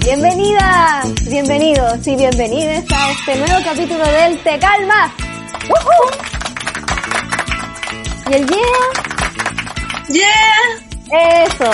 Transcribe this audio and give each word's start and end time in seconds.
Bienvenidas, 0.00 1.14
bienvenidos 1.30 2.04
y 2.08 2.16
bienvenidas 2.16 2.84
a 2.90 3.12
este 3.12 3.36
nuevo 3.36 3.62
capítulo 3.62 4.04
del 4.04 4.36
Te 4.38 4.58
Calmas. 4.58 5.12
¡Woohoo! 5.68 6.10
¿Y 8.32 8.34
el 8.34 8.48
yeah? 8.48 8.58
Yeah. 10.08 11.44
Eso. 11.44 11.70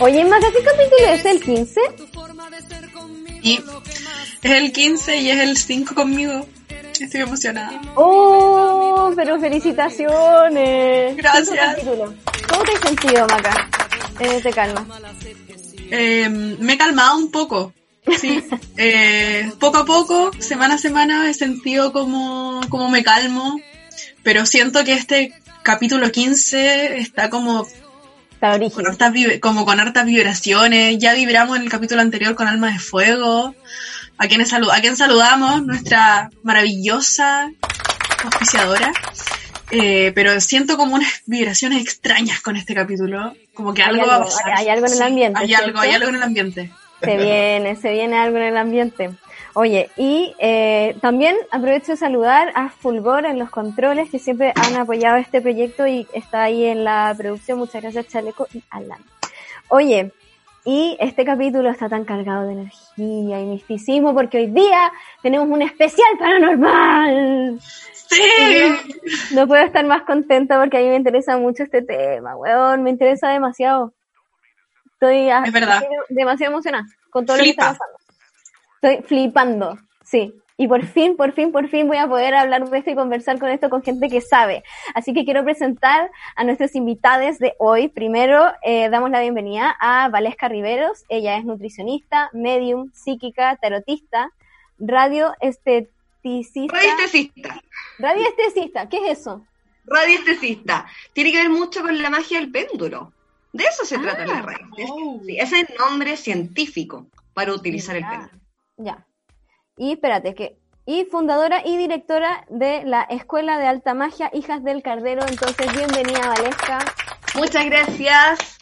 Oye, 0.00 0.24
Maca, 0.24 0.50
¿qué 0.50 0.64
capítulo 0.64 1.06
es 1.08 1.24
el 1.24 1.40
15? 1.40 1.80
Y 3.42 3.60
es 4.42 4.50
el 4.50 4.72
15 4.72 5.16
y 5.18 5.30
es 5.30 5.38
el 5.38 5.56
5 5.56 5.94
conmigo. 5.94 6.44
Estoy 7.02 7.22
emocionada. 7.22 7.80
Oh, 7.96 9.12
pero 9.16 9.40
felicitaciones. 9.40 11.16
Gracias. 11.16 11.76
¿Cómo 12.48 12.64
te 12.64 12.72
has 12.72 12.80
sentido, 12.80 13.26
Maca? 13.28 13.68
En 14.20 14.42
Te 14.42 14.50
Calmas. 14.52 14.84
Eh, 15.90 16.28
me 16.28 16.74
he 16.74 16.78
calmado 16.78 17.18
un 17.18 17.30
poco. 17.30 17.72
Sí, 18.20 18.42
eh, 18.76 19.50
poco 19.58 19.78
a 19.78 19.84
poco, 19.84 20.30
semana 20.38 20.74
a 20.74 20.78
semana, 20.78 21.28
he 21.28 21.34
sentido 21.34 21.92
como, 21.92 22.60
como 22.68 22.88
me 22.88 23.04
calmo, 23.04 23.60
pero 24.22 24.46
siento 24.46 24.84
que 24.84 24.94
este 24.94 25.32
capítulo 25.62 26.10
15 26.10 26.98
está 26.98 27.30
como 27.30 27.66
Está 28.42 28.58
con 28.70 28.86
hartas 28.88 29.12
como 29.40 29.64
con 29.64 29.78
hartas 29.78 30.04
vibraciones. 30.04 30.98
Ya 30.98 31.14
vibramos 31.14 31.56
en 31.56 31.62
el 31.62 31.68
capítulo 31.68 32.00
anterior 32.00 32.34
con 32.34 32.48
Alma 32.48 32.72
de 32.72 32.80
Fuego. 32.80 33.54
A 34.18 34.28
quienes 34.28 34.52
salu- 34.52 34.70
a 34.72 34.80
quien 34.80 34.96
saludamos, 34.96 35.62
nuestra 35.64 36.30
maravillosa 36.42 37.50
auspiciadora. 38.24 38.92
Eh, 39.70 40.12
pero 40.14 40.38
siento 40.40 40.76
como 40.76 40.94
unas 40.96 41.22
vibraciones 41.26 41.82
extrañas 41.82 42.40
con 42.40 42.56
este 42.56 42.74
capítulo. 42.74 43.34
Como 43.54 43.72
que 43.74 43.82
algo, 43.82 44.06
va 44.06 44.16
a 44.16 44.24
pasar. 44.24 44.52
hay 44.54 44.68
algo 44.68 44.86
en 44.86 44.92
el 44.92 44.98
Sí, 44.98 45.04
ambiente, 45.04 45.40
Hay 45.40 45.46
¿cierto? 45.48 45.64
algo, 45.66 45.78
hay 45.80 45.90
algo 45.92 46.08
en 46.10 46.14
el 46.16 46.22
ambiente. 46.22 46.70
Se 47.02 47.16
viene, 47.16 47.76
se 47.76 47.90
viene 47.92 48.16
algo 48.18 48.36
en 48.36 48.42
el 48.44 48.56
ambiente. 48.56 49.10
Oye, 49.54 49.90
y 49.96 50.34
eh, 50.38 50.96
también 51.00 51.36
aprovecho 51.50 51.92
de 51.92 51.98
saludar 51.98 52.52
a 52.54 52.68
Fulgor 52.70 53.26
en 53.26 53.38
los 53.38 53.50
controles 53.50 54.08
que 54.08 54.18
siempre 54.18 54.52
han 54.54 54.76
apoyado 54.76 55.16
este 55.16 55.40
proyecto 55.40 55.86
y 55.86 56.06
está 56.14 56.44
ahí 56.44 56.64
en 56.66 56.84
la 56.84 57.12
producción. 57.16 57.58
Muchas 57.58 57.82
gracias, 57.82 58.06
Chaleco 58.08 58.46
y 58.54 58.62
Alan. 58.70 59.02
Oye, 59.68 60.12
y 60.64 60.96
este 61.00 61.24
capítulo 61.24 61.70
está 61.70 61.88
tan 61.88 62.04
cargado 62.04 62.46
de 62.46 62.52
energía 62.52 62.81
y 62.96 63.02
misticismo 63.46 64.14
porque 64.14 64.38
hoy 64.38 64.46
día 64.48 64.92
tenemos 65.22 65.48
un 65.48 65.62
especial 65.62 66.08
paranormal. 66.18 67.58
¡Sí! 67.60 68.22
No 69.34 69.46
puedo 69.46 69.62
estar 69.64 69.84
más 69.86 70.02
contenta 70.02 70.60
porque 70.60 70.76
a 70.76 70.80
mí 70.80 70.88
me 70.88 70.96
interesa 70.96 71.38
mucho 71.38 71.62
este 71.62 71.82
tema, 71.82 72.36
weón, 72.36 72.82
me 72.82 72.90
interesa 72.90 73.28
demasiado. 73.30 73.94
Estoy 74.94 75.30
a- 75.30 75.42
Es 75.44 75.52
verdad. 75.52 75.82
estoy 75.82 75.96
demasiado 76.10 76.52
emocionada 76.52 76.84
con 77.10 77.24
todo 77.26 77.36
Flipa. 77.38 77.62
lo 77.64 77.68
que 77.68 77.72
está 77.72 77.78
pasando. 77.78 77.98
Estoy 78.82 79.06
flipando, 79.08 79.78
sí. 80.04 80.34
Y 80.56 80.68
por 80.68 80.84
fin, 80.84 81.16
por 81.16 81.32
fin, 81.32 81.52
por 81.52 81.68
fin 81.68 81.88
voy 81.88 81.96
a 81.96 82.06
poder 82.06 82.34
hablar 82.34 82.68
de 82.68 82.78
esto 82.78 82.90
y 82.90 82.94
conversar 82.94 83.38
con 83.38 83.48
esto 83.48 83.70
con 83.70 83.82
gente 83.82 84.08
que 84.08 84.20
sabe. 84.20 84.62
Así 84.94 85.12
que 85.12 85.24
quiero 85.24 85.44
presentar 85.44 86.10
a 86.36 86.44
nuestros 86.44 86.74
invitados 86.74 87.38
de 87.38 87.54
hoy. 87.58 87.88
Primero, 87.88 88.44
eh, 88.62 88.88
damos 88.90 89.10
la 89.10 89.20
bienvenida 89.20 89.74
a 89.80 90.08
Valesca 90.08 90.48
Riveros. 90.48 91.04
Ella 91.08 91.36
es 91.36 91.44
nutricionista, 91.44 92.30
medium, 92.32 92.90
psíquica, 92.92 93.56
tarotista, 93.56 94.30
radio 94.78 95.32
esteticista. 95.40 96.76
Radiestesista. 96.76 97.62
Radioestesista, 97.98 98.88
¿qué 98.88 98.96
es 98.98 99.20
eso? 99.20 99.46
Radiestesista. 99.86 100.86
Tiene 101.12 101.32
que 101.32 101.38
ver 101.38 101.50
mucho 101.50 101.82
con 101.82 102.00
la 102.00 102.10
magia 102.10 102.38
del 102.38 102.50
péndulo. 102.50 103.12
De 103.52 103.64
eso 103.64 103.84
se 103.84 103.98
trata 103.98 104.24
la 104.26 104.42
radio. 104.42 104.66
Oh. 104.90 105.20
Sí, 105.26 105.38
ese 105.38 105.60
es 105.60 105.70
el 105.70 105.76
nombre 105.76 106.16
científico 106.16 107.06
para 107.34 107.52
utilizar 107.52 107.96
el 107.96 108.06
péndulo. 108.06 108.40
Ya. 108.78 109.06
Y 109.82 109.94
espérate, 109.94 110.36
que. 110.36 110.56
Y 110.86 111.06
fundadora 111.06 111.66
y 111.66 111.76
directora 111.76 112.46
de 112.48 112.84
la 112.84 113.02
Escuela 113.02 113.58
de 113.58 113.66
Alta 113.66 113.94
Magia 113.94 114.30
Hijas 114.32 114.62
del 114.62 114.80
Cardero. 114.80 115.26
Entonces, 115.26 115.72
bienvenida, 115.72 116.28
Valesca. 116.28 116.78
Muchas 117.34 117.64
gracias. 117.66 118.58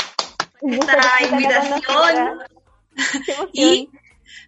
Gusto 0.62 0.86
Esta 0.90 1.28
invitación. 1.30 2.38
Y 3.52 3.90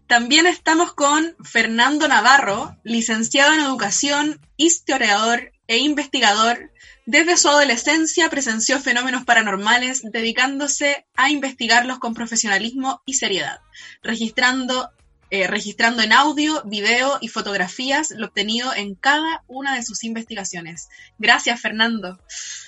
también 0.07 0.47
estamos 0.47 0.95
con 0.95 1.37
Fernando 1.45 2.09
Navarro, 2.09 2.75
licenciado 2.85 3.53
en 3.53 3.61
educación, 3.61 4.41
historiador 4.57 5.53
e 5.67 5.77
investigador. 5.77 6.71
Desde 7.05 7.37
su 7.37 7.51
adolescencia 7.51 8.31
presenció 8.31 8.81
fenómenos 8.81 9.27
paranormales, 9.27 10.01
dedicándose 10.11 11.05
a 11.17 11.29
investigarlos 11.29 11.99
con 11.99 12.15
profesionalismo 12.15 13.03
y 13.05 13.15
seriedad, 13.15 13.61
registrando, 14.03 14.91
eh, 15.33 15.47
registrando 15.47 16.03
en 16.03 16.13
audio, 16.13 16.61
video 16.67 17.17
y 17.23 17.29
fotografías 17.29 18.11
lo 18.11 18.27
obtenido 18.27 18.71
en 18.77 18.95
cada 18.95 19.43
una 19.47 19.75
de 19.75 19.83
sus 19.83 20.05
investigaciones. 20.05 20.91
Gracias, 21.19 21.59
Fernando. 21.59 22.19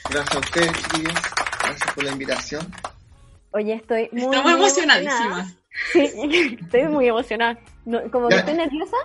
Gracias 0.09 0.35
a 0.35 0.39
ustedes, 0.39 0.73
chiquillos. 0.73 1.13
Gracias 1.63 1.93
por 1.95 2.05
la 2.05 2.13
invitación. 2.13 2.75
Oye, 3.51 3.75
estoy 3.75 4.09
muy, 4.13 4.23
Estamos 4.23 4.45
muy 4.45 4.61
emocionada. 4.61 5.47
Sí, 5.93 6.59
estoy 6.63 6.85
muy 6.85 7.07
emocionada. 7.07 7.59
No, 7.85 8.01
como 8.11 8.29
que 8.29 8.37
estoy 8.37 8.55
nerviosa. 8.55 8.97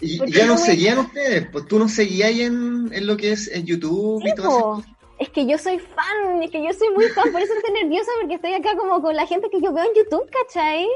Y, 0.00 0.16
¿Por 0.16 0.28
y 0.28 0.32
qué 0.32 0.38
ya 0.38 0.46
no 0.46 0.52
nos 0.52 0.62
seguían 0.62 0.98
ustedes, 0.98 1.46
pues 1.50 1.66
tú 1.66 1.78
nos 1.78 1.92
seguías 1.92 2.28
ahí 2.30 2.42
en, 2.42 2.88
en 2.90 3.06
lo 3.06 3.18
que 3.18 3.32
es 3.32 3.48
en 3.48 3.66
YouTube 3.66 4.22
y 4.24 4.34
todo 4.34 4.80
eso. 4.80 4.84
Es 5.18 5.28
que 5.28 5.44
yo 5.46 5.58
soy 5.58 5.78
fan, 5.78 6.42
es 6.42 6.50
que 6.50 6.64
yo 6.64 6.72
soy 6.72 6.88
muy 6.94 7.08
fan, 7.08 7.30
por 7.32 7.42
eso 7.42 7.52
estoy 7.52 7.82
nerviosa 7.82 8.10
porque 8.20 8.36
estoy 8.36 8.54
acá 8.54 8.76
como 8.76 9.02
con 9.02 9.14
la 9.14 9.26
gente 9.26 9.50
que 9.50 9.60
yo 9.60 9.72
veo 9.72 9.84
en 9.84 9.94
YouTube, 9.94 10.30
¿cachai? 10.30 10.86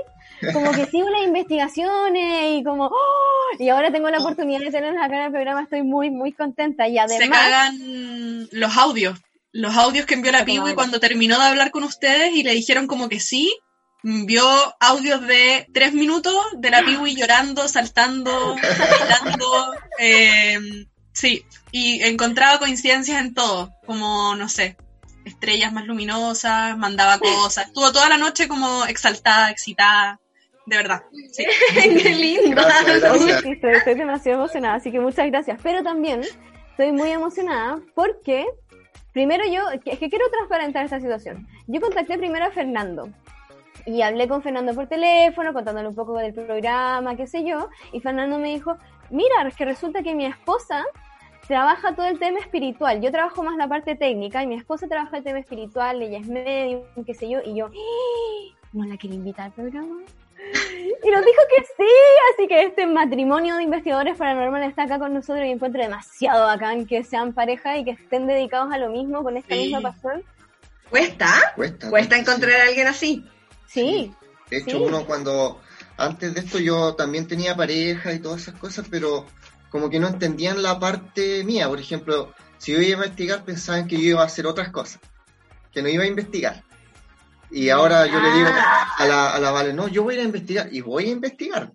Como 0.52 0.72
que 0.72 0.86
sigo 0.86 1.08
las 1.10 1.24
investigaciones 1.24 2.58
y 2.58 2.64
como, 2.64 2.86
¡oh! 2.86 3.56
y 3.58 3.68
ahora 3.68 3.90
tengo 3.90 4.08
la 4.10 4.18
oportunidad 4.18 4.60
de 4.60 4.70
tenerlos 4.70 5.02
acá 5.02 5.16
en 5.16 5.24
el 5.24 5.32
programa, 5.32 5.62
estoy 5.62 5.82
muy, 5.82 6.10
muy 6.10 6.32
contenta 6.32 6.86
y 6.88 6.94
se 6.94 7.00
además, 7.00 7.38
cagan 7.38 8.48
los 8.52 8.76
audios. 8.76 9.18
Los 9.52 9.76
audios 9.76 10.06
que 10.06 10.14
envió 10.14 10.30
la 10.30 10.44
Piwi 10.44 10.74
cuando 10.74 11.00
terminó 11.00 11.38
de 11.38 11.46
hablar 11.46 11.70
con 11.70 11.82
ustedes 11.82 12.34
y 12.34 12.42
le 12.42 12.52
dijeron 12.54 12.86
como 12.86 13.08
que 13.08 13.20
sí. 13.20 13.52
Envió 14.04 14.46
audios 14.78 15.26
de 15.26 15.66
tres 15.74 15.92
minutos 15.92 16.36
de 16.56 16.70
la 16.70 16.84
Piwi 16.84 17.16
llorando, 17.16 17.66
saltando, 17.66 18.54
gritando. 18.54 19.72
eh, 19.98 20.60
sí, 21.12 21.44
y 21.72 22.02
encontraba 22.02 22.58
coincidencias 22.58 23.20
en 23.20 23.34
todo. 23.34 23.72
Como, 23.86 24.36
no 24.36 24.48
sé, 24.48 24.76
estrellas 25.24 25.72
más 25.72 25.86
luminosas, 25.86 26.76
mandaba 26.76 27.18
cosas. 27.18 27.66
Estuvo 27.66 27.92
toda 27.92 28.08
la 28.08 28.18
noche 28.18 28.48
como 28.48 28.84
exaltada, 28.84 29.50
excitada. 29.50 30.20
De 30.68 30.76
verdad. 30.76 31.02
Sí. 31.32 31.44
Qué 31.74 32.10
lindo. 32.10 32.62
Sí, 33.42 33.50
estoy, 33.52 33.72
estoy 33.72 33.94
demasiado 33.94 34.38
emocionada, 34.40 34.74
así 34.74 34.90
que 34.92 35.00
muchas 35.00 35.26
gracias. 35.26 35.58
Pero 35.62 35.82
también 35.82 36.20
estoy 36.70 36.92
muy 36.92 37.10
emocionada 37.10 37.80
porque, 37.94 38.46
primero 39.12 39.44
yo, 39.46 39.62
que- 39.82 39.92
es 39.92 39.98
que 39.98 40.08
quiero 40.10 40.28
transparentar 40.30 40.84
esta 40.84 41.00
situación. 41.00 41.46
Yo 41.66 41.80
contacté 41.80 42.18
primero 42.18 42.44
a 42.44 42.50
Fernando 42.50 43.08
y 43.86 44.02
hablé 44.02 44.28
con 44.28 44.42
Fernando 44.42 44.74
por 44.74 44.86
teléfono, 44.88 45.52
contándole 45.54 45.88
un 45.88 45.94
poco 45.94 46.16
del 46.18 46.34
programa, 46.34 47.16
qué 47.16 47.26
sé 47.26 47.44
yo, 47.44 47.70
y 47.92 48.00
Fernando 48.00 48.38
me 48.38 48.48
dijo, 48.48 48.76
mira, 49.10 49.46
es 49.46 49.56
que 49.56 49.64
resulta 49.64 50.02
que 50.02 50.14
mi 50.14 50.26
esposa 50.26 50.84
trabaja 51.46 51.94
todo 51.94 52.04
el 52.06 52.18
tema 52.18 52.38
espiritual. 52.40 53.00
Yo 53.00 53.10
trabajo 53.10 53.42
más 53.42 53.56
la 53.56 53.66
parte 53.68 53.94
técnica 53.96 54.42
y 54.42 54.46
mi 54.46 54.56
esposa 54.56 54.86
trabaja 54.88 55.16
el 55.16 55.24
tema 55.24 55.38
espiritual, 55.38 56.02
ella 56.02 56.18
es 56.18 56.26
medium, 56.28 56.82
qué 57.06 57.14
sé 57.14 57.30
yo, 57.30 57.40
y 57.42 57.54
yo, 57.56 57.66
"¡Ah! 57.68 58.54
¿no 58.74 58.84
la 58.84 58.98
quiero 58.98 59.14
invitar 59.16 59.46
al 59.46 59.52
programa? 59.52 59.96
Y 61.04 61.10
nos 61.10 61.24
dijo 61.24 61.40
que 61.56 61.64
sí, 61.64 61.90
así 62.34 62.48
que 62.48 62.64
este 62.64 62.84
matrimonio 62.86 63.56
de 63.56 63.62
investigadores 63.62 64.16
paranormales 64.16 64.70
está 64.70 64.82
acá 64.82 64.98
con 64.98 65.14
nosotros 65.14 65.46
y 65.46 65.50
encuentro 65.50 65.80
demasiado 65.80 66.46
bacán 66.46 66.86
que 66.86 67.04
sean 67.04 67.32
pareja 67.32 67.76
y 67.78 67.84
que 67.84 67.92
estén 67.92 68.26
dedicados 68.26 68.72
a 68.72 68.78
lo 68.78 68.90
mismo 68.90 69.22
con 69.22 69.36
esta 69.36 69.54
Sí. 69.54 69.60
misma 69.62 69.80
pasión. 69.80 70.24
¿Cuesta? 70.90 71.52
Cuesta. 71.54 71.88
Cuesta 71.90 72.14
sí. 72.16 72.20
encontrar 72.22 72.60
a 72.60 72.64
alguien 72.64 72.86
así. 72.88 73.24
Sí, 73.66 74.12
De 74.50 74.58
hecho, 74.58 74.78
Sí. 74.78 74.82
uno 74.82 75.04
cuando, 75.06 75.60
antes 75.98 76.34
de 76.34 76.40
esto 76.40 76.58
yo 76.58 76.94
también 76.94 77.28
tenía 77.28 77.54
pareja 77.54 78.12
y 78.14 78.18
todas 78.18 78.40
esas 78.42 78.54
cosas, 78.58 78.86
pero 78.90 79.26
como 79.70 79.90
que 79.90 80.00
no 80.00 80.08
entendían 80.08 80.62
la 80.62 80.78
parte 80.80 81.44
mía. 81.44 81.68
Por 81.68 81.78
ejemplo, 81.78 82.32
si 82.56 82.72
yo 82.72 82.80
iba 82.80 83.02
a 83.02 83.06
investigar, 83.06 83.44
pensaban 83.44 83.86
que 83.86 83.96
yo 83.96 84.02
iba 84.10 84.22
a 84.22 84.26
hacer 84.26 84.46
otras 84.46 84.70
cosas, 84.70 85.00
que 85.70 85.82
no 85.82 85.88
iba 85.88 86.04
a 86.04 86.06
investigar. 86.06 86.64
Y 87.50 87.70
ahora 87.70 88.06
yo 88.06 88.20
le 88.20 88.30
digo 88.32 88.48
Ah. 88.52 88.94
a 88.98 89.06
la, 89.06 89.30
a 89.34 89.38
la 89.40 89.50
Vale, 89.50 89.72
no, 89.72 89.88
yo 89.88 90.02
voy 90.02 90.14
a 90.14 90.18
ir 90.18 90.22
a 90.22 90.26
investigar, 90.26 90.68
y 90.72 90.80
voy 90.80 91.06
a 91.06 91.12
investigar. 91.12 91.70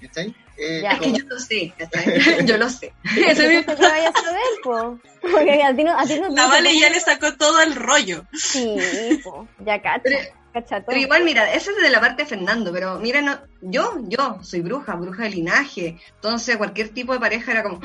¿Cachai? 0.00 0.34
Eh, 0.56 0.80
Ya. 0.82 0.90
Es 0.92 1.00
que 1.00 1.12
yo 1.12 1.24
lo 1.26 1.38
sé, 1.38 1.72
¿cachai? 1.78 2.04
yo 2.46 2.58
lo 2.58 2.68
sé. 2.68 2.92
Eso 3.16 3.42
es 3.42 3.66
lo 3.66 3.74
que 3.76 3.82
vaya 3.82 4.08
a 4.10 4.20
saber, 4.20 4.42
po. 4.62 4.98
Porque 5.22 5.62
a 5.62 5.74
ti 5.74 5.82
no, 5.84 5.98
a 5.98 6.04
ti 6.04 6.20
no 6.20 6.28
La 6.28 6.46
Vale 6.48 6.78
ya 6.78 6.90
le 6.90 7.00
sacó 7.00 7.34
todo 7.36 7.60
el 7.62 7.74
rollo. 7.74 8.24
Sí, 8.34 9.20
po. 9.24 9.48
Ya 9.64 9.80
cacha. 9.80 10.02
Pero- 10.04 10.18
cacha 10.52 10.76
todo. 10.76 10.86
Pero 10.88 11.00
igual, 11.00 11.24
mira, 11.24 11.52
ese 11.52 11.70
es 11.72 11.76
de 11.82 11.90
la 11.90 12.00
parte 12.00 12.22
de 12.22 12.28
Fernando, 12.28 12.70
pero 12.72 12.98
mira, 13.00 13.20
no, 13.22 13.38
yo, 13.62 13.94
yo 14.04 14.38
soy 14.42 14.60
bruja, 14.60 14.94
bruja 14.94 15.24
de 15.24 15.30
linaje, 15.30 15.98
entonces 16.16 16.56
cualquier 16.58 16.90
tipo 16.90 17.12
de 17.12 17.18
pareja 17.18 17.50
era 17.50 17.62
como, 17.64 17.80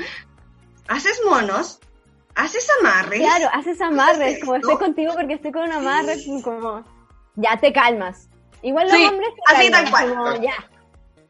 haces 0.88 1.20
monos, 1.28 1.80
haces 2.36 2.68
amarres, 2.80 3.22
Claro, 3.22 3.50
haces 3.54 3.82
amarres, 3.82 4.20
haces 4.28 4.40
como 4.42 4.56
esto? 4.56 4.70
estoy 4.72 4.86
contigo 4.86 5.14
porque 5.16 5.34
estoy 5.34 5.52
con 5.52 5.64
un 5.64 5.72
amarre, 5.72 6.18
como 6.44 6.84
ya 7.42 7.58
te 7.60 7.74
calmas. 7.74 8.28
Igual 8.62 8.88
los 8.88 8.96
Sí, 8.98 9.06
hombres 9.06 9.30
te 9.36 9.54
así 9.56 9.72
calman, 9.72 9.84
tal 9.84 9.92
cual. 9.92 10.16
como 10.16 10.44
ya. 10.44 10.70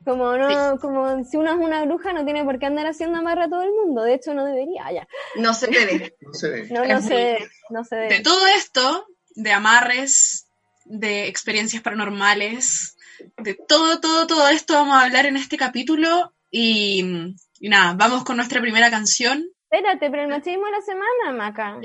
Como 0.06 0.38
no, 0.38 0.79
como 0.79 1.23
si 1.23 1.38
uno 1.38 1.51
es 1.51 1.57
una 1.57 1.83
bruja 1.85 2.13
no 2.13 2.23
tiene 2.25 2.44
por 2.44 2.57
qué 2.57 2.65
andar 2.65 2.88
haciendo 2.88 3.19
amarre 3.19 3.44
a 3.44 3.50
todo 3.50 3.61
el 3.61 3.71
mundo, 3.71 4.01
de 4.03 4.15
hecho 4.15 4.33
no 4.33 4.45
debería, 4.45 4.91
ya. 4.91 5.07
no 5.35 5.53
se 5.53 5.67
te 5.67 5.85
ve. 5.85 6.15
no 6.21 6.33
se 6.33 6.50
ve. 6.50 6.67
No, 6.71 6.85
no 6.85 7.01
se 7.01 7.13
debe, 7.13 7.50
no 7.69 7.83
se 7.83 7.95
De 7.95 8.01
debe. 8.03 8.19
todo 8.21 8.47
esto, 8.47 9.06
de 9.35 9.51
amarres, 9.51 10.47
de 10.85 11.27
experiencias 11.27 11.83
paranormales, 11.83 12.95
de 13.38 13.53
todo, 13.56 14.00
todo, 14.00 14.25
todo 14.25 14.47
esto 14.47 14.73
vamos 14.73 14.95
a 14.95 15.03
hablar 15.06 15.25
en 15.27 15.35
este 15.38 15.57
capítulo. 15.57 16.33
Y, 16.50 17.35
y 17.59 17.69
nada, 17.69 17.94
vamos 17.94 18.23
con 18.23 18.38
nuestra 18.38 18.61
primera 18.61 18.89
canción. 18.89 19.45
Espérate, 19.71 20.10
pero 20.10 20.24
el 20.24 20.30
machismo 20.30 20.66
de 20.66 20.71
la 20.71 20.81
semana, 20.81 21.31
Maca. 21.38 21.80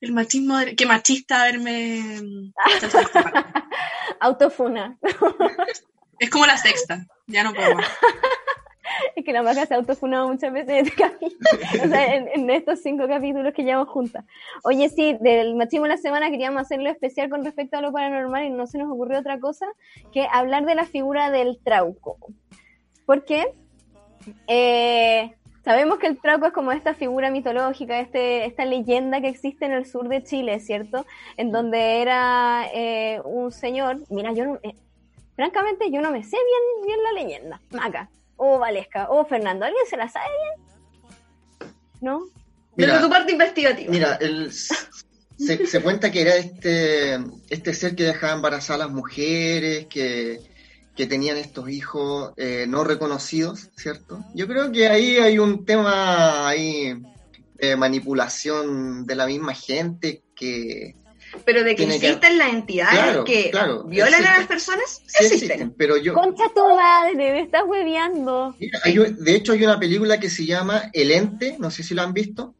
El 0.00 0.12
machismo, 0.12 0.58
de- 0.58 0.74
qué 0.74 0.84
machista 0.84 1.44
verme. 1.44 2.20
Autofuna. 4.20 4.98
Es 6.18 6.30
como 6.30 6.46
la 6.46 6.56
sexta, 6.56 7.06
ya 7.26 7.44
no 7.44 7.52
puedo 7.54 7.74
más. 7.76 7.86
Es 9.16 9.24
que 9.24 9.32
la 9.32 9.42
Maca 9.42 9.64
se 9.64 9.72
ha 9.72 9.78
autofunado 9.78 10.28
muchas 10.28 10.52
veces 10.52 10.68
en 10.70 10.86
este 10.86 11.02
capítulo. 11.02 11.38
O 11.84 11.88
sea, 11.88 12.14
en, 12.14 12.28
en 12.28 12.50
estos 12.50 12.80
cinco 12.82 13.08
capítulos 13.08 13.54
que 13.54 13.62
llevamos 13.62 13.88
juntas. 13.88 14.24
Oye, 14.64 14.88
sí, 14.90 15.16
del 15.20 15.54
machismo 15.54 15.84
de 15.84 15.90
la 15.92 15.96
semana 15.96 16.30
queríamos 16.30 16.60
hacerlo 16.62 16.90
especial 16.90 17.30
con 17.30 17.42
respecto 17.44 17.78
a 17.78 17.80
lo 17.80 17.90
paranormal 17.92 18.44
y 18.44 18.50
no 18.50 18.66
se 18.66 18.76
nos 18.78 18.90
ocurrió 18.92 19.20
otra 19.20 19.40
cosa 19.40 19.66
que 20.12 20.26
hablar 20.30 20.66
de 20.66 20.74
la 20.74 20.84
figura 20.84 21.30
del 21.30 21.58
trauco. 21.64 22.18
¿Por 23.06 23.24
qué? 23.24 23.54
Eh, 24.46 25.34
sabemos 25.64 25.98
que 25.98 26.06
el 26.06 26.18
trauco 26.18 26.46
es 26.46 26.52
como 26.52 26.72
esta 26.72 26.94
figura 26.94 27.30
mitológica, 27.30 28.00
este, 28.00 28.46
esta 28.46 28.64
leyenda 28.64 29.20
que 29.20 29.28
existe 29.28 29.64
en 29.64 29.72
el 29.72 29.86
sur 29.86 30.08
de 30.08 30.22
Chile, 30.22 30.60
¿cierto? 30.60 31.06
En 31.36 31.52
donde 31.52 32.02
era 32.02 32.66
eh, 32.74 33.20
un 33.24 33.52
señor, 33.52 34.00
mira, 34.10 34.32
yo 34.32 34.44
no, 34.44 34.58
eh, 34.62 34.74
francamente 35.36 35.90
yo 35.90 36.00
no 36.00 36.10
me 36.10 36.24
sé 36.24 36.36
bien, 36.36 36.86
bien 36.86 36.98
la 37.02 37.12
leyenda, 37.22 37.60
Maca, 37.70 38.10
o 38.36 38.58
Valesca, 38.58 39.08
o 39.10 39.24
Fernando, 39.24 39.64
¿alguien 39.64 39.86
se 39.88 39.96
la 39.96 40.08
sabe 40.08 40.26
bien? 40.42 41.72
¿No? 42.00 42.24
Desde 42.76 42.92
Mira, 42.92 43.02
tu 43.02 43.10
parte 43.10 43.32
investigativa. 43.32 43.90
Mira, 43.90 44.14
el, 44.20 44.50
se, 44.50 45.66
se 45.66 45.82
cuenta 45.82 46.10
que 46.10 46.22
era 46.22 46.36
este, 46.36 47.18
este 47.50 47.74
ser 47.74 47.94
que 47.94 48.04
dejaba 48.04 48.32
embarazadas 48.32 48.82
a 48.82 48.86
las 48.86 48.94
mujeres, 48.94 49.86
que, 49.86 50.40
que 50.96 51.06
tenían 51.06 51.36
estos 51.38 51.68
hijos 51.70 52.32
eh, 52.36 52.66
no 52.68 52.84
reconocidos, 52.84 53.70
¿cierto? 53.76 54.24
Yo 54.34 54.46
creo 54.46 54.70
que 54.72 54.88
ahí 54.88 55.16
hay 55.16 55.38
un 55.38 55.64
tema 55.64 56.46
ahí 56.48 56.94
de 57.54 57.76
manipulación 57.76 59.06
de 59.06 59.14
la 59.14 59.26
misma 59.26 59.54
gente 59.54 60.22
que 60.34 60.96
Pero 61.46 61.64
de 61.64 61.70
que 61.70 61.84
Tiene 61.86 61.98
que- 61.98 62.08
existen 62.08 62.36
las 62.36 62.52
entidades 62.52 62.98
Claro, 62.98 63.24
que 63.24 63.50
claro, 63.50 63.84
violan 63.84 64.12
a 64.14 64.16
existen. 64.18 64.38
las 64.38 64.46
personas, 64.48 64.84
sí 65.06 65.24
existen. 65.24 65.50
existen, 65.50 65.74
pero 65.78 65.96
yo... 65.96 66.12
Concha 66.12 66.44
tu 66.54 66.60
madre, 66.76 67.14
me 67.14 67.40
estás 67.40 67.62
hueveando. 67.66 68.54
Mira, 68.60 68.80
hay 68.84 68.96
de 68.98 69.34
hecho 69.34 69.52
hay 69.52 69.64
una 69.64 69.78
película 69.80 70.20
que 70.20 70.28
se 70.28 70.44
llama 70.44 70.90
El 70.92 71.10
Ente, 71.10 71.56
no 71.58 71.70
sé 71.70 71.82
si 71.82 71.94
la 71.94 72.02
han 72.02 72.12
visto. 72.12 72.54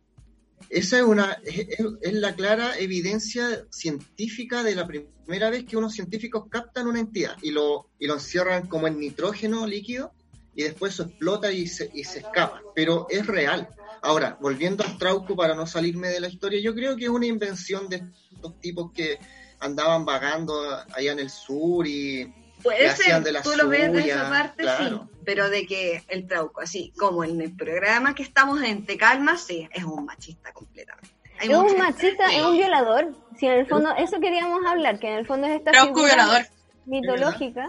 Esa 0.71 0.97
es 0.97 1.03
una 1.03 1.37
es, 1.45 1.59
es- 1.69 1.87
es 2.01 2.13
la 2.15 2.35
clara 2.35 2.79
evidencia 2.79 3.67
científica 3.71 4.63
de 4.63 4.75
la 4.75 4.87
primera 4.87 5.11
vez 5.27 5.65
que 5.65 5.77
unos 5.77 5.95
científicos 5.95 6.45
captan 6.49 6.87
una 6.87 7.01
entidad 7.01 7.37
y 7.43 7.51
lo, 7.51 7.89
y 7.99 8.07
lo 8.07 8.15
encierran 8.15 8.67
como 8.67 8.87
en 8.87 8.99
nitrógeno 8.99 9.67
líquido 9.67 10.13
y 10.55 10.65
después 10.65 10.95
eso 10.95 11.05
explota 11.05 11.51
y 11.51 11.67
se, 11.67 11.91
y 11.95 12.05
se 12.05 12.21
escapa. 12.21 12.63
Pero 12.75 13.07
es 13.11 13.27
real. 13.27 13.69
Ahora, 14.03 14.37
volviendo 14.41 14.85
al 14.85 14.99
trauco 14.99 15.37
para 15.37 15.55
no 15.55 15.67
salirme 15.67 16.09
de 16.09 16.21
la 16.21 16.29
historia, 16.29 16.61
yo 16.61 16.75
creo 16.75 16.97
que 16.97 17.05
es 17.05 17.11
una 17.11 17.27
invención 17.27 17.89
de 17.89 18.03
estos 18.33 18.59
tipos 18.61 18.93
que 18.93 19.19
andaban 19.61 20.05
vagando 20.05 20.61
allá 20.93 21.13
en 21.13 21.21
el 21.21 21.31
sur 21.31 21.87
y 21.87 22.33
Puede 22.63 22.95
ser, 22.95 23.25
tú 23.43 23.51
lo 23.57 23.69
ves 23.69 23.93
de 23.93 24.01
esa 24.01 24.29
parte, 24.29 24.63
claro. 24.63 25.09
sí, 25.11 25.19
pero 25.25 25.51
de 25.51 25.67
que 25.67 26.05
el 26.09 26.27
trauco, 26.29 26.61
así 26.61 26.93
como 26.97 27.25
en 27.25 27.41
el 27.41 27.57
programa 27.57 28.15
que 28.15 28.23
estamos 28.23 28.63
en 28.63 28.87
Te 28.87 28.97
Calma, 28.97 29.37
sí, 29.37 29.69
es 29.73 29.83
un 29.83 30.05
machista 30.05 30.53
completamente. 30.53 31.12
Hay 31.43 31.51
Es 31.51 31.57
un 31.57 31.77
machista, 31.79 32.27
es 32.33 32.43
un 32.43 32.57
violador. 32.57 33.15
Si 33.39 33.47
en 33.47 33.53
el 33.53 33.67
fondo, 33.67 33.91
eso 33.97 34.21
queríamos 34.21 34.65
hablar, 34.65 34.99
que 34.99 35.09
en 35.09 35.15
el 35.19 35.27
fondo 35.27 35.47
es 35.49 35.55
esta 35.59 35.73
Trauco 35.73 35.95
figura 36.05 36.15
violador. 36.15 36.47
mitológica 36.87 37.69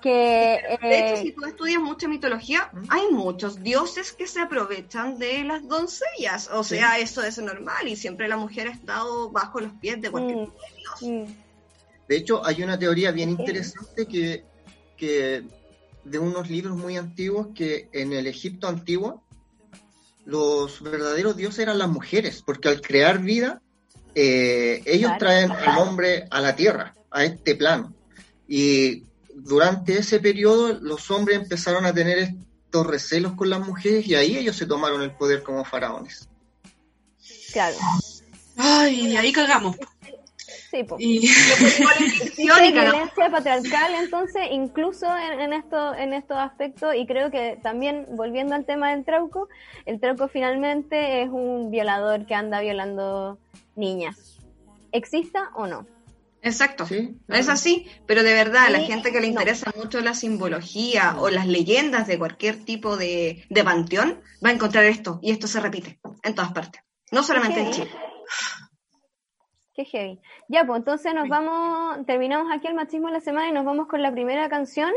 que 0.00 0.60
De 0.80 0.98
hecho, 0.98 1.14
eh, 1.14 1.22
si 1.22 1.32
tú 1.32 1.44
estudias 1.44 1.82
mucha 1.82 2.06
mitología, 2.06 2.70
hay 2.88 3.08
muchos 3.10 3.60
dioses 3.62 4.12
que 4.12 4.28
se 4.28 4.40
aprovechan 4.40 5.18
de 5.18 5.42
las 5.42 5.66
doncellas. 5.66 6.48
O 6.52 6.62
sea, 6.62 6.98
eso 7.00 7.22
es 7.24 7.38
normal 7.38 7.88
y 7.88 7.96
siempre 7.96 8.28
la 8.28 8.36
mujer 8.36 8.68
ha 8.68 8.70
estado 8.70 9.30
bajo 9.30 9.58
los 9.60 9.72
pies 9.80 10.00
de 10.00 10.10
cualquier 10.10 10.36
Mm. 10.36 10.44
tipo 10.44 10.56
de 10.60 10.76
dios. 10.76 11.02
mm, 11.28 11.32
De 12.08 12.16
hecho, 12.16 12.46
hay 12.46 12.62
una 12.62 12.78
teoría 12.78 13.10
bien 13.10 13.28
interesante 13.30 14.06
que, 14.06 14.44
que 14.96 15.42
de 16.04 16.18
unos 16.18 16.48
libros 16.48 16.76
muy 16.76 16.96
antiguos 16.96 17.48
que 17.54 17.88
en 17.92 18.12
el 18.12 18.26
Egipto 18.28 18.68
antiguo 18.68 19.24
los 20.28 20.82
verdaderos 20.82 21.36
dioses 21.38 21.60
eran 21.60 21.78
las 21.78 21.88
mujeres, 21.88 22.42
porque 22.44 22.68
al 22.68 22.82
crear 22.82 23.18
vida 23.20 23.62
eh, 24.14 24.82
ellos 24.84 25.12
Claro. 25.16 25.18
traen 25.18 25.50
al 25.52 25.78
hombre 25.78 26.26
a 26.30 26.40
la 26.42 26.54
tierra, 26.54 26.94
a 27.10 27.24
este 27.24 27.54
plano. 27.54 27.94
Y 28.46 29.04
durante 29.34 29.96
ese 29.96 30.20
periodo 30.20 30.74
los 30.80 31.10
hombres 31.10 31.38
empezaron 31.38 31.86
a 31.86 31.94
tener 31.94 32.18
estos 32.18 32.86
recelos 32.86 33.32
con 33.34 33.48
las 33.48 33.66
mujeres 33.66 34.06
y 34.06 34.14
ahí 34.16 34.36
ellos 34.36 34.56
se 34.56 34.66
tomaron 34.66 35.00
el 35.00 35.12
poder 35.12 35.42
como 35.42 35.64
faraones. 35.64 36.28
claro. 37.52 37.76
Ay, 38.58 39.16
ahí 39.16 39.32
cagamos. 39.32 39.76
Sí, 40.70 40.84
po. 40.84 40.96
Y 40.98 41.20
violencia 42.36 43.30
patriarcal, 43.30 43.94
entonces, 43.94 44.42
incluso 44.50 45.06
en, 45.16 45.40
en, 45.40 45.52
esto, 45.54 45.94
en 45.94 46.12
estos 46.12 46.36
aspectos, 46.36 46.94
y 46.94 47.06
creo 47.06 47.30
que 47.30 47.58
también, 47.62 48.06
volviendo 48.10 48.54
al 48.54 48.66
tema 48.66 48.90
del 48.90 49.04
trauco, 49.04 49.48
el 49.86 49.98
trauco 49.98 50.28
finalmente 50.28 51.22
es 51.22 51.30
un 51.30 51.70
violador 51.70 52.26
que 52.26 52.34
anda 52.34 52.60
violando 52.60 53.38
niñas. 53.76 54.38
¿Exista 54.92 55.50
o 55.54 55.66
no? 55.66 55.86
Exacto. 56.42 56.86
¿Sí? 56.86 57.16
Es 57.28 57.48
así, 57.48 57.86
pero 58.06 58.22
de 58.22 58.34
verdad, 58.34 58.66
a 58.66 58.70
la 58.70 58.80
gente 58.80 59.10
que 59.10 59.20
le 59.20 59.28
no. 59.28 59.40
interesa 59.40 59.72
mucho 59.76 60.00
la 60.00 60.14
simbología 60.14 61.16
o 61.18 61.30
las 61.30 61.46
leyendas 61.46 62.06
de 62.06 62.18
cualquier 62.18 62.64
tipo 62.64 62.96
de, 62.96 63.44
de 63.48 63.64
panteón, 63.64 64.20
va 64.44 64.50
a 64.50 64.52
encontrar 64.52 64.84
esto, 64.84 65.18
y 65.22 65.30
esto 65.30 65.46
se 65.46 65.60
repite 65.60 65.98
en 66.22 66.34
todas 66.34 66.52
partes, 66.52 66.82
no 67.10 67.22
solamente 67.22 67.60
en. 67.60 67.70
Chile. 67.70 67.90
Qué 69.78 69.84
heavy. 69.84 70.20
Ya, 70.48 70.64
pues 70.66 70.80
entonces 70.80 71.14
nos 71.14 71.28
vamos, 71.28 72.04
terminamos 72.04 72.52
aquí 72.52 72.66
el 72.66 72.74
machismo 72.74 73.06
de 73.06 73.12
la 73.12 73.20
semana 73.20 73.48
y 73.48 73.52
nos 73.52 73.64
vamos 73.64 73.86
con 73.86 74.02
la 74.02 74.10
primera 74.10 74.48
canción, 74.48 74.90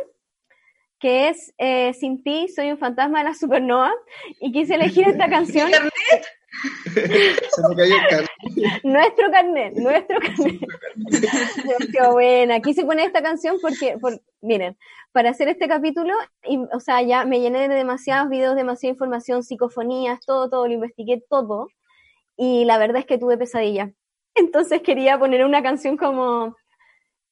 que 1.00 1.30
es 1.30 1.54
eh, 1.60 1.94
Sin 1.94 2.24
ti, 2.24 2.48
soy 2.48 2.72
un 2.72 2.80
fantasma 2.80 3.20
de 3.20 3.26
la 3.26 3.36
supernova, 3.36 3.94
y 4.40 4.52
quise 4.52 4.74
elegir 4.74 5.08
esta 5.08 5.30
canción, 5.30 5.70
Se 6.94 7.70
me 7.70 7.76
cayó 7.76 7.94
el 7.96 8.08
carnet. 8.10 8.84
nuestro 8.84 9.30
carnet, 9.30 9.74
nuestro 9.76 10.20
carnet. 10.20 10.60
Qué 11.94 12.08
buena. 12.12 12.60
Quise 12.60 12.84
poner 12.84 13.06
esta 13.06 13.22
canción 13.22 13.58
porque, 13.62 14.00
por, 14.00 14.20
miren, 14.42 14.80
para 15.12 15.30
hacer 15.30 15.48
este 15.48 15.68
capítulo, 15.68 16.16
y, 16.44 16.58
o 16.74 16.80
sea, 16.80 17.04
ya 17.04 17.24
me 17.26 17.40
llené 17.40 17.68
de 17.68 17.76
demasiados 17.76 18.30
videos, 18.30 18.56
demasiada 18.56 18.94
información, 18.94 19.44
psicofonías, 19.44 20.22
todo, 20.26 20.50
todo, 20.50 20.66
lo 20.66 20.74
investigué 20.74 21.22
todo, 21.30 21.68
y 22.36 22.66
la 22.66 22.80
verdad 22.80 23.02
es 23.02 23.06
que 23.06 23.20
tuve 23.20 23.38
pesadilla. 23.38 23.94
Entonces 24.36 24.82
quería 24.82 25.20
poner 25.20 25.46
una 25.46 25.62
canción 25.62 25.98
como 25.98 26.56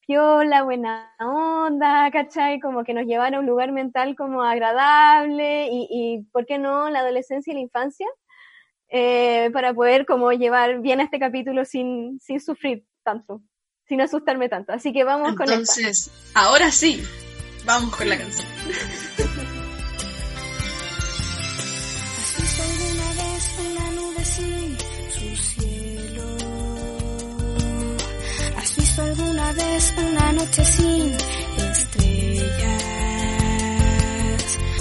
piola, 0.06 0.62
buena 0.62 1.14
onda, 1.20 2.10
¿cachai? 2.10 2.58
Como 2.58 2.82
que 2.82 2.94
nos 2.94 3.06
llevara 3.06 3.36
a 3.36 3.40
un 3.40 3.46
lugar 3.46 3.70
mental 3.70 4.16
como 4.16 4.42
agradable 4.42 5.68
y, 5.70 5.86
y 5.88 6.22
¿por 6.32 6.46
qué 6.46 6.58
no? 6.58 6.90
La 6.90 7.00
adolescencia 7.00 7.52
y 7.52 7.54
la 7.54 7.60
infancia, 7.60 8.06
eh, 8.88 9.50
para 9.52 9.72
poder 9.72 10.06
como 10.06 10.32
llevar 10.32 10.80
bien 10.80 11.00
este 11.00 11.20
capítulo 11.20 11.64
sin, 11.64 12.18
sin 12.20 12.40
sufrir 12.40 12.84
tanto, 13.04 13.40
sin 13.86 14.00
asustarme 14.00 14.48
tanto. 14.48 14.72
Así 14.72 14.92
que 14.92 15.04
vamos 15.04 15.36
con 15.36 15.44
esta. 15.44 15.54
entonces, 15.54 16.10
ahora 16.34 16.72
sí, 16.72 17.02
vamos 17.64 17.94
con 17.94 18.08
la 18.08 18.18
canción. 18.18 18.48
otra 29.28 29.52
vez 29.52 29.94
una 29.96 30.32
noche 30.32 30.64
sin 30.64 31.14
estrellas. 31.70 32.82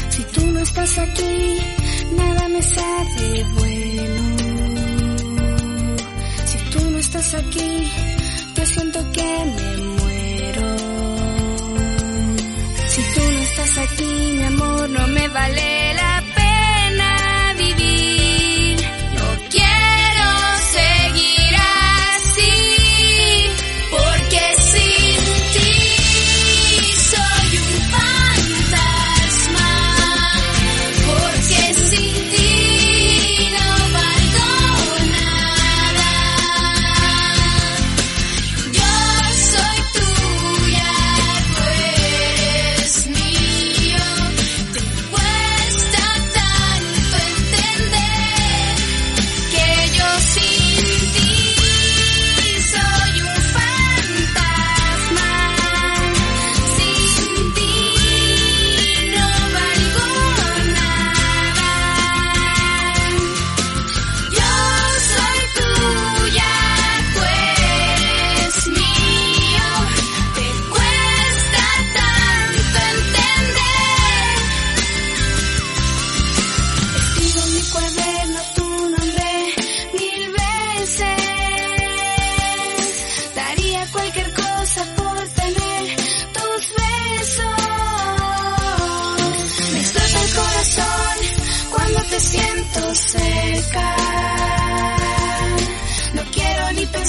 Si 0.10 0.24
tú 0.24 0.46
no 0.48 0.60
estás 0.60 0.98
aquí, 0.98 1.58
nada 2.16 2.48
me 2.48 2.62
sabe 2.62 3.46
bueno. 3.56 4.22
Si 6.46 6.58
tú 6.72 6.92
no 6.92 6.98
estás 7.00 7.34
aquí, 7.34 7.92
yo 8.56 8.66
siento 8.66 9.12
que 9.12 9.46
me 9.56 9.78
muero. 9.98 10.78
Si 12.88 13.02
tú 13.14 13.22
no 13.22 13.40
estás 13.40 13.78
aquí, 13.78 14.34
mi 14.38 14.44
amor, 14.44 14.90
no 14.90 15.08
me 15.08 15.28
vale 15.30 15.94
la 15.96 16.19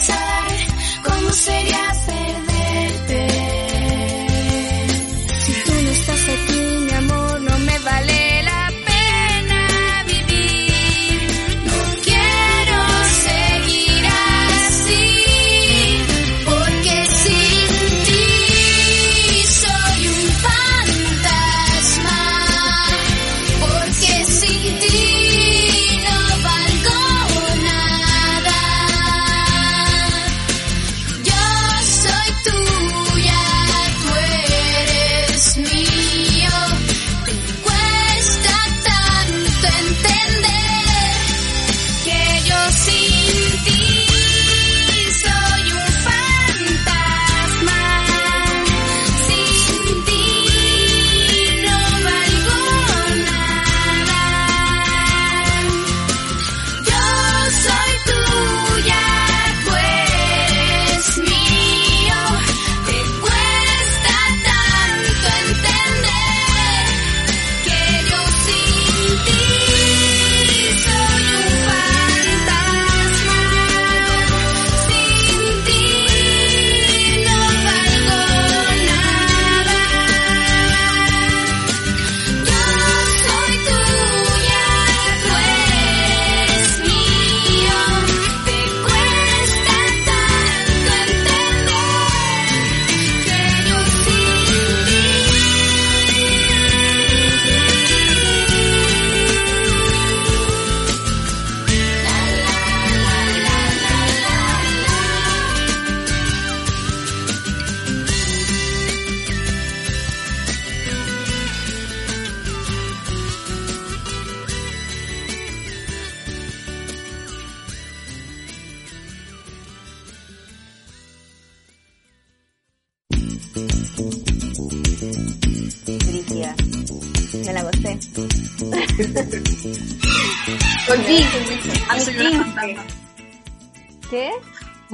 quiero 0.00 0.49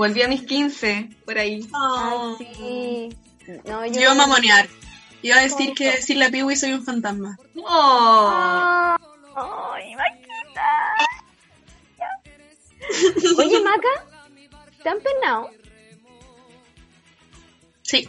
Volví 0.06 0.22
a 0.22 0.28
mis 0.28 0.42
15, 0.42 1.08
por 1.25 1.36
ahí. 1.36 1.68
Oh. 1.75 2.36
Ay, 2.38 2.54
sí. 2.54 3.08
No, 3.64 3.84
yo... 3.84 3.92
Yo 3.92 4.00
iba 4.02 4.12
a 4.12 4.14
mamonear. 4.14 4.68
Iba 5.20 5.38
a 5.38 5.42
decir 5.42 5.75
que 5.75 5.90
decirle 5.90 6.26
a 6.26 6.30
Piwi 6.30 6.54
soy 6.54 6.75
un 6.75 6.84
fantasma. 6.84 7.36
Oh. 7.56 8.96
Ay, 9.34 9.96
Maquita. 9.96 10.94
Oye, 13.42 13.60
Maca, 13.60 14.06
¿te 14.80 14.88
han 14.88 14.98
penado? 15.00 15.50
Sí, 17.82 18.08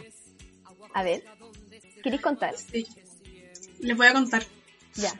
A 0.94 1.02
ver, 1.02 1.24
¿queréis 2.00 2.22
contar? 2.22 2.54
sí. 2.56 2.86
Les 3.80 3.96
voy 3.96 4.06
a 4.06 4.12
contar. 4.12 4.44
Ya. 4.94 5.12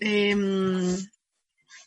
Em, 0.00 0.96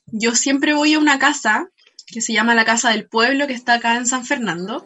yo 0.07 0.33
siempre 0.35 0.73
voy 0.73 0.95
a 0.95 0.99
una 0.99 1.19
casa 1.19 1.69
que 2.13 2.21
se 2.21 2.33
llama 2.33 2.55
la 2.55 2.65
Casa 2.65 2.91
del 2.91 3.07
Pueblo, 3.07 3.47
que 3.47 3.53
está 3.53 3.75
acá 3.75 3.95
en 3.97 4.05
San 4.05 4.25
Fernando. 4.25 4.85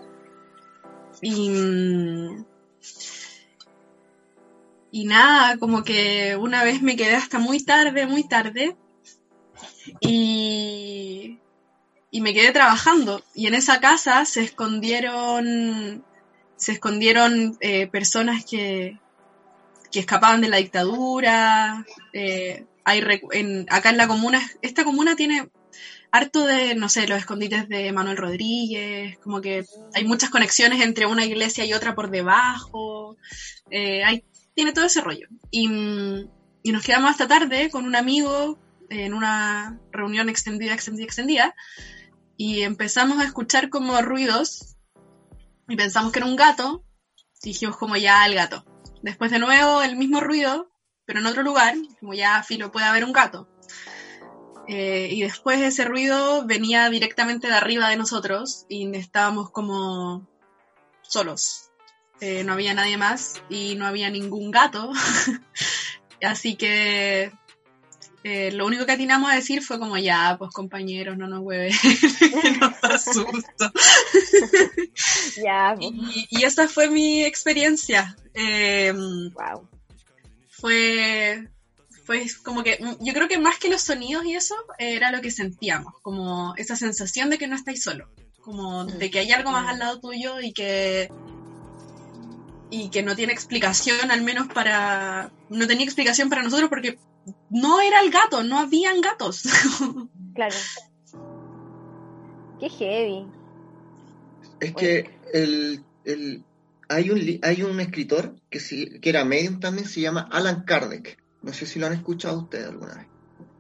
Y, 1.22 1.50
mm, 1.50 2.46
y 4.92 5.06
nada, 5.06 5.58
como 5.58 5.84
que 5.84 6.36
una 6.38 6.64
vez 6.64 6.82
me 6.82 6.96
quedé 6.96 7.16
hasta 7.16 7.40
muy 7.40 7.64
tarde, 7.64 8.06
muy 8.08 8.24
tarde. 8.28 8.76
Y, 10.00 11.40
y 12.12 12.22
me 12.22 12.34
quedé 12.34 12.52
trabajando. 12.52 13.24
Y 13.34 13.48
en 13.48 13.56
esa 13.56 13.80
casa 13.80 14.26
se 14.26 14.42
escondieron, 14.44 16.04
se 16.56 16.72
escondieron 16.74 17.58
eh, 17.60 17.88
personas 17.88 18.46
que, 18.46 18.98
que 19.92 20.00
escapaban 20.00 20.42
de 20.42 20.50
la 20.50 20.58
dictadura. 20.58 21.86
eh, 22.14 22.66
hay 22.84 23.04
en- 23.34 23.66
acá 23.70 23.90
en 23.90 23.98
la 23.98 24.08
comuna, 24.08 24.42
esta 24.62 24.86
comuna 24.86 25.18
tiene 25.18 25.50
harto 26.18 26.46
de, 26.46 26.76
no 26.76 26.90
sé, 26.90 27.08
los 27.08 27.20
escondites 27.20 27.70
de 27.70 27.92
Manuel 27.92 28.18
Rodríguez, 28.18 29.18
como 29.20 29.42
que 29.42 29.66
hay 29.94 30.04
muchas 30.06 30.30
conexiones 30.30 30.82
entre 30.82 31.06
una 31.06 31.26
iglesia 31.26 31.66
y 31.66 31.74
otra 31.74 31.96
por 31.96 32.10
debajo, 32.10 33.16
eh, 33.70 34.04
hay, 34.04 34.24
tiene 34.54 34.74
todo 34.74 34.86
ese 34.86 35.02
rollo. 35.02 35.28
Y, 35.52 35.68
mm, 35.68 36.30
y 36.64 36.72
nos 36.72 36.84
quedamos 36.84 37.12
hasta 37.12 37.28
tarde 37.28 37.70
con 37.70 37.86
un 37.86 37.96
amigo 37.96 38.60
en 38.90 39.14
una 39.14 39.80
reunión 39.92 40.30
extendida, 40.30 40.74
extendida, 40.74 41.06
extendida, 41.06 41.56
y 42.36 42.62
empezamos 42.62 43.20
a 43.20 43.26
escuchar 43.26 43.70
como 43.70 44.00
ruidos 44.02 44.76
y 45.68 45.76
pensamos 45.76 46.12
que 46.12 46.20
era 46.20 46.28
un 46.28 46.36
gato, 46.36 46.84
dijimos 47.44 47.78
como 47.78 47.98
ya 47.98 48.26
el 48.26 48.36
gato. 48.36 48.66
Después 49.02 49.32
de 49.32 49.40
nuevo 49.40 49.82
el 49.82 49.96
mismo 49.96 50.20
ruido, 50.20 50.70
pero 51.06 51.20
en 51.20 51.26
otro 51.26 51.44
lugar, 51.44 51.76
como 52.00 52.14
ya 52.14 52.44
filo 52.44 52.72
puede 52.72 52.86
haber 52.86 53.04
un 53.04 53.14
gato. 53.14 53.50
Eh, 54.68 55.08
y 55.12 55.22
después 55.22 55.62
ese 55.62 55.86
ruido 55.86 56.46
venía 56.46 56.90
directamente 56.90 57.48
de 57.48 57.54
arriba 57.54 57.90
de 57.90 57.96
nosotros 57.96 58.66
y 58.68 58.94
estábamos 58.96 59.50
como 59.50 60.28
solos. 61.02 61.72
Eh, 62.20 62.44
no 62.44 62.54
había 62.54 62.74
nadie 62.74 62.98
más 62.98 63.42
y 63.50 63.76
no 63.76 63.86
había 63.86 64.10
ningún 64.10 64.52
gato. 64.52 64.92
Así 66.22 66.56
que 66.56 67.32
eh, 68.24 68.52
lo 68.52 68.66
único 68.66 68.86
que 68.86 68.92
atinamos 68.92 69.32
a 69.32 69.36
decir 69.36 69.62
fue 69.62 69.80
como 69.80 69.98
ya, 69.98 70.36
pues 70.38 70.52
compañeros, 70.52 71.18
no 71.18 71.28
nos 71.28 71.42
hueve, 71.44 71.72
nos 72.60 72.82
da 72.82 72.98
susto. 72.98 73.72
Ya, 75.44 75.76
pues. 75.78 75.92
y, 75.92 76.28
y 76.32 76.44
esa 76.44 76.68
fue 76.68 76.90
mi 76.90 77.24
experiencia. 77.24 78.18
Wow. 78.34 79.70
fue, 80.50 81.48
fue 82.08 82.26
como 82.44 82.64
que, 82.64 82.80
yo 83.02 83.14
creo 83.14 83.28
que 83.28 83.38
más 83.38 83.60
que 83.60 83.70
los 83.70 83.82
sonidos 83.82 84.26
y 84.26 84.34
eso, 84.34 84.56
era 84.80 85.12
lo 85.12 85.22
que 85.22 85.30
sentíamos, 85.30 85.94
como 86.02 86.56
esa 86.56 86.76
sensación 86.78 87.30
de 87.30 87.38
que 87.38 87.48
no 87.48 87.56
estáis 87.56 87.84
solo, 87.84 88.10
como 88.40 88.86
de 88.86 89.12
que 89.12 89.20
hay 89.20 89.32
algo 89.34 89.52
más 89.52 89.68
al 89.68 89.78
lado 89.80 90.00
tuyo 90.00 90.40
y 90.42 90.54
que 90.54 91.12
y 92.70 92.90
que 92.90 93.04
no 93.04 93.16
tiene 93.16 93.32
explicación, 93.34 94.10
al 94.12 94.22
menos 94.24 94.48
para, 94.48 95.32
no 95.50 95.68
tenía 95.68 95.86
explicación 95.86 96.30
para 96.30 96.44
nosotros 96.44 96.70
porque 96.70 96.98
no 97.50 97.80
era 97.82 98.00
el 98.02 98.10
gato, 98.10 98.44
no 98.44 98.58
habían 98.60 99.02
gatos. 99.02 99.44
Claro. 100.34 100.56
Qué 102.60 102.70
heavy. 102.70 103.26
Es 104.60 104.74
que 104.76 105.10
el, 105.34 105.84
el- 106.06 106.44
hay, 106.90 107.10
un, 107.10 107.20
li- 107.20 107.40
hay 107.44 107.64
un 107.64 107.80
escritor 107.80 108.36
que, 108.50 108.60
sí- 108.60 109.00
que 109.02 109.10
era 109.10 109.26
medium 109.26 109.60
también, 109.60 109.88
se 109.88 110.00
llama 110.02 110.28
Alan 110.32 110.64
Kardec. 110.64 111.18
No 111.42 111.54
sé 111.54 111.66
si 111.66 111.80
lo 111.80 111.88
han 111.88 111.94
escuchado 111.94 112.40
ustedes 112.40 112.68
alguna 112.68 112.96
vez. 112.96 113.08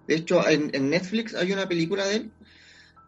De 0.07 0.15
hecho, 0.15 0.48
en, 0.48 0.89
Netflix 0.89 1.36
hay 1.36 1.51
una 1.51 1.67
película 1.67 2.05
de 2.05 2.15
él. 2.15 2.31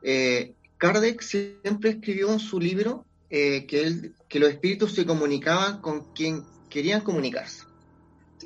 Eh, 0.01 0.53
Kardec 0.77 1.21
siempre 1.21 1.91
escribió 1.91 2.31
en 2.31 2.39
su 2.39 2.59
libro 2.59 3.05
eh, 3.29 3.65
que, 3.67 3.83
él, 3.83 4.15
que 4.27 4.39
los 4.39 4.49
espíritus 4.49 4.93
se 4.93 5.05
comunicaban 5.05 5.81
con 5.81 6.13
quien 6.13 6.43
querían 6.69 7.01
comunicarse. 7.01 7.63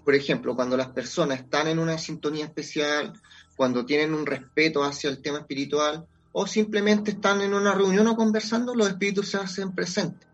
Por 0.04 0.16
ejemplo, 0.16 0.56
cuando 0.56 0.76
las 0.76 0.90
personas 0.90 1.40
están 1.40 1.68
en 1.68 1.80
una 1.80 1.98
sintonía 1.98 2.46
especial, 2.46 3.14
cuando 3.56 3.86
tienen 3.86 4.14
un 4.14 4.26
respeto 4.26 4.84
hacia 4.84 5.10
el 5.10 5.22
tema 5.22 5.40
espiritual, 5.40 6.08
o 6.32 6.48
simplemente 6.48 7.12
están 7.12 7.42
en 7.42 7.54
una 7.54 7.74
reunión 7.74 8.08
o 8.08 8.16
conversando, 8.16 8.76
los 8.76 8.90
espíritus 8.90 9.30
se 9.30 9.38
hacen 9.38 9.74
presentes. 9.74 10.28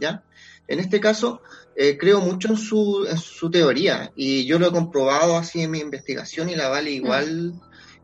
¿ya? 0.00 0.24
En 0.66 0.80
este 0.80 0.98
caso, 0.98 1.42
eh, 1.74 1.96
creo 1.98 2.20
mucho 2.20 2.48
en 2.48 2.56
su, 2.56 3.06
en 3.08 3.18
su 3.18 3.50
teoría 3.50 4.12
y 4.14 4.44
yo 4.44 4.58
lo 4.58 4.68
he 4.68 4.72
comprobado 4.72 5.36
así 5.36 5.62
en 5.62 5.70
mi 5.70 5.78
investigación 5.80 6.48
y 6.48 6.54
la 6.54 6.68
vale 6.68 6.90
igual. 6.90 7.54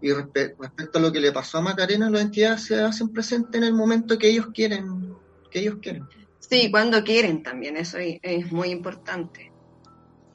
Y 0.01 0.11
respe- 0.11 0.55
respecto 0.59 0.99
a 0.99 1.03
lo 1.03 1.13
que 1.13 1.21
le 1.21 1.33
pasó 1.33 1.59
a 1.59 1.63
Macarena, 1.63 2.09
las 2.09 2.23
entidades 2.23 2.65
se 2.65 2.81
hacen 2.81 3.09
presentes 3.09 3.61
en 3.61 3.67
el 3.67 3.75
momento 3.75 4.17
que 4.17 4.29
ellos 4.29 4.47
quieren. 4.55 5.12
Que 5.51 5.61
ellos 5.61 5.77
quieren. 5.83 6.07
Sí, 6.38 6.71
cuando 6.71 7.03
quieren 7.03 7.42
también, 7.42 7.77
eso 7.77 7.99
es, 7.99 8.53
muy 8.53 8.71
importante. 8.71 9.53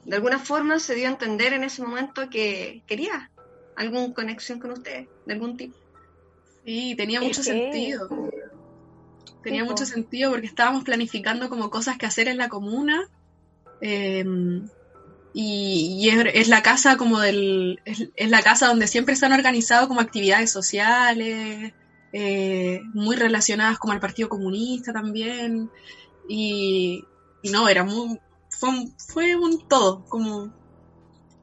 De 0.04 0.16
alguna 0.16 0.38
forma 0.38 0.78
se 0.78 0.94
dio 0.94 1.06
a 1.06 1.12
entender 1.12 1.54
en 1.54 1.64
ese 1.64 1.82
momento 1.82 2.28
que 2.28 2.82
quería 2.86 3.30
alguna 3.74 4.12
conexión 4.12 4.60
con 4.60 4.72
ustedes, 4.72 5.08
de 5.24 5.32
algún 5.32 5.56
tipo. 5.56 5.76
Sí, 6.64 6.94
tenía 6.96 7.20
mucho 7.20 7.42
sentido. 7.42 8.08
Tenía 9.42 9.64
mucho 9.64 9.84
sentido 9.86 10.30
porque 10.30 10.46
estábamos 10.46 10.84
planificando 10.84 11.48
como 11.48 11.70
cosas 11.70 11.98
que 11.98 12.06
hacer 12.06 12.28
en 12.28 12.38
la 12.38 12.48
comuna. 12.48 13.08
Eh, 13.80 14.24
y 15.32 15.98
y 16.00 16.08
es, 16.10 16.26
es 16.34 16.48
la 16.48 16.62
casa 16.62 16.96
como 16.96 17.20
del. 17.20 17.80
Es, 17.84 18.08
es 18.14 18.30
la 18.30 18.42
casa 18.42 18.68
donde 18.68 18.86
siempre 18.86 19.16
se 19.16 19.26
han 19.26 19.32
organizado 19.32 19.88
como 19.88 20.00
actividades 20.00 20.52
sociales, 20.52 21.72
eh, 22.12 22.80
muy 22.94 23.16
relacionadas 23.16 23.78
como 23.78 23.92
al 23.92 24.00
Partido 24.00 24.28
Comunista 24.28 24.92
también. 24.92 25.70
Y, 26.28 27.04
y 27.42 27.50
no, 27.50 27.68
era 27.68 27.84
muy. 27.84 28.18
Fue 28.50 28.68
un, 28.68 28.94
fue 28.98 29.36
un 29.36 29.66
todo, 29.68 30.04
como 30.06 30.52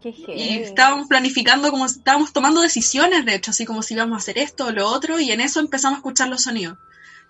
y 0.03 0.57
estábamos 0.57 1.07
planificando 1.07 1.69
como 1.69 1.85
estábamos 1.85 2.33
tomando 2.33 2.61
decisiones, 2.61 3.25
de 3.25 3.35
hecho, 3.35 3.51
así 3.51 3.65
como 3.65 3.83
si 3.83 3.93
íbamos 3.93 4.15
a 4.15 4.17
hacer 4.17 4.37
esto 4.39 4.67
o 4.67 4.71
lo 4.71 4.87
otro, 4.87 5.19
y 5.19 5.31
en 5.31 5.41
eso 5.41 5.59
empezamos 5.59 5.97
a 5.97 5.99
escuchar 5.99 6.29
los 6.29 6.43
sonidos. 6.43 6.77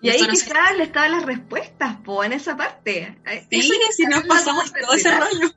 Y 0.02 0.10
ahí 0.10 0.26
quizás 0.28 0.76
le 0.76 0.82
estaban 0.82 1.12
las 1.12 1.24
respuestas, 1.24 1.96
po, 1.98 2.24
en 2.24 2.32
esa 2.32 2.56
parte. 2.56 3.16
Sí, 3.48 3.58
Eso 3.58 3.74
si 3.92 4.04
nos 4.06 4.24
pasamos 4.24 4.72
todo 4.72 4.94
ese 4.94 5.10
rollo. 5.12 5.48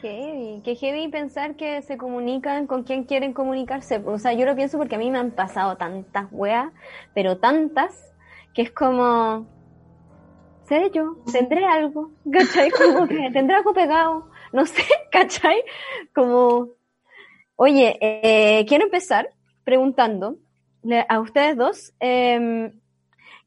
Qué 0.00 0.08
heavy, 0.08 0.62
qué 0.64 0.74
heavy 0.74 1.08
pensar 1.08 1.54
que 1.54 1.82
se 1.82 1.96
comunican 1.96 2.66
con 2.66 2.82
quien 2.82 3.04
quieren 3.04 3.32
comunicarse. 3.32 4.02
O 4.04 4.18
sea, 4.18 4.32
yo 4.32 4.44
lo 4.44 4.56
pienso 4.56 4.76
porque 4.76 4.96
a 4.96 4.98
mí 4.98 5.08
me 5.08 5.18
han 5.18 5.30
pasado 5.30 5.76
tantas 5.76 6.26
weas, 6.32 6.72
pero 7.14 7.38
tantas, 7.38 7.94
que 8.54 8.62
es 8.62 8.72
como, 8.72 9.46
¿seré 10.66 10.90
yo? 10.90 11.18
¿Tendré 11.30 11.64
algo? 11.64 12.10
¿Cachai? 12.30 12.70
Como 12.72 13.06
que 13.06 13.30
tendré 13.32 13.54
algo 13.56 13.72
pegado. 13.72 14.30
No 14.52 14.66
sé, 14.66 14.82
¿cachai? 15.12 15.62
Como, 16.12 16.70
oye, 17.54 17.98
eh, 18.00 18.64
quiero 18.66 18.84
empezar 18.84 19.28
preguntando 19.62 20.38
a 21.08 21.20
ustedes 21.20 21.56
dos, 21.56 21.92
em, 22.00 22.80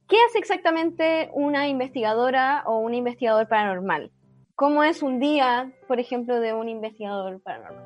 ¿qué 0.07 0.17
hace 0.27 0.39
exactamente 0.39 1.29
una 1.33 1.67
investigadora 1.67 2.63
o 2.65 2.79
un 2.79 2.93
investigador 2.93 3.47
paranormal? 3.47 4.11
¿Cómo 4.55 4.83
es 4.83 5.03
un 5.03 5.19
día, 5.19 5.71
por 5.87 5.99
ejemplo, 5.99 6.39
de 6.39 6.53
un 6.53 6.67
investigador 6.67 7.39
paranormal? 7.41 7.85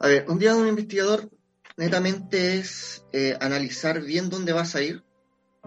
A 0.00 0.06
ver, 0.06 0.24
un 0.28 0.38
día 0.38 0.54
de 0.54 0.60
un 0.60 0.68
investigador 0.68 1.28
netamente 1.76 2.56
es 2.56 3.04
eh, 3.12 3.36
analizar 3.40 4.00
bien 4.00 4.30
dónde 4.30 4.52
vas 4.52 4.76
a 4.76 4.82
ir, 4.82 5.02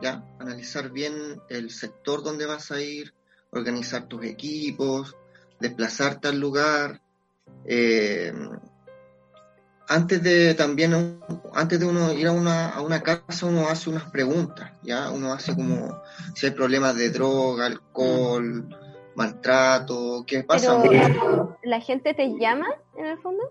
¿ya? 0.01 0.23
Analizar 0.39 0.91
bien 0.91 1.41
el 1.49 1.69
sector 1.69 2.23
donde 2.23 2.45
vas 2.45 2.71
a 2.71 2.81
ir, 2.81 3.13
organizar 3.51 4.07
tus 4.07 4.23
equipos, 4.25 5.15
desplazarte 5.59 6.27
al 6.27 6.39
lugar. 6.39 7.01
eh, 7.65 8.33
antes 9.87 10.21
de 10.23 10.53
también, 10.53 11.21
antes 11.53 11.79
de 11.79 11.85
uno 11.85 12.13
ir 12.13 12.27
a 12.27 12.31
una, 12.31 12.69
a 12.69 12.81
una 12.81 13.01
casa, 13.01 13.45
uno 13.45 13.67
hace 13.67 13.89
unas 13.89 14.09
preguntas, 14.09 14.71
¿ya? 14.81 15.11
Uno 15.11 15.33
hace 15.33 15.55
como 15.55 16.01
si 16.35 16.47
hay 16.47 16.51
problemas 16.51 16.95
de 16.95 17.09
droga, 17.09 17.67
alcohol, 17.67 18.67
maltrato, 19.15 20.23
¿qué 20.27 20.43
pasa? 20.43 20.81
Pero 20.81 21.57
la 21.63 21.79
gente 21.79 22.13
te 22.13 22.27
llama, 22.39 22.67
en 22.97 23.05
el 23.05 23.17
fondo. 23.19 23.43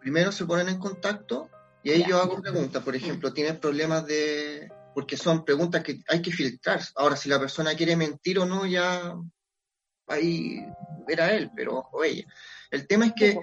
primero 0.00 0.32
se 0.32 0.44
ponen 0.44 0.68
en 0.68 0.78
contacto 0.78 1.48
y 1.82 1.90
ahí 1.90 2.04
yo 2.08 2.20
hago 2.20 2.40
preguntas. 2.40 2.82
Por 2.82 2.96
ejemplo, 2.96 3.32
¿tienes 3.32 3.58
problemas 3.58 4.06
de...? 4.06 4.68
Porque 4.92 5.16
son 5.16 5.44
preguntas 5.44 5.84
que 5.84 6.00
hay 6.08 6.22
que 6.22 6.32
filtrar. 6.32 6.80
Ahora, 6.96 7.16
si 7.16 7.28
la 7.28 7.38
persona 7.38 7.74
quiere 7.74 7.96
mentir 7.96 8.38
o 8.38 8.46
no, 8.46 8.66
ya 8.66 9.14
ahí 10.08 10.66
verá 11.06 11.32
él, 11.32 11.50
pero 11.54 11.88
o 11.92 12.02
ella. 12.02 12.24
El 12.70 12.86
tema 12.86 13.06
es 13.06 13.12
que, 13.14 13.38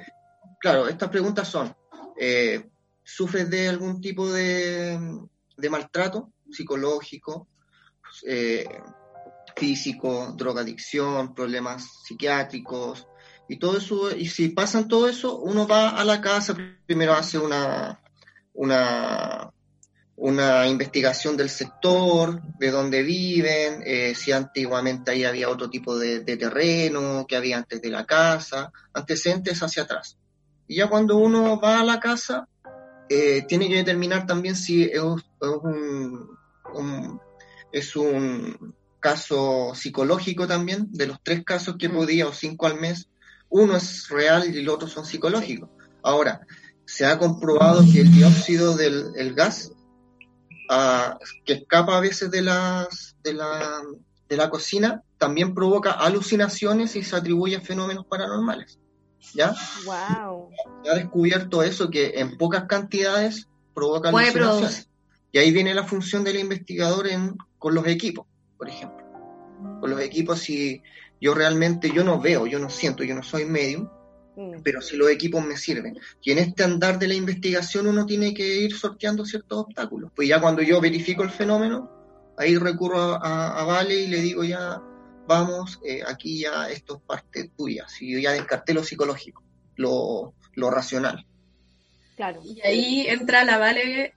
claro, 0.60 0.88
estas 0.88 1.10
preguntas 1.10 1.47
son, 1.47 1.73
eh, 2.17 2.69
¿sufres 3.04 3.49
de 3.49 3.67
algún 3.67 4.02
tipo 4.02 4.32
de, 4.32 4.99
de 5.58 5.69
maltrato 5.69 6.32
psicológico, 6.52 7.47
eh, 8.26 8.67
físico, 9.56 10.34
drogadicción, 10.38 11.34
problemas 11.34 12.04
psiquiátricos? 12.04 13.08
Y 13.49 13.58
todo 13.58 13.78
eso, 13.78 14.15
y 14.15 14.28
si 14.28 14.49
pasan 14.49 14.88
todo 14.88 15.08
eso, 15.08 15.38
uno 15.38 15.67
va 15.67 15.89
a 15.89 16.06
la 16.06 16.21
casa, 16.21 16.56
primero 16.86 17.13
hace 17.13 17.38
una, 17.38 17.99
una, 18.54 19.52
una 20.15 20.67
investigación 20.67 21.36
del 21.36 21.49
sector, 21.49 22.41
de 22.58 22.71
dónde 22.71 23.04
viven, 23.04 23.84
eh, 23.86 24.15
si 24.15 24.32
antiguamente 24.32 25.12
ahí 25.12 25.26
había 25.26 25.49
otro 25.49 25.69
tipo 25.69 25.97
de, 25.97 26.21
de 26.21 26.38
terreno, 26.38 27.26
que 27.28 27.36
había 27.36 27.58
antes 27.58 27.82
de 27.82 27.89
la 27.89 28.06
casa, 28.06 28.71
antecedentes 28.93 29.62
hacia 29.62 29.84
atrás. 29.84 30.17
Y 30.67 30.76
ya 30.78 30.88
cuando 30.89 31.17
uno 31.17 31.60
va 31.60 31.80
a 31.80 31.84
la 31.84 31.99
casa, 31.99 32.47
eh, 33.10 33.43
tiene 33.47 33.67
que 33.69 33.78
determinar 33.78 34.26
también 34.26 34.56
si 34.56 34.84
es, 34.84 35.02
un- 35.02 35.19
es 35.19 35.49
un, 35.63 36.30
un- 36.73 37.19
es 37.71 37.95
un 37.95 38.76
caso 38.99 39.73
psicológico 39.76 40.47
también, 40.47 40.88
de 40.91 41.08
los 41.08 41.17
tres 41.21 41.43
casos 41.43 41.76
que 41.78 41.89
Mm. 41.89 41.95
podía, 41.95 42.28
o 42.28 42.34
cinco 42.34 42.67
al 42.67 42.80
mes, 42.80 43.10
uno 43.49 43.76
es 43.76 44.08
real 44.10 44.45
y 44.56 44.62
los 44.62 44.76
otros 44.76 44.91
son 44.91 45.06
psicológicos. 45.06 45.69
Ahora, 46.02 46.41
se 46.86 47.06
ha 47.06 47.17
comprobado 47.19 47.84
que 47.91 48.02
el 48.02 48.12
dióxido 48.12 48.76
del 48.76 49.12
el 49.15 49.34
gas 49.36 49.71
ah, 50.69 51.17
que 51.45 51.54
escapa 51.54 51.97
a 51.97 52.02
veces 52.02 52.32
de, 52.32 52.41
las, 52.41 53.15
de, 53.23 53.34
la, 53.34 53.82
de 54.30 54.38
la 54.38 54.49
cocina 54.49 55.02
también 55.17 55.54
provoca 55.54 55.91
alucinaciones 55.91 56.95
y 56.95 57.04
se 57.04 57.15
atribuye 57.15 57.58
a 57.58 57.62
fenómenos 57.62 58.06
paranormales. 58.06 58.80
¿Ya? 59.33 59.55
Wow. 59.86 60.49
Se 60.83 60.89
ha 60.89 60.95
descubierto 60.95 61.63
eso, 61.63 61.89
que 61.89 62.13
en 62.19 62.38
pocas 62.38 62.65
cantidades 62.65 63.47
provoca 63.73 64.12
Puede 64.12 64.27
alucinaciones. 64.29 64.89
Y 65.31 65.38
ahí 65.39 65.51
viene 65.51 65.73
la 65.73 65.83
función 65.83 66.23
del 66.23 66.38
investigador 66.39 67.07
en, 67.07 67.36
con 67.57 67.73
los 67.73 67.88
equipos, 67.88 68.27
por 68.57 68.69
ejemplo. 68.69 69.03
Con 69.79 69.89
los 69.89 69.99
equipos, 70.01 70.39
si 70.39 70.81
yo 71.19 71.33
realmente, 71.33 71.89
yo 71.91 72.03
no 72.03 72.19
veo, 72.19 72.45
yo 72.45 72.59
no 72.59 72.69
siento, 72.69 73.03
yo 73.03 73.15
no 73.15 73.23
soy 73.23 73.45
medium, 73.45 73.88
Mm. 74.36 74.63
pero 74.63 74.81
si 74.81 74.97
los 74.97 75.12
equipos 75.12 75.45
me 75.45 75.55
sirven. 75.55 75.95
Y 76.23 76.31
en 76.31 76.39
este 76.39 76.63
andar 76.63 76.97
de 76.97 77.07
la 77.07 77.13
investigación 77.13 77.86
uno 77.86 78.03
tiene 78.07 78.33
que 78.33 78.62
ir 78.62 78.75
sorteando 78.75 79.25
ciertos 79.25 79.59
obstáculos. 79.59 80.12
Pues 80.15 80.27
ya 80.27 80.41
cuando 80.41 80.63
yo 80.63 80.81
verifico 80.81 81.21
el 81.21 81.29
fenómeno, 81.29 81.88
ahí 82.36 82.57
recurro 82.57 82.99
a, 82.99 83.17
a- 83.17 83.62
a 83.62 83.63
Vale 83.63 83.93
y 83.95 84.07
le 84.07 84.21
digo 84.21 84.43
ya, 84.43 84.81
vamos, 85.27 85.79
eh, 85.86 86.01
aquí 86.05 86.39
ya 86.41 86.69
esto 86.69 86.95
es 86.97 87.01
parte 87.03 87.49
tuya. 87.55 87.88
Si 87.88 88.12
yo 88.12 88.19
ya 88.19 88.31
descarté 88.31 88.73
lo 88.73 88.83
psicológico, 88.83 89.43
lo, 89.75 90.33
lo 90.53 90.69
racional. 90.69 91.25
Claro. 92.15 92.41
Y 92.43 92.62
ahí 92.62 93.05
entra 93.07 93.43
la 93.43 93.57
Vale. 93.57 94.13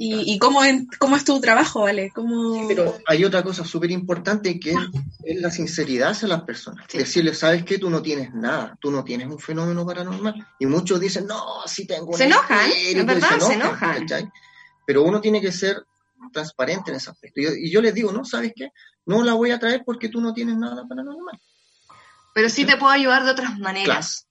¿Y, 0.00 0.32
y 0.32 0.38
cómo, 0.38 0.62
en- 0.64 0.86
cómo 1.00 1.16
es 1.16 1.24
tu 1.24 1.40
trabajo, 1.40 1.80
Vale? 1.82 2.12
¿Cómo... 2.14 2.68
Pero 2.68 2.98
hay 3.04 3.24
otra 3.24 3.42
cosa 3.42 3.64
súper 3.64 3.90
importante 3.90 4.60
que 4.60 4.70
es, 4.70 4.78
es 5.24 5.40
la 5.40 5.50
sinceridad 5.50 6.10
hacia 6.10 6.28
las 6.28 6.42
personas. 6.42 6.86
Sí. 6.88 6.98
Decirle, 6.98 7.34
¿sabes 7.34 7.64
qué? 7.64 7.78
Tú 7.78 7.90
no 7.90 8.00
tienes 8.00 8.32
nada, 8.32 8.78
tú 8.80 8.92
no 8.92 9.02
tienes 9.02 9.26
un 9.26 9.40
fenómeno 9.40 9.84
paranormal. 9.84 10.46
Y 10.60 10.66
muchos 10.66 11.00
dicen, 11.00 11.26
no, 11.26 11.42
sí 11.66 11.84
tengo 11.84 12.16
Se 12.16 12.26
enojan, 12.26 12.68
espíritu", 12.70 13.00
en 13.00 13.06
verdad, 13.06 13.38
se 13.40 13.54
enojan. 13.54 13.98
¿cachai? 14.00 14.30
Pero 14.86 15.02
uno 15.02 15.20
tiene 15.20 15.40
que 15.40 15.50
ser 15.50 15.84
transparente 16.32 16.90
en 16.90 16.96
ese 16.96 17.10
aspecto. 17.10 17.40
Y 17.40 17.44
yo, 17.44 17.50
y 17.52 17.70
yo 17.70 17.80
les 17.82 17.94
digo, 17.94 18.12
no, 18.12 18.24
¿sabes 18.24 18.52
qué? 18.54 18.70
No 19.06 19.22
la 19.22 19.34
voy 19.34 19.50
a 19.50 19.58
traer 19.58 19.82
porque 19.84 20.08
tú 20.08 20.20
no 20.20 20.32
tienes 20.34 20.56
nada 20.56 20.84
paranormal. 20.88 21.40
Pero 22.34 22.48
sí 22.48 22.64
te 22.64 22.76
puedo 22.76 22.92
ayudar 22.92 23.24
de 23.24 23.30
otras 23.30 23.58
maneras. 23.58 24.26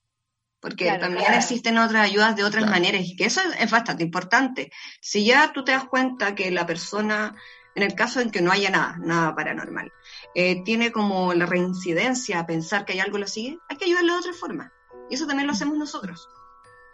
Porque 0.60 0.84
Claro, 0.86 1.00
también 1.02 1.24
claro. 1.24 1.38
existen 1.38 1.78
otras 1.78 2.04
ayudas 2.04 2.34
de 2.34 2.42
otras 2.42 2.64
Claro. 2.64 2.72
maneras 2.80 3.02
y 3.04 3.14
que 3.14 3.26
eso 3.26 3.40
es- 3.58 3.70
bastante 3.70 4.02
importante. 4.02 4.72
Si 5.00 5.24
ya 5.24 5.52
tú 5.52 5.62
te 5.64 5.72
das 5.72 5.84
cuenta 5.84 6.34
que 6.34 6.50
la 6.50 6.66
persona, 6.66 7.36
en 7.76 7.82
el 7.84 7.94
caso 7.94 8.20
en 8.20 8.30
que 8.32 8.40
no 8.40 8.50
haya 8.50 8.68
nada, 8.70 8.96
nada 8.98 9.34
paranormal, 9.36 9.92
eh, 10.34 10.62
tiene 10.64 10.90
como 10.90 11.32
la 11.32 11.46
reincidencia 11.46 12.40
a 12.40 12.46
pensar 12.46 12.84
que 12.84 12.94
hay 12.94 13.00
algo 13.00 13.14
que 13.14 13.20
lo 13.20 13.28
sigue, 13.28 13.58
hay 13.68 13.76
que 13.76 13.84
ayudarlo 13.84 14.14
de 14.14 14.18
otra 14.18 14.32
forma. 14.32 14.72
Y 15.08 15.14
eso 15.14 15.26
también 15.28 15.46
lo 15.46 15.52
hacemos 15.52 15.78
nosotros. 15.78 16.28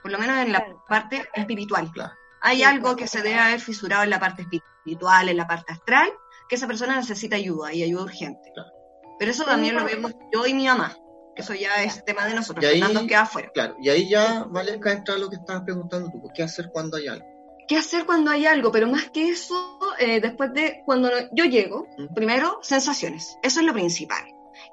Por 0.02 0.12
lo 0.12 0.18
menos 0.18 0.36
en 0.44 0.52
la 0.52 0.66
parte 0.86 1.26
espiritual. 1.34 1.90
Claro. 1.90 2.12
Hay 2.42 2.58
Sí, 2.58 2.62
algo 2.64 2.94
que 2.96 3.08
se 3.08 3.22
debe 3.22 3.38
haber 3.38 3.60
fisurado 3.62 4.02
en 4.02 4.10
la 4.10 4.20
parte 4.20 4.42
espiritual, 4.42 4.73
en 4.86 5.36
la 5.36 5.46
parte 5.46 5.72
astral, 5.72 6.08
que 6.48 6.56
esa 6.56 6.66
persona 6.66 6.96
necesita 6.96 7.36
ayuda 7.36 7.72
y 7.72 7.82
ayuda 7.82 8.02
urgente. 8.04 8.50
Claro. 8.52 8.70
Pero 9.18 9.30
eso 9.30 9.44
también 9.44 9.74
lo 9.76 9.84
vemos 9.84 10.12
yo 10.32 10.46
y 10.46 10.54
mi 10.54 10.66
mamá. 10.66 10.96
Eso 11.36 11.54
ya 11.54 11.82
es 11.82 12.04
tema 12.04 12.26
de 12.26 12.34
nosotros. 12.34 12.64
Y 12.64 12.68
ahí- 12.68 12.80
Fernando 12.80 13.06
queda 13.08 13.22
afuera. 13.22 13.50
Claro, 13.52 13.76
y 13.80 13.88
ahí 13.88 14.08
ya, 14.08 14.44
vale, 14.48 14.72
acá 14.74 14.92
entra 14.92 15.16
lo 15.18 15.28
que 15.30 15.36
estabas 15.36 15.62
preguntando 15.62 16.10
tú, 16.10 16.22
¿qué 16.34 16.42
hacer 16.44 16.70
cuando 16.72 16.96
hay 16.96 17.08
algo? 17.08 17.26
¿Qué 17.66 17.76
hacer 17.76 18.04
cuando 18.04 18.30
hay 18.30 18.46
algo? 18.46 18.70
Pero 18.70 18.86
más 18.86 19.10
que 19.10 19.30
eso, 19.30 19.78
eh, 19.98 20.20
después 20.20 20.52
de 20.52 20.82
cuando 20.84 21.10
yo 21.32 21.44
llego, 21.46 21.88
Mm. 21.96 22.14
primero, 22.14 22.58
sensaciones. 22.62 23.38
Eso 23.42 23.60
es 23.60 23.66
lo 23.66 23.72
principal. 23.72 24.22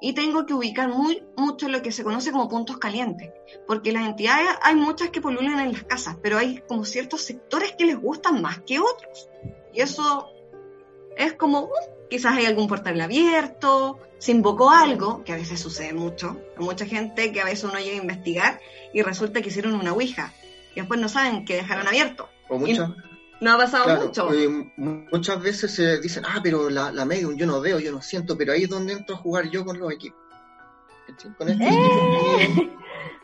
Y 0.00 0.12
tengo 0.12 0.46
que 0.46 0.54
ubicar 0.54 0.88
muy 0.88 1.24
mucho 1.36 1.68
lo 1.68 1.82
que 1.82 1.90
se 1.90 2.04
conoce 2.04 2.30
como 2.30 2.48
puntos 2.48 2.78
calientes. 2.78 3.30
Porque 3.66 3.90
las 3.92 4.06
entidades, 4.06 4.48
hay 4.62 4.74
muchas 4.76 5.10
que 5.10 5.20
pululan 5.20 5.58
en 5.60 5.72
las 5.72 5.84
casas, 5.84 6.16
pero 6.22 6.38
hay 6.38 6.58
como 6.68 6.84
ciertos 6.84 7.22
sectores 7.22 7.74
que 7.76 7.86
les 7.86 7.98
gustan 8.00 8.40
más 8.42 8.60
que 8.60 8.78
otros. 8.78 9.28
Y 9.72 9.80
eso 9.80 10.28
es 11.16 11.32
como, 11.34 11.62
uh, 11.64 11.70
quizás 12.10 12.36
hay 12.36 12.46
algún 12.46 12.68
portal 12.68 13.00
abierto, 13.00 13.98
se 14.18 14.32
invocó 14.32 14.70
algo, 14.70 15.24
que 15.24 15.32
a 15.32 15.36
veces 15.36 15.60
sucede 15.60 15.92
mucho. 15.92 16.36
Hay 16.58 16.64
mucha 16.64 16.86
gente 16.86 17.32
que 17.32 17.40
a 17.40 17.44
veces 17.44 17.64
uno 17.64 17.78
llega 17.78 17.92
a 17.98 18.02
investigar 18.02 18.60
y 18.92 19.02
resulta 19.02 19.40
que 19.42 19.48
hicieron 19.48 19.74
una 19.74 19.92
ouija. 19.92 20.32
Y 20.74 20.80
después 20.80 21.00
no 21.00 21.08
saben 21.08 21.44
que 21.44 21.56
dejaron 21.56 21.86
abierto. 21.88 22.28
O 22.48 22.58
muchas, 22.58 22.90
No 23.40 23.54
ha 23.54 23.58
pasado 23.58 23.84
Claro, 23.84 24.02
mucho. 24.06 24.32
eh, 24.32 24.48
mu- 24.76 25.04
muchas 25.10 25.42
veces 25.42 25.74
se 25.74 25.98
dicen, 26.00 26.24
ah, 26.26 26.40
pero 26.42 26.70
la, 26.70 26.92
la 26.92 27.04
medium 27.04 27.34
yo 27.36 27.46
no 27.46 27.60
veo, 27.60 27.78
yo 27.80 27.90
no 27.92 28.00
siento, 28.00 28.38
pero 28.38 28.52
ahí 28.52 28.62
es 28.64 28.68
donde 28.70 28.92
entro 28.92 29.16
a 29.16 29.18
jugar 29.18 29.50
yo 29.50 29.64
con 29.64 29.78
los 29.78 29.90
equipos. 29.92 30.18
Con 31.36 31.48
estos 31.48 31.66
equipos 31.66 31.88
que 31.88 32.48
miden- 32.48 32.70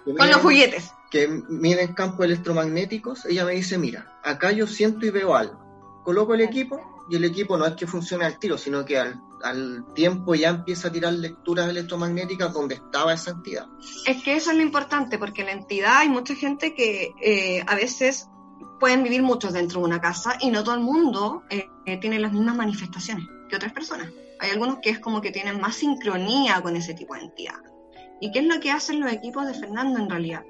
que 0.04 0.14
Con 0.14 0.28
los 0.28 0.36
juguetes. 0.38 0.90
que 1.10 1.28
miden 1.48 1.92
campos 1.94 2.26
electromagnéticos, 2.26 3.24
ella 3.26 3.44
me 3.44 3.52
dice, 3.52 3.78
mira, 3.78 4.18
acá 4.24 4.50
yo 4.50 4.66
siento 4.66 5.06
y 5.06 5.10
veo 5.10 5.34
algo. 5.36 5.64
Coloco 6.08 6.32
el 6.32 6.40
equipo 6.40 7.04
y 7.10 7.16
el 7.16 7.24
equipo 7.26 7.58
no 7.58 7.66
es 7.66 7.74
que 7.74 7.86
funcione 7.86 8.24
al 8.24 8.38
tiro, 8.38 8.56
sino 8.56 8.82
que 8.82 8.96
al, 8.98 9.20
al 9.44 9.84
tiempo 9.92 10.34
ya 10.34 10.48
empieza 10.48 10.88
a 10.88 10.90
tirar 10.90 11.12
lecturas 11.12 11.68
electromagnéticas 11.68 12.50
donde 12.50 12.76
estaba 12.76 13.12
esa 13.12 13.32
entidad. 13.32 13.66
Es 14.06 14.22
que 14.22 14.34
eso 14.34 14.50
es 14.50 14.56
lo 14.56 14.62
importante, 14.62 15.18
porque 15.18 15.44
la 15.44 15.52
entidad 15.52 15.98
hay 15.98 16.08
mucha 16.08 16.34
gente 16.34 16.74
que 16.74 17.12
eh, 17.20 17.62
a 17.66 17.74
veces 17.74 18.26
pueden 18.80 19.02
vivir 19.02 19.22
muchos 19.22 19.52
dentro 19.52 19.80
de 19.80 19.86
una 19.86 20.00
casa 20.00 20.38
y 20.40 20.48
no 20.48 20.64
todo 20.64 20.76
el 20.76 20.80
mundo 20.80 21.42
eh, 21.50 21.68
eh, 21.84 21.98
tiene 21.98 22.18
las 22.18 22.32
mismas 22.32 22.56
manifestaciones 22.56 23.26
que 23.50 23.56
otras 23.56 23.74
personas. 23.74 24.08
Hay 24.40 24.52
algunos 24.52 24.78
que 24.80 24.88
es 24.88 25.00
como 25.00 25.20
que 25.20 25.30
tienen 25.30 25.60
más 25.60 25.76
sincronía 25.76 26.62
con 26.62 26.74
ese 26.74 26.94
tipo 26.94 27.16
de 27.16 27.20
entidad. 27.20 27.60
¿Y 28.18 28.32
qué 28.32 28.38
es 28.38 28.46
lo 28.46 28.60
que 28.60 28.70
hacen 28.70 29.00
los 29.00 29.12
equipos 29.12 29.46
de 29.46 29.52
Fernando 29.52 29.98
en 29.98 30.08
realidad? 30.08 30.42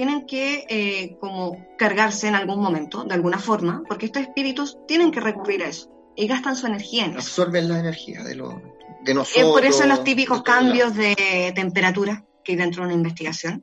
Tienen 0.00 0.24
que 0.26 0.64
eh, 0.70 1.18
como 1.20 1.58
cargarse 1.76 2.26
en 2.26 2.34
algún 2.34 2.62
momento, 2.62 3.04
de 3.04 3.12
alguna 3.12 3.38
forma, 3.38 3.82
porque 3.86 4.06
estos 4.06 4.22
espíritus 4.22 4.78
tienen 4.88 5.10
que 5.10 5.20
recurrir 5.20 5.62
a 5.62 5.68
eso 5.68 5.90
y 6.16 6.26
gastan 6.26 6.56
su 6.56 6.66
energía 6.66 7.04
en 7.04 7.10
eso. 7.10 7.18
Absorben 7.18 7.68
la 7.68 7.80
energía 7.80 8.24
de, 8.24 8.34
lo, 8.34 8.62
de 9.02 9.10
Es 9.10 9.14
nosotros. 9.14 9.52
por 9.52 9.66
eso 9.66 9.86
los 9.86 10.02
típicos 10.02 10.42
cambios 10.42 10.96
de 10.96 11.52
temperatura 11.54 12.24
que 12.42 12.52
hay 12.52 12.56
dentro 12.56 12.80
de 12.80 12.86
una 12.86 12.96
investigación. 12.96 13.62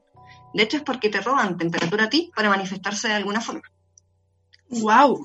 De 0.53 0.61
hecho, 0.61 0.77
es 0.77 0.83
porque 0.83 1.09
te 1.09 1.21
roban 1.21 1.57
temperatura 1.57 2.03
a 2.03 2.09
ti 2.09 2.29
para 2.35 2.49
manifestarse 2.49 3.07
de 3.07 3.15
alguna 3.15 3.41
forma. 3.41 3.63
¡Wow! 4.69 5.19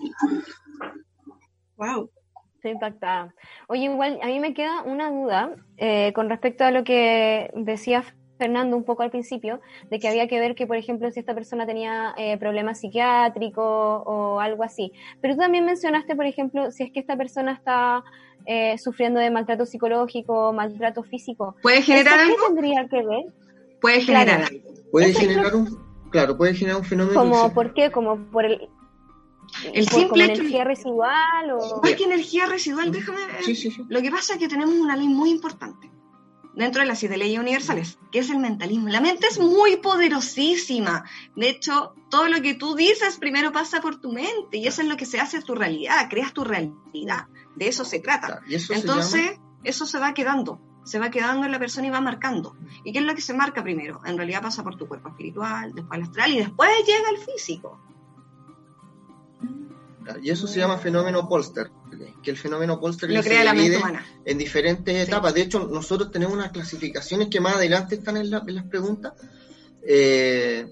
¡Wow! 1.76 2.10
Estoy 2.54 2.70
impactada. 2.70 3.34
Oye, 3.68 3.82
igual 3.82 4.18
a 4.22 4.28
mí 4.28 4.40
me 4.40 4.54
queda 4.54 4.80
una 4.80 5.10
duda 5.10 5.56
eh, 5.76 6.14
con 6.14 6.30
respecto 6.30 6.64
a 6.64 6.70
lo 6.70 6.84
que 6.84 7.50
decía 7.54 8.02
Fernando 8.42 8.76
un 8.76 8.84
poco 8.84 9.02
al 9.04 9.10
principio, 9.10 9.60
de 9.90 9.98
que 10.00 10.08
había 10.08 10.26
que 10.26 10.40
ver 10.40 10.54
que, 10.54 10.66
por 10.66 10.76
ejemplo, 10.76 11.10
si 11.12 11.20
esta 11.20 11.34
persona 11.34 11.64
tenía 11.66 12.12
eh, 12.16 12.36
problemas 12.38 12.80
psiquiátricos 12.80 13.64
o 13.64 14.40
algo 14.40 14.62
así. 14.64 14.92
Pero 15.20 15.34
tú 15.34 15.40
también 15.40 15.64
mencionaste, 15.64 16.16
por 16.16 16.26
ejemplo, 16.26 16.70
si 16.70 16.82
es 16.84 16.90
que 16.92 17.00
esta 17.00 17.16
persona 17.16 17.52
está 17.52 18.02
eh, 18.46 18.76
sufriendo 18.78 19.20
de 19.20 19.30
maltrato 19.30 19.64
psicológico, 19.66 20.52
maltrato 20.52 21.02
físico. 21.04 21.54
¿Puede 21.62 21.82
generar 21.82 22.14
¿Eso 22.18 22.26
qué 22.26 22.32
algo? 22.32 22.46
tendría 22.46 22.88
que 22.88 22.96
ver? 23.06 23.24
Puede 23.80 24.00
generar 24.00 24.38
Claro. 24.40 24.44
algo. 24.50 24.68
Puede 24.90 25.06
Eso 25.10 25.20
generar 25.20 25.54
un, 25.54 25.66
claro, 26.10 26.36
puede 26.36 26.54
generar 26.54 26.78
un 26.80 26.84
fenómeno. 26.84 27.20
Como, 27.20 27.54
¿Por 27.54 27.74
qué? 27.74 27.90
¿Como 27.92 28.16
por 28.32 28.44
el... 28.44 28.68
El 29.72 29.86
como 29.88 30.00
simple 30.00 30.24
hecho- 30.24 30.34
energía 30.40 30.64
residual 30.64 31.50
o...? 31.52 31.80
Más 31.82 31.94
que 31.94 32.04
energía 32.04 32.46
residual, 32.46 32.90
déjame 32.90 33.18
ver. 33.26 33.42
Sí, 33.42 33.54
sí, 33.54 33.70
sí. 33.70 33.82
Lo 33.88 34.00
que 34.02 34.10
pasa 34.10 34.34
es 34.34 34.38
que 34.38 34.48
tenemos 34.48 34.74
una 34.74 34.96
ley 34.96 35.08
muy 35.08 35.30
importante 35.30 35.90
dentro 36.54 36.82
de 36.82 36.88
las 36.88 36.98
siete 36.98 37.16
leyes 37.16 37.38
universales, 37.38 37.98
que 38.10 38.18
es 38.18 38.30
el 38.30 38.38
mentalismo. 38.38 38.88
La 38.88 39.00
mente 39.00 39.26
es 39.26 39.38
muy 39.38 39.76
poderosísima. 39.76 41.04
De 41.36 41.48
hecho, 41.48 41.94
todo 42.10 42.28
lo 42.28 42.40
que 42.42 42.54
tú 42.54 42.74
dices 42.74 43.16
primero 43.18 43.52
pasa 43.52 43.80
por 43.80 44.00
tu 44.00 44.12
mente 44.12 44.58
y 44.58 44.66
eso 44.66 44.82
es 44.82 44.88
lo 44.88 44.96
que 44.96 45.06
se 45.06 45.20
hace 45.20 45.40
tu 45.42 45.54
realidad, 45.54 46.08
creas 46.10 46.32
tu 46.32 46.44
realidad. 46.44 47.26
De 47.56 47.68
eso 47.68 47.84
se 47.84 48.00
trata. 48.00 48.40
Y 48.46 48.54
eso 48.54 48.74
Entonces, 48.74 49.38
eso 49.64 49.86
se 49.86 49.98
va 49.98 50.14
quedando, 50.14 50.60
se 50.84 50.98
va 50.98 51.10
quedando 51.10 51.46
en 51.46 51.52
la 51.52 51.58
persona 51.58 51.86
y 51.86 51.90
va 51.90 52.00
marcando. 52.00 52.56
¿Y 52.84 52.92
qué 52.92 52.98
es 52.98 53.04
lo 53.04 53.14
que 53.14 53.22
se 53.22 53.34
marca 53.34 53.62
primero? 53.62 54.00
En 54.04 54.16
realidad 54.16 54.42
pasa 54.42 54.62
por 54.62 54.76
tu 54.76 54.86
cuerpo 54.86 55.08
espiritual, 55.08 55.72
después 55.74 55.98
al 55.98 56.02
astral 56.02 56.32
y 56.32 56.38
después 56.38 56.70
llega 56.86 57.08
al 57.08 57.18
físico. 57.18 57.80
y 60.20 60.30
eso 60.30 60.46
se 60.46 60.58
llama 60.58 60.78
fenómeno 60.78 61.28
Polster, 61.28 61.70
que 62.22 62.30
el 62.30 62.36
fenómeno 62.36 62.78
Lo 62.82 62.92
se 62.92 63.06
crea 63.06 63.44
la 63.44 63.52
mente 63.52 63.62
divide 63.70 63.78
humana. 63.78 64.06
en 64.24 64.38
diferentes 64.38 64.94
Sí. 64.94 65.02
etapas. 65.02 65.34
De 65.34 65.42
hecho, 65.42 65.68
nosotros 65.68 66.10
tenemos 66.10 66.34
unas 66.34 66.50
clasificaciones 66.52 67.28
que 67.28 67.40
más 67.40 67.56
adelante 67.56 67.94
están 67.96 68.16
en, 68.16 68.30
la- 68.30 68.42
en 68.46 68.54
las 68.54 68.64
preguntas. 68.66 69.12
Eh, 69.86 70.66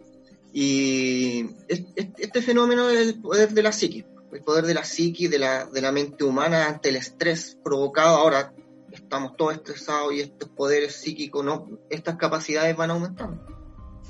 y 0.53 1.47
es- 1.69 1.85
es- 1.97 2.09
este 2.19 2.43
fenómeno 2.43 2.89
es 2.91 3.01
el 3.09 3.21
poder 3.21 3.51
de 3.51 3.63
la 3.63 3.73
psique, 3.73 4.07
el 4.33 4.41
poder 4.43 4.65
de 4.67 4.75
la 4.75 4.85
psique, 4.85 5.29
de 5.29 5.39
la, 5.39 5.65
de 5.67 5.81
la 5.81 5.93
mente 5.93 6.25
humana 6.25 6.67
ante 6.67 6.89
el 6.89 6.97
estrés 6.97 7.57
provocado. 7.63 8.17
Ahora 8.17 8.53
estamos 8.93 9.37
todos 9.37 9.55
estresados 9.55 10.13
y 10.13 10.21
estos 10.21 10.49
poderes 10.51 10.97
psíquicos, 10.97 11.45
no, 11.45 11.69
estas 11.89 12.17
capacidades 12.17 12.77
van 12.77 12.91
aumentando. 12.91 13.41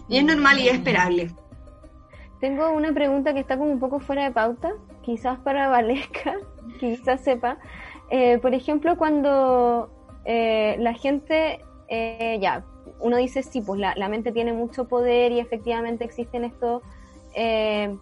Y 0.09 0.19
es 0.19 0.25
normal 0.25 0.59
y 0.59 0.69
es 0.69 0.75
esperable. 0.75 1.35
Tengo 2.41 2.71
una 2.73 2.93
pregunta 2.95 3.35
que 3.35 3.41
está 3.41 3.59
como 3.59 3.71
un 3.71 3.79
poco 3.81 4.01
fuera 4.01 4.25
de 4.25 4.31
pauta, 4.33 4.73
quizás 5.05 5.39
para 5.41 5.69
Valesca, 5.69 6.37
que 6.79 6.97
quizás 6.97 7.21
sepa. 7.23 7.59
Eh, 8.11 8.39
por 8.39 8.55
ejemplo, 8.55 8.97
cuando 8.97 9.91
eh, 10.25 10.77
la 10.79 10.95
gente, 10.95 11.61
eh, 11.89 12.39
ya, 12.41 12.65
uno 13.01 13.17
dice, 13.17 13.43
sí, 13.43 13.61
pues 13.61 13.81
la, 13.81 13.95
la 13.97 14.09
mente 14.09 14.33
tiene 14.33 14.53
mucho 14.53 14.87
poder 14.87 15.33
y 15.33 15.41
efectivamente 15.41 16.05
existen 16.05 16.45
estos 16.45 16.83
eh, 17.35 17.97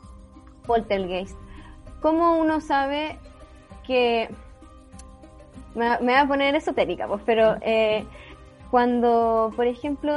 poltergeist. 0.67 1.37
¿Cómo 2.01 2.39
uno 2.39 2.61
sabe 2.61 3.19
que... 3.87 4.29
Me, 5.75 5.91
me 6.01 6.13
voy 6.13 6.15
a 6.15 6.27
poner 6.27 6.55
esotérica, 6.57 7.07
pues, 7.07 7.23
pero 7.25 7.57
eh, 7.61 8.05
cuando, 8.71 9.53
por 9.55 9.67
ejemplo, 9.67 10.13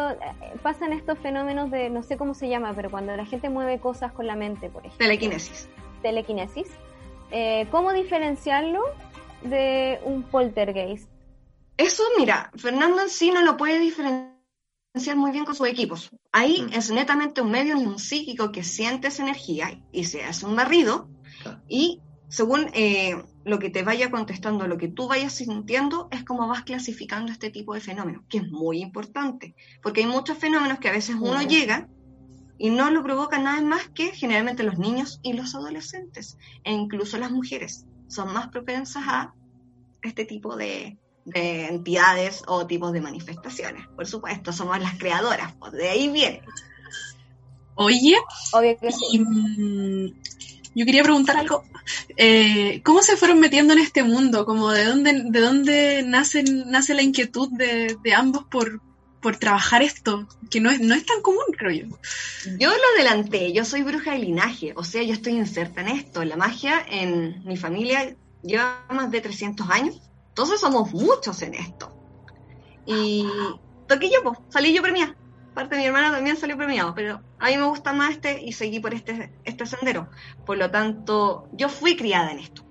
pasan 0.64 0.92
estos 0.94 1.20
fenómenos 1.20 1.70
de, 1.70 1.90
no 1.90 2.02
sé 2.04 2.18
cómo 2.18 2.34
se 2.34 2.50
llama, 2.50 2.74
pero 2.76 2.90
cuando 2.90 3.16
la 3.16 3.26
gente 3.26 3.50
mueve 3.50 3.80
cosas 3.80 4.12
con 4.12 4.26
la 4.26 4.36
mente, 4.36 4.70
por 4.70 4.82
ejemplo 4.86 5.06
Telequinesis. 5.06 5.70
telequinesis, 6.02 6.72
eh, 7.32 7.68
¿cómo 7.72 7.94
diferenciarlo 7.94 8.82
de 9.44 10.00
un 10.04 10.24
poltergeist? 10.24 11.08
Eso, 11.78 12.04
mira, 12.18 12.52
Fernando 12.56 13.02
en 13.02 13.10
sí 13.10 13.32
no 13.32 13.42
lo 13.42 13.58
puede 13.58 13.80
diferenciar 13.80 15.16
muy 15.16 15.32
bien 15.32 15.46
con 15.46 15.56
sus 15.56 15.68
equipos. 15.68 16.10
Ahí 16.32 16.62
Mm. 16.62 16.74
es 16.74 16.92
netamente 16.92 17.42
un 17.42 17.52
medio 17.52 17.76
y 17.78 17.86
un 17.86 17.98
psíquico 17.98 18.52
que 18.52 18.64
siente 18.64 19.08
esa 19.08 19.24
energía 19.24 19.82
y 19.92 20.04
se 20.06 20.24
hace 20.24 20.46
un 20.46 20.56
barrido 20.56 21.10
Claro. 21.42 21.62
y 21.68 22.02
según 22.28 22.70
eh, 22.74 23.22
lo 23.44 23.60
que 23.60 23.70
te 23.70 23.84
vaya 23.84 24.12
contestando, 24.12 24.68
lo 24.68 24.78
que 24.78 24.88
tú 24.88 25.08
vayas 25.08 25.34
sintiendo, 25.34 26.08
es 26.12 26.24
como 26.24 26.48
vas 26.48 26.64
clasificando 26.64 27.32
este 27.32 27.50
tipo 27.50 27.74
de 27.74 27.82
fenómenos, 27.82 28.24
que 28.30 28.38
es 28.38 28.48
muy 28.50 28.82
importante, 28.82 29.56
porque 29.82 30.02
hay 30.02 30.08
muchos 30.08 30.38
fenómenos 30.38 30.80
que 30.80 30.88
a 30.90 30.94
veces 30.94 31.16
uno 31.20 31.42
Mm. 31.42 31.48
llega 31.48 31.90
y 32.62 32.70
no 32.70 32.92
lo 32.92 33.02
provoca 33.02 33.40
nada 33.40 33.60
más 33.62 33.90
que 33.90 34.12
generalmente 34.12 34.62
los 34.62 34.78
niños 34.78 35.20
y 35.24 35.34
los 35.34 35.56
adolescentes, 35.56 36.38
e 36.64 36.72
incluso 36.72 37.18
las 37.18 37.32
mujeres, 37.32 37.88
son 38.08 38.32
más 38.34 38.50
propensas 38.50 39.04
a 39.08 39.34
este 40.04 40.26
tipo 40.26 40.56
de, 40.56 40.96
de 41.26 41.70
entidades 41.70 42.44
o 42.46 42.68
tipos 42.68 42.94
de 42.94 43.02
manifestaciones. 43.02 43.88
Por 43.96 44.06
supuesto, 44.06 44.54
somos 44.54 44.80
las 44.80 44.96
creadoras, 45.00 45.56
pues 45.56 45.72
de 45.72 45.90
ahí 45.90 46.10
viene. 46.10 46.44
Oye, 47.74 48.16
Obvio 48.54 48.78
que 48.78 48.92
sí. 48.92 49.06
y, 49.14 49.20
mm, 49.20 50.14
yo 50.76 50.86
quería 50.86 51.02
preguntar 51.02 51.38
algo. 51.38 51.64
Eh, 52.16 52.84
¿Cómo 52.84 53.02
se 53.02 53.18
fueron 53.18 53.40
metiendo 53.40 53.74
en 53.74 53.80
este 53.80 54.04
mundo? 54.04 54.46
Como 54.46 54.70
de 54.70 54.86
dónde, 54.86 55.24
de 55.26 55.40
dónde 55.40 56.04
nace, 56.06 56.44
nace 56.44 56.94
la 56.94 57.02
inquietud 57.02 57.50
de, 57.54 57.98
de 58.04 58.14
ambos 58.14 58.44
por, 58.44 58.82
por 59.22 59.38
trabajar 59.38 59.82
esto? 59.82 60.28
Que 60.50 60.60
no 60.60 60.70
es, 60.72 60.82
no 60.82 60.96
es 60.96 61.06
tan 61.06 61.22
común, 61.22 61.46
creo 61.58 61.72
yo. 61.72 61.98
Yo 62.58 62.70
lo 62.70 62.84
adelanté, 62.96 63.54
yo 63.54 63.64
soy 63.64 63.84
bruja 63.84 64.12
de 64.12 64.20
linaje, 64.20 64.74
o 64.76 64.84
sea, 64.84 65.04
yo 65.04 65.14
estoy 65.14 65.34
inserta 65.34 65.82
en 65.82 65.90
esto. 65.90 66.24
La 66.26 66.36
magia 66.36 66.84
en 66.90 67.44
mi 67.46 67.56
familia 67.58 68.16
lleva 68.42 68.86
más 68.90 69.12
de 69.12 69.22
300 69.22 69.70
años, 69.70 70.02
entonces 70.30 70.60
somos 70.60 70.92
muchos 70.94 71.42
en 71.42 71.54
esto. 71.54 71.96
Y 72.86 73.28
toqué 73.88 74.10
yo, 74.10 74.24
pues, 74.24 74.40
salí 74.50 74.74
yo 74.74 74.82
premiada. 74.82 75.16
Parte 75.54 75.76
de 75.76 75.82
mi 75.82 75.88
hermana 75.88 76.12
también 76.12 76.38
salió 76.38 76.56
premiado, 76.56 76.96
pero 76.96 77.22
a 77.38 77.48
mí 77.50 77.58
me 77.58 77.66
gusta 77.66 77.92
más 77.92 78.12
este 78.12 78.42
y 78.42 78.54
seguí 78.54 78.80
por 78.80 78.94
este, 78.94 79.34
este 79.44 79.66
sendero. 79.66 80.10
Por 80.46 80.58
lo 80.58 80.72
tanto, 80.72 81.50
yo 81.52 81.68
fui 81.68 81.98
criada 81.98 82.32
en 82.32 82.40
esto. 82.40 82.64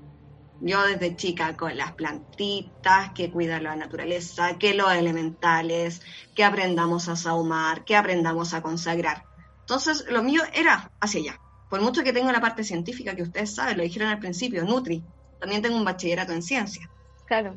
Yo 0.61 0.83
desde 0.87 1.17
chica 1.17 1.57
con 1.57 1.77
las 1.77 1.93
plantitas, 1.93 3.13
que 3.13 3.31
cuida 3.31 3.61
la 3.61 3.77
naturaleza, 3.77 4.59
que 4.59 4.75
los 4.75 4.93
elementales, 4.93 6.03
que 6.35 6.45
aprendamos 6.45 7.09
a 7.09 7.17
saumar, 7.17 7.85
que 7.85 7.97
aprendamos 7.97 8.53
a 8.53 8.61
consagrar. 8.61 9.25
Entonces, 9.61 10.05
lo 10.11 10.23
mío 10.23 10.43
era 10.53 10.91
hacia 11.01 11.21
allá. 11.21 11.41
Por 11.71 11.81
mucho 11.81 12.03
que 12.03 12.13
tengo 12.13 12.31
la 12.31 12.41
parte 12.41 12.65
científica, 12.65 13.15
que 13.15 13.23
ustedes 13.23 13.55
saben, 13.55 13.79
lo 13.79 13.85
dijeron 13.85 14.09
al 14.09 14.19
principio, 14.19 14.65
Nutri, 14.65 15.03
también 15.39 15.63
tengo 15.63 15.77
un 15.77 15.85
bachillerato 15.85 16.33
en 16.33 16.43
ciencia. 16.43 16.91
Claro. 17.27 17.57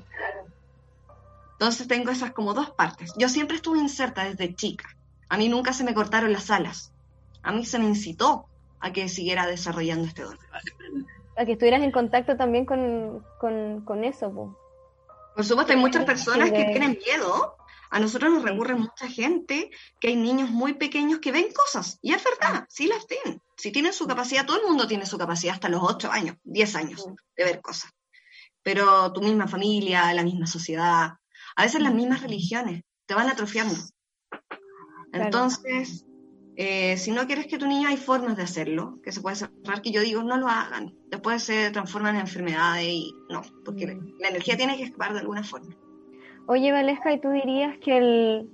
Entonces 1.54 1.88
tengo 1.88 2.12
esas 2.12 2.32
como 2.32 2.54
dos 2.54 2.72
partes. 2.72 3.14
Yo 3.18 3.28
siempre 3.28 3.58
estuve 3.58 3.80
inserta 3.80 4.24
desde 4.24 4.54
chica. 4.56 4.96
A 5.30 5.38
mí 5.38 5.50
nunca 5.50 5.74
se 5.74 5.84
me 5.84 5.94
cortaron 5.94 6.32
las 6.32 6.52
alas. 6.52 6.94
A 7.42 7.52
mí 7.52 7.66
se 7.66 7.80
me 7.80 7.86
incitó 7.86 8.48
a 8.80 8.92
que 8.92 9.10
siguiera 9.10 9.48
desarrollando 9.48 10.06
este 10.06 10.24
don. 10.24 10.38
A 11.36 11.46
que 11.46 11.54
estuvieras 11.54 11.82
en 11.82 11.92
contacto 11.92 12.38
también 12.38 12.66
con, 12.66 13.26
con, 13.40 13.84
con 13.86 14.04
eso, 14.04 14.32
po. 14.34 14.58
Por 15.36 15.46
supuesto, 15.46 15.74
hay 15.74 15.80
muchas 15.80 16.06
personas 16.06 16.52
que 16.52 16.66
tienen 16.66 17.00
miedo. 17.06 17.56
A 17.90 18.00
nosotros 18.00 18.32
nos 18.32 18.44
recurre 18.44 18.76
mucha 18.76 19.08
gente 19.08 19.70
que 20.00 20.10
hay 20.10 20.16
niños 20.16 20.50
muy 20.50 20.74
pequeños 20.74 21.20
que 21.20 21.32
ven 21.32 21.48
cosas. 21.54 22.00
Y 22.02 22.14
es 22.14 22.24
verdad, 22.24 22.66
sí 22.70 22.88
las 22.88 23.06
ven. 23.08 23.42
Si 23.58 23.72
tienen 23.72 23.94
su 23.94 24.08
capacidad, 24.08 24.46
todo 24.46 24.60
el 24.60 24.68
mundo 24.68 24.88
tiene 24.88 25.06
su 25.06 25.18
capacidad 25.18 25.54
hasta 25.54 25.70
los 25.70 25.82
8 25.84 26.12
años, 26.12 26.38
10 26.44 26.76
años 26.76 27.06
de 27.36 27.44
ver 27.44 27.62
cosas. 27.62 27.92
Pero 28.64 29.12
tu 29.14 29.22
misma 29.22 29.48
familia, 29.48 30.14
la 30.14 30.24
misma 30.24 30.48
sociedad, 30.48 31.14
a 31.56 31.64
veces 31.64 31.82
las 31.82 31.94
mismas 31.94 32.22
religiones 32.22 32.84
te 33.06 33.14
van 33.14 33.30
atrofiando. 33.30 33.76
Entonces, 35.12 36.06
eh, 36.56 36.98
si 36.98 37.12
no 37.12 37.26
quieres 37.26 37.48
que 37.48 37.58
tu 37.58 37.66
niño, 37.68 37.88
hay 37.88 37.98
formas 37.98 38.38
de 38.38 38.44
hacerlo, 38.44 39.00
que 39.04 39.12
se 39.12 39.22
puede 39.22 39.36
cerrar, 39.36 39.82
que 39.82 39.92
yo 39.92 40.02
digo, 40.02 40.24
no 40.24 40.38
lo 40.38 40.48
hagan. 40.48 40.94
Después 41.10 41.44
se 41.44 41.72
transforman 41.72 42.16
en 42.16 42.22
enfermedades 42.22 42.86
y 42.86 43.16
no, 43.30 43.42
porque 43.66 43.88
la- 43.88 43.94
la 44.20 44.30
energía 44.30 44.56
tiene 44.58 44.78
que 44.78 44.84
escapar 44.84 45.14
de 45.14 45.20
alguna 45.20 45.44
forma. 45.44 45.76
Oye, 46.46 46.72
Valesca, 46.72 47.14
¿y 47.14 47.20
tú 47.22 47.30
dirías 47.30 47.78
que, 47.80 47.98
el, 47.98 48.50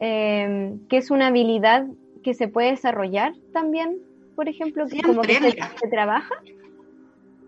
eh, 0.00 0.76
que 0.88 0.96
es 0.96 1.10
una 1.10 1.28
habilidad 1.28 1.86
que 2.24 2.34
se 2.34 2.48
puede 2.48 2.70
desarrollar 2.70 3.34
también? 3.52 3.98
Por 4.34 4.48
ejemplo, 4.48 4.86
que 4.86 5.02
como 5.02 5.22
que 5.22 5.34
se, 5.34 5.50
se 5.80 5.88
trabaja. 5.88 6.34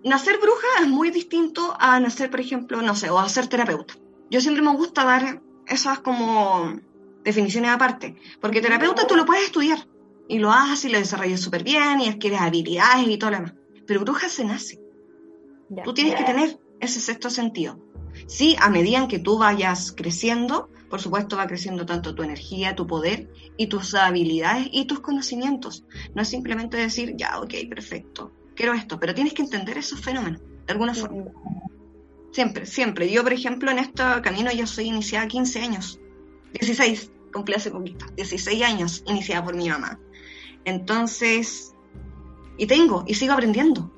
Nacer 0.04 0.38
bruja 0.38 0.66
es 0.82 0.88
muy 0.88 1.10
distinto 1.10 1.74
a 1.78 2.00
nacer, 2.00 2.30
por 2.30 2.40
ejemplo, 2.40 2.80
no 2.82 2.94
sé, 2.94 3.10
o 3.10 3.18
a 3.18 3.28
ser 3.28 3.48
terapeuta. 3.48 3.94
Yo 4.30 4.40
siempre 4.40 4.62
me 4.62 4.74
gusta 4.74 5.04
dar 5.04 5.42
esas 5.66 6.00
como 6.00 6.78
definiciones 7.24 7.70
aparte, 7.70 8.16
porque 8.40 8.60
terapeuta 8.60 9.06
tú 9.06 9.16
lo 9.16 9.26
puedes 9.26 9.44
estudiar 9.44 9.86
y 10.28 10.38
lo 10.38 10.52
haces 10.52 10.86
y 10.86 10.88
lo 10.90 10.98
desarrollas 10.98 11.40
súper 11.40 11.64
bien 11.64 12.00
y 12.00 12.08
adquieres 12.08 12.40
habilidades 12.40 13.08
y 13.08 13.18
todo 13.18 13.30
lo 13.30 13.36
demás. 13.38 13.54
Pero 13.86 14.00
bruja 14.00 14.28
se 14.28 14.44
nace. 14.44 14.80
Ya. 15.68 15.82
Tú 15.82 15.92
tienes 15.94 16.14
que 16.14 16.24
tener 16.24 16.58
ese 16.80 17.00
sexto 17.00 17.30
sentido. 17.30 17.78
Sí, 18.26 18.56
a 18.60 18.70
medida 18.70 18.98
en 18.98 19.08
que 19.08 19.18
tú 19.18 19.38
vayas 19.38 19.92
creciendo, 19.92 20.68
por 20.88 21.00
supuesto 21.00 21.36
va 21.36 21.46
creciendo 21.46 21.86
tanto 21.86 22.14
tu 22.14 22.22
energía, 22.22 22.74
tu 22.74 22.86
poder 22.86 23.30
y 23.56 23.68
tus 23.68 23.94
habilidades 23.94 24.68
y 24.72 24.86
tus 24.86 25.00
conocimientos. 25.00 25.84
No 26.14 26.22
es 26.22 26.28
simplemente 26.28 26.76
decir, 26.76 27.14
ya, 27.16 27.40
ok, 27.40 27.54
perfecto, 27.68 28.32
quiero 28.54 28.74
esto, 28.74 28.98
pero 28.98 29.14
tienes 29.14 29.32
que 29.32 29.42
entender 29.42 29.78
esos 29.78 30.00
fenómenos 30.00 30.40
de 30.66 30.72
alguna 30.72 30.94
forma. 30.94 31.26
Siempre, 32.32 32.66
siempre. 32.66 33.10
Yo, 33.10 33.22
por 33.22 33.32
ejemplo, 33.32 33.70
en 33.70 33.78
este 33.78 34.02
camino 34.22 34.52
yo 34.52 34.66
soy 34.66 34.86
iniciada 34.86 35.24
a 35.24 35.28
15 35.28 35.60
años. 35.60 35.99
16, 36.52 37.10
cumplí 37.32 37.54
hace 37.54 37.70
poquito. 37.70 38.06
16 38.16 38.62
años 38.62 39.02
iniciada 39.06 39.44
por 39.44 39.54
mi 39.54 39.68
mamá. 39.68 39.98
Entonces, 40.64 41.74
y 42.56 42.66
tengo, 42.66 43.04
y 43.06 43.14
sigo 43.14 43.32
aprendiendo. 43.32 43.90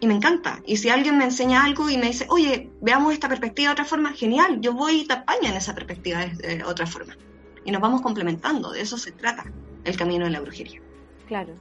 Y 0.00 0.06
me 0.06 0.14
encanta. 0.14 0.62
Y 0.64 0.78
si 0.78 0.88
alguien 0.88 1.18
me 1.18 1.24
enseña 1.24 1.64
algo 1.64 1.90
y 1.90 1.98
me 1.98 2.06
dice, 2.06 2.26
oye, 2.30 2.70
veamos 2.80 3.12
esta 3.12 3.28
perspectiva 3.28 3.68
de 3.68 3.72
otra 3.72 3.84
forma, 3.84 4.12
genial, 4.12 4.60
yo 4.60 4.72
voy 4.72 5.00
y 5.00 5.06
te 5.06 5.12
apaño 5.12 5.48
en 5.48 5.56
esa 5.56 5.74
perspectiva 5.74 6.26
de, 6.26 6.56
de 6.56 6.64
otra 6.64 6.86
forma. 6.86 7.16
Y 7.64 7.70
nos 7.70 7.82
vamos 7.82 8.00
complementando, 8.00 8.72
de 8.72 8.80
eso 8.80 8.96
se 8.96 9.12
trata 9.12 9.44
el 9.84 9.96
camino 9.96 10.24
de 10.24 10.30
la 10.30 10.40
brujería. 10.40 10.80
Claro. 11.28 11.54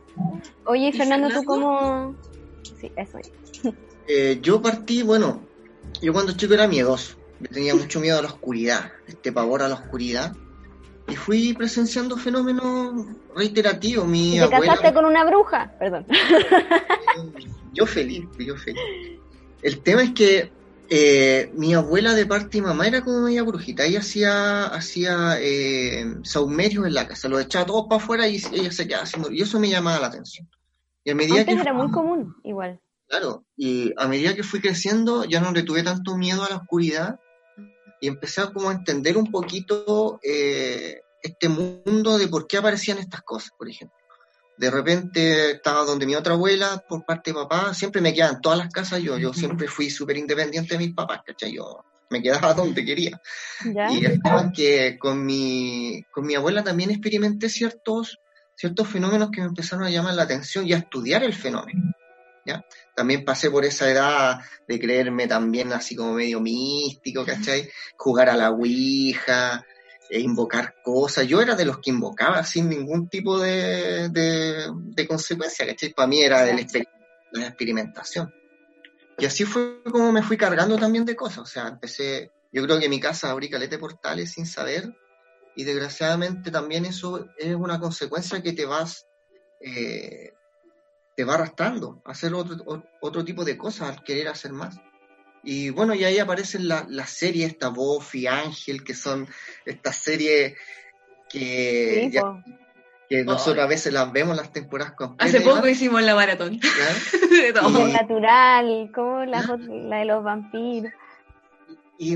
Oye, 0.66 0.88
¿Y 0.88 0.94
Fernando, 0.94 1.30
¿tú 1.30 1.44
cómo...? 1.44 2.16
Sí, 2.80 2.92
eso. 2.96 3.20
Eh, 4.08 4.40
yo 4.42 4.62
partí, 4.62 5.04
bueno, 5.04 5.42
yo 6.02 6.14
cuando 6.14 6.32
chico 6.32 6.56
era 6.56 6.68
miedoso. 6.68 7.19
Yo 7.40 7.48
tenía 7.50 7.76
mucho 7.76 8.00
miedo 8.00 8.20
a 8.20 8.22
la 8.22 8.28
oscuridad, 8.28 8.92
este 9.08 9.32
pavor 9.32 9.62
a 9.62 9.68
la 9.68 9.76
oscuridad. 9.76 10.36
Y 11.08 11.16
fui 11.16 11.54
presenciando 11.54 12.18
fenómenos 12.18 13.08
reiterativos. 13.36 14.06
Mi 14.08 14.34
¿Te 14.34 14.42
abuela, 14.42 14.74
casaste 14.74 14.94
con 14.94 15.06
una 15.06 15.24
bruja? 15.24 15.74
Perdón. 15.80 16.06
Yo 17.74 17.86
feliz, 17.86 18.28
yo 18.40 18.56
feliz. 18.58 18.82
El 19.62 19.80
tema 19.82 20.02
es 20.02 20.12
que 20.12 20.52
eh, 20.90 21.52
mi 21.54 21.76
abuela 21.76 22.16
de 22.16 22.26
parte 22.26 22.58
de 22.58 22.64
mamá 22.64 22.88
era 22.88 23.04
como 23.04 23.22
media 23.22 23.44
brujita. 23.44 23.86
Ella 23.86 24.00
hacía, 24.00 24.66
hacía 24.66 25.38
eh, 25.40 26.16
saumerios 26.24 26.88
en 26.88 26.96
la 26.96 27.08
casa, 27.08 27.30
los 27.30 27.42
echaba 27.42 27.68
todos 27.68 27.86
para 27.88 28.02
afuera 28.02 28.28
y 28.28 28.42
ella 28.54 28.72
se 28.72 28.88
quedaba 28.88 29.04
haciendo. 29.04 29.32
Y 29.32 29.42
eso 29.42 29.60
me 29.60 29.70
llamaba 29.70 30.00
la 30.00 30.08
atención. 30.08 30.50
Y 31.04 31.12
a 31.12 31.16
medida 31.16 31.42
Antes 31.42 31.56
que 31.56 31.62
era 31.62 31.74
muy 31.74 31.92
común, 31.92 32.36
igual. 32.44 32.80
Claro, 33.08 33.46
y 33.56 33.94
a 33.98 34.08
medida 34.08 34.36
que 34.36 34.44
fui 34.44 34.62
creciendo 34.62 35.26
ya 35.26 35.42
no 35.42 35.52
le 35.52 35.64
tuve 35.64 35.84
tanto 35.84 36.18
miedo 36.18 36.44
a 36.44 36.50
la 36.50 36.58
oscuridad 36.58 37.20
y 38.00 38.08
empecé 38.08 38.42
a 38.42 38.52
como 38.52 38.70
a 38.70 38.74
entender 38.74 39.18
un 39.18 39.32
poquito 39.32 40.20
eh, 40.24 41.02
este 41.22 41.50
mundo 41.50 42.18
de 42.18 42.28
por 42.28 42.48
qué 42.48 42.58
aparecían 42.58 42.98
estas 42.98 43.22
cosas, 43.22 43.52
por 43.58 43.70
ejemplo. 43.70 43.98
De 44.58 44.70
repente 44.70 45.52
estaba 45.52 45.86
donde 45.86 46.06
mi 46.06 46.16
otra 46.16 46.34
abuela, 46.34 46.84
por 46.88 47.06
parte 47.06 47.32
de 47.32 47.36
papá, 47.36 47.74
siempre 47.74 48.02
me 48.02 48.14
quedaba 48.14 48.34
en 48.34 48.42
todas 48.42 48.58
las 48.58 48.70
casas 48.70 49.02
yo, 49.02 49.18
yo 49.18 49.34
siempre 49.34 49.68
fui 49.68 49.90
súper 49.90 50.18
independiente 50.18 50.74
de 50.74 50.86
mis 50.86 50.94
papás, 50.94 51.22
¿cachai? 51.26 51.54
Yo 51.56 51.84
me 52.10 52.22
quedaba 52.22 52.54
donde 52.56 52.84
quería. 52.84 53.22
¿Ya? 53.64 53.92
Y 53.92 54.04
el 54.06 54.22
tema 54.22 54.42
es 54.42 54.52
que 54.54 55.00
con 55.00 55.26
mi, 55.26 56.04
con 56.12 56.26
mi 56.26 56.36
abuela 56.36 56.64
también 56.64 56.92
experimenté 56.92 57.48
ciertos, 57.50 58.20
ciertos 58.56 58.88
fenómenos 58.88 59.32
que 59.32 59.42
me 59.42 59.48
empezaron 59.48 59.86
a 59.86 59.90
llamar 59.90 60.16
la 60.16 60.24
atención 60.24 60.68
y 60.68 60.74
a 60.74 60.78
estudiar 60.78 61.24
el 61.24 61.34
fenómeno. 61.34 61.94
¿Ya? 62.46 62.66
También 62.96 63.26
pasé 63.26 63.50
por 63.50 63.66
esa 63.66 63.90
edad 63.90 64.40
de 64.68 64.80
creerme 64.80 65.28
también 65.28 65.72
así 65.74 65.96
como 65.96 66.14
medio 66.14 66.40
místico, 66.40 67.26
¿cachai? 67.26 67.70
Jugar 67.98 68.30
a 68.30 68.36
la 68.38 68.52
Ouija. 68.52 69.66
e 70.10 70.20
invocar 70.20 70.76
cosas. 70.84 71.28
Yo 71.28 71.40
era 71.40 71.56
de 71.56 71.66
los 71.66 71.78
que 71.78 71.92
invocaba 71.92 72.44
sin 72.44 72.68
ningún 72.68 73.08
tipo 73.10 73.38
de, 73.38 74.10
de, 74.10 74.68
de 74.74 75.08
consecuencia, 75.08 75.68
¿cachai? 75.68 75.94
Para 75.94 76.08
mí 76.08 76.22
era 76.22 76.44
del 76.44 76.58
exper- 76.58 76.90
la 77.32 77.48
experimentación. 77.48 78.34
Y 79.20 79.26
así 79.26 79.46
fue 79.46 79.84
como 79.84 80.12
me 80.12 80.24
fui 80.24 80.36
cargando 80.36 80.78
también 80.78 81.06
de 81.06 81.16
cosas. 81.16 81.40
O 81.40 81.46
sea, 81.46 81.68
empecé, 81.68 82.32
yo 82.52 82.64
creo 82.64 82.80
que 82.80 82.86
en 82.86 82.92
mi 82.92 83.00
casa 83.00 83.30
abrí 83.30 83.50
caleta 83.50 83.76
de 83.76 83.80
portales 83.80 84.32
sin 84.32 84.48
saber, 84.48 84.96
y 85.56 85.64
desgraciadamente 85.64 86.50
también 86.52 86.86
eso 86.86 87.28
es 87.38 87.54
una 87.54 87.80
consecuencia 87.80 88.42
que 88.42 88.54
te 88.54 88.66
vas, 88.66 89.06
eh, 89.60 90.32
te 91.20 91.26
va 91.26 91.34
arrastrando 91.34 92.02
a 92.06 92.12
hacer 92.12 92.34
otro, 92.34 92.56
otro 93.02 93.26
tipo 93.26 93.44
de 93.44 93.58
cosas, 93.58 93.90
al 93.90 94.04
querer 94.06 94.30
hacer 94.30 94.54
más. 94.54 94.80
Y 95.44 95.70
bueno, 95.70 95.94
y 95.94 96.06
ahí 96.06 96.18
aparecen 96.18 96.66
la- 96.70 96.86
las 96.88 97.10
series, 97.10 97.52
esta 97.52 97.68
Buffy, 97.68 98.26
Ángel, 98.26 98.86
que 98.86 98.94
son 98.94 99.28
estas 99.66 99.98
series 99.98 100.54
que, 101.28 102.10
ya- 102.10 102.42
que 103.10 103.26
nosotros 103.26 103.66
a 103.66 103.68
veces 103.68 103.92
las 103.92 104.10
vemos 104.14 104.38
las 104.38 104.54
temporadas 104.54 104.94
completas. 104.94 105.36
Hace 105.36 105.42
poco 105.46 105.68
hicimos 105.68 106.02
la 106.04 106.16
maratón 106.16 106.58
de 107.32 107.52
todo. 107.54 107.70
Y- 107.70 107.82
El 107.82 107.92
natural, 107.92 108.92
como 108.96 109.26
la, 109.26 109.42
la 109.68 109.98
de 109.98 110.06
los 110.06 110.24
vampiros. 110.24 110.94
y 111.98 112.16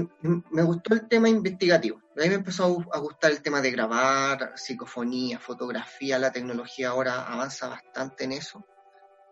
me 0.52 0.63
gustó 0.63 0.94
el 0.94 1.10
tema 1.10 1.28
investigativo. 1.28 2.00
De 2.16 2.24
ahí 2.24 2.30
me 2.30 2.36
empezó 2.36 2.86
a 2.94 3.00
gustar 3.00 3.32
el 3.32 3.42
tema 3.42 3.60
de 3.60 3.70
grabar, 3.70 4.54
psicofonía, 4.56 5.39
fotografía, 5.39 6.18
la 6.20 6.32
tecnología 6.32 6.88
ahora 6.92 7.24
avanza 7.24 7.68
bastante 7.68 8.24
en 8.24 8.32
eso. 8.32 8.66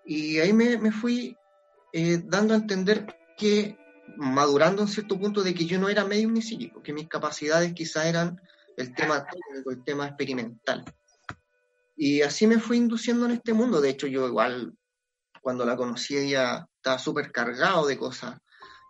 Y 0.06 0.40
ahí 0.40 0.54
me, 0.54 0.78
me 0.78 0.92
fui 0.92 1.38
eh, 1.94 2.22
dando 2.26 2.54
a 2.54 2.58
entender 2.58 3.16
que, 3.38 3.78
madurando 4.18 4.82
en 4.82 4.88
cierto 4.88 5.20
punto, 5.20 5.44
de 5.44 5.54
que 5.54 5.66
yo 5.66 5.80
no 5.80 5.90
era 5.90 6.06
medium 6.06 6.34
ni 6.34 6.42
psíquico, 6.42 6.82
que 6.82 6.94
mis 6.94 7.08
capacidades 7.08 7.74
quizás 7.74 8.06
eran 8.06 8.42
el 8.78 8.94
tema 8.94 9.26
técnico, 9.26 9.72
el 9.72 9.84
tema 9.84 10.08
experimental. 10.08 10.84
Y 11.96 12.22
así 12.22 12.48
me 12.48 12.60
fui 12.60 12.78
induciendo 12.78 13.26
en 13.26 13.32
este 13.32 13.54
mundo. 13.54 13.80
De 13.80 13.90
hecho, 13.90 14.08
yo 14.08 14.28
igual, 14.28 14.74
cuando 15.42 15.66
la 15.66 15.76
conocí, 15.76 16.18
ella 16.18 16.68
estaba 16.78 16.98
súper 16.98 17.32
cargado 17.32 17.86
de 17.86 17.98
cosas 17.98 18.38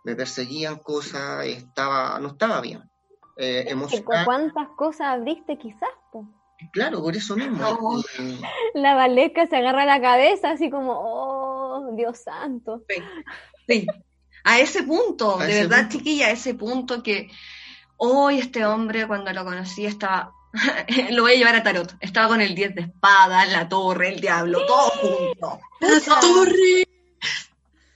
me 0.04 0.16
perseguían 0.16 0.78
cosas, 0.78 1.46
estaba, 1.46 2.18
no 2.18 2.28
estaba 2.28 2.60
bien. 2.60 2.82
Eh, 3.36 3.64
emocional, 3.68 4.24
¿Cuántas 4.24 4.68
cosas 4.76 5.06
abriste 5.08 5.58
quizás? 5.58 5.88
po? 6.10 6.26
Claro, 6.72 7.00
por 7.02 7.16
eso 7.16 7.36
mismo. 7.36 7.56
No. 7.58 8.02
La 8.74 8.94
Valesca 8.94 9.46
se 9.46 9.56
agarra 9.56 9.84
la 9.84 10.00
cabeza 10.00 10.50
así 10.50 10.70
como, 10.70 10.92
oh, 10.94 11.92
Dios 11.96 12.18
santo. 12.18 12.84
Sí, 13.68 13.86
a 14.44 14.58
ese 14.60 14.82
punto, 14.82 15.38
A 15.40 15.44
de 15.46 15.52
ese 15.52 15.60
verdad, 15.62 15.80
punto. 15.82 15.96
chiquilla, 15.98 16.26
a 16.26 16.30
ese 16.30 16.54
punto 16.54 17.02
que 17.02 17.30
hoy 17.96 18.38
este 18.38 18.64
hombre, 18.66 19.06
cuando 19.06 19.32
lo 19.32 19.44
conocí, 19.44 19.86
estaba, 19.86 20.32
lo 21.10 21.22
voy 21.22 21.32
a 21.32 21.36
llevar 21.36 21.54
a 21.56 21.62
tarot, 21.62 21.94
estaba 22.00 22.28
con 22.28 22.40
el 22.40 22.54
10 22.54 22.74
de 22.74 22.80
espada, 22.82 23.46
la 23.46 23.68
torre, 23.68 24.08
el 24.14 24.20
diablo, 24.20 24.66
todo 24.66 24.90
junto. 25.00 25.60
¡La 25.80 26.20
torre! 26.20 26.88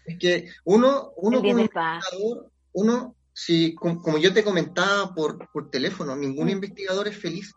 es 0.06 0.18
que 0.20 0.48
uno, 0.64 1.10
uno 1.16 1.38
como 1.38 1.50
investigador, 1.50 2.50
uno, 2.72 3.16
si, 3.32 3.74
com- 3.74 4.00
como 4.00 4.18
yo 4.18 4.32
te 4.32 4.44
comentaba 4.44 5.12
por, 5.14 5.50
por 5.50 5.68
teléfono, 5.68 6.14
ningún 6.14 6.46
Mm. 6.46 6.50
investigador 6.50 7.08
es 7.08 7.18
feliz 7.18 7.52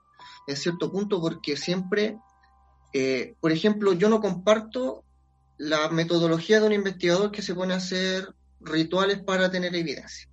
en 0.50 0.58
cierto 0.58 0.92
punto 0.92 1.22
porque 1.22 1.56
siempre, 1.56 2.18
eh, 2.94 3.36
por 3.40 3.52
ejemplo, 3.52 3.94
yo 3.94 4.10
no 4.10 4.20
comparto 4.20 5.04
la 5.58 5.90
metodología 5.90 6.60
de 6.60 6.68
un 6.68 6.74
investigador 6.74 7.32
que 7.32 7.42
se 7.42 7.54
pone 7.54 7.74
a 7.74 7.78
hacer 7.78 8.34
rituales 8.60 9.20
para 9.20 9.52
tener 9.52 9.76
evidencia. 9.76 10.28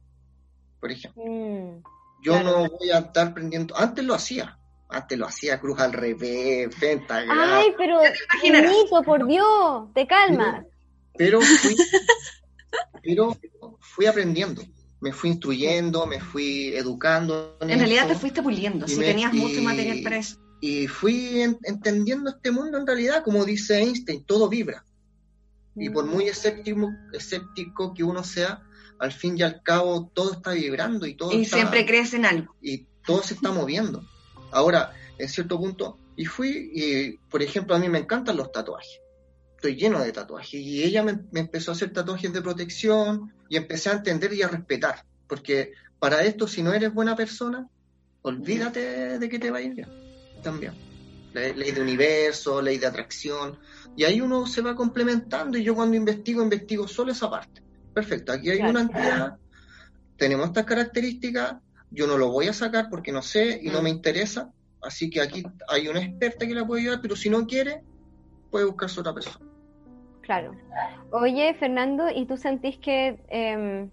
Por 0.80 0.90
ejemplo. 0.92 1.22
Mm, 1.24 1.82
Yo 2.22 2.32
Claro. 2.32 2.62
no 2.62 2.68
voy 2.78 2.90
a 2.90 2.98
estar 2.98 3.34
prendiendo. 3.34 3.76
Antes 3.76 4.04
lo 4.04 4.14
hacía. 4.14 4.58
Antes 4.88 5.18
lo 5.18 5.26
hacía 5.26 5.60
cruz 5.60 5.78
al 5.80 5.92
revés, 5.92 6.74
pentagrama. 6.80 7.58
Ay, 7.58 7.74
pero. 7.76 7.98
Benito, 8.42 9.02
por 9.04 9.26
Dios, 9.26 9.92
te 9.94 10.06
calmas. 10.06 10.64
Pero 11.18 11.40
fui, 11.40 11.76
pero 13.02 13.36
fui 13.80 14.06
aprendiendo. 14.06 14.62
Me 15.00 15.12
fui 15.12 15.30
instruyendo, 15.30 16.06
me 16.06 16.20
fui 16.20 16.68
educando. 16.74 17.56
En 17.60 17.78
realidad 17.78 18.08
te 18.08 18.14
fuiste 18.14 18.42
puliendo, 18.42 18.88
si 18.88 18.96
me- 18.96 19.06
tenías 19.06 19.32
y- 19.34 19.36
mucho 19.36 19.60
material 19.62 20.00
para 20.02 20.16
eso. 20.18 20.36
Y 20.60 20.86
fui 20.86 21.40
en- 21.42 21.58
entendiendo 21.64 22.30
este 22.30 22.50
mundo 22.50 22.78
en 22.78 22.86
realidad, 22.86 23.22
como 23.22 23.44
dice 23.44 23.78
Einstein, 23.78 24.24
todo 24.24 24.48
vibra. 24.48 24.84
Y 25.74 25.90
por 25.90 26.06
muy 26.06 26.28
escéptico, 26.28 26.90
escéptico 27.12 27.92
que 27.92 28.02
uno 28.02 28.24
sea, 28.24 28.62
al 28.98 29.12
fin 29.12 29.36
y 29.38 29.42
al 29.42 29.62
cabo 29.62 30.10
todo 30.14 30.32
está 30.32 30.52
vibrando 30.52 31.04
y 31.06 31.14
todo 31.14 31.32
Y 31.38 31.42
está- 31.42 31.56
siempre 31.58 31.84
crees 31.84 32.14
en 32.14 32.24
algo. 32.24 32.54
y 32.62 32.86
todo 33.06 33.22
se 33.22 33.34
está 33.34 33.52
moviendo. 33.52 34.02
Ahora, 34.50 34.94
en 35.18 35.28
cierto 35.28 35.58
punto, 35.58 35.98
y 36.16 36.24
fui, 36.24 36.70
y 36.74 37.12
por 37.30 37.42
ejemplo, 37.42 37.74
a 37.76 37.78
mí 37.78 37.90
me 37.90 37.98
encantan 37.98 38.38
los 38.38 38.50
tatuajes. 38.50 39.00
Estoy 39.56 39.76
lleno 39.76 40.02
de 40.02 40.12
tatuajes. 40.12 40.54
Y 40.60 40.82
ella 40.82 41.02
me, 41.02 41.18
me 41.30 41.40
empezó 41.40 41.70
a 41.70 41.74
hacer 41.74 41.92
tatuajes 41.92 42.32
de 42.32 42.42
protección 42.42 43.32
y 43.48 43.56
empecé 43.56 43.90
a 43.90 43.94
entender 43.94 44.32
y 44.32 44.42
a 44.42 44.48
respetar. 44.48 45.04
Porque 45.26 45.72
para 45.98 46.22
esto, 46.22 46.46
si 46.46 46.62
no 46.62 46.72
eres 46.72 46.92
buena 46.94 47.16
persona, 47.16 47.68
olvídate 48.22 49.18
de 49.18 49.28
que 49.28 49.38
te 49.38 49.50
va 49.50 49.58
a 49.58 49.62
ir 49.62 49.74
bien. 49.74 49.88
También. 50.42 50.72
Ley, 51.32 51.54
ley 51.54 51.72
de 51.72 51.80
universo, 51.80 52.62
ley 52.62 52.78
de 52.78 52.86
atracción. 52.86 53.58
Y 53.96 54.04
ahí 54.04 54.20
uno 54.20 54.46
se 54.46 54.60
va 54.62 54.74
complementando. 54.74 55.58
Y 55.58 55.64
yo 55.64 55.74
cuando 55.74 55.96
investigo, 55.96 56.42
investigo 56.42 56.86
solo 56.86 57.12
esa 57.12 57.30
parte. 57.30 57.62
Perfecto, 57.92 58.32
aquí 58.32 58.50
hay 58.50 58.60
una 58.60 58.82
entidad, 58.82 59.38
tenemos 60.18 60.48
estas 60.48 60.66
características, 60.66 61.56
yo 61.90 62.06
no 62.06 62.18
lo 62.18 62.30
voy 62.30 62.46
a 62.48 62.52
sacar 62.52 62.88
porque 62.90 63.10
no 63.10 63.22
sé 63.22 63.58
y 63.62 63.70
no 63.70 63.80
Mm. 63.80 63.84
me 63.84 63.88
interesa, 63.88 64.50
así 64.82 65.08
que 65.08 65.22
aquí 65.22 65.42
hay 65.66 65.88
una 65.88 66.02
experta 66.02 66.46
que 66.46 66.54
la 66.54 66.66
puede 66.66 66.82
ayudar, 66.82 67.00
pero 67.00 67.16
si 67.16 67.30
no 67.30 67.46
quiere, 67.46 67.80
puede 68.50 68.64
buscarse 68.64 69.00
otra 69.00 69.14
persona. 69.14 69.44
Claro. 70.22 70.56
Oye, 71.12 71.54
Fernando, 71.54 72.08
¿y 72.14 72.26
tú 72.26 72.36
sentís 72.36 72.78
que 72.78 73.20
em, 73.28 73.90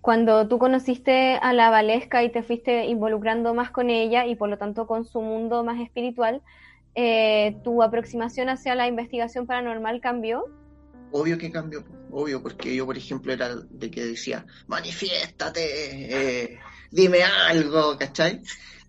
cuando 0.00 0.48
tú 0.48 0.58
conociste 0.58 1.34
a 1.34 1.52
la 1.52 1.68
Valesca 1.68 2.24
y 2.24 2.32
te 2.32 2.42
fuiste 2.42 2.86
involucrando 2.86 3.52
más 3.52 3.70
con 3.70 3.90
ella 3.90 4.24
y 4.24 4.34
por 4.34 4.48
lo 4.48 4.56
tanto 4.56 4.86
con 4.86 5.04
su 5.04 5.20
mundo 5.20 5.62
más 5.62 5.80
espiritual, 5.80 6.42
eh, 6.94 7.58
tu 7.62 7.82
aproximación 7.82 8.48
hacia 8.48 8.74
la 8.74 8.88
investigación 8.88 9.46
paranormal 9.46 10.00
cambió? 10.00 10.46
Obvio 11.12 11.36
que 11.36 11.50
cambió, 11.50 11.84
obvio, 12.10 12.42
porque 12.42 12.74
yo, 12.74 12.86
por 12.86 12.96
ejemplo, 12.96 13.32
era 13.32 13.54
de 13.54 13.90
que 13.90 14.04
decía, 14.04 14.46
manifiéstate, 14.66 15.60
eh, 15.64 16.58
dime 16.90 17.22
algo, 17.22 17.98
¿cachai? 17.98 18.40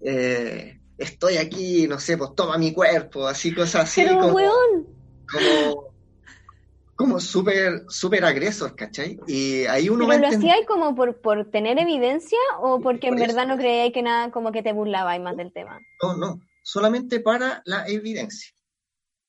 Eh, 0.01 0.76
estoy 0.97 1.37
aquí, 1.37 1.87
no 1.87 1.99
sé, 1.99 2.17
pues 2.17 2.31
toma 2.35 2.57
mi 2.57 2.73
cuerpo, 2.73 3.27
así 3.27 3.53
cosas 3.53 3.83
así, 3.83 4.01
Pero, 4.03 4.19
como, 4.19 4.33
weón, 4.33 4.87
como, 5.31 5.93
como 6.95 7.19
súper, 7.19 7.85
súper 7.89 8.25
agresor, 8.25 8.75
¿cachai? 8.75 9.19
Y 9.27 9.65
ahí 9.65 9.89
uno 9.89 10.07
va 10.07 10.15
¿pero 10.15 10.29
lo 10.29 10.37
hacías 10.37 10.57
como 10.67 10.95
por, 10.95 11.21
por 11.21 11.49
tener 11.51 11.79
evidencia 11.79 12.39
o 12.59 12.81
porque 12.81 13.07
en 13.07 13.15
eso. 13.15 13.27
verdad 13.27 13.47
no 13.47 13.57
creíais 13.57 13.93
que 13.93 14.01
nada, 14.01 14.31
como 14.31 14.51
que 14.51 14.63
te 14.63 14.73
burlabais 14.73 15.21
más 15.21 15.37
del 15.37 15.53
tema? 15.53 15.79
No, 16.01 16.15
no, 16.17 16.39
solamente 16.63 17.19
para 17.19 17.61
la 17.65 17.87
evidencia. 17.87 18.51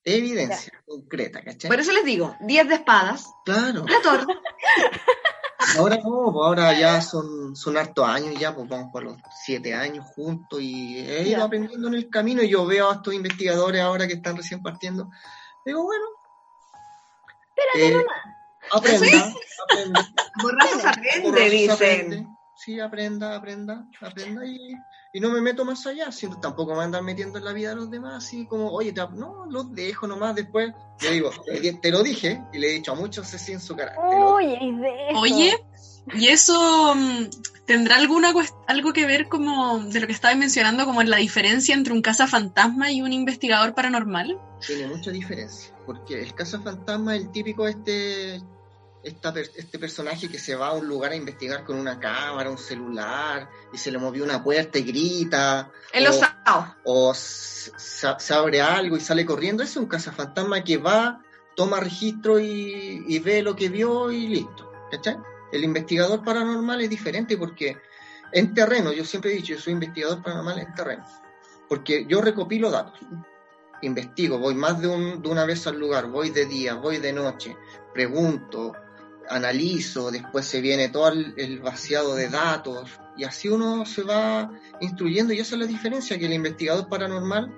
Evidencia 0.04 0.72
concreta, 0.87 1.42
¿cachai? 1.42 1.68
Por 1.68 1.81
eso 1.81 1.92
les 1.92 2.04
digo, 2.04 2.35
10 2.40 2.68
de 2.68 2.74
espadas, 2.76 3.26
Claro, 3.44 3.85
la 3.87 4.00
torre. 4.00 4.24
ahora 5.77 5.97
no, 5.97 6.33
pues 6.33 6.44
ahora 6.47 6.79
ya 6.79 7.01
son, 7.01 7.57
son 7.57 7.77
hartos 7.77 8.07
años 8.07 8.35
ya, 8.38 8.55
pues 8.55 8.68
vamos 8.68 8.90
por 8.92 9.03
los 9.03 9.16
siete 9.44 9.75
años 9.75 10.07
juntos 10.14 10.61
y 10.61 10.99
he 10.99 11.23
ido 11.29 11.38
Ya. 11.38 11.44
aprendiendo 11.44 11.88
en 11.88 11.94
el 11.94 12.09
camino 12.09 12.42
y 12.42 12.49
yo 12.49 12.64
veo 12.66 12.90
a 12.90 12.94
estos 12.94 13.14
investigadores 13.14 13.81
ahora 13.81 14.07
que 14.07 14.14
están 14.14 14.37
recién 14.37 14.62
partiendo, 14.62 15.11
digo, 15.64 15.83
bueno, 15.85 16.05
Espérate 17.57 17.88
eh, 17.88 17.90
nomás. 17.92 18.18
aprenda, 18.73 19.35
aprenda. 19.68 20.09
Borracho 20.42 20.77
se 20.77 20.83
Por 20.83 20.88
aprende, 20.90 21.38
se 21.38 21.51
dicen. 21.51 21.71
aprende. 21.73 22.27
Sí, 22.57 22.81
aprenda, 22.81 23.37
aprenda, 23.37 23.87
aprenda 24.01 24.44
y, 24.47 24.75
y 25.12 25.21
no 25.21 25.31
me 25.31 25.40
meto 25.40 25.64
más 25.64 25.87
allá, 25.87 26.12
si 26.12 26.29
tampoco 26.40 26.75
me 26.75 26.83
andan 26.85 27.05
metiendo 27.05 27.39
en 27.39 27.45
la 27.45 27.53
vida 27.53 27.70
de 27.70 27.76
los 27.76 27.91
demás, 27.91 28.24
así 28.24 28.47
como, 28.47 28.70
oye, 28.70 28.93
te- 28.93 29.01
no, 29.14 29.47
los 29.51 29.72
dejo 29.74 30.07
nomás 30.07 30.35
después. 30.35 30.72
Le 31.01 31.11
digo, 31.12 31.30
te, 31.47 31.72
te 31.72 31.91
lo 31.91 32.03
dije 32.03 32.43
y 32.53 32.59
le 32.59 32.68
he 32.68 32.72
dicho 32.74 32.93
a 32.93 32.95
muchos 32.95 33.32
así 33.32 33.53
en 33.53 33.61
su 33.61 33.74
cara. 33.74 33.93
te 33.95 34.18
lo- 34.18 34.35
Oye, 35.16 35.57
¿y 36.14 36.28
eso 36.28 36.95
mm, 36.95 37.24
tendrá 37.66 37.97
alguna 37.97 38.32
algo 38.66 38.93
que 38.93 39.07
ver 39.07 39.28
como 39.28 39.78
de 39.78 40.01
lo 40.01 40.07
que 40.07 40.12
estabas 40.12 40.37
mencionando, 40.37 40.85
como 40.85 41.01
en 41.01 41.11
la 41.11 41.16
diferencia 41.18 41.74
entre 41.74 41.93
un 41.95 42.03
cazafantasma 42.03 42.91
y 42.93 43.01
un 43.03 43.12
investigador 43.12 43.74
paranormal? 43.74 44.39
tiene 44.66 44.89
mucha 44.89 45.11
diferencia, 45.12 45.72
porque 45.87 46.20
el 46.20 46.35
cazafantasma 46.35 47.14
es 47.16 47.22
el 47.22 47.30
típico 47.30 47.66
este, 47.68 48.43
esta 49.03 49.32
este 49.38 49.78
personaje 49.78 50.28
que 50.28 50.38
se 50.38 50.55
va 50.57 50.68
a 50.68 50.72
un 50.72 50.86
lugar 50.88 51.12
a 51.12 51.16
investigar 51.16 51.64
con 51.64 51.76
una 51.76 51.99
cámara, 52.01 52.51
un 52.51 52.59
celular, 52.59 53.49
y 53.72 53.78
se 53.78 53.90
le 53.90 53.99
movió 53.99 54.24
una 54.24 54.42
puerta 54.42 54.78
y 54.78 54.82
grita, 54.82 55.70
En 55.92 56.05
los 56.05 56.16
o- 56.16 56.20
o 56.84 57.14
se, 57.14 58.34
abre 58.34 58.61
algo 58.61 58.96
y 58.96 59.01
sale 59.01 59.24
corriendo, 59.24 59.62
ese 59.62 59.72
es 59.72 59.76
un 59.76 59.86
cazafantasma 59.86 60.64
que 60.64 60.76
va, 60.78 61.22
toma 61.57 61.80
registro 61.80 62.38
y, 62.40 63.05
y 63.07 63.18
ve 63.20 63.42
lo 63.42 63.55
que 63.55 63.68
vio 63.68 64.11
y 64.11 64.28
listo, 64.28 64.70
¿cachai? 64.90 65.16
El 65.53 65.64
investigador 65.64 66.22
paranormal 66.24 66.80
es 66.80 66.90
diferente 66.90 67.36
porque 67.36 67.76
en 68.32 68.53
terreno, 68.53 68.92
yo 68.92 69.05
siempre 69.05 69.30
he 69.32 69.34
dicho, 69.36 69.55
yo 69.55 69.61
soy 69.61 69.72
investigador 69.74 70.22
paranormal 70.22 70.59
en 70.59 70.74
terreno, 70.74 71.05
porque 71.68 72.05
yo 72.07 72.20
recopilo 72.20 72.70
datos, 72.70 72.99
investigo, 73.82 74.38
voy 74.38 74.55
más 74.55 74.80
de, 74.80 74.88
un- 74.88 75.22
de 75.22 75.28
una 75.28 75.44
vez 75.44 75.66
al 75.66 75.78
lugar, 75.78 76.09
voy 76.09 76.30
de 76.30 76.46
día, 76.46 76.74
voy 76.74 76.99
de 76.99 77.12
noche, 77.12 77.57
pregunto, 77.94 78.72
analizo, 79.31 80.11
después 80.11 80.47
se 80.47 80.61
viene 80.61 80.89
todo 80.89 81.09
el, 81.09 81.35
el 81.37 81.61
vaciado 81.61 82.14
de 82.14 82.29
datos, 82.29 82.91
y 83.16 83.24
así 83.24 83.49
uno 83.49 83.85
se 83.87 84.03
va 84.03 84.51
instruyendo, 84.81 85.33
y 85.33 85.41
esa 85.41 85.55
es 85.57 85.61
la 85.61 85.66
diferencia, 85.66 86.18
que 86.18 86.26
el 86.26 86.33
investigador 86.35 86.89
paranormal 86.89 87.53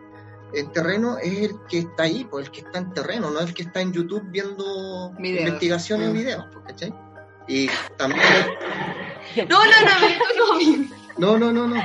en 0.53 0.73
terreno 0.73 1.17
es 1.19 1.39
el 1.51 1.53
que 1.69 1.79
está 1.81 2.05
ahí, 2.05 2.27
pues 2.29 2.47
el 2.47 2.53
que 2.53 2.61
está 2.63 2.79
en 2.79 2.93
terreno, 2.93 3.31
no 3.31 3.41
el 3.41 3.55
que 3.55 3.63
está 3.63 3.81
en 3.81 3.93
YouTube 3.93 4.25
viendo 4.31 5.13
Videos. 5.19 5.41
investigaciones 5.47 6.07
en 6.09 6.13
Mm. 6.13 6.17
videos, 6.17 6.45
pues, 6.53 6.65
¿cachai? 6.67 6.95
Y 7.47 7.69
también 7.97 8.23
No, 9.49 9.65
no, 9.65 9.71
no, 9.87 10.79
no. 11.19 11.39
no, 11.39 11.39
no, 11.39 11.53
no, 11.53 11.67
no. 11.69 11.83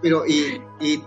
Pero 0.00 0.24
y, 0.26 0.60
y 0.80 1.02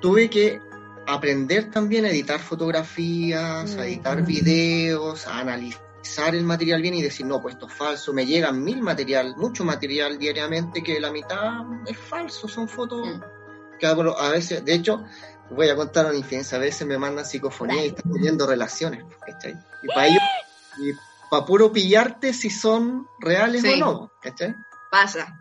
tuve 0.00 0.30
que 0.30 0.60
aprender 1.06 1.70
también 1.70 2.04
a 2.04 2.08
editar 2.10 2.40
fotografías, 2.40 3.76
a 3.76 3.86
editar 3.86 4.22
videos, 4.24 5.26
a 5.26 5.40
analizar 5.40 5.85
el 6.34 6.44
material 6.44 6.82
bien 6.82 6.94
y 6.94 7.02
decir, 7.02 7.26
no, 7.26 7.40
pues 7.40 7.54
esto 7.54 7.66
es 7.66 7.74
falso. 7.74 8.12
Me 8.12 8.24
llegan 8.26 8.62
mil 8.62 8.80
material, 8.82 9.34
mucho 9.36 9.64
material 9.64 10.18
diariamente 10.18 10.82
que 10.82 10.98
la 11.00 11.10
mitad 11.10 11.62
es 11.86 11.96
falso, 11.98 12.48
son 12.48 12.68
fotos 12.68 13.06
Mm. 13.06 13.20
que 13.78 13.86
hago 13.86 14.18
a 14.18 14.30
veces, 14.30 14.64
de 14.64 14.74
hecho, 14.74 15.04
voy 15.50 15.68
a 15.68 15.76
contar 15.76 16.06
una 16.06 16.16
infidencia, 16.16 16.56
a 16.56 16.60
veces 16.60 16.86
me 16.86 16.96
mandan 16.98 17.24
psicofonía 17.24 17.84
y 17.84 17.88
están 17.88 18.10
teniendo 18.12 18.46
relaciones, 18.46 19.04
¿cachai? 19.26 19.54
Y 19.82 19.86
para 19.88 20.06
ello, 20.06 20.20
y 20.78 20.92
para 21.30 21.44
puro 21.44 21.72
pillarte 21.72 22.32
si 22.32 22.48
son 22.50 23.06
reales 23.20 23.62
Sí. 23.62 23.74
o 23.74 23.76
no, 23.76 24.12
¿cachai? 24.22 24.54
Pasa. 24.90 25.38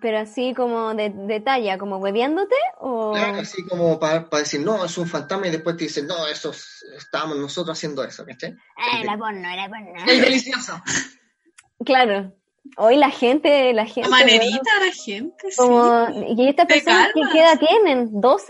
Pero 0.00 0.18
así 0.18 0.52
como 0.52 0.94
de, 0.94 1.10
de 1.10 1.40
talla, 1.40 1.78
como 1.78 1.98
hueviándote 1.98 2.56
o... 2.80 3.12
Claro, 3.12 3.38
así 3.38 3.64
como 3.66 4.00
para 4.00 4.26
decir, 4.32 4.60
no, 4.60 4.84
es 4.84 4.98
un 4.98 5.06
fantasma 5.06 5.46
y 5.46 5.50
después 5.50 5.76
te 5.76 5.84
dicen, 5.84 6.06
no, 6.08 6.26
eso 6.26 6.50
es- 6.50 6.84
estábamos 6.96 7.36
nosotros 7.36 7.78
haciendo 7.78 8.02
eso, 8.02 8.24
¿cachai? 8.26 8.50
Eh, 8.50 9.04
la 9.04 9.16
porno, 9.16 9.48
la 9.48 9.68
porno. 9.68 9.92
El 10.12 10.20
delicioso. 10.22 10.80
Claro. 11.84 12.32
Hoy 12.78 12.96
la 12.96 13.10
gente, 13.10 13.72
la 13.74 13.86
gente... 13.86 14.10
Manerita 14.10 14.70
la 14.84 14.92
gente, 14.92 15.50
sí. 15.50 15.56
Como, 15.56 16.08
¿Y 16.36 16.48
estas 16.48 16.66
personas 16.66 17.10
qué, 17.32 17.38
edad 17.40 17.58
tienen? 17.60 18.10
¿12? 18.10 18.40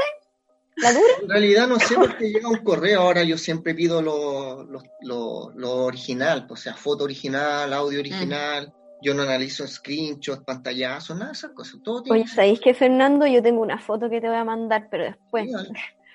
¿La 0.76 0.92
dura? 0.92 1.04
En 1.22 1.28
realidad 1.28 1.66
no 1.68 1.78
sé 1.78 1.94
porque 1.96 2.30
llega 2.30 2.48
un 2.48 2.64
correo, 2.64 3.02
ahora 3.02 3.24
yo 3.24 3.36
siempre 3.36 3.74
pido 3.74 4.00
lo, 4.00 4.62
lo, 4.64 4.82
lo- 5.02 5.50
lo 5.54 5.70
original, 5.84 6.46
pues, 6.46 6.60
o 6.60 6.62
sea, 6.64 6.74
foto 6.74 7.04
original, 7.04 7.72
audio 7.74 8.00
original, 8.00 8.72
yo 9.06 9.14
no 9.14 9.22
analizo 9.22 9.64
screenshots, 9.68 10.42
pantallazos, 10.42 11.16
nada 11.16 11.30
de 11.30 11.34
esas 11.34 11.52
cosas, 11.52 11.80
todo 11.84 12.02
tiene 12.02 12.18
Oye, 12.18 12.28
¿sabéis 12.28 12.58
que 12.58 12.74
Fernando? 12.74 13.24
Yo 13.24 13.40
tengo 13.40 13.62
una 13.62 13.78
foto 13.78 14.10
que 14.10 14.20
te 14.20 14.26
voy 14.26 14.36
a 14.36 14.44
mandar, 14.44 14.88
pero 14.90 15.04
después. 15.04 15.48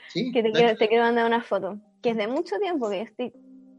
Sí, 0.10 0.30
que 0.34 0.44
te 0.44 0.52
quiero, 0.52 0.76
te 0.76 0.90
quiero 0.90 1.06
mandar 1.06 1.26
una 1.26 1.42
foto. 1.42 1.78
Que 2.02 2.10
es 2.10 2.18
de 2.18 2.28
mucho 2.28 2.60
tiempo, 2.60 2.90
que 2.90 3.04
estoy 3.04 3.32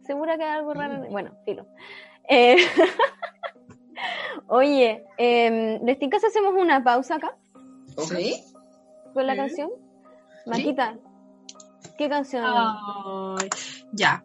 segura 0.06 0.38
que 0.38 0.44
hay 0.44 0.52
algo 0.52 0.72
raro. 0.72 1.04
Bueno, 1.10 1.32
filo. 1.44 1.66
Eh, 2.26 2.56
Oye, 4.48 5.04
eh, 5.18 5.78
¿les 5.84 6.24
hacemos 6.24 6.54
una 6.54 6.82
pausa 6.82 7.16
acá 7.16 7.36
Ok. 7.96 8.12
¿Sí? 8.16 8.42
con 9.12 9.26
la 9.26 9.34
Sí. 9.34 9.38
canción? 9.40 9.70
Maquita, 10.46 10.96
¿qué 11.98 12.08
canción? 12.08 12.44
Ay, 12.46 13.50
ya. 13.92 14.24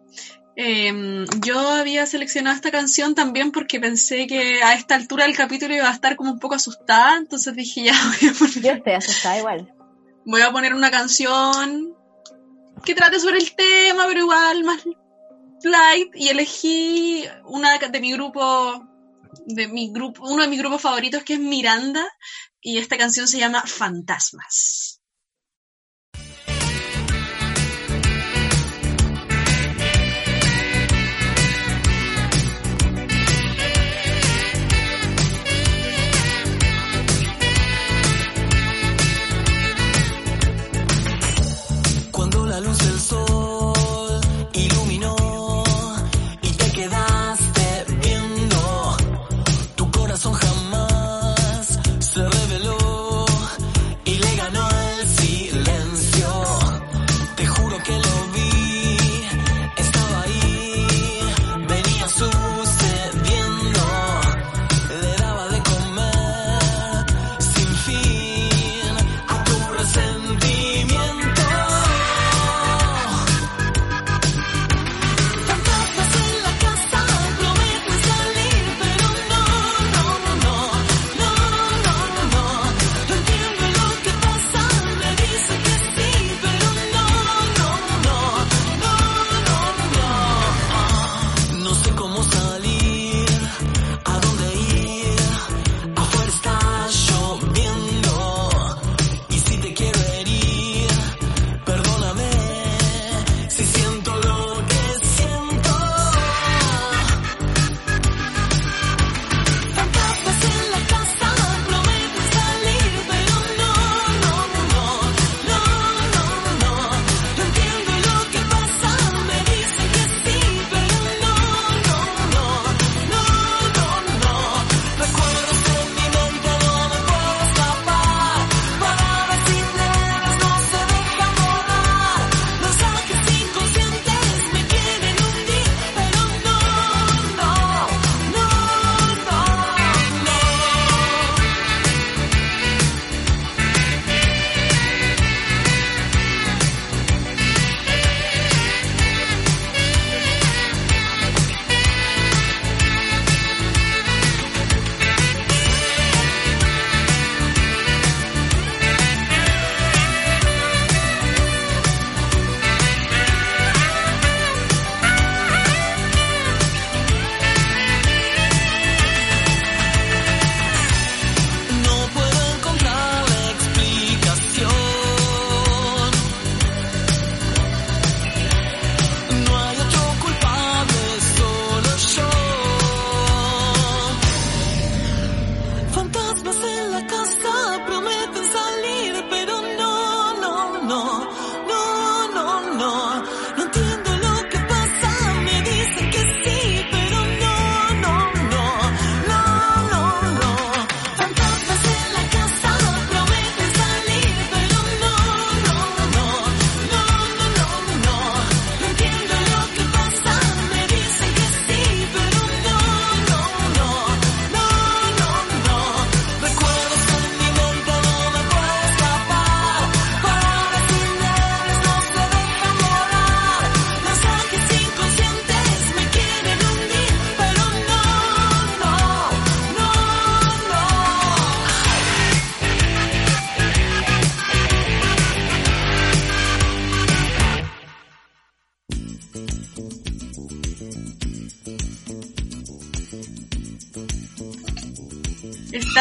Em, 0.59 1.27
yo 1.45 1.59
había 1.59 2.07
seleccionado 2.07 2.55
esta 2.55 2.71
canción 2.71 3.13
también 3.13 3.51
porque 3.51 3.79
pensé 3.79 4.25
que 4.25 4.63
a 4.63 4.73
esta 4.73 4.95
altura 4.95 5.25
del 5.25 5.37
capítulo 5.37 5.75
iba 5.75 5.87
a 5.87 5.93
estar 5.93 6.15
como 6.15 6.31
un 6.31 6.39
poco 6.39 6.55
asustada, 6.55 7.15
entonces 7.15 7.55
dije 7.55 7.83
ya 7.85 7.93
voy 7.93 8.29
a 8.29 8.33
poner, 8.33 8.61
Yo 8.63 8.71
estoy 8.71 8.93
asustada 8.93 9.37
igual. 9.37 9.71
voy 10.25 10.41
a 10.41 10.51
poner 10.51 10.73
una 10.73 10.89
canción 10.89 11.95
que 12.83 12.95
trate 12.95 13.19
sobre 13.19 13.37
el 13.37 13.55
tema, 13.55 14.05
pero 14.07 14.21
igual 14.21 14.63
más 14.63 14.83
light 15.61 16.15
y 16.15 16.29
elegí 16.29 17.25
una 17.45 17.77
de 17.77 17.99
mi 17.99 18.13
grupo 18.13 18.83
de 19.45 19.67
mi 19.67 19.91
grupo, 19.91 20.27
uno 20.27 20.41
de 20.41 20.49
mis 20.49 20.59
grupos 20.59 20.81
favoritos 20.81 21.21
que 21.21 21.33
es 21.33 21.39
Miranda 21.39 22.03
y 22.61 22.79
esta 22.79 22.97
canción 22.97 23.27
se 23.27 23.37
llama 23.37 23.61
Fantasmas. 23.61 24.96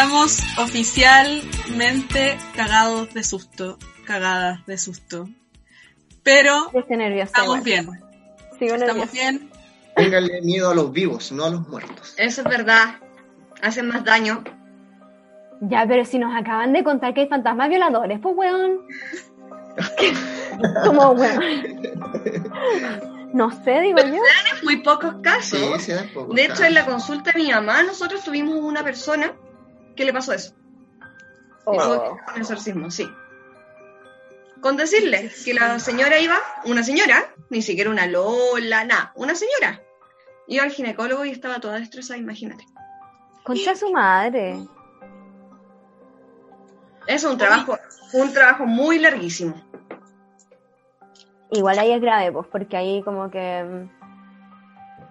Estamos 0.06 0.40
oficialmente 0.58 2.38
cagados 2.54 3.12
de 3.12 3.24
susto. 3.24 3.76
Cagadas 4.04 4.64
de 4.64 4.78
susto. 4.78 5.28
Pero 6.22 6.70
nerviosa. 6.88 7.24
estamos 7.24 7.56
igual. 7.56 7.64
bien. 7.64 7.86
Sigo 8.56 8.74
Estamos 8.76 8.78
nerviosa. 8.78 9.12
bien. 9.12 9.50
Ténganle 9.96 10.42
miedo 10.42 10.70
a 10.70 10.76
los 10.76 10.92
vivos, 10.92 11.32
no 11.32 11.46
a 11.46 11.50
los 11.50 11.66
muertos. 11.66 12.14
Eso 12.18 12.42
es 12.42 12.48
verdad. 12.48 13.00
Hacen 13.62 13.88
más 13.88 14.04
daño. 14.04 14.44
Ya, 15.62 15.84
pero 15.88 16.04
si 16.04 16.20
nos 16.20 16.36
acaban 16.36 16.72
de 16.72 16.84
contar 16.84 17.12
que 17.12 17.22
hay 17.22 17.28
fantasmas 17.28 17.68
violadores, 17.68 18.20
pues 18.22 18.36
weón. 18.36 18.82
Como 20.84 21.10
weón. 21.10 21.42
No 23.32 23.50
sé, 23.64 23.80
digo 23.80 23.98
yo. 23.98 24.14
En 24.14 24.64
muy 24.64 24.76
pocos 24.82 25.16
casos. 25.20 25.58
Sí, 25.58 25.80
se 25.80 25.94
dan 25.94 26.08
poco. 26.14 26.32
De 26.32 26.44
hecho, 26.44 26.62
en 26.62 26.74
la 26.74 26.86
consulta 26.86 27.32
de 27.32 27.42
mi 27.42 27.50
mamá, 27.50 27.82
nosotros 27.82 28.22
tuvimos 28.22 28.54
una 28.60 28.84
persona 28.84 29.34
que 29.96 30.04
le 30.04 30.12
pasó 30.12 30.32
eso. 30.32 30.54
Oh. 31.64 32.16
Un 32.34 32.40
exorcismo, 32.40 32.90
sí. 32.90 33.08
Con 34.60 34.76
decirle 34.76 35.30
que 35.44 35.54
la 35.54 35.78
señora 35.78 36.18
iba, 36.18 36.38
una 36.64 36.82
señora, 36.82 37.24
ni 37.50 37.62
siquiera 37.62 37.90
una 37.90 38.06
Lola, 38.06 38.84
nada, 38.84 39.12
una 39.16 39.34
señora. 39.34 39.82
Iba 40.46 40.64
al 40.64 40.70
ginecólogo 40.70 41.24
y 41.24 41.30
estaba 41.30 41.60
toda 41.60 41.78
destrozada, 41.78 42.18
imagínate. 42.18 42.64
Concha 43.44 43.74
su 43.74 43.90
madre. 43.92 44.58
Es 47.06 47.24
un 47.24 47.38
trabajo, 47.38 47.78
un 48.12 48.32
trabajo 48.32 48.66
muy 48.66 48.98
larguísimo. 48.98 49.54
Igual 51.50 51.78
ahí 51.78 51.92
es 51.92 52.00
grave, 52.00 52.32
pues, 52.32 52.46
porque 52.50 52.76
ahí 52.76 53.02
como 53.02 53.30
que 53.30 53.62
mm, 53.62 53.95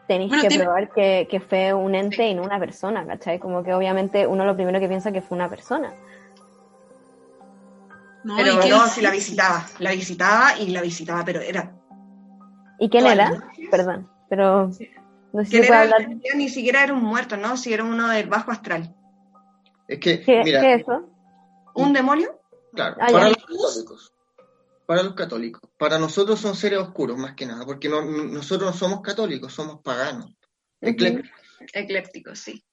tenéis 0.08 0.30
Bueno, 0.32 0.48
que 0.50 0.60
probar 0.60 0.92
que, 0.92 1.28
que 1.30 1.40
fue 1.40 1.74
un 1.74 1.96
ente 1.96 2.28
y 2.28 2.34
no 2.36 2.44
una 2.44 2.60
persona, 2.60 3.06
¿cachai? 3.06 3.40
Como 3.40 3.64
que 3.64 3.74
obviamente 3.74 4.26
uno 4.28 4.46
lo 4.46 4.56
primero 4.56 4.80
que 4.80 4.88
piensa 4.88 5.12
que 5.12 5.22
fue 5.22 5.36
una 5.36 5.50
persona. 5.50 5.94
No, 8.24 8.36
Pero 8.38 8.54
¿y 8.54 8.60
qué- 8.60 8.70
no, 8.70 8.88
si 8.88 9.02
la 9.02 9.12
visitaba, 9.12 9.66
la 9.80 9.92
visitaba 9.92 10.58
y 10.60 10.70
la 10.70 10.82
visitaba, 10.82 11.24
pero 11.24 11.42
era. 11.42 11.76
¿Y 12.80 12.90
quién 12.90 13.06
era? 13.06 13.30
noches. 13.30 13.68
Perdón, 13.70 14.10
pero 14.30 14.68
no 14.68 14.74
sé. 15.46 15.62
Ni 16.36 16.50
siquiera 16.50 16.84
era 16.84 16.94
un 16.94 17.04
muerto, 17.04 17.38
¿no? 17.38 17.56
Si 17.58 17.74
era 17.74 17.84
uno 17.84 18.08
del 18.10 18.28
bajo 18.28 18.52
astral. 18.52 18.96
Es 19.88 20.00
que, 20.00 20.22
¿Qué, 20.24 20.44
mira, 20.44 20.62
qué 20.62 20.74
es 20.76 20.82
eso? 20.82 21.08
¿Un 21.76 21.94
demonio? 21.94 22.40
claro, 22.74 22.96
Ah, 23.00 23.08
para 23.12 23.30
ya. 23.30 23.30
los 23.30 23.38
católicos. 23.46 24.14
Para 24.86 25.04
los 25.04 25.14
católicos. 25.16 25.62
Para 25.78 25.98
nosotros 26.00 26.40
son 26.40 26.56
seres 26.56 26.80
oscuros, 26.80 27.18
más 27.18 27.34
que 27.36 27.46
nada, 27.46 27.66
porque 27.66 27.90
no- 27.90 28.04
nosotros 28.04 28.72
no 28.72 28.78
somos 28.78 29.02
católicos, 29.02 29.54
somos 29.54 29.82
paganos. 29.82 30.32
eclécticos. 30.82 31.32
Ecléptico, 31.74 32.36
sí. 32.36 32.64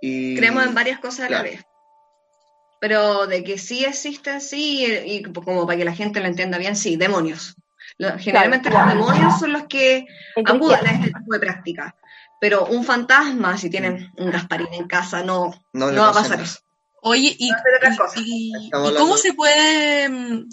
Y- 0.00 0.36
Creemos 0.36 0.64
en 0.64 0.74
varias 0.74 0.98
cosas 1.00 1.26
a 1.26 1.30
la 1.30 1.42
vez. 1.42 1.62
Pero 2.80 3.26
de 3.26 3.42
que 3.44 3.58
sí 3.58 3.84
existen, 3.84 4.40
sí, 4.40 4.84
y 5.06 5.22
como 5.22 5.66
para 5.66 5.78
que 5.78 5.84
la 5.84 5.94
gente 5.94 6.20
lo 6.20 6.26
entienda 6.26 6.58
bien, 6.58 6.76
sí, 6.76 6.96
demonios. 6.96 7.54
Lo- 7.98 8.18
Generalmente 8.18 8.70
claro. 8.70 8.94
los 8.94 9.06
demonios 9.06 9.38
son 9.38 9.52
los 9.52 9.64
que 9.64 10.06
En 10.36 10.48
acuden 10.48 10.86
a 10.86 10.90
este 10.92 11.06
tipo 11.08 11.32
de 11.32 11.38
práctica. 11.40 11.94
Pero 12.40 12.66
un 12.66 12.84
fantasma, 12.84 13.56
si 13.58 13.70
tienen 13.70 14.10
un 14.18 14.30
Gasparín 14.30 14.72
en 14.72 14.86
casa, 14.86 15.22
no, 15.22 15.52
No 15.72 15.90
no, 15.92 16.02
va 16.02 16.08
a 16.08 16.12
pasa 16.12 16.22
pasar 16.22 16.36
nada. 16.38 16.48
eso. 16.50 16.60
Oye, 17.06 17.36
¿y, 17.38 17.50
cómo 18.96 19.16
se 19.18 19.32
puede, 19.34 20.08
mm, 20.08 20.48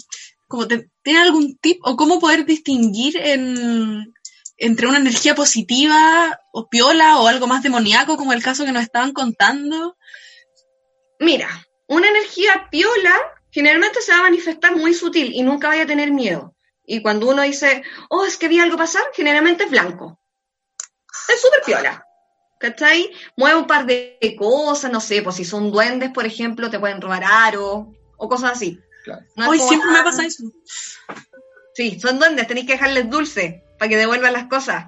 como 0.52 0.68
¿tiene 0.68 1.18
algún 1.18 1.56
tip 1.56 1.80
o 1.82 1.96
cómo 1.96 2.20
poder 2.20 2.44
distinguir 2.44 3.16
en, 3.16 4.12
entre 4.58 4.86
una 4.86 4.98
energía 4.98 5.34
positiva 5.34 6.38
o 6.52 6.68
piola 6.68 7.20
o 7.20 7.26
algo 7.26 7.46
más 7.46 7.62
demoníaco 7.62 8.18
como 8.18 8.34
el 8.34 8.42
caso 8.42 8.66
que 8.66 8.72
nos 8.72 8.82
estaban 8.82 9.14
contando? 9.14 9.96
Mira, 11.18 11.48
una 11.88 12.06
energía 12.06 12.68
piola 12.70 13.18
generalmente 13.50 14.02
se 14.02 14.12
va 14.12 14.18
a 14.18 14.24
manifestar 14.24 14.76
muy 14.76 14.92
sutil 14.92 15.32
y 15.32 15.42
nunca 15.42 15.68
vaya 15.68 15.84
a 15.84 15.86
tener 15.86 16.12
miedo. 16.12 16.54
Y 16.84 17.00
cuando 17.00 17.30
uno 17.30 17.40
dice, 17.40 17.82
oh, 18.10 18.26
es 18.26 18.36
que 18.36 18.48
vi 18.48 18.60
algo 18.60 18.76
pasar, 18.76 19.04
generalmente 19.14 19.64
es 19.64 19.70
blanco. 19.70 20.20
Es 21.32 21.40
súper 21.40 21.62
piola. 21.64 22.04
¿Cachai? 22.60 23.10
Mueve 23.38 23.58
un 23.58 23.66
par 23.66 23.86
de 23.86 24.36
cosas, 24.38 24.92
no 24.92 25.00
sé, 25.00 25.22
pues 25.22 25.36
si 25.36 25.46
son 25.46 25.72
duendes, 25.72 26.10
por 26.10 26.26
ejemplo, 26.26 26.68
te 26.68 26.78
pueden 26.78 27.00
robar 27.00 27.24
aro 27.24 27.94
o 28.18 28.28
cosas 28.28 28.52
así. 28.52 28.78
Claro. 29.04 29.22
No 29.36 29.50
Hoy 29.50 29.58
siempre 29.58 29.90
me 29.90 29.98
ah, 29.98 30.04
pasa 30.04 30.24
eso. 30.24 30.44
Sí, 31.74 31.98
son 32.00 32.18
duendes, 32.18 32.46
tenéis 32.46 32.66
que 32.66 32.74
dejarles 32.74 33.08
dulce 33.10 33.64
para 33.78 33.88
que 33.88 33.96
devuelvan 33.96 34.32
las 34.32 34.46
cosas. 34.46 34.86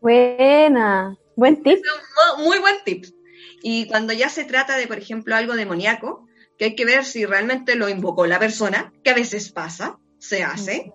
Buena. 0.00 1.16
Buen 1.34 1.62
tip. 1.62 1.78
Mu- 2.38 2.44
Muy 2.44 2.58
buen 2.58 2.76
tip. 2.84 3.06
Y 3.62 3.86
cuando 3.88 4.12
ya 4.12 4.28
se 4.28 4.44
trata 4.44 4.76
de, 4.76 4.86
por 4.86 4.98
ejemplo, 4.98 5.34
algo 5.34 5.54
demoníaco, 5.54 6.26
que 6.58 6.66
hay 6.66 6.74
que 6.74 6.84
ver 6.84 7.04
si 7.04 7.26
realmente 7.26 7.74
lo 7.74 7.88
invocó 7.88 8.26
la 8.26 8.38
persona, 8.38 8.92
que 9.02 9.10
a 9.10 9.14
veces 9.14 9.50
pasa, 9.50 9.98
se 10.18 10.42
hace, 10.44 10.92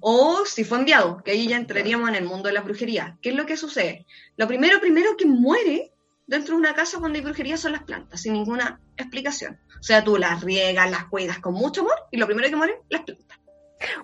o 0.00 0.44
si 0.44 0.64
fue 0.64 0.78
enviado, 0.78 1.22
que 1.24 1.32
ahí 1.32 1.48
ya 1.48 1.56
entraríamos 1.56 2.08
en 2.08 2.16
el 2.16 2.24
mundo 2.24 2.48
de 2.48 2.54
la 2.54 2.60
brujería. 2.60 3.16
¿Qué 3.22 3.30
es 3.30 3.34
lo 3.34 3.46
que 3.46 3.56
sucede? 3.56 4.06
Lo 4.36 4.46
primero, 4.46 4.80
primero 4.80 5.16
que 5.16 5.26
muere 5.26 5.92
dentro 6.28 6.54
de 6.54 6.60
una 6.60 6.74
casa 6.74 6.98
cuando 7.00 7.18
hay 7.18 7.24
brujería 7.24 7.56
son 7.56 7.72
las 7.72 7.82
plantas, 7.82 8.20
sin 8.20 8.34
ninguna 8.34 8.78
explicación. 8.96 9.58
O 9.80 9.82
sea, 9.82 10.04
tú 10.04 10.16
las 10.16 10.42
riegas, 10.42 10.90
las 10.90 11.06
cuidas 11.06 11.40
con 11.40 11.54
mucho 11.54 11.80
amor, 11.80 11.96
y 12.12 12.18
lo 12.18 12.26
primero 12.26 12.48
que 12.48 12.56
mueren, 12.56 12.76
las 12.90 13.02
plantas. 13.02 13.38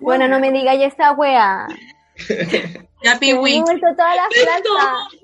Bueno, 0.01 0.27
no 0.27 0.39
me 0.39 0.51
digáis 0.51 0.93
esa 0.93 1.13
wea. 1.13 1.67
Ya, 3.03 3.19
Piwi. 3.19 3.61
todas 3.63 4.15
las 4.15 4.29
plantas. 4.29 5.19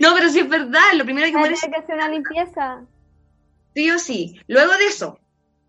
No, 0.00 0.12
pero 0.14 0.28
sí 0.28 0.40
es 0.40 0.48
verdad, 0.48 0.92
lo 0.94 1.04
primero 1.04 1.26
que 1.26 1.38
muere 1.38 1.54
es 1.54 1.60
tener 1.62 1.76
que 1.76 1.82
hacer 1.82 1.94
una 1.94 2.08
limpieza. 2.08 2.82
sí 3.74 3.90
o 3.90 3.98
sí. 3.98 4.38
Luego 4.46 4.76
de 4.76 4.86
eso, 4.86 5.18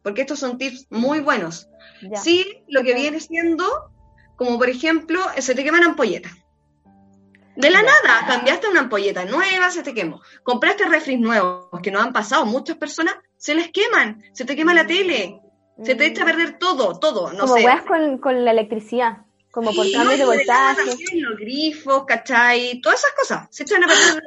porque 0.03 0.21
estos 0.21 0.39
son 0.39 0.57
tips 0.57 0.87
muy 0.89 1.21
buenos, 1.21 1.69
Ya. 2.01 2.17
Sí, 2.17 2.61
lo 2.67 2.83
que 2.83 2.93
viene 2.93 3.21
siendo, 3.21 3.65
como 4.35 4.57
por 4.57 4.69
ejemplo, 4.69 5.21
se 5.37 5.55
te 5.55 5.63
queman 5.63 5.83
ampolletas. 5.83 6.33
De 7.55 7.69
la 7.69 7.81
nada, 7.81 8.25
cambiaste 8.27 8.67
una 8.67 8.81
ampolleta 8.81 9.23
nueva, 9.25 9.71
se 9.71 9.81
te 9.83 9.93
quemó. 9.93 10.21
Compraste 10.43 10.85
refris 10.85 11.19
nuevos 11.19 11.67
que 11.81 11.91
nos 11.91 12.03
han 12.03 12.11
pasado 12.13 12.45
muchas 12.45 12.75
personas, 12.77 13.15
se 13.37 13.55
les 13.55 13.69
queman, 13.71 14.23
se 14.33 14.43
te 14.45 14.55
quema 14.55 14.73
la 14.73 14.85
tele, 14.85 15.39
se 15.83 15.95
te 15.95 16.05
echa 16.05 16.23
a 16.23 16.25
perder 16.25 16.57
todo, 16.59 16.99
todo, 16.99 17.31
no 17.31 17.37
Mm. 17.45 17.47
Como 17.47 17.55
sé. 17.57 17.63
weas 17.65 17.83
con, 17.83 18.17
con 18.17 18.43
la 18.45 18.51
electricidad. 18.51 19.17
Como 19.51 19.73
por 19.73 19.85
Sí, 19.85 19.93
cambios 19.93 20.19
de 20.19 20.25
voltaje. 20.25 20.85
también, 20.85 21.23
Los 21.23 21.37
grifos, 21.39 22.03
¿cachai? 22.05 22.81
Todas 22.81 22.99
esas 22.99 23.11
cosas 23.13 23.47
se 23.51 23.63
echan 23.63 23.83
a 23.83 23.87
perder. 23.87 24.21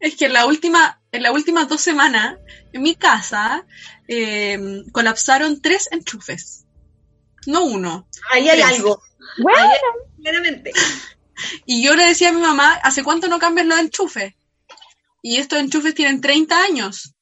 Es 0.00 0.16
que 0.16 0.26
en 0.26 0.32
la 0.34 0.44
última, 0.46 1.00
en 1.12 1.22
las 1.22 1.32
últimas 1.32 1.68
dos 1.68 1.80
semanas, 1.80 2.36
en 2.72 2.82
mi 2.82 2.96
casa, 2.96 3.64
eh, 4.08 4.82
colapsaron 4.92 5.62
tres 5.62 5.88
enchufes. 5.92 6.66
No 7.46 7.64
uno. 7.64 8.06
Ahí 8.32 8.48
hay 8.48 8.60
Tres. 8.60 8.78
algo, 8.78 9.00
Bueno, 9.38 9.58
claramente. 10.20 10.72
Y 11.66 11.82
yo 11.82 11.94
le 11.94 12.06
decía 12.06 12.30
a 12.30 12.32
mi 12.32 12.40
mamá, 12.40 12.74
¿hace 12.82 13.02
cuánto 13.04 13.28
no 13.28 13.38
cambian 13.38 13.68
los 13.68 13.78
enchufes? 13.78 14.34
Y 15.22 15.36
estos 15.36 15.58
enchufes 15.58 15.94
tienen 15.94 16.20
30 16.20 16.62
años. 16.62 17.14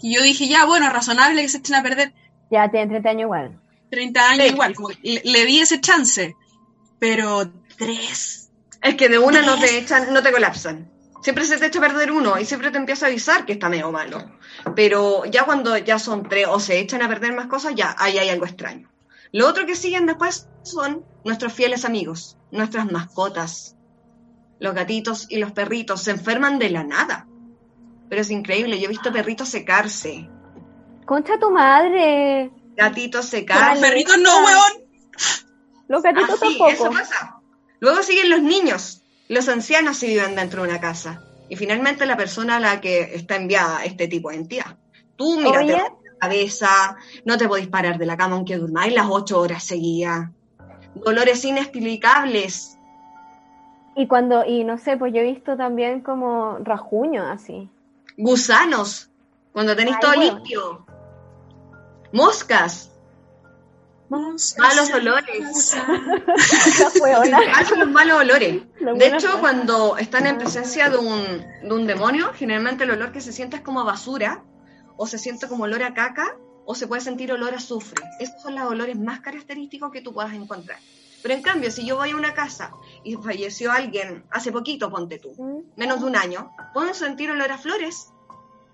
Y 0.00 0.14
yo 0.14 0.22
dije, 0.22 0.46
ya, 0.46 0.64
bueno, 0.64 0.88
razonable 0.90 1.42
que 1.42 1.48
se 1.48 1.58
echen 1.58 1.74
a 1.74 1.82
perder 1.82 2.12
ya 2.50 2.70
tienen 2.70 2.88
30 2.90 3.08
años 3.10 3.22
igual. 3.22 3.60
30 3.90 4.28
años 4.30 4.46
Sí. 4.46 4.52
igual. 4.52 4.74
como 4.74 4.88
le 5.02 5.44
di 5.46 5.60
ese 5.60 5.80
chance. 5.80 6.36
Pero 6.98 7.50
tres. 7.76 8.50
Es 8.82 8.94
que 8.94 9.08
de 9.08 9.18
una 9.18 9.42
no 9.42 9.58
te 9.58 9.78
echan, 9.78 10.12
no 10.12 10.22
te 10.22 10.32
colapsan. 10.32 10.90
Siempre 11.22 11.44
se 11.44 11.58
te 11.58 11.66
echa 11.66 11.78
a 11.78 11.82
perder 11.82 12.12
uno 12.12 12.38
y 12.38 12.44
siempre 12.44 12.70
te 12.70 12.78
empieza 12.78 13.06
a 13.06 13.08
avisar 13.08 13.44
que 13.44 13.54
está 13.54 13.68
medio 13.68 13.90
malo. 13.90 14.38
Pero 14.76 15.24
ya 15.24 15.44
cuando 15.44 15.76
ya 15.76 15.98
son 15.98 16.28
tres 16.28 16.46
o 16.48 16.60
se 16.60 16.78
echan 16.78 17.02
a 17.02 17.08
perder 17.08 17.32
más 17.32 17.46
cosas, 17.48 17.74
ya 17.74 17.96
ahí 17.98 18.18
hay 18.18 18.28
algo 18.28 18.46
extraño. 18.46 18.88
Lo 19.36 19.46
otro 19.48 19.66
que 19.66 19.76
siguen 19.76 20.06
después 20.06 20.48
son 20.62 21.04
nuestros 21.22 21.52
fieles 21.52 21.84
amigos, 21.84 22.38
nuestras 22.50 22.90
mascotas. 22.90 23.76
Los 24.58 24.74
gatitos 24.74 25.26
y 25.28 25.36
los 25.36 25.52
perritos 25.52 26.00
se 26.04 26.12
enferman 26.12 26.58
de 26.58 26.70
la 26.70 26.84
nada. 26.84 27.26
Pero 28.08 28.22
es 28.22 28.30
increíble, 28.30 28.78
yo 28.78 28.86
he 28.86 28.88
visto 28.88 29.12
perritos 29.12 29.50
secarse, 29.50 30.30
Concha 31.04 31.38
tu 31.38 31.50
madre. 31.50 32.50
gatitos 32.76 33.20
Los 33.24 33.30
secarse. 33.30 33.80
perritos 33.82 34.16
no, 34.18 34.42
weón. 34.42 34.72
Los 35.88 36.02
gatitos 36.02 36.30
Ah, 36.42 36.46
sí, 36.48 36.58
eso 36.70 36.84
tampoco. 36.84 36.90
pasa. 36.98 37.36
Luego 37.80 38.02
siguen 38.02 38.30
los 38.30 38.40
niños, 38.40 39.02
los 39.28 39.48
ancianos 39.50 39.98
si 39.98 40.06
viven 40.06 40.34
dentro 40.34 40.62
de 40.62 40.70
una 40.70 40.80
casa. 40.80 41.22
Y 41.50 41.56
finalmente 41.56 42.06
la 42.06 42.16
persona 42.16 42.56
a 42.56 42.60
la 42.60 42.80
que 42.80 43.14
está 43.14 43.36
enviada 43.36 43.84
este 43.84 44.08
tipo 44.08 44.30
de 44.30 44.36
entidad. 44.36 44.78
Tú, 45.16 45.38
mira, 45.40 45.60
Oye. 45.60 45.82
Cabeza, 46.18 46.96
no 47.24 47.36
te 47.36 47.48
podés 47.48 47.68
parar 47.68 47.98
de 47.98 48.06
la 48.06 48.16
cama 48.16 48.36
aunque 48.36 48.56
durmáis 48.56 48.94
las 48.94 49.06
ocho 49.08 49.40
horas 49.40 49.64
seguidas. 49.64 50.30
Dolores 50.94 51.44
inexplicables. 51.44 52.78
Y 53.94 54.06
cuando, 54.06 54.44
y 54.44 54.64
no 54.64 54.78
sé, 54.78 54.96
pues 54.96 55.12
yo 55.12 55.20
he 55.20 55.24
visto 55.24 55.56
también 55.56 56.00
como 56.00 56.58
rajuño 56.58 57.26
así. 57.26 57.68
Gusanos, 58.16 59.10
cuando 59.52 59.74
tenéis 59.74 59.96
Ay, 59.96 60.00
todo 60.00 60.14
bueno. 60.16 60.34
limpio. 60.34 60.86
Moscas. 62.12 62.92
Malos 64.08 64.92
olores. 64.94 65.76
Ah, 65.76 67.62
los 67.76 67.88
malos 67.90 68.20
olores. 68.20 68.62
De 68.78 69.06
hecho, 69.08 69.40
cuando 69.40 69.96
están 69.96 70.26
en 70.26 70.38
presencia 70.38 70.88
de 70.88 70.98
un, 70.98 71.24
de 71.62 71.74
un 71.74 71.86
demonio, 71.86 72.30
generalmente 72.34 72.84
el 72.84 72.92
olor 72.92 73.10
que 73.10 73.20
se 73.20 73.32
siente 73.32 73.56
es 73.56 73.62
como 73.62 73.84
basura, 73.84 74.44
o 74.96 75.06
se 75.06 75.18
siente 75.18 75.48
como 75.48 75.64
olor 75.64 75.82
a 75.82 75.94
caca, 75.94 76.36
o 76.64 76.74
se 76.74 76.86
puede 76.86 77.00
sentir 77.00 77.32
olor 77.32 77.54
a 77.54 77.58
azufre. 77.58 78.04
Esos 78.18 78.42
son 78.42 78.54
los 78.54 78.64
olores 78.64 78.98
más 78.98 79.20
característicos 79.20 79.92
que 79.92 80.00
tú 80.00 80.12
puedas 80.12 80.32
encontrar. 80.32 80.78
Pero 81.22 81.34
en 81.34 81.42
cambio, 81.42 81.70
si 81.70 81.86
yo 81.86 81.96
voy 81.96 82.10
a 82.10 82.16
una 82.16 82.34
casa 82.34 82.72
y 83.02 83.14
falleció 83.16 83.72
alguien 83.72 84.24
hace 84.30 84.52
poquito, 84.52 84.90
ponte 84.90 85.18
tú, 85.18 85.64
menos 85.76 86.00
de 86.00 86.06
un 86.06 86.16
año, 86.16 86.50
puedo 86.72 86.92
sentir 86.94 87.30
olor 87.30 87.50
a 87.50 87.58
flores, 87.58 88.12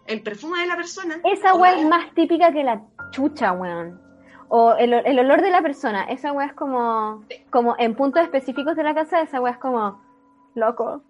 el 0.07 0.23
perfume 0.23 0.61
de 0.61 0.67
la 0.67 0.77
persona. 0.77 1.21
Esa 1.25 1.55
weá 1.55 1.79
es 1.79 1.87
más 1.87 2.13
típica 2.15 2.53
que 2.53 2.65
la 2.65 2.83
chucha, 3.11 3.53
weón. 3.53 4.01
O 4.49 4.75
el, 4.75 4.93
el 4.93 5.19
olor 5.19 5.41
de 5.41 5.51
la 5.51 5.63
persona. 5.63 6.05
Esa 6.05 6.33
weá 6.33 6.49
es 6.49 6.53
como, 6.55 7.25
como 7.51 7.75
en 7.79 7.95
puntos 7.95 8.23
específicos 8.23 8.77
de 8.77 8.83
la 8.83 8.95
casa, 8.95 9.23
esa 9.23 9.41
weá 9.41 9.53
es 9.53 9.59
como, 9.59 10.03
loco. 10.55 11.03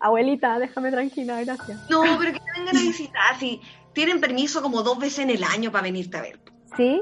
Abuelita, 0.00 0.58
déjame 0.58 0.90
tranquila, 0.90 1.42
gracias. 1.44 1.78
No, 1.88 2.02
pero 2.18 2.32
que 2.32 2.38
te 2.40 2.58
vengan 2.58 2.76
a 2.76 2.80
visitar, 2.80 3.38
si 3.38 3.60
tienen 3.92 4.20
permiso 4.20 4.60
como 4.62 4.82
dos 4.82 4.98
veces 4.98 5.20
en 5.20 5.30
el 5.30 5.44
año 5.44 5.70
para 5.72 5.82
venirte 5.84 6.16
a 6.16 6.22
ver. 6.22 6.40
¿Sí? 6.76 7.00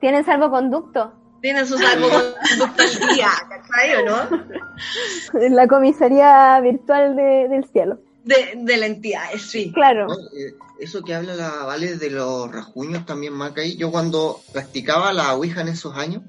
¿Tienen 0.00 0.24
salvoconducto? 0.24 1.12
Tienen 1.42 1.66
sus 1.66 1.78
salvoconducto 1.80 2.82
al 2.82 3.14
día, 3.14 3.28
¿cachai 3.48 3.94
o 3.96 4.04
no? 4.06 5.40
En 5.40 5.54
la 5.54 5.66
comisaría 5.68 6.58
virtual 6.60 7.14
de- 7.16 7.48
del 7.48 7.64
cielo. 7.70 8.00
De, 8.24 8.54
de 8.56 8.76
la 8.78 8.86
entidad, 8.86 9.24
eh, 9.34 9.38
sí. 9.38 9.70
Claro. 9.72 10.06
Eh, 10.10 10.54
eso 10.80 11.02
que 11.02 11.14
habla 11.14 11.34
la 11.34 11.64
Vale 11.66 11.96
de 11.96 12.08
los 12.10 12.50
rajuños 12.50 13.04
también 13.04 13.34
marca 13.34 13.60
ahí. 13.60 13.76
Yo 13.76 13.90
cuando 13.90 14.40
practicaba 14.52 15.12
la 15.12 15.34
Ouija 15.34 15.60
en 15.60 15.68
esos 15.68 15.94
años, 15.96 16.22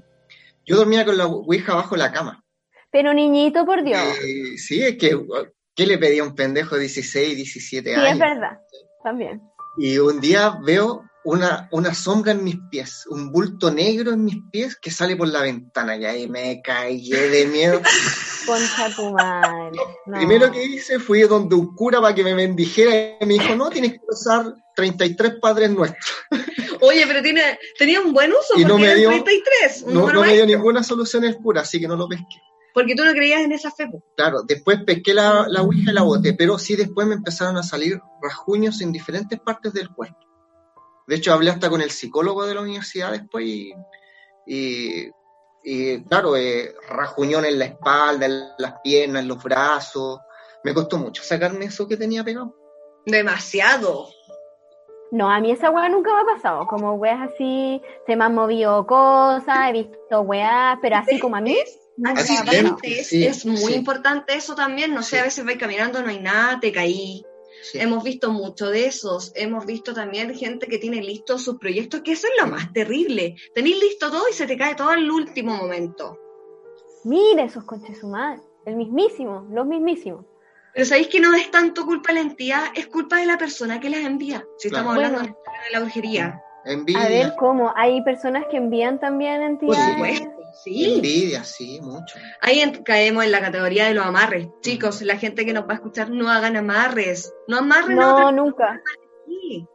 yo 0.65 0.75
dormía 0.75 1.05
con 1.05 1.17
la 1.17 1.25
Ouija 1.27 1.73
bajo 1.73 1.95
la 1.95 2.11
cama. 2.11 2.43
Pero 2.91 3.13
niñito, 3.13 3.65
por 3.65 3.81
Dios. 3.83 4.01
Eh, 4.21 4.57
sí, 4.57 4.81
es 4.83 4.97
que, 4.97 5.15
¿qué 5.75 5.85
le 5.85 5.97
pedía 5.97 6.21
a 6.23 6.25
un 6.25 6.35
pendejo 6.35 6.75
de 6.75 6.81
16, 6.81 7.35
17 7.35 7.89
Sí, 7.89 7.95
años? 7.95 8.11
es 8.13 8.19
verdad. 8.19 8.59
También. 9.03 9.41
Y 9.77 9.97
un 9.97 10.19
día 10.21 10.57
veo 10.63 11.03
una, 11.25 11.67
una 11.71 11.93
sombra 11.93 12.31
en 12.31 12.43
mis 12.43 12.55
pies, 12.69 13.05
un 13.09 13.31
bulto 13.31 13.71
negro 13.71 14.11
en 14.13 14.23
mis 14.23 14.37
pies 14.51 14.75
que 14.77 14.91
sale 14.91 15.15
por 15.15 15.27
la 15.27 15.41
ventana. 15.41 15.97
Y 15.97 16.05
ahí 16.05 16.27
me 16.29 16.61
caí 16.61 17.09
de 17.09 17.45
miedo. 17.47 17.81
Concha 18.45 18.89
tu 18.95 19.11
madre. 19.11 19.71
No. 20.05 20.17
Primero 20.17 20.51
que 20.51 20.63
hice 20.63 20.99
fui 20.99 21.21
donde 21.21 21.55
un 21.55 21.75
cura 21.75 21.99
para 21.99 22.13
que 22.13 22.23
me 22.23 22.33
bendijera 22.35 23.17
y 23.19 23.25
me 23.25 23.33
dijo, 23.33 23.55
no, 23.55 23.69
tienes 23.69 23.93
que 23.93 23.99
usar 24.07 24.53
33 24.75 25.33
padres 25.41 25.71
nuestros. 25.71 26.05
Oye, 26.81 27.05
pero 27.07 27.23
tiene, 27.23 27.57
tenía 27.79 28.01
un 28.01 28.13
buen 28.13 28.31
uso 28.31 28.59
Y 28.59 28.65
no 28.65 28.77
me 28.77 28.93
dio- 28.93 29.09
33, 29.09 29.83
un 29.87 29.93
No, 29.93 30.11
no 30.11 30.21
me 30.21 30.33
dio 30.33 30.45
ninguna 30.45 30.83
solución 30.83 31.23
el 31.23 31.37
cura, 31.37 31.61
así 31.61 31.79
que 31.79 31.87
no 31.87 31.95
lo 31.95 32.07
pesqué. 32.07 32.39
Porque 32.75 32.93
tú 32.93 33.05
no 33.05 33.13
creías 33.13 33.41
en 33.41 33.53
esa 33.53 33.71
fe. 33.71 33.89
Claro, 34.17 34.41
después 34.43 34.83
pesqué 34.83 35.13
la, 35.13 35.45
la 35.47 35.61
ouija 35.61 35.91
y 35.91 35.93
la 35.93 36.01
boté, 36.01 36.33
pero 36.33 36.59
sí 36.59 36.75
después 36.75 37.07
me 37.07 37.15
empezaron 37.15 37.55
a 37.55 37.63
salir 37.63 38.01
rajuños 38.21 38.81
en 38.81 38.91
diferentes 38.91 39.39
partes 39.39 39.71
del 39.71 39.89
cuerpo. 39.89 40.19
De 41.07 41.15
hecho, 41.15 41.31
hablé 41.31 41.51
hasta 41.51 41.69
con 41.69 41.81
el 41.81 41.89
psicólogo 41.89 42.45
de 42.45 42.53
la 42.53 42.61
universidad 42.61 43.13
después 43.13 43.45
y, 43.45 43.73
y, 44.45 45.09
y, 45.63 46.03
claro, 46.03 46.35
eh, 46.35 46.75
rajuñón 46.89 47.45
en 47.45 47.59
la 47.59 47.65
espalda, 47.65 48.25
en 48.25 48.43
las 48.57 48.81
piernas, 48.81 49.21
en 49.21 49.29
los 49.29 49.41
brazos. 49.41 50.19
Me 50.65 50.73
costó 50.73 50.97
mucho 50.97 51.23
sacarme 51.23 51.65
eso 51.65 51.87
que 51.87 51.95
tenía 51.95 52.25
pegado. 52.25 52.57
Demasiado. 53.05 54.09
No, 55.11 55.31
a 55.31 55.39
mí 55.39 55.51
esa 55.51 55.69
weá 55.69 55.87
nunca 55.87 56.11
me 56.13 56.21
ha 56.29 56.35
pasado. 56.35 56.67
Como 56.67 56.95
weas 56.95 57.31
así, 57.31 57.81
se 58.05 58.17
me 58.17 58.25
han 58.25 58.35
movido 58.35 58.85
cosas, 58.85 59.69
he 59.69 59.71
visto 59.71 60.21
weas, 60.21 60.77
pero 60.81 60.97
así 60.97 61.19
como 61.19 61.37
a 61.37 61.41
mí. 61.41 61.55
Accidentes, 62.03 63.07
sí, 63.07 63.25
es 63.25 63.45
muy 63.45 63.57
sí. 63.57 63.73
importante 63.73 64.35
eso 64.35 64.55
también. 64.55 64.93
No 64.93 65.01
sé, 65.01 65.11
Sí. 65.11 65.17
a 65.17 65.23
veces 65.23 65.45
vais 65.45 65.57
caminando, 65.57 66.01
no 66.01 66.09
hay 66.09 66.19
nada, 66.19 66.59
te 66.59 66.71
caí. 66.71 67.23
Sí. 67.71 67.79
Hemos 67.79 68.03
visto 68.03 68.31
mucho 68.31 68.69
de 68.69 68.85
esos. 68.85 69.31
Hemos 69.35 69.65
visto 69.65 69.93
también 69.93 70.33
gente 70.35 70.67
que 70.67 70.77
tiene 70.77 71.01
listos 71.01 71.43
sus 71.43 71.57
proyectos, 71.57 72.01
que 72.01 72.11
eso 72.11 72.27
es 72.27 72.33
lo 72.43 72.51
más 72.51 72.71
terrible. 72.73 73.35
Tenéis 73.53 73.79
listo 73.79 74.11
todo 74.11 74.23
y 74.29 74.33
se 74.33 74.45
te 74.45 74.57
cae 74.57 74.75
todo 74.75 74.89
al 74.89 75.09
último 75.09 75.55
momento. 75.55 76.19
Mira 77.03 77.43
esos 77.43 77.63
coches 77.63 77.97
su 77.99 78.07
madre. 78.07 78.41
El 78.65 78.75
mismísimo, 78.75 79.47
los 79.51 79.65
mismísimos. 79.65 80.25
Pero 80.73 80.85
sabéis 80.85 81.07
que 81.07 81.19
no 81.21 81.33
es 81.33 81.49
tanto 81.51 81.85
culpa 81.85 82.09
de 82.09 82.15
la 82.15 82.21
entidad, 82.21 82.63
es 82.75 82.87
culpa 82.87 83.17
de 83.17 83.25
la 83.27 83.37
persona 83.37 83.79
que 83.79 83.89
las 83.89 84.01
envía. 84.01 84.45
Si 84.57 84.69
Claro. 84.69 84.89
estamos 84.91 84.95
hablando 84.95 85.19
Bueno. 85.19 85.37
de 85.67 85.71
la 85.71 85.79
brujería. 85.79 86.41
Envidia, 86.65 87.01
A 87.03 87.07
ver 87.07 87.33
cómo. 87.37 87.71
Hay 87.75 88.03
personas 88.03 88.45
que 88.49 88.57
envían 88.57 88.99
también 88.99 89.37
Por 89.37 89.49
entidades. 89.75 89.93
supuesto, 89.93 90.34
sí. 90.63 90.95
envidia, 90.95 91.43
sí, 91.43 91.79
mucho. 91.81 92.17
Ahí 92.41 92.59
en- 92.59 92.83
caemos 92.83 93.23
en 93.23 93.31
la 93.31 93.41
categoría 93.41 93.85
de 93.85 93.93
los 93.93 94.05
amarres. 94.05 94.47
Chicos, 94.61 95.01
la 95.01 95.17
gente 95.17 95.45
que 95.45 95.53
nos 95.53 95.63
va 95.65 95.71
a 95.71 95.75
escuchar, 95.75 96.09
no 96.09 96.29
hagan 96.29 96.55
amarres. 96.57 97.33
No 97.47 97.57
amarren 97.57 97.99
a 97.99 98.01
No, 98.01 98.13
otra 98.13 98.31
nunca. 98.31 98.81
Sí. 99.27 99.67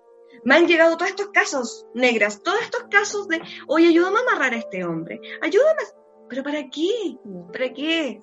Me 0.44 0.54
han 0.54 0.66
llegado 0.66 0.96
todos 0.96 1.10
estos 1.10 1.28
casos, 1.28 1.86
negras, 1.94 2.42
todos 2.42 2.60
estos 2.62 2.84
casos 2.90 3.28
de, 3.28 3.42
oye, 3.68 3.88
ayúdame 3.88 4.18
a 4.18 4.22
amarrar 4.22 4.54
a 4.54 4.56
este 4.56 4.84
hombre, 4.84 5.20
ayúdame. 5.42 5.82
¿Pero 6.30 6.42
para 6.42 6.62
qué? 6.70 7.18
¿Para 7.52 7.72
qué? 7.72 8.20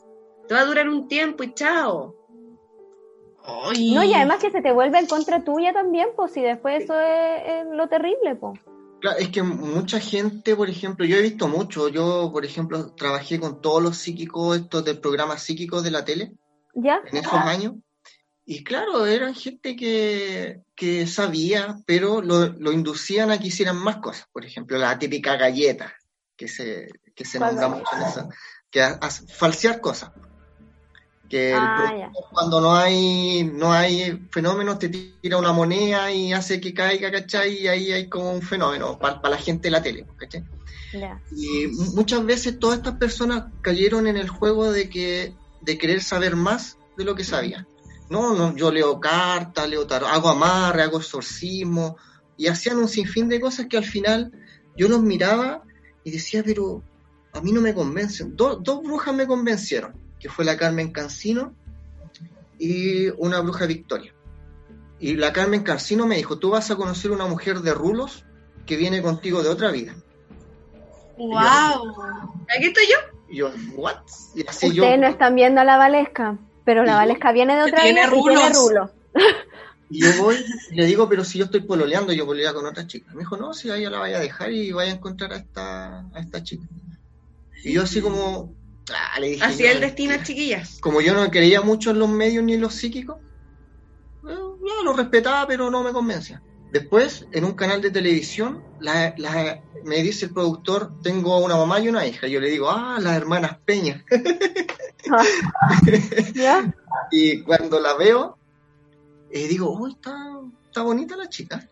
Te 0.47 0.53
va 0.53 0.61
a 0.61 0.65
durar 0.65 0.89
un 0.89 1.07
tiempo 1.07 1.43
y 1.43 1.53
chao. 1.53 2.15
Ay. 3.43 3.93
No, 3.93 4.03
y 4.03 4.13
además 4.13 4.39
que 4.39 4.49
se 4.49 4.61
te 4.61 4.71
vuelve 4.71 4.97
en 4.99 5.05
contra 5.07 5.43
tuya 5.43 5.73
también, 5.73 6.09
pues 6.15 6.31
si 6.31 6.41
después 6.41 6.83
eso 6.83 6.99
es, 6.99 7.41
es 7.45 7.65
lo 7.71 7.87
terrible, 7.87 8.35
pues. 8.35 8.59
Claro, 8.99 9.17
es 9.19 9.29
que 9.29 9.43
mucha 9.43 9.99
gente, 9.99 10.55
por 10.55 10.69
ejemplo, 10.69 11.05
yo 11.05 11.17
he 11.17 11.21
visto 11.21 11.47
mucho, 11.47 11.87
yo, 11.87 12.29
por 12.33 12.43
ejemplo, 12.45 12.93
trabajé 12.95 13.39
con 13.39 13.61
todos 13.61 13.81
los 13.81 13.97
psíquicos, 13.97 14.57
estos 14.57 14.83
del 14.83 14.99
programa 14.99 15.37
psíquicos 15.37 15.83
de 15.83 15.91
la 15.91 16.03
tele, 16.03 16.33
¿Ya? 16.73 17.01
en 17.05 17.17
esos 17.17 17.33
años, 17.33 17.75
y 18.45 18.63
claro, 18.63 19.05
eran 19.05 19.35
gente 19.35 19.75
que, 19.75 20.61
que 20.75 21.05
sabía, 21.05 21.77
pero 21.85 22.21
lo, 22.21 22.47
lo 22.47 22.71
inducían 22.71 23.29
a 23.29 23.37
que 23.39 23.47
hicieran 23.47 23.77
más 23.77 23.97
cosas, 23.97 24.27
por 24.31 24.45
ejemplo, 24.45 24.77
la 24.77 24.97
típica 24.97 25.35
galleta, 25.35 25.93
que 26.35 26.47
se, 26.47 26.87
que 27.13 27.25
se 27.25 27.37
¿Cuál 27.39 27.55
nombra 27.55 27.69
mucho 27.79 27.95
en 27.95 28.01
eso, 28.03 28.29
que 28.71 28.81
a- 28.81 28.97
a- 29.01 29.09
falsear 29.09 29.79
cosas. 29.81 30.11
Que 31.29 31.57
el 31.57 31.63
Ah, 31.63 31.75
productor, 31.75 32.23
cuando 32.31 32.61
no 32.61 32.75
hay, 32.75 33.43
no 33.43 33.73
hay 33.73 34.27
fenómenos 34.31 34.79
te 34.79 34.89
tira 34.89 35.37
una 35.37 35.51
moneda 35.51 36.11
y 36.11 36.31
hace 36.33 36.61
que 36.61 36.73
caiga, 36.73 37.11
¿cachai? 37.11 37.63
Y 37.63 37.67
ahí 37.67 37.91
hay 37.91 38.07
como 38.07 38.31
un 38.31 38.41
fenómeno 38.41 38.97
para 38.97 39.29
la 39.29 39.37
gente 39.37 39.67
de 39.67 39.71
la 39.71 39.81
tele, 39.81 40.05
¿cachai? 40.17 40.43
Ya. 40.93 41.21
Y 41.31 41.67
muchas 41.95 42.25
veces 42.25 42.59
todas 42.59 42.77
estas 42.77 42.95
personas 42.95 43.45
cayeron 43.61 44.07
en 44.07 44.15
el 44.17 44.29
juego 44.29 44.71
de 44.71 44.89
que 44.89 45.35
de 45.61 45.77
querer 45.77 46.01
saber 46.01 46.35
más 46.35 46.77
de 46.97 47.03
lo 47.03 47.13
que 47.15 47.23
sabían. 47.25 47.67
No, 48.09 48.33
no, 48.33 48.55
yo 48.55 48.71
leo 48.71 48.99
cartas, 49.01 49.67
leo 49.69 49.85
tarot, 49.85 50.09
hago 50.09 50.29
amarre, 50.29 50.83
hago 50.83 50.97
exorcismo, 50.99 51.97
y 52.37 52.47
hacían 52.47 52.77
un 52.77 52.87
sinfín 52.87 53.27
de 53.27 53.41
cosas 53.41 53.65
que 53.69 53.75
al 53.77 53.83
final 53.83 54.31
yo 54.77 54.87
los 54.87 55.01
miraba 55.01 55.61
y 56.05 56.11
decía, 56.11 56.41
pero 56.43 56.83
a 57.33 57.41
mí 57.41 57.51
no 57.51 57.59
me 57.59 57.73
convencen. 57.73 58.35
Do- 58.35 58.55
dos 58.55 58.81
brujas 58.81 59.13
me 59.13 59.27
convencieron, 59.27 59.93
que 60.19 60.29
fue 60.29 60.45
la 60.45 60.57
Carmen 60.57 60.91
Cancino 60.91 61.53
y 62.59 63.09
una 63.17 63.39
bruja 63.39 63.65
Victoria. 63.65 64.13
Y 64.99 65.15
la 65.15 65.31
Carmen 65.31 65.63
Cancino 65.63 66.07
me 66.07 66.17
dijo, 66.17 66.39
tú 66.39 66.49
vas 66.49 66.71
a 66.71 66.75
conocer 66.75 67.11
una 67.11 67.27
mujer 67.27 67.59
de 67.59 67.73
rulos 67.73 68.25
que 68.65 68.77
viene 68.77 69.01
contigo 69.01 69.43
de 69.43 69.49
otra 69.49 69.71
vida. 69.71 69.95
Wow. 71.17 71.95
Aquí 72.55 72.65
estoy 72.67 72.85
yo. 72.87 72.97
Y 73.29 73.37
yo, 73.37 73.51
¿what? 73.75 73.97
Y 74.35 74.47
así 74.47 74.71
yo, 74.71 74.83
Ustedes 74.83 74.99
no 74.99 75.07
están 75.07 75.35
viendo 75.35 75.61
a 75.61 75.63
la 75.63 75.77
Valesca, 75.77 76.37
pero 76.63 76.83
la 76.83 76.93
¿Y? 76.93 76.95
Valesca 76.95 77.31
viene 77.31 77.55
de 77.55 77.63
otra 77.63 77.81
Tiene 77.81 78.07
vida 78.07 78.15
y 78.15 78.21
tiene 78.21 78.49
rulos. 78.49 78.57
rulo. 78.57 78.91
y 79.89 80.01
yo 80.01 80.23
voy 80.23 80.37
y 80.71 80.75
le 80.75 80.85
digo, 80.85 81.07
pero 81.09 81.23
si 81.23 81.39
yo 81.39 81.45
estoy 81.45 81.61
pololeando, 81.61 82.13
yo 82.13 82.25
pololeaba 82.25 82.59
con 82.59 82.65
otra 82.65 82.87
chica. 82.87 83.11
Me 83.13 83.19
dijo, 83.19 83.37
no, 83.37 83.53
si 83.53 83.69
a 83.69 83.77
ella 83.77 83.89
la 83.89 83.99
vaya 83.99 84.17
a 84.17 84.21
dejar 84.21 84.51
y 84.51 84.71
vaya 84.71 84.91
a 84.91 84.95
encontrar 84.95 85.33
a 85.33 85.37
esta, 85.37 85.99
a 85.99 86.19
esta 86.19 86.43
chica. 86.43 86.65
Y 87.63 87.73
yo 87.73 87.83
así 87.83 88.01
como, 88.01 88.53
ah, 88.95 89.19
le 89.19 89.29
dije. 89.29 89.43
Así 89.43 89.63
yo, 89.63 89.71
el 89.71 89.79
destino, 89.79 90.15
chiquillas. 90.23 90.79
Como 90.79 91.01
yo 91.01 91.13
no 91.13 91.29
creía 91.29 91.61
mucho 91.61 91.91
en 91.91 91.99
los 91.99 92.09
medios 92.09 92.43
ni 92.43 92.53
en 92.53 92.61
los 92.61 92.75
psíquicos, 92.75 93.17
eh, 94.27 94.35
yo 94.35 94.83
lo 94.83 94.93
respetaba, 94.93 95.47
pero 95.47 95.71
no 95.71 95.83
me 95.83 95.91
convencía. 95.91 96.41
Después, 96.71 97.25
en 97.31 97.45
un 97.45 97.53
canal 97.53 97.81
de 97.81 97.91
televisión, 97.91 98.61
la- 98.79 99.13
la- 99.17 99.61
me 99.83 100.03
dice 100.03 100.25
el 100.25 100.33
productor, 100.33 100.91
tengo 101.01 101.37
una 101.39 101.55
mamá 101.55 101.79
y 101.79 101.87
una 101.87 102.05
hija. 102.05 102.27
Yo 102.27 102.41
le 102.41 102.49
digo, 102.49 102.69
ah, 102.69 102.97
las 102.99 103.15
hermanas 103.15 103.57
Peña. 103.65 104.03
¿Ya? 106.33 106.73
Y 107.11 107.43
cuando 107.43 107.79
la 107.79 107.95
veo, 107.95 108.37
eh, 109.31 109.47
digo, 109.47 109.71
uy, 109.71 109.93
está, 109.93 110.13
está 110.65 110.81
bonita 110.81 111.15
la 111.15 111.29
chica. 111.29 111.65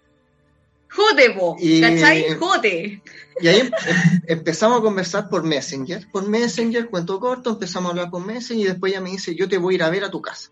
Jote, 0.89 1.31
po. 1.31 1.57
Y- 1.59 1.81
¿Cachai? 1.81 2.35
Jote. 2.39 3.01
Y 3.41 3.47
ahí 3.47 3.59
em- 3.59 3.67
em- 3.67 4.21
empezamos 4.27 4.79
a 4.79 4.81
conversar 4.81 5.29
por 5.29 5.43
Messenger. 5.43 6.07
Por 6.11 6.27
Messenger, 6.27 6.89
cuento 6.89 7.19
corto, 7.19 7.49
empezamos 7.51 7.87
a 7.87 7.91
hablar 7.91 8.09
por 8.09 8.25
Messenger 8.25 8.65
y 8.65 8.69
después 8.69 8.91
ella 8.93 9.01
me 9.01 9.11
dice, 9.11 9.35
yo 9.35 9.49
te 9.49 9.57
voy 9.57 9.73
a 9.73 9.75
ir 9.75 9.83
a 9.83 9.89
ver 9.89 10.03
a 10.05 10.11
tu 10.11 10.21
casa. 10.21 10.51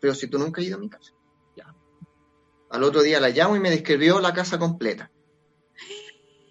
Pero 0.00 0.14
si 0.14 0.26
tú 0.28 0.38
nunca 0.38 0.60
has 0.60 0.66
ido 0.66 0.76
a 0.76 0.80
mi 0.80 0.88
casa. 0.88 1.12
Ya. 1.56 1.74
Al 2.70 2.82
otro 2.82 3.02
día 3.02 3.20
la 3.20 3.28
llamo 3.28 3.54
y 3.56 3.60
me 3.60 3.70
describió 3.70 4.18
la 4.20 4.32
casa 4.32 4.58
completa. 4.58 5.10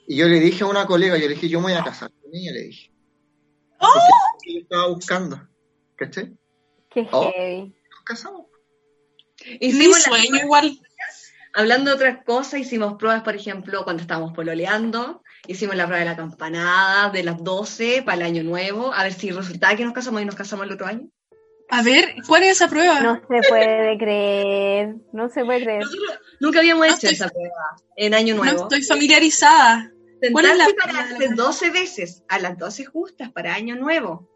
Y 0.08 0.18
yo 0.18 0.28
le 0.28 0.40
dije 0.40 0.64
a 0.64 0.68
una 0.68 0.86
colega, 0.86 1.18
yo 1.18 1.28
le 1.28 1.36
dije, 1.36 1.50
yo 1.50 1.60
me 1.60 1.66
voy 1.72 1.74
a 1.74 1.84
casar 1.84 2.12
con 2.22 2.30
ella, 2.34 2.52
le 2.52 2.62
dije. 2.64 2.92
¡Oh! 3.80 3.88
Porque 4.34 4.54
yo 4.54 4.60
estaba 4.62 4.88
buscando. 4.90 5.48
¿Cachai? 5.96 6.38
Qué 6.90 7.08
Oh. 7.12 7.32
heavy. 7.32 7.74
Nos 7.90 8.04
casamos. 8.06 8.46
Hicimos 9.60 10.04
sueño 10.04 10.38
igual. 10.44 10.81
Hablando 11.54 11.90
de 11.92 11.96
otras 11.96 12.24
cosas, 12.24 12.60
hicimos 12.62 12.94
pruebas, 12.98 13.24
por 13.24 13.36
ejemplo, 13.36 13.84
cuando 13.84 14.02
estábamos 14.02 14.32
pololeando, 14.34 15.22
hicimos 15.48 15.76
la 15.76 15.86
prueba 15.86 16.00
de 16.00 16.10
la 16.10 16.16
campanada 16.16 17.10
de 17.10 17.24
las 17.24 17.44
12 17.44 18.04
para 18.04 18.18
el 18.18 18.24
año 18.24 18.44
nuevo, 18.44 18.94
a 18.94 19.04
ver 19.04 19.14
si 19.14 19.32
resultaba 19.32 19.76
que 19.76 19.84
nos 19.84 19.94
casamos 19.94 20.22
y 20.22 20.26
nos 20.26 20.36
casamos 20.36 20.66
el 20.66 20.72
otro 20.74 20.88
año. 20.88 21.10
A 21.70 21.84
ver, 21.84 22.16
¿cuál 22.28 22.44
es 22.44 22.52
esa 22.52 22.68
prueba? 22.70 23.00
No 23.02 23.16
se 23.16 23.48
puede 23.50 23.98
creer. 23.98 24.96
No 25.14 25.30
se 25.30 25.44
puede 25.46 25.64
creer. 25.64 25.80
Nosotros 25.84 26.20
nunca 26.40 26.60
habíamos 26.60 26.88
No 26.88 26.94
hecho 26.94 27.08
estoy- 27.08 27.14
esa 27.16 27.30
prueba 27.30 27.76
en 27.96 28.14
año 28.14 28.36
No 28.36 28.44
nuevo. 28.44 28.64
estoy 28.64 28.84
familiarizada. 28.84 29.92
¿Cuál 30.32 30.46
es 30.46 30.58
la 30.58 30.66
campanada? 30.66 31.18
12 31.36 31.70
veces 31.72 32.24
a 32.30 32.40
las 32.40 32.58
12 32.58 32.86
justas 32.86 33.32
para 33.32 33.54
año 33.56 33.76
nuevo. 33.76 34.30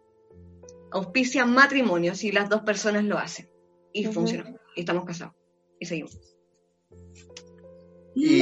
Auspician 0.92 1.54
matrimonios 1.54 2.24
y 2.24 2.32
las 2.32 2.50
dos 2.50 2.62
personas 2.62 3.04
lo 3.04 3.18
hacen. 3.18 3.50
Y 3.94 4.06
Ujú. 4.06 4.14
funcionó. 4.14 4.58
Y 4.76 4.82
estamos 4.82 5.06
casados. 5.06 5.34
Y 5.80 5.86
seguimos. 5.86 6.18
Y, 8.16 8.42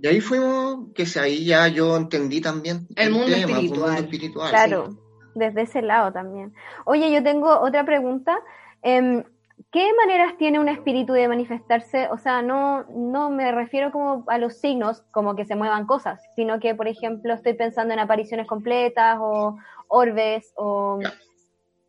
y 0.00 0.06
ahí 0.06 0.20
fuimos, 0.20 0.92
que 0.94 1.06
si 1.06 1.18
ahí 1.18 1.44
ya 1.44 1.66
yo 1.68 1.96
entendí 1.96 2.40
también 2.40 2.86
El 2.96 3.10
mundo 3.10 3.34
espiritual. 3.34 3.80
mundo 3.90 4.02
espiritual. 4.02 4.50
Claro, 4.50 4.88
desde 5.34 5.62
ese 5.62 5.82
lado 5.82 6.12
también. 6.12 6.54
Oye, 6.84 7.10
yo 7.12 7.22
tengo 7.22 7.48
otra 7.60 7.84
pregunta. 7.84 8.38
Em, 8.82 9.24
¿Qué 9.72 9.90
maneras 9.98 10.36
tiene 10.38 10.60
un 10.60 10.68
espíritu 10.68 11.12
de 11.12 11.26
manifestarse? 11.26 12.08
O 12.12 12.18
sea, 12.18 12.42
no, 12.42 12.84
no 12.94 13.28
me 13.28 13.50
refiero 13.50 13.90
como 13.90 14.24
a 14.28 14.38
los 14.38 14.54
signos, 14.60 15.02
como 15.10 15.34
que 15.34 15.44
se 15.46 15.56
muevan 15.56 15.84
cosas, 15.84 16.20
sino 16.36 16.60
que, 16.60 16.74
por 16.76 16.86
ejemplo, 16.86 17.34
estoy 17.34 17.54
pensando 17.54 17.92
en 17.92 17.98
apariciones 18.00 18.46
completas 18.46 19.18
o 19.20 19.56
orbes 19.88 20.52
o 20.56 21.00
Ya. 21.02 21.12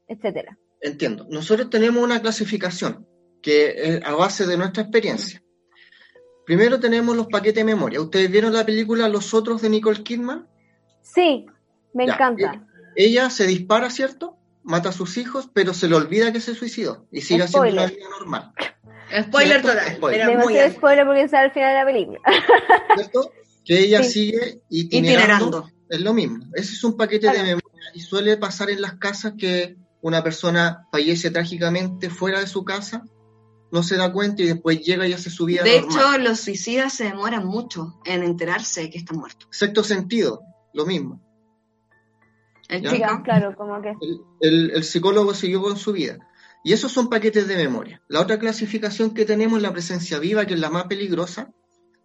etcétera. 0.08 0.58
Entiendo. 0.82 1.28
Nosotros 1.30 1.70
tenemos 1.70 2.04
una 2.04 2.22
clasificación 2.22 3.06
que 3.42 3.68
es 3.76 4.06
a 4.06 4.16
base 4.16 4.48
de 4.48 4.58
nuestra 4.58 4.84
experiencia. 4.84 5.42
Primero 6.50 6.80
tenemos 6.80 7.16
los 7.16 7.28
paquetes 7.28 7.58
de 7.64 7.64
memoria. 7.64 8.02
¿Ustedes 8.02 8.32
vieron 8.32 8.52
la 8.54 8.66
película 8.66 9.08
Los 9.08 9.36
Otros 9.36 9.62
de 9.62 9.70
Nicole 9.70 10.02
Kidman? 10.02 10.48
Sí, 11.04 11.46
me 11.94 12.08
Ya, 12.08 12.14
encanta. 12.16 12.66
Ella 12.96 13.30
se 13.30 13.46
dispara, 13.46 13.92
¿cierto? 13.92 14.36
Mata 14.64 14.90
a 14.90 14.92
sus 14.92 15.18
hijos, 15.18 15.48
pero 15.54 15.76
se 15.76 15.88
le 15.88 15.94
olvida 15.96 16.34
que 16.34 16.40
se 16.40 16.56
suicidó 16.56 17.06
y 17.12 17.22
sigue 17.22 17.44
haciendo 17.44 17.70
una 17.70 17.88
Spoiler. 17.88 17.98
vida 17.98 18.10
normal. 18.20 18.52
Spoiler 19.28 19.62
¿Cierto? 19.62 19.68
total. 19.78 19.96
Spoiler. 19.96 20.26
Demasiado 20.28 20.72
spoiler 20.74 21.06
porque 21.06 21.28
sale 21.28 21.46
al 21.46 21.52
final 21.52 21.70
de 21.70 21.76
la 21.76 21.86
película. 21.86 22.20
¿Cierto? 22.96 23.32
Que 23.64 23.80
ella 23.82 24.04
Sí. 24.04 24.12
sigue 24.12 24.62
itinerando. 24.70 25.28
itinerando. 25.68 25.70
Es 25.88 26.02
lo 26.02 26.14
mismo. 26.16 26.46
Ese 26.56 26.74
es 26.74 26.84
un 26.84 26.98
paquete 26.98 27.28
Claro. 27.28 27.38
de 27.38 27.44
memoria 27.44 27.90
y 27.94 28.00
suele 28.00 28.38
pasar 28.38 28.72
en 28.72 28.82
las 28.82 28.94
casas 28.96 29.34
que 29.38 29.78
una 30.02 30.24
persona 30.24 30.88
fallece 30.92 31.30
trágicamente 31.30 32.10
fuera 32.10 32.40
de 32.40 32.48
su 32.48 32.66
casa, 32.66 33.04
no 33.72 33.84
se 33.84 33.98
da 33.98 34.12
cuenta 34.12 34.42
y 34.42 34.48
después 34.48 34.82
llega 34.82 35.08
y 35.08 35.14
hace 35.14 35.30
su 35.30 35.46
vida 35.46 35.64
De 35.64 35.82
normal. 35.82 36.00
hecho, 36.00 36.18
los 36.30 36.40
suicidas 36.40 36.94
se 36.94 37.06
demoran 37.06 37.46
mucho 37.46 38.00
en 38.06 38.24
enterarse 38.24 38.82
de 38.82 38.90
que 38.90 38.98
están 38.98 39.18
muertos. 39.18 39.48
Sexto 39.52 39.84
sentido, 39.84 40.42
lo 40.74 40.86
mismo. 40.86 41.22
El 42.68 42.84
claro, 43.24 43.56
como 43.56 43.82
que 43.82 43.90
El, 44.02 44.22
el- 44.42 44.72
el 44.72 44.84
psicólogo 44.84 45.34
siguió 45.34 45.62
con 45.62 45.78
su 45.78 45.92
vida. 45.92 46.20
Y 46.64 46.74
esos 46.74 46.92
son 46.92 47.10
paquetes 47.10 47.48
de 47.48 47.56
memoria. 47.56 48.02
La 48.10 48.20
otra 48.22 48.38
clasificación 48.38 49.14
que 49.14 49.26
tenemos 49.26 49.58
es 49.58 49.64
la 49.64 49.72
presencia 49.72 50.20
viva, 50.20 50.46
que 50.46 50.54
es 50.56 50.60
la 50.60 50.70
más 50.70 50.86
peligrosa 50.86 51.52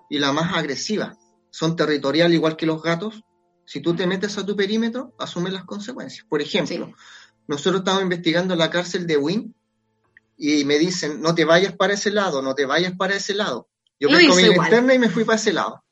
y 0.09 0.19
la 0.21 0.33
más 0.33 0.55
agresiva. 0.57 1.19
Son 1.51 1.77
territorial 1.77 2.33
igual 2.33 2.57
que 2.57 2.65
los 2.67 2.83
gatos. 2.83 3.25
Si 3.67 3.81
tú 3.81 3.95
te 3.95 4.07
metes 4.07 4.39
a 4.39 4.47
tu 4.47 4.55
perímetro, 4.57 5.15
asumes 5.19 5.53
las 5.53 5.65
consecuencias. 5.65 6.27
Por 6.29 6.41
ejemplo, 6.41 6.87
Sí. 6.87 6.93
nosotros 7.49 7.81
estamos 7.81 8.03
investigando 8.03 8.55
la 8.57 8.71
cárcel 8.71 9.07
de 9.07 9.17
Wynn 9.17 9.55
y 10.47 10.65
me 10.67 10.79
dicen, 10.79 11.23
no 11.23 11.35
te 11.35 11.47
vayas 11.47 11.75
para 11.75 11.95
ese 11.95 12.11
lado, 12.11 12.43
no 12.43 12.55
te 12.55 12.67
vayas 12.67 12.93
para 12.99 13.17
ese 13.17 13.33
lado. 13.33 13.69
Yo 13.99 14.11
pesco 14.11 14.35
mi 14.35 14.43
igual. 14.43 14.69
linterna 14.69 14.93
y 14.93 14.99
me 14.99 15.09
fui 15.09 15.25
para 15.25 15.37
ese 15.37 15.55
lado. 15.55 15.83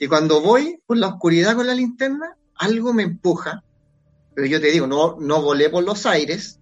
Y 0.00 0.08
cuando 0.08 0.40
voy 0.40 0.82
por 0.84 0.96
la 0.96 1.06
oscuridad 1.06 1.54
con 1.54 1.68
la 1.68 1.74
linterna, 1.74 2.36
algo 2.56 2.92
me 2.92 3.04
empuja. 3.04 3.62
Pero 4.34 4.48
yo 4.48 4.60
te 4.60 4.72
digo, 4.72 4.88
no, 4.88 5.16
no 5.20 5.42
volé 5.42 5.70
por 5.70 5.84
los 5.84 6.06
aires, 6.06 6.58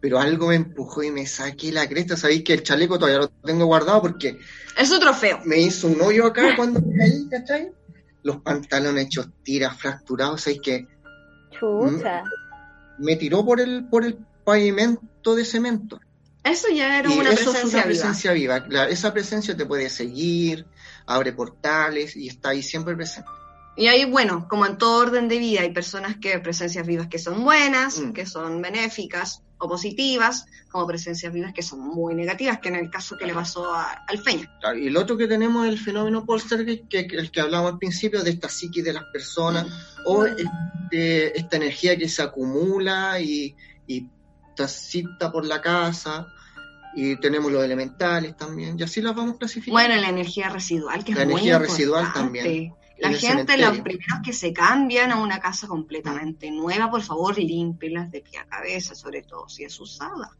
pero 0.00 0.18
algo 0.18 0.48
me 0.48 0.56
empujó 0.56 1.02
y 1.02 1.10
me 1.10 1.26
saqué 1.26 1.72
la 1.72 1.88
cresta. 1.88 2.18
Sabéis 2.18 2.44
que 2.44 2.52
el 2.52 2.62
chaleco 2.62 2.98
todavía 2.98 3.20
lo 3.20 3.28
tengo 3.28 3.64
guardado 3.64 4.02
porque 4.02 4.38
es 4.76 4.88
su 4.88 5.00
trofeo. 5.00 5.40
me 5.46 5.60
hizo 5.60 5.86
un 5.86 6.02
hoyo 6.02 6.26
acá 6.26 6.42
cuando 6.56 6.82
me 6.82 6.94
caí, 6.94 7.26
¿cachai? 7.30 7.72
Los 8.22 8.42
pantalones 8.42 9.06
hechos 9.06 9.28
tiras, 9.42 9.78
fracturados, 9.78 10.42
sabéis 10.42 10.60
que 10.62 10.86
chucha. 11.58 12.22
me 12.98 13.16
tiró 13.16 13.46
por 13.46 13.60
el, 13.60 13.88
por 13.88 14.04
el 14.04 14.18
pavimento 14.44 15.34
de 15.34 15.46
cemento. 15.46 15.98
Eso 16.42 16.68
ya 16.74 16.98
era 16.98 17.12
y 17.12 17.18
una 17.18 17.30
eso 17.32 17.50
es 17.50 17.50
presencia 17.50 17.62
una 17.80 17.86
viva. 17.86 18.02
presencia 18.02 18.32
viva. 18.32 18.56
Esa 18.88 19.12
presencia 19.12 19.56
te 19.56 19.66
puede 19.66 19.90
seguir, 19.90 20.66
abre 21.06 21.32
portales 21.32 22.16
y 22.16 22.28
está 22.28 22.50
ahí 22.50 22.62
siempre 22.62 22.96
presente. 22.96 23.28
Y 23.76 23.86
ahí, 23.86 24.04
bueno, 24.04 24.46
como 24.48 24.66
en 24.66 24.76
todo 24.78 25.00
orden 25.00 25.28
de 25.28 25.38
vida, 25.38 25.60
hay 25.60 25.72
personas 25.72 26.16
que, 26.20 26.38
presencias 26.40 26.86
vivas 26.86 27.08
que 27.08 27.18
son 27.18 27.44
buenas, 27.44 27.98
Mm. 27.98 28.12
que 28.12 28.26
son 28.26 28.60
benéficas 28.60 29.42
o 29.58 29.68
positivas, 29.68 30.46
como 30.70 30.86
presencias 30.86 31.32
vivas 31.32 31.52
que 31.52 31.62
son 31.62 31.80
muy 31.80 32.14
negativas, 32.14 32.58
que 32.58 32.68
en 32.70 32.76
el 32.76 32.90
caso 32.90 33.16
que 33.16 33.26
le 33.26 33.34
pasó 33.34 33.72
a, 33.72 33.92
al 34.08 34.18
Feña. 34.18 34.50
Claro, 34.60 34.78
Y 34.78 34.86
el 34.88 34.96
otro 34.96 35.16
que 35.16 35.26
tenemos 35.28 35.66
es 35.66 35.72
el 35.74 35.78
fenómeno 35.78 36.24
poltergeist, 36.24 36.88
que, 36.88 37.06
que 37.06 37.16
el 37.16 37.30
que 37.30 37.40
hablamos 37.42 37.72
al 37.72 37.78
principio, 37.78 38.22
de 38.22 38.30
esta 38.30 38.48
psique 38.48 38.82
de 38.82 38.92
las 38.94 39.04
personas, 39.12 39.66
o 40.06 40.24
este- 40.26 41.38
esta 41.38 41.56
energía 41.56 41.96
que 41.96 42.08
se 42.08 42.22
acumula 42.22 43.20
y, 43.20 43.54
y 43.86 44.06
transita 44.64 45.32
por 45.32 45.44
la 45.46 45.60
casa, 45.60 46.26
y 46.94 47.16
tenemos 47.16 47.50
los 47.52 47.64
elementales 47.64 48.36
también, 48.36 48.76
y 48.78 48.82
así 48.82 49.00
las 49.00 49.14
vamos 49.14 49.38
clasificando. 49.38 49.72
Bueno, 49.72 50.00
la 50.00 50.08
energía 50.08 50.48
residual, 50.48 51.04
que 51.04 51.14
La 51.14 51.22
es 51.22 51.26
muy 51.26 51.34
energía 51.40 51.58
residual 51.58 52.12
también, 52.12 52.74
La 52.98 53.12
gente, 53.12 53.56
los 53.56 53.78
primeros 53.80 54.18
que 54.22 54.32
se 54.34 54.52
cambian 54.52 55.10
a 55.12 55.16
una 55.22 55.38
casa 55.40 55.66
completamente 55.66 56.50
nueva, 56.50 56.90
por 56.90 57.00
favor, 57.02 57.38
límpelas 57.38 58.10
de 58.10 58.20
pie 58.20 58.40
a 58.40 58.44
cabeza, 58.46 58.94
sobre 58.94 59.22
todo 59.22 59.48
si 59.48 59.64
es 59.64 59.80
usada. 59.80 60.36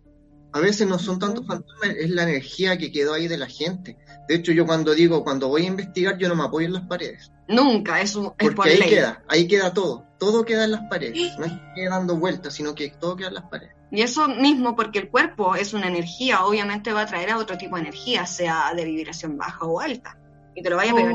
A 0.52 0.58
veces 0.58 0.86
no 0.88 0.98
son 0.98 1.18
tantos 1.20 1.46
fantasmas, 1.46 1.90
es 1.96 2.10
la 2.10 2.24
energía 2.24 2.76
que 2.76 2.90
quedó 2.90 3.14
ahí 3.14 3.28
de 3.28 3.38
la 3.38 3.46
gente. 3.46 3.96
De 4.28 4.34
hecho, 4.34 4.50
yo 4.52 4.66
cuando 4.66 4.92
digo, 4.94 5.22
cuando 5.22 5.46
voy 5.48 5.62
a 5.64 5.68
investigar, 5.68 6.18
yo 6.18 6.28
no 6.28 6.34
me 6.34 6.42
apoyo 6.42 6.66
en 6.66 6.72
las 6.74 6.86
paredes. 6.86 7.30
Nunca, 7.48 8.00
es, 8.00 8.16
un- 8.16 8.26
es 8.36 8.48
por 8.48 8.54
Porque 8.56 8.70
ahí 8.72 8.78
ley. 8.78 8.90
queda, 8.90 9.22
ahí 9.28 9.46
queda 9.46 9.72
todo. 9.72 10.04
Todo 10.18 10.44
queda 10.44 10.64
en 10.64 10.72
las 10.72 10.82
paredes. 10.90 11.38
No 11.38 11.44
es 11.46 11.52
que 11.52 11.60
quede 11.76 11.88
dando 11.88 12.16
vueltas, 12.16 12.52
sino 12.52 12.74
que 12.74 12.90
todo 12.90 13.14
queda 13.16 13.28
en 13.28 13.34
las 13.34 13.44
paredes. 13.44 13.74
Y 13.92 14.02
eso 14.02 14.28
mismo, 14.28 14.76
porque 14.76 15.00
el 15.00 15.08
cuerpo 15.08 15.56
es 15.56 15.74
una 15.74 15.88
energía, 15.88 16.44
obviamente 16.44 16.92
va 16.92 17.02
a 17.02 17.06
traer 17.06 17.30
a 17.30 17.38
otro 17.38 17.58
tipo 17.58 17.76
de 17.76 17.82
energía, 17.82 18.24
sea 18.24 18.72
de 18.74 18.84
vibración 18.84 19.36
baja 19.36 19.64
o 19.64 19.80
alta. 19.80 20.16
Y 20.54 20.62
te 20.62 20.70
lo 20.70 20.76
vaya 20.76 20.92
a 20.92 20.94
pegar. 20.94 21.14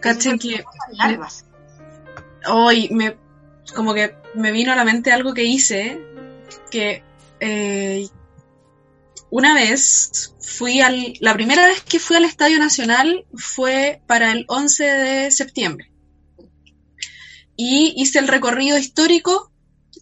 Cachen 0.00 0.38
que 0.38 0.64
hoy 2.46 2.88
me 2.92 3.16
como 3.74 3.92
que 3.94 4.14
me 4.34 4.52
vino 4.52 4.72
a 4.72 4.76
la 4.76 4.84
mente 4.84 5.12
algo 5.12 5.34
que 5.34 5.44
hice 5.44 6.00
que 6.70 7.02
eh, 7.40 8.08
una 9.30 9.54
vez 9.54 10.34
fui 10.40 10.80
al 10.80 11.14
la 11.20 11.34
primera 11.34 11.66
vez 11.66 11.82
que 11.82 11.98
fui 11.98 12.16
al 12.16 12.24
Estadio 12.24 12.58
Nacional 12.58 13.26
fue 13.34 14.00
para 14.06 14.32
el 14.32 14.44
11 14.48 14.84
de 14.84 15.30
septiembre 15.30 15.92
y 17.56 17.94
hice 17.96 18.20
el 18.20 18.28
recorrido 18.28 18.78
histórico 18.78 19.52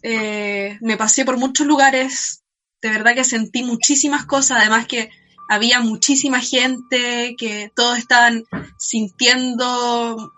eh, 0.03 0.77
me 0.81 0.97
pasé 0.97 1.25
por 1.25 1.37
muchos 1.37 1.67
lugares 1.67 2.43
de 2.81 2.89
verdad 2.89 3.15
que 3.15 3.23
sentí 3.23 3.63
muchísimas 3.63 4.25
cosas 4.25 4.59
además 4.59 4.87
que 4.87 5.09
había 5.49 5.79
muchísima 5.79 6.39
gente 6.41 7.35
que 7.37 7.71
todos 7.75 7.97
estaban 7.97 8.43
sintiendo 8.77 10.33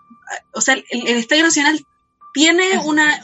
o 0.52 0.60
sea, 0.60 0.74
el, 0.74 0.84
el 0.90 1.16
Estadio 1.16 1.42
Nacional 1.42 1.84
tiene 2.32 2.78
una 2.84 3.20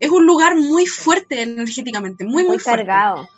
es 0.00 0.10
un 0.10 0.24
lugar 0.24 0.56
muy 0.56 0.86
fuerte 0.86 1.42
energéticamente, 1.42 2.24
muy 2.24 2.42
muy, 2.42 2.44
Muy 2.44 2.58
fuerte. 2.58 2.86
cargado. 2.86 3.28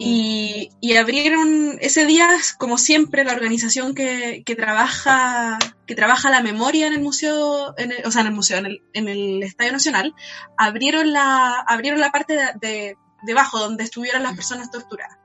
Y, 0.00 0.70
abrieron 0.96 1.76
ese 1.80 2.06
día, 2.06 2.28
como 2.56 2.78
siempre, 2.78 3.24
la 3.24 3.32
organización 3.32 3.94
que, 3.94 4.44
que 4.46 4.54
trabaja 4.54 5.58
que 5.88 5.94
trabaja 5.96 6.30
la 6.30 6.42
memoria 6.42 6.86
en 6.86 6.92
el 6.92 7.00
museo, 7.00 7.74
en 7.78 7.92
el- 7.92 8.06
o 8.06 8.10
sea, 8.10 8.20
en 8.20 8.28
el 8.28 8.34
museo, 8.34 8.58
en 8.58 9.08
el, 9.08 9.42
Estadio 9.42 9.72
Nacional, 9.72 10.14
abrieron 10.56 11.12
la 11.12 11.60
abrieron 11.66 11.98
la 11.98 12.12
parte 12.12 12.34
de, 12.34 12.44
de- 12.60 12.96
debajo 13.22 13.58
donde 13.58 13.84
estuvieron 13.84 14.22
las 14.22 14.36
personas 14.36 14.70
torturadas. 14.70 15.18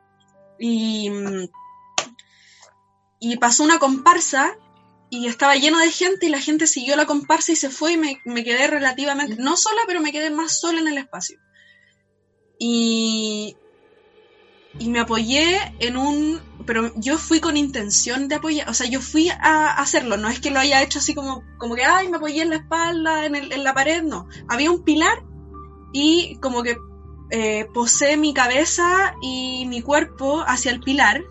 Y, 0.57 1.11
y 3.19 3.37
pasó 3.37 3.63
una 3.63 3.77
comparsa 3.77 4.55
y 5.09 5.27
estaba 5.27 5.55
lleno 5.55 5.77
de 5.79 5.91
gente 5.91 6.25
y 6.25 6.29
la 6.29 6.39
gente 6.41 6.65
siguió 6.65 6.95
la 6.95 7.05
comparsa 7.05 7.51
y 7.51 7.55
se 7.55 7.69
fue 7.69 7.93
y 7.93 7.97
me, 7.97 8.21
me 8.25 8.43
quedé 8.43 8.67
relativamente, 8.67 9.35
no 9.37 9.55
sola, 9.57 9.81
pero 9.85 10.01
me 10.01 10.11
quedé 10.11 10.29
más 10.31 10.59
sola 10.59 10.79
en 10.79 10.87
el 10.87 10.97
espacio. 10.97 11.37
Y, 12.57 13.55
y 14.79 14.89
me 14.89 14.99
apoyé 14.99 15.57
en 15.79 15.97
un 15.97 16.41
pero 16.65 16.93
yo 16.95 17.17
fui 17.17 17.41
con 17.41 17.57
intención 17.57 18.29
de 18.29 18.35
apoyar, 18.35 18.69
o 18.69 18.73
sea, 18.73 18.87
yo 18.87 19.01
fui 19.01 19.29
a 19.29 19.73
hacerlo, 19.73 20.15
no 20.15 20.29
es 20.29 20.39
que 20.39 20.49
lo 20.49 20.59
haya 20.59 20.81
hecho 20.81 20.99
así 20.99 21.13
como, 21.13 21.43
como 21.57 21.75
que, 21.75 21.83
ay, 21.83 22.07
me 22.07 22.15
apoyé 22.17 22.41
en 22.43 22.51
la 22.51 22.55
espalda, 22.55 23.25
en, 23.25 23.35
el- 23.35 23.63
la 23.63 23.73
pared, 23.73 24.01
no. 24.01 24.27
Había 24.47 24.71
un 24.71 24.83
pilar 24.83 25.23
y 25.91 26.37
como 26.37 26.63
que 26.63 26.77
eh, 27.31 27.67
posé 27.73 28.15
mi 28.15 28.33
cabeza 28.33 29.13
y 29.21 29.65
mi 29.67 29.81
cuerpo 29.81 30.43
hacia 30.47 30.71
el 30.71 30.79
pilar 30.79 31.21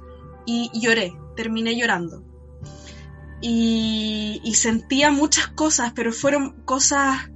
y 0.45 0.71
lloré, 0.79 1.15
terminé 1.35 1.77
llorando. 1.79 2.23
Y, 3.41 4.41
y 4.45 4.55
sentía 4.55 5.11
muchas 5.11 5.49
cosas, 5.49 5.93
pero 5.95 6.13
fueron 6.13 6.63
cosas, 6.65 7.31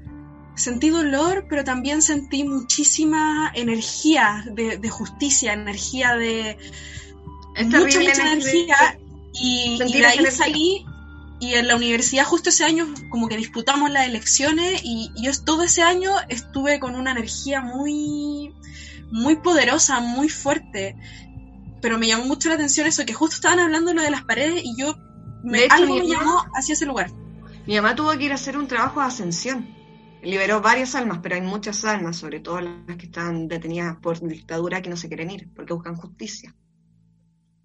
sentí 0.57 0.89
dolor, 0.91 1.47
pero 1.49 1.65
también 1.65 2.03
sentí 2.03 2.45
muchísima 2.45 3.53
energía 3.55 4.45
de, 4.53 4.79
de 4.79 4.91
justicia, 4.91 5.53
energía 5.53 6.17
de, 6.17 6.59
Es 7.55 7.67
mucha, 7.67 8.01
mucha 8.01 8.33
energía. 8.33 8.99
y, 9.35 9.79
de 9.79 9.85
ahí 9.85 10.19
energía. 10.19 10.31
salí 10.31 10.87
y 11.39 11.55
en 11.55 11.69
la 11.69 11.77
universidad 11.77 12.25
justo 12.25 12.49
ese 12.49 12.65
año 12.65 12.87
como 13.11 13.29
que 13.29 13.37
disputamos 13.37 13.91
las 13.91 14.07
elecciones 14.07 14.81
y, 14.83 15.13
y 15.15 15.27
yo 15.27 15.33
todo 15.45 15.65
ese 15.65 15.83
año 15.83 16.13
estuve 16.29 16.81
con 16.81 16.95
una 16.95 17.11
energía 17.11 17.61
muy 17.61 18.55
muy 19.11 19.37
poderosa, 19.37 20.01
muy 20.01 20.31
fuerte 20.31 20.97
pero 21.83 21.99
me 21.99 22.07
llamó 22.07 22.25
mucho 22.25 22.49
la 22.49 22.55
atención 22.55 22.87
eso 22.87 23.05
que 23.05 23.13
justo 23.13 23.37
estaban 23.37 23.59
hablando 23.59 23.93
lo 23.93 24.01
de 24.01 24.11
las 24.11 24.25
paredes 24.25 24.63
y 24.65 24.75
yo 24.77 24.97
me, 25.45 25.65
hecho, 25.65 25.75
algo 25.75 26.03
llamó 26.03 26.43
hacia 26.55 26.73
ese 26.73 26.87
lugar 26.87 27.11
Mi 27.67 27.77
mamá 27.77 27.95
tuvo 27.95 28.17
que 28.17 28.25
ir 28.25 28.33
a 28.33 28.37
hacer 28.37 28.57
un 28.57 28.67
trabajo 28.67 29.01
de 29.01 29.07
ascensión. 29.07 29.76
Liberó 30.27 30.61
varias 30.61 30.97
almas, 30.97 31.21
pero 31.23 31.37
hay 31.37 31.41
muchas 31.41 31.85
almas, 31.85 32.17
sobre 32.17 32.41
todo 32.41 32.61
las 32.61 32.97
que 32.97 33.07
están 33.07 33.47
detenidas 33.47 33.97
por 33.99 34.19
dictadura, 34.19 34.83
que 34.83 34.91
no 34.91 34.97
se 34.97 35.07
quieren 35.07 35.31
ir, 35.31 35.55
porque 35.55 35.73
buscan 35.73 35.95
justicia. 35.95 36.53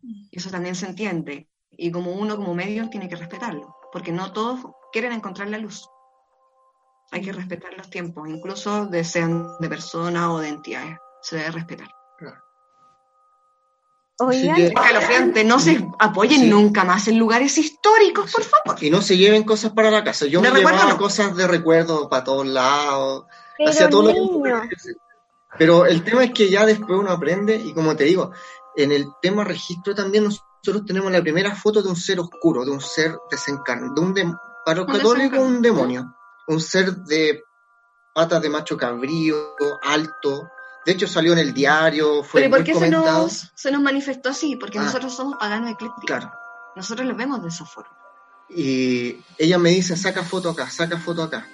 Y 0.03 0.29
eso 0.37 0.51
también 0.51 0.75
se 0.75 0.85
entiende. 0.85 1.49
Y 1.71 1.91
como 1.91 2.11
uno, 2.11 2.37
como 2.37 2.53
medio, 2.53 2.87
tiene 2.91 3.09
que 3.09 3.15
respetarlo, 3.15 3.75
porque 3.91 4.11
no 4.11 4.31
todos 4.31 4.59
quieren 4.91 5.11
encontrar 5.11 5.49
la 5.49 5.57
luz. 5.57 5.89
Hay 7.09 7.21
que 7.21 7.33
respetar 7.33 7.73
los 7.75 7.89
tiempos, 7.89 8.29
incluso 8.29 8.85
de 8.85 9.03
sean 9.05 9.47
de 9.59 9.67
personas 9.67 10.29
o 10.29 10.37
de 10.37 10.49
entidades. 10.49 10.99
Se 11.23 11.37
debe 11.37 11.49
respetar. 11.49 11.89
Oigan, 14.27 14.61
Escalofriante, 14.61 15.43
no 15.43 15.59
se 15.59 15.87
apoyen 15.99 16.41
Sí. 16.41 16.49
nunca 16.49 16.83
más 16.83 17.07
en 17.07 17.17
lugares 17.17 17.57
históricos, 17.57 18.31
por 18.31 18.43
favor. 18.43 18.83
Y 18.83 18.89
no 18.89 19.01
se 19.01 19.17
lleven 19.17 19.43
cosas 19.43 19.71
para 19.73 19.89
la 19.91 20.03
casa. 20.03 20.25
Yo 20.25 20.41
De 20.41 20.49
me 20.49 20.55
recuerdo 20.55 20.77
llevaba 20.79 20.93
no. 20.93 20.97
cosas 20.99 21.35
de 21.35 21.47
recuerdo 21.47 22.09
para 22.09 22.23
todos 22.23 22.45
lados. 22.47 23.25
pero 23.57 23.69
hacía 23.69 23.89
todo 23.89 24.03
lo 24.03 24.13
niño, 24.13 24.61
que 24.69 24.75
Pero 25.57 25.85
el 25.85 26.03
tema 26.03 26.23
es 26.23 26.31
que 26.31 26.49
ya 26.49 26.65
después 26.65 26.99
uno 26.99 27.11
aprende 27.11 27.55
y 27.55 27.73
como 27.73 27.95
te 27.95 28.05
digo, 28.05 28.31
en 28.75 28.91
el 28.91 29.05
tema 29.21 29.43
registro 29.43 29.93
también 29.93 30.23
nosotros 30.23 30.85
tenemos 30.85 31.11
la 31.11 31.21
primera 31.21 31.53
foto 31.55 31.81
de 31.83 31.89
un 31.89 31.95
ser 31.95 32.19
oscuro, 32.19 32.63
de 32.65 32.71
un 32.71 32.81
ser 32.81 33.15
desencarnado, 33.29 33.93
de 33.93 34.01
un 34.01 34.15
dem- 34.15 34.39
para 34.65 34.79
los 34.79 34.87
Un 34.87 34.93
católicos 34.95 35.39
un 35.39 35.61
demonio, 35.61 36.15
un 36.47 36.59
ser 36.61 36.95
de 36.95 37.43
patas 38.15 38.41
de 38.41 38.49
macho 38.49 38.77
cabrío, 38.77 39.55
alto. 39.83 40.47
De 40.85 40.91
hecho 40.93 41.07
salió 41.07 41.33
en 41.33 41.39
el 41.39 41.53
diario, 41.53 42.23
fue 42.23 42.41
Pero 42.41 42.51
¿por 42.51 42.59
muy 42.59 42.65
qué 42.65 42.73
se 42.73 42.79
comentado. 42.79 43.23
nos, 43.23 43.51
se 43.53 43.71
nos 43.71 43.81
manifestó 43.81 44.29
así? 44.29 44.55
Porque 44.55 44.79
Ah. 44.79 44.83
nosotros 44.83 45.13
somos 45.15 45.37
paganos 45.37 45.71
eclépticos. 45.71 46.05
Claro. 46.07 46.31
Nosotros 46.75 47.07
los 47.07 47.15
vemos 47.17 47.41
de 47.43 47.49
esa 47.49 47.65
forma. 47.65 47.91
Y 48.49 49.17
ella 49.37 49.57
me 49.57 49.69
dice, 49.69 49.95
saca 49.95 50.23
foto 50.23 50.49
acá, 50.49 50.69
saca 50.69 50.97
foto 50.97 51.23
acá. 51.23 51.45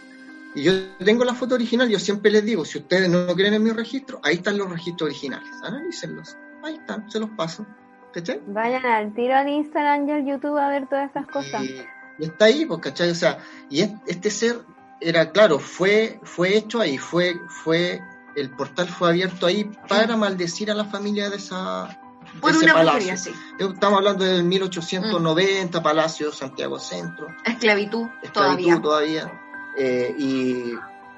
Y 0.55 0.63
yo 0.63 0.71
tengo 0.97 1.23
la 1.25 1.35
foto 1.35 1.55
original, 1.55 1.87
yo 1.89 1.99
siempre 1.99 2.31
les 2.31 2.43
digo, 2.43 2.65
si 2.65 2.79
ustedes 2.79 3.09
no 3.09 3.27
creen 3.35 3.53
en 3.53 3.63
mi 3.63 3.71
registro, 3.71 4.19
ahí 4.23 4.35
están 4.35 4.57
los 4.57 4.69
registros 4.69 5.09
originales, 5.09 5.49
analícenlos. 5.63 6.35
Ahí 6.63 6.75
están, 6.75 7.09
se 7.11 7.19
los 7.19 7.29
paso. 7.31 7.65
¿Cachai? 8.13 8.41
vayan 8.47 8.83
al 8.85 9.13
tiro 9.13 9.35
al 9.35 9.47
Instagram 9.47 10.07
y 10.07 10.11
al 10.13 10.25
YouTube 10.25 10.57
a 10.57 10.69
ver 10.69 10.87
todas 10.87 11.11
esas 11.11 11.27
cosas. 11.27 11.61
Y, 11.61 11.81
y 12.17 12.25
está 12.25 12.45
ahí, 12.45 12.65
pues, 12.65 12.79
¿cachai? 12.79 13.11
O 13.11 13.15
sea, 13.15 13.37
y 13.69 13.81
es- 13.81 13.91
este 14.07 14.31
ser 14.31 14.61
era, 15.01 15.31
claro, 15.31 15.59
fue, 15.59 16.19
fue 16.23 16.57
hecho 16.57 16.79
ahí, 16.79 16.97
fue, 16.97 17.35
fue, 17.47 18.01
el 18.37 18.49
portal 18.51 18.87
fue 18.87 19.09
abierto 19.09 19.45
ahí 19.47 19.69
para 19.89 20.15
maldecir 20.15 20.69
a 20.71 20.75
la 20.75 20.85
familia 20.85 21.29
de 21.29 21.37
esa... 21.37 21.87
de 22.33 22.39
Por 22.39 22.51
ese 22.51 22.63
una 22.65 22.73
palacio. 22.73 22.91
brujería, 22.99 23.17
sí. 23.17 23.31
Estamos 23.59 23.97
hablando 23.97 24.23
del 24.25 24.43
1890, 24.43 25.81
Palacio 25.83 26.31
Santiago 26.31 26.79
Centro. 26.79 27.27
Esclavitud, 27.45 28.07
esclavitud 28.21 28.81
todavía. 28.81 28.81
todavía. 29.27 29.41
Eh, 29.77 30.15
y, 30.17 30.73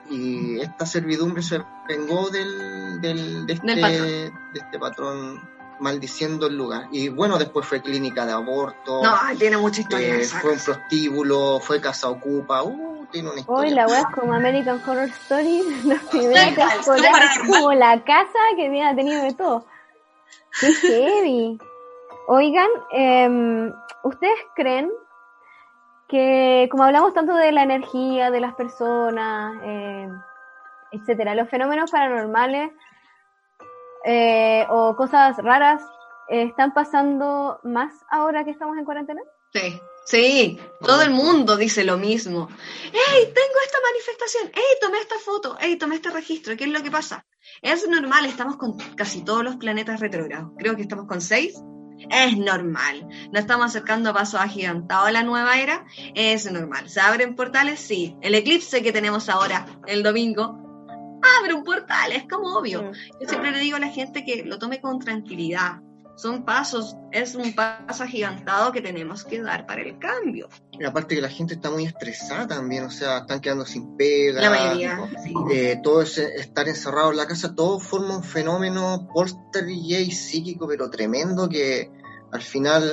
y 0.09 0.59
esta 0.61 0.85
servidumbre 0.85 1.41
se 1.43 1.61
vengó 1.87 2.29
del, 2.29 2.99
del- 3.01 3.45
de, 3.45 3.53
este, 3.53 3.67
Del 3.67 3.81
patrón. 3.81 4.07
de 4.53 4.59
este 4.59 4.79
patrón 4.79 5.49
maldiciendo 5.79 6.47
el 6.47 6.57
lugar. 6.57 6.87
Y 6.91 7.07
bueno, 7.09 7.37
después 7.37 7.65
fue 7.65 7.81
clínica 7.81 8.25
de 8.25 8.33
aborto, 8.33 9.01
No, 9.01 9.17
tiene 9.37 9.55
mucha 9.57 9.81
historia. 9.81 10.15
eh, 10.15 10.25
fue 10.25 10.51
un 10.53 10.59
prostíbulo, 10.59 11.59
fue 11.61 11.79
casa 11.79 12.09
ocupa, 12.09 12.63
uh, 12.63 12.98
tiene 13.11 13.29
una 13.29 13.41
Hoy 13.47 13.71
la 13.71 13.87
web 13.87 14.05
como 14.13 14.33
American 14.33 14.81
Horror 14.85 15.09
Story, 15.09 15.63
la 15.85 15.95
primera 16.09 16.45
Sí, 16.45 16.55
temporada 16.55 17.25
es 17.25 17.39
como 17.39 17.73
la 17.73 18.03
casa 18.03 18.39
que 18.55 18.67
había 18.67 18.95
tenido 18.95 19.23
de 19.23 19.33
todo. 19.33 19.65
Qué 20.59 20.73
heavy. 20.81 21.59
Oigan, 22.27 22.69
em, 22.91 23.73
¿ustedes 24.03 24.39
creen 24.55 24.91
que, 26.07 26.67
como 26.71 26.83
hablamos 26.83 27.13
tanto 27.13 27.33
de 27.35 27.51
la 27.51 27.63
energía 27.63 28.31
de 28.31 28.39
las 28.39 28.53
personas, 28.55 29.55
em, 29.63 30.21
etcétera, 30.91 31.35
los 31.35 31.49
fenómenos 31.49 31.91
paranormales 31.91 32.71
eh, 34.05 34.65
o 34.69 34.95
cosas 34.95 35.37
raras 35.37 35.83
eh, 36.29 36.43
están 36.43 36.73
pasando 36.73 37.59
más 37.63 37.93
ahora 38.09 38.43
que 38.43 38.51
estamos 38.51 38.77
en 38.77 38.85
cuarentena? 38.85 39.21
Sí, 39.53 39.79
sí, 40.05 40.59
todo 40.81 41.01
el 41.01 41.09
mundo 41.09 41.57
dice 41.57 41.83
lo 41.83 41.97
mismo. 41.97 42.47
¡Ey, 42.85 43.25
tengo 43.25 43.59
esta 43.65 43.77
manifestación! 43.91 44.51
¡Ey, 44.53 44.77
tomé 44.79 44.99
esta 44.99 45.17
foto! 45.17 45.57
¡Ey, 45.59 45.75
tomé 45.77 45.95
este 45.95 46.11
registro! 46.11 46.55
¿Qué 46.55 46.65
es 46.65 46.69
lo 46.69 46.83
que 46.83 46.91
pasa? 46.91 47.25
Es 47.61 47.87
normal, 47.87 48.25
estamos 48.25 48.57
con 48.57 48.77
casi 48.95 49.23
todos 49.23 49.43
los 49.43 49.55
planetas 49.57 49.99
retrógrados. 49.99 50.51
Creo 50.57 50.75
que 50.75 50.83
estamos 50.83 51.07
con 51.07 51.21
seis. 51.21 51.55
Es 52.09 52.37
normal. 52.37 53.07
Nos 53.31 53.41
estamos 53.41 53.65
acercando 53.65 54.11
a 54.11 54.13
pasos 54.13 54.39
agigantados 54.39 55.07
a 55.09 55.11
la 55.11 55.23
nueva 55.23 55.59
era. 55.59 55.85
Es 56.15 56.49
normal. 56.49 56.89
¿Se 56.89 57.01
abren 57.01 57.35
portales? 57.35 57.79
Sí. 57.79 58.15
El 58.21 58.35
eclipse 58.35 58.81
que 58.81 58.93
tenemos 58.93 59.27
ahora, 59.29 59.65
el 59.85 60.01
domingo, 60.03 60.57
abre 61.39 61.53
un 61.53 61.63
portal. 61.63 62.13
Es 62.13 62.23
como 62.29 62.57
obvio. 62.57 62.83
Mm. 62.83 62.93
Yo 63.21 63.27
siempre 63.27 63.51
le 63.51 63.59
digo 63.59 63.77
a 63.77 63.81
la 63.81 63.89
gente 63.89 64.23
que 64.23 64.45
lo 64.45 64.59
tome 64.59 64.79
con 64.79 64.99
tranquilidad. 64.99 65.81
Son 66.21 66.43
pasos, 66.43 66.97
es 67.13 67.33
un 67.35 67.53
paso 67.53 68.03
agigantado 68.03 68.73
que 68.73 68.81
tenemos 68.81 69.23
que 69.23 69.41
dar 69.41 69.65
para 69.65 69.81
el 69.83 69.97
cambio. 69.99 70.49
Y 70.71 70.83
aparte 70.83 71.15
que 71.15 71.21
la 71.21 71.29
gente 71.29 71.53
está 71.53 71.69
muy 71.71 71.85
estresada 71.85 72.45
también, 72.45 72.83
o 72.83 72.89
sea, 72.91 73.19
están 73.19 73.39
quedando 73.39 73.65
sin 73.65 73.95
pega. 73.95 74.41
La 74.41 74.49
mayoría, 74.49 74.99
sí. 75.23 75.33
eh, 75.53 75.79
todo 75.81 76.01
ese 76.01 76.35
estar 76.35 76.67
encerrado 76.67 77.11
en 77.11 77.17
la 77.17 77.25
casa, 77.25 77.55
todo 77.55 77.79
forma 77.79 78.17
un 78.17 78.23
fenómeno 78.23 79.07
poltergeist 79.13 80.11
psíquico, 80.29 80.67
pero 80.67 80.89
tremendo 80.89 81.47
que 81.47 81.89
al 82.33 82.41
final 82.41 82.83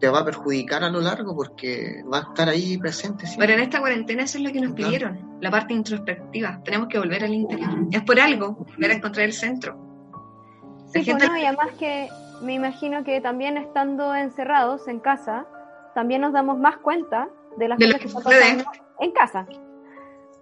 te 0.00 0.08
va 0.08 0.20
a 0.20 0.24
perjudicar 0.24 0.84
a 0.84 0.88
lo 0.88 1.00
largo 1.02 1.34
porque 1.36 2.02
va 2.10 2.18
a 2.18 2.22
estar 2.22 2.48
ahí 2.48 2.78
presente. 2.78 3.26
Pero 3.38 3.52
en 3.52 3.60
esta 3.60 3.80
cuarentena 3.80 4.22
eso 4.22 4.38
es 4.38 4.44
lo 4.44 4.52
que 4.52 4.60
nos 4.62 4.72
Claro. 4.72 4.86
pidieron, 4.90 5.38
la 5.42 5.50
parte 5.50 5.74
introspectiva. 5.74 6.62
Tenemos 6.64 6.88
que 6.88 6.98
volver 6.98 7.24
al 7.24 7.34
interior. 7.34 7.68
Es 7.90 8.02
por 8.04 8.18
algo, 8.18 8.52
volver 8.52 8.92
a 8.92 8.94
encontrar 8.94 9.26
el 9.26 9.34
centro. 9.34 9.84
Sí, 10.92 11.00
La 11.00 11.04
gente- 11.04 11.26
pues 11.26 11.28
no, 11.30 11.36
y 11.36 11.44
además 11.44 11.68
que 11.78 12.08
me 12.42 12.54
imagino 12.54 13.04
que 13.04 13.20
también 13.20 13.56
estando 13.56 14.14
encerrados 14.14 14.86
en 14.88 15.00
casa, 15.00 15.46
también 15.94 16.20
nos 16.20 16.32
damos 16.32 16.58
más 16.58 16.76
cuenta 16.78 17.28
de 17.56 17.68
las 17.68 17.78
De 17.78 17.86
cosas 17.86 18.00
que 18.00 18.02
que 18.02 18.08
están 18.08 18.22
pasando 18.24 18.64
en 19.00 19.10
casa. 19.12 19.46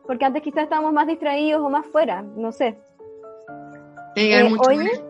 Porque 0.06 0.24
antes 0.24 0.42
quizás 0.42 0.64
estábamos 0.64 0.92
más 0.92 1.06
distraídos 1.06 1.62
o 1.62 1.68
más 1.68 1.86
fuera, 1.86 2.22
no 2.22 2.52
sé. 2.52 2.78
Eh, 4.14 4.44
mucho 4.48 4.68
oye, 4.70 4.84
más. 4.84 5.02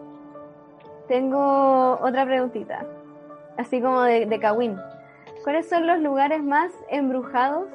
tengo 1.08 1.98
otra 2.00 2.24
preguntita, 2.24 2.86
así 3.56 3.80
como 3.80 4.02
de, 4.02 4.26
de 4.26 4.40
Kawin. 4.40 4.76
¿Cuáles 5.44 5.68
son 5.68 5.86
los 5.86 6.00
lugares 6.00 6.42
más 6.42 6.72
embrujados 6.90 7.68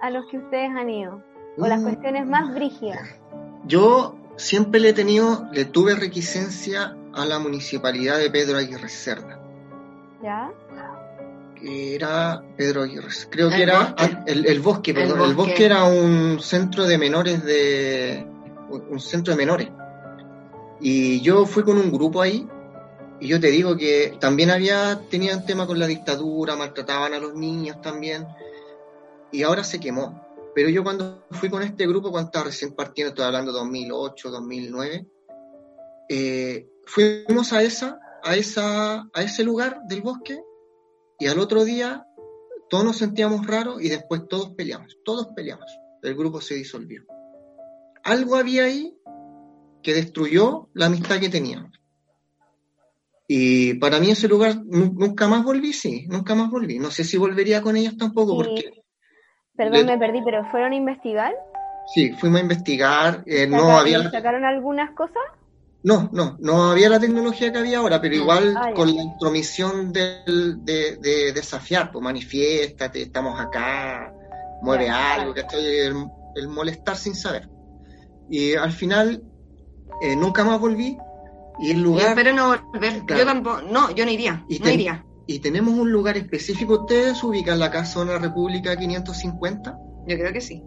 a 0.00 0.10
los 0.10 0.26
que 0.26 0.38
ustedes 0.38 0.70
han 0.70 0.88
ido? 0.88 1.20
O 1.58 1.66
las 1.66 1.80
Mm. 1.80 1.84
cuestiones 1.84 2.26
más 2.26 2.54
brígidas. 2.54 3.20
Yo 3.66 4.14
siempre 4.36 4.80
le 4.80 4.90
he 4.90 4.92
tenido, 4.94 5.46
le 5.52 5.64
tuve 5.66 5.94
requisencia 5.94 6.96
a 7.14 7.26
la 7.26 7.38
municipalidad 7.38 8.18
de 8.18 8.30
Pedro 8.30 8.58
Aguirre 8.58 8.88
Cerda, 8.88 9.38
¿Ya? 10.22 10.52
que 11.60 11.94
era 11.94 12.42
Pedro 12.56 12.82
Aguirre, 12.82 13.08
creo 13.30 13.48
que 13.50 13.62
era 13.62 13.78
bosque. 13.80 13.94
ah, 13.98 14.24
el, 14.26 14.46
el 14.46 14.60
bosque, 14.60 14.90
El 14.92 14.96
perdón, 14.96 15.20
el 15.20 15.34
bosque. 15.34 15.50
bosque 15.50 15.64
era 15.66 15.84
un 15.84 16.40
centro 16.40 16.84
de 16.86 16.98
menores 16.98 17.44
de 17.44 18.26
un 18.68 19.00
centro 19.00 19.32
de 19.32 19.36
menores. 19.38 19.68
Y 20.80 21.20
yo 21.20 21.46
fui 21.46 21.62
con 21.62 21.76
un 21.78 21.92
grupo 21.92 22.20
ahí 22.20 22.48
y 23.20 23.28
yo 23.28 23.38
te 23.38 23.48
digo 23.48 23.76
que 23.76 24.16
también 24.18 24.50
había 24.50 25.00
tenían 25.10 25.46
tema 25.46 25.66
con 25.66 25.78
la 25.78 25.86
dictadura, 25.86 26.56
maltrataban 26.56 27.14
a 27.14 27.18
los 27.20 27.34
niños 27.34 27.80
también 27.80 28.26
y 29.30 29.42
ahora 29.44 29.62
se 29.62 29.78
quemó. 29.78 30.20
Pero 30.54 30.68
yo 30.68 30.82
cuando 30.82 31.24
fui 31.30 31.48
con 31.48 31.62
este 31.62 31.86
grupo, 31.86 32.10
cuando 32.10 32.28
estaba 32.28 32.46
recién 32.46 32.72
partiendo, 32.74 33.10
estoy 33.10 33.24
hablando 33.24 33.52
2008, 33.52 34.30
2009, 34.30 35.06
eh, 36.08 36.66
fuimos 36.86 37.52
a 37.52 37.62
esa 37.62 37.98
a, 38.24 38.36
esa, 38.36 39.00
a 39.12 39.22
ese 39.22 39.42
lugar 39.42 39.80
del 39.88 40.00
bosque 40.02 40.40
y 41.18 41.26
al 41.26 41.38
otro 41.40 41.64
día 41.64 42.06
todos 42.70 42.84
nos 42.84 42.96
sentíamos 42.98 43.46
raros 43.46 43.82
y 43.82 43.88
después 43.88 44.28
todos 44.28 44.50
peleamos, 44.50 44.96
todos 45.04 45.28
peleamos. 45.34 45.66
El 46.02 46.14
grupo 46.14 46.40
se 46.40 46.54
disolvió. 46.54 47.04
Algo 48.04 48.36
había 48.36 48.64
ahí 48.64 48.96
que 49.82 49.92
destruyó 49.94 50.68
la 50.72 50.86
amistad 50.86 51.18
que 51.20 51.28
teníamos. 51.28 51.72
Y 53.28 53.74
para 53.74 53.98
mí 53.98 54.10
ese 54.10 54.28
lugar 54.28 54.56
nu- 54.64 54.92
nunca 54.94 55.26
más 55.28 55.44
volví, 55.44 55.72
sí, 55.72 56.06
nunca 56.08 56.34
más 56.34 56.50
volví. 56.50 56.78
No 56.78 56.90
sé 56.90 57.04
si 57.04 57.16
volvería 57.16 57.60
con 57.62 57.76
ellas 57.76 57.96
tampoco, 57.96 58.32
Sí. 58.32 58.36
porque 58.48 58.82
Perdón, 59.56 59.86
me 59.86 59.98
perdí, 59.98 60.22
pero 60.24 60.44
¿fueron 60.50 60.72
a 60.72 60.76
investigar? 60.76 61.34
sí, 61.94 62.12
fuimos 62.12 62.38
a 62.40 62.42
investigar, 62.42 63.22
eh, 63.26 63.46
no 63.46 63.76
había 63.76 64.08
¿Sacaron 64.10 64.44
algunas 64.44 64.90
cosas? 64.92 65.22
No, 65.84 66.08
no, 66.12 66.36
no 66.40 66.70
había 66.70 66.88
la 66.88 67.00
tecnología 67.00 67.52
que 67.52 67.58
había 67.58 67.78
ahora, 67.78 68.00
pero 68.00 68.14
igual 68.14 68.54
Ah, 68.56 68.72
con 68.74 68.94
la 68.94 69.02
intromisión 69.02 69.92
del, 69.92 70.64
de, 70.64 70.96
de 70.98 71.32
desafiar, 71.32 71.90
pues 71.90 72.02
manifiéstate, 72.04 73.02
estamos 73.02 73.40
acá, 73.40 74.14
mueve 74.62 74.86
Ya, 74.86 75.14
algo, 75.14 75.34
¿cachai? 75.34 75.64
El, 75.64 75.94
el 76.36 76.48
molestar 76.48 76.96
sin 76.96 77.16
saber. 77.16 77.48
Y 78.30 78.54
al 78.54 78.70
final 78.70 79.24
eh, 80.00 80.14
nunca 80.14 80.44
más 80.44 80.60
volví 80.60 80.96
y 81.60 81.70
el 81.72 81.78
Y 81.78 81.80
lugar, 81.80 82.10
espero 82.10 82.32
no 82.32 82.56
volver. 82.72 83.02
Claro. 83.04 83.22
Yo 83.22 83.26
tampoco, 83.26 83.62
no, 83.62 83.90
yo 83.90 84.04
no 84.04 84.10
iría, 84.12 84.44
Y 84.48 84.58
no 84.60 84.64
ten- 84.66 84.74
iría. 84.74 85.04
y 85.26 85.40
tenemos 85.40 85.74
un 85.74 85.90
lugar 85.90 86.16
específico, 86.16 86.74
¿ustedes 86.82 87.22
ubican 87.24 87.58
la 87.58 87.70
casona 87.72 88.18
República 88.18 88.76
550? 88.76 89.76
Yo 90.06 90.16
creo 90.16 90.32
que 90.32 90.40
sí. 90.40 90.62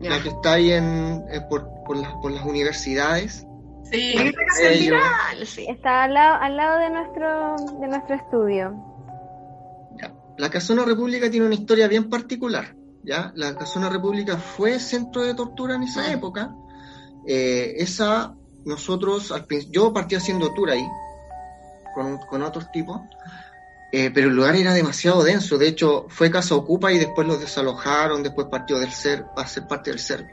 Ya. 0.00 0.10
La 0.10 0.22
que 0.22 0.30
está 0.30 0.54
ahí 0.54 0.72
en, 0.72 1.24
eh, 1.30 1.40
por, 1.48 1.68
por, 1.84 1.96
las, 1.96 2.12
por 2.14 2.32
las 2.32 2.44
universidades. 2.44 3.46
Sí. 3.90 4.14
Ellos-. 4.62 5.58
Está 5.68 6.04
al 6.04 6.14
lado, 6.14 6.42
al 6.42 6.56
lado 6.56 6.78
de 6.78 6.90
nuestro, 6.90 7.56
de 7.80 7.88
nuestro 7.88 8.14
estudio. 8.14 8.74
Ya. 10.00 10.12
La 10.38 10.50
Casona 10.50 10.84
República 10.84 11.30
tiene 11.30 11.46
una 11.46 11.54
historia 11.54 11.88
bien 11.88 12.08
particular. 12.08 12.74
¿ya? 13.02 13.32
La 13.34 13.54
Casona 13.54 13.88
República 13.88 14.36
fue 14.36 14.78
centro 14.78 15.22
de 15.22 15.34
tortura 15.34 15.74
en 15.74 15.82
esa 15.84 16.10
época. 16.12 16.54
Eh, 17.26 17.74
esa, 17.78 18.34
nosotros, 18.64 19.32
al 19.32 19.46
yo 19.70 19.92
partí 19.92 20.14
haciendo 20.14 20.52
tour 20.54 20.70
ahí, 20.70 20.86
con, 21.94 22.18
con 22.18 22.42
otros 22.42 22.70
tipos, 22.72 23.00
eh, 23.92 24.10
pero 24.12 24.28
el 24.28 24.36
lugar 24.36 24.56
era 24.56 24.72
demasiado 24.72 25.22
denso. 25.22 25.58
De 25.58 25.68
hecho, 25.68 26.06
fue 26.08 26.30
casa 26.30 26.54
ocupa 26.54 26.92
y 26.92 26.98
después 26.98 27.26
los 27.26 27.40
desalojaron, 27.40 28.22
después 28.22 28.46
partió 28.50 28.78
del 28.78 28.92
ser, 28.92 29.24
a 29.36 29.46
ser 29.46 29.66
parte 29.66 29.90
del 29.90 29.98
ser. 29.98 30.26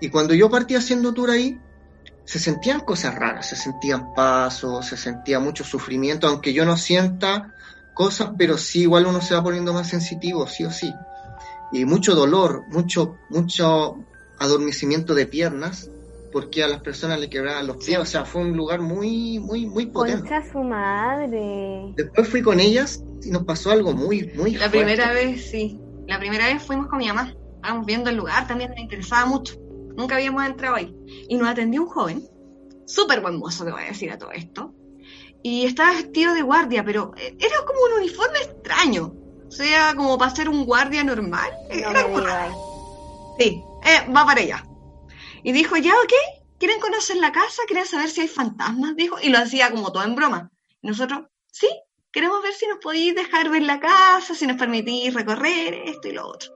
Y 0.00 0.08
cuando 0.08 0.34
yo 0.34 0.50
partí 0.50 0.74
haciendo 0.74 1.12
tour 1.12 1.30
ahí, 1.30 1.60
se 2.24 2.38
sentían 2.38 2.80
cosas 2.80 3.14
raras, 3.14 3.48
se 3.48 3.56
sentían 3.56 4.12
pasos, 4.14 4.86
se 4.86 4.96
sentía 4.96 5.38
mucho 5.40 5.64
sufrimiento, 5.64 6.26
aunque 6.26 6.52
yo 6.52 6.64
no 6.64 6.76
sienta 6.76 7.54
cosas, 7.94 8.30
pero 8.36 8.58
sí 8.58 8.82
igual 8.82 9.06
uno 9.06 9.20
se 9.20 9.34
va 9.34 9.42
poniendo 9.42 9.72
más 9.72 9.88
sensitivo, 9.88 10.46
sí 10.46 10.64
o 10.64 10.70
sí. 10.70 10.92
Y 11.72 11.84
mucho 11.84 12.14
dolor, 12.14 12.64
mucho, 12.68 13.16
mucho 13.30 14.04
adormecimiento 14.38 15.14
de 15.14 15.26
piernas, 15.26 15.90
porque 16.36 16.62
a 16.62 16.68
las 16.68 16.82
personas 16.82 17.18
le 17.18 17.30
quebraban 17.30 17.66
los 17.66 17.78
pies, 17.78 17.98
o 17.98 18.04
sea, 18.04 18.26
fue 18.26 18.42
un 18.42 18.54
lugar 18.54 18.82
muy, 18.82 19.38
muy, 19.38 19.64
muy 19.64 19.86
potente. 19.86 20.28
Concha 20.28 20.52
su 20.52 20.58
madre. 20.62 21.94
Después 21.96 22.28
fui 22.28 22.42
con 22.42 22.60
ellas 22.60 23.02
y 23.22 23.30
nos 23.30 23.44
pasó 23.44 23.70
algo 23.70 23.94
muy, 23.94 24.30
muy 24.34 24.52
La 24.52 24.68
fuerte. 24.68 24.80
primera 24.80 25.12
vez, 25.12 25.48
sí. 25.50 25.80
La 26.06 26.18
primera 26.18 26.44
vez 26.48 26.62
fuimos 26.62 26.88
con 26.88 26.98
mi 26.98 27.06
mamá. 27.06 27.34
Estábamos 27.54 27.86
viendo 27.86 28.10
el 28.10 28.16
lugar, 28.16 28.46
también 28.46 28.70
me 28.74 28.82
interesaba 28.82 29.24
mucho. 29.24 29.54
Nunca 29.96 30.16
habíamos 30.16 30.44
entrado 30.44 30.74
ahí. 30.74 30.94
Y 31.26 31.38
nos 31.38 31.48
atendió 31.48 31.80
un 31.80 31.88
joven, 31.88 32.28
súper 32.84 33.22
buen 33.22 33.38
mozo, 33.38 33.64
te 33.64 33.72
voy 33.72 33.84
a 33.84 33.86
decir 33.86 34.10
a 34.10 34.18
todo 34.18 34.32
esto. 34.32 34.74
Y 35.42 35.64
estaba 35.64 35.92
vestido 35.92 36.34
de 36.34 36.42
guardia, 36.42 36.84
pero 36.84 37.12
eh, 37.16 37.34
era 37.40 37.56
como 37.66 37.80
un 37.80 38.02
uniforme 38.02 38.40
extraño. 38.40 39.14
O 39.48 39.50
sea, 39.50 39.94
como 39.96 40.18
para 40.18 40.36
ser 40.36 40.50
un 40.50 40.66
guardia 40.66 41.02
normal. 41.02 41.50
No 41.70 41.74
Era 41.74 42.02
como. 42.02 42.18
Sí, 43.38 43.62
eh, 43.86 44.12
va 44.14 44.26
para 44.26 44.42
allá. 44.42 44.66
Y 45.46 45.52
dijo, 45.52 45.76
ya, 45.76 45.92
ok, 45.92 46.12
¿quieren 46.58 46.80
conocer 46.80 47.18
la 47.18 47.30
casa? 47.30 47.62
¿Quieren 47.68 47.86
saber 47.86 48.10
si 48.10 48.22
hay 48.22 48.26
fantasmas? 48.26 48.96
Dijo, 48.96 49.16
y 49.22 49.28
lo 49.28 49.38
hacía 49.38 49.70
como 49.70 49.92
todo 49.92 50.02
en 50.02 50.16
broma. 50.16 50.50
Y 50.82 50.88
nosotros, 50.88 51.20
sí, 51.52 51.68
queremos 52.10 52.42
ver 52.42 52.52
si 52.52 52.66
nos 52.66 52.78
podéis 52.78 53.14
dejar 53.14 53.48
ver 53.48 53.62
la 53.62 53.78
casa, 53.78 54.34
si 54.34 54.44
nos 54.44 54.56
permitís 54.56 55.14
recorrer 55.14 55.72
esto 55.84 56.08
y 56.08 56.14
lo 56.14 56.26
otro. 56.26 56.50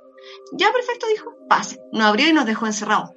Ya, 0.55 0.73
perfecto, 0.73 1.07
dijo, 1.07 1.33
pase. 1.49 1.81
Nos 1.93 2.03
abrió 2.03 2.29
y 2.29 2.33
nos 2.33 2.47
dejó 2.47 2.67
encerrados 2.67 3.11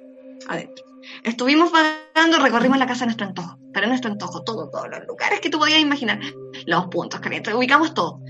adentro. 0.46 0.84
Estuvimos 1.24 1.72
vagando, 1.72 2.38
recorrimos 2.38 2.78
la 2.78 2.86
casa 2.86 3.02
a 3.02 3.06
nuestro 3.06 3.26
antojo, 3.26 3.58
pero 3.72 3.86
a 3.86 3.88
nuestro 3.88 4.12
antojo, 4.12 4.44
todo, 4.44 4.70
todos 4.70 4.88
los 4.88 5.04
lugares 5.08 5.40
que 5.40 5.50
tú 5.50 5.58
podías 5.58 5.80
imaginar, 5.80 6.20
los 6.66 6.86
puntos 6.86 7.18
calientes, 7.18 7.52
ubicamos 7.52 7.94
todo. 7.94 8.20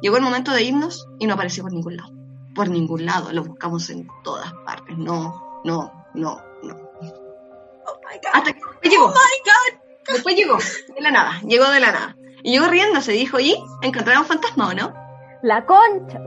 Llegó 0.00 0.16
el 0.16 0.22
momento 0.22 0.52
de 0.52 0.62
irnos 0.62 1.06
y 1.18 1.26
no 1.26 1.34
apareció 1.34 1.64
por 1.64 1.72
ningún 1.74 1.98
lado. 1.98 2.14
Por 2.54 2.70
ningún 2.70 3.04
lado, 3.04 3.30
lo 3.30 3.44
buscamos 3.44 3.90
en 3.90 4.08
todas 4.22 4.54
partes. 4.64 4.96
No, 4.96 5.60
no, 5.64 5.92
no, 6.14 6.53
Hasta 8.32 8.52
que 8.52 8.60
después 8.60 8.90
llegó. 8.90 9.06
Oh 9.06 9.08
my 9.08 9.14
God. 9.14 9.80
Después 10.06 10.36
llegó, 10.36 10.58
de 10.94 11.00
la 11.00 11.10
nada, 11.10 11.40
llegó 11.46 11.70
de 11.70 11.80
la 11.80 11.92
nada. 11.92 12.16
Y 12.42 12.52
llegó 12.52 12.66
riéndose, 12.66 13.12
dijo, 13.12 13.40
¿y? 13.40 13.56
¿Encontraron 13.82 14.26
fantasma 14.26 14.68
o 14.68 14.74
no? 14.74 14.94
La 15.42 15.64
concha 15.66 16.18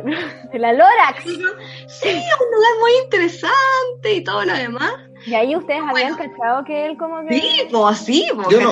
de 0.51 0.59
la 0.59 0.73
Lorax. 0.73 1.23
Sí, 1.23 2.09
un 2.09 2.51
lugar 2.51 2.71
muy 2.79 2.91
interesante 3.03 4.13
y 4.13 4.23
todo 4.23 4.45
lo 4.45 4.53
demás. 4.53 4.93
Y 5.25 5.35
ahí 5.35 5.55
ustedes 5.55 5.81
habían 5.87 6.15
cachado 6.15 6.63
que 6.63 6.85
él 6.85 6.97
como 6.97 7.27
que... 7.27 7.39
Sí, 7.39 7.67
pues 7.71 7.97
sí, 7.97 8.27
pues, 8.33 8.47
Yo 8.49 8.61
no. 8.61 8.71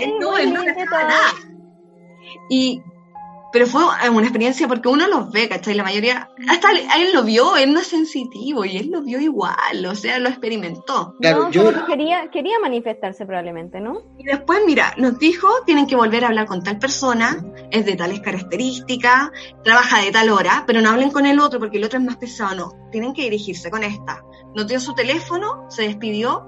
Él 0.00 0.14
no, 0.18 0.38
él 0.38 0.52
no. 0.52 0.62
Y, 2.48 2.82
pero 3.56 3.66
fue 3.66 3.82
una 4.10 4.20
experiencia 4.26 4.68
porque 4.68 4.86
uno 4.86 5.06
los 5.08 5.30
ve, 5.32 5.48
¿cachai? 5.48 5.72
La 5.72 5.82
mayoría, 5.82 6.28
hasta 6.46 6.72
él, 6.72 6.86
él 6.98 7.14
lo 7.14 7.22
vio, 7.24 7.56
él 7.56 7.72
no 7.72 7.80
es 7.80 7.86
sensitivo 7.86 8.66
y 8.66 8.76
él 8.76 8.90
lo 8.90 9.00
vio 9.00 9.18
igual, 9.18 9.86
o 9.86 9.94
sea, 9.94 10.18
lo 10.18 10.28
experimentó. 10.28 11.14
Claro, 11.20 11.44
no, 11.44 11.50
yo- 11.50 11.72
que 11.72 11.86
quería, 11.86 12.28
quería 12.30 12.58
manifestarse 12.60 13.24
probablemente, 13.24 13.80
¿no? 13.80 14.02
Y 14.18 14.24
después, 14.24 14.60
mira, 14.66 14.92
nos 14.98 15.18
dijo, 15.18 15.48
tienen 15.64 15.86
que 15.86 15.96
volver 15.96 16.24
a 16.24 16.28
hablar 16.28 16.44
con 16.44 16.62
tal 16.62 16.78
persona, 16.78 17.42
es 17.70 17.86
de 17.86 17.96
tales 17.96 18.20
características, 18.20 19.30
trabaja 19.64 20.02
de 20.02 20.10
tal 20.10 20.28
hora, 20.28 20.64
pero 20.66 20.82
no 20.82 20.90
hablen 20.90 21.10
con 21.10 21.24
el 21.24 21.40
otro 21.40 21.58
porque 21.58 21.78
el 21.78 21.84
otro 21.84 21.98
es 21.98 22.04
más 22.04 22.18
pesado, 22.18 22.54
no, 22.54 22.90
tienen 22.92 23.14
que 23.14 23.22
dirigirse 23.22 23.70
con 23.70 23.84
esta. 23.84 24.22
Nos 24.54 24.66
dio 24.66 24.78
su 24.80 24.94
teléfono, 24.94 25.64
se 25.70 25.84
despidió 25.84 26.46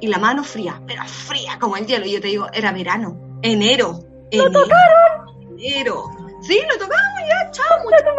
y 0.00 0.06
la 0.06 0.18
mano 0.18 0.44
fría, 0.44 0.80
pero 0.86 1.02
fría 1.06 1.58
como 1.60 1.76
el 1.76 1.86
hielo. 1.86 2.06
Y 2.06 2.12
yo 2.12 2.20
te 2.20 2.28
digo, 2.28 2.46
era 2.52 2.70
verano, 2.70 3.18
enero. 3.42 3.98
¿Lo 4.30 4.44
tocaron? 4.52 5.26
Enero. 5.58 6.04
Sí, 6.46 6.60
lo 6.70 6.74
tocamos 6.78 7.20
ya, 7.28 7.50
chao, 7.50 7.82
muchachos. 7.84 8.14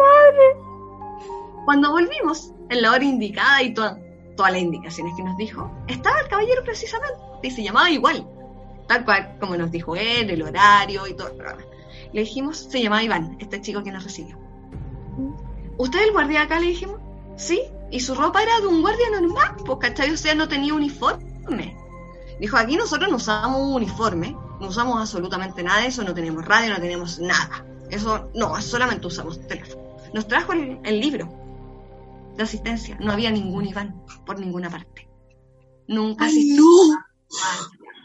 Cuando 1.64 1.90
volvimos, 1.92 2.52
en 2.70 2.82
la 2.82 2.92
hora 2.92 3.04
indicada 3.04 3.62
y 3.62 3.74
toda- 3.74 3.98
todas 4.36 4.52
las 4.52 4.60
indicaciones 4.62 5.14
que 5.16 5.22
nos 5.22 5.36
dijo, 5.36 5.70
estaba 5.86 6.20
el 6.20 6.28
caballero 6.28 6.62
precisamente 6.64 7.14
y 7.42 7.50
se 7.50 7.62
llamaba 7.62 7.90
igual 7.90 8.26
tal 8.86 9.04
cual 9.04 9.36
como 9.38 9.54
nos 9.56 9.70
dijo 9.70 9.94
él, 9.96 10.30
el 10.30 10.42
horario 10.42 11.06
y 11.06 11.14
todo. 11.14 11.30
Le 12.12 12.20
dijimos, 12.22 12.56
se 12.56 12.82
llamaba 12.82 13.02
Iván, 13.02 13.36
este 13.38 13.60
chico 13.60 13.82
que 13.82 13.92
nos 13.92 14.02
recibió. 14.02 14.38
¿Usted 15.76 15.98
es 16.00 16.06
el 16.06 16.12
guardia 16.12 16.42
acá? 16.42 16.58
Le 16.58 16.68
dijimos, 16.68 16.98
sí, 17.36 17.62
y 17.90 18.00
su 18.00 18.14
ropa 18.14 18.42
era 18.42 18.58
de 18.60 18.66
un 18.66 18.80
guardia 18.80 19.10
normal, 19.10 19.56
pues, 19.64 19.78
¿cachai? 19.78 20.10
O 20.10 20.16
sea, 20.16 20.34
no 20.34 20.48
tenía 20.48 20.72
uniforme. 20.74 21.76
Dijo, 22.40 22.56
aquí 22.56 22.76
nosotros 22.76 23.10
no 23.10 23.16
usamos 23.16 23.60
un 23.60 23.74
uniforme, 23.74 24.34
no 24.60 24.68
usamos 24.68 24.98
absolutamente 24.98 25.62
nada 25.62 25.82
de 25.82 25.88
eso, 25.88 26.02
no 26.02 26.14
tenemos 26.14 26.44
radio, 26.46 26.70
no 26.72 26.80
tenemos 26.80 27.18
nada. 27.18 27.64
Eso, 27.90 28.30
no, 28.34 28.60
solamente 28.60 29.06
usamos 29.06 29.46
teléfono. 29.46 29.96
Nos 30.12 30.26
trajo 30.28 30.52
el, 30.52 30.78
el 30.84 31.00
libro 31.00 31.28
de 32.36 32.42
asistencia, 32.42 32.96
no 33.00 33.12
había 33.12 33.30
ningún 33.30 33.66
Iván 33.66 34.04
por 34.24 34.38
ninguna 34.38 34.70
parte. 34.70 35.08
Nunca 35.88 36.26
Ay, 36.26 36.54
no. 36.56 36.98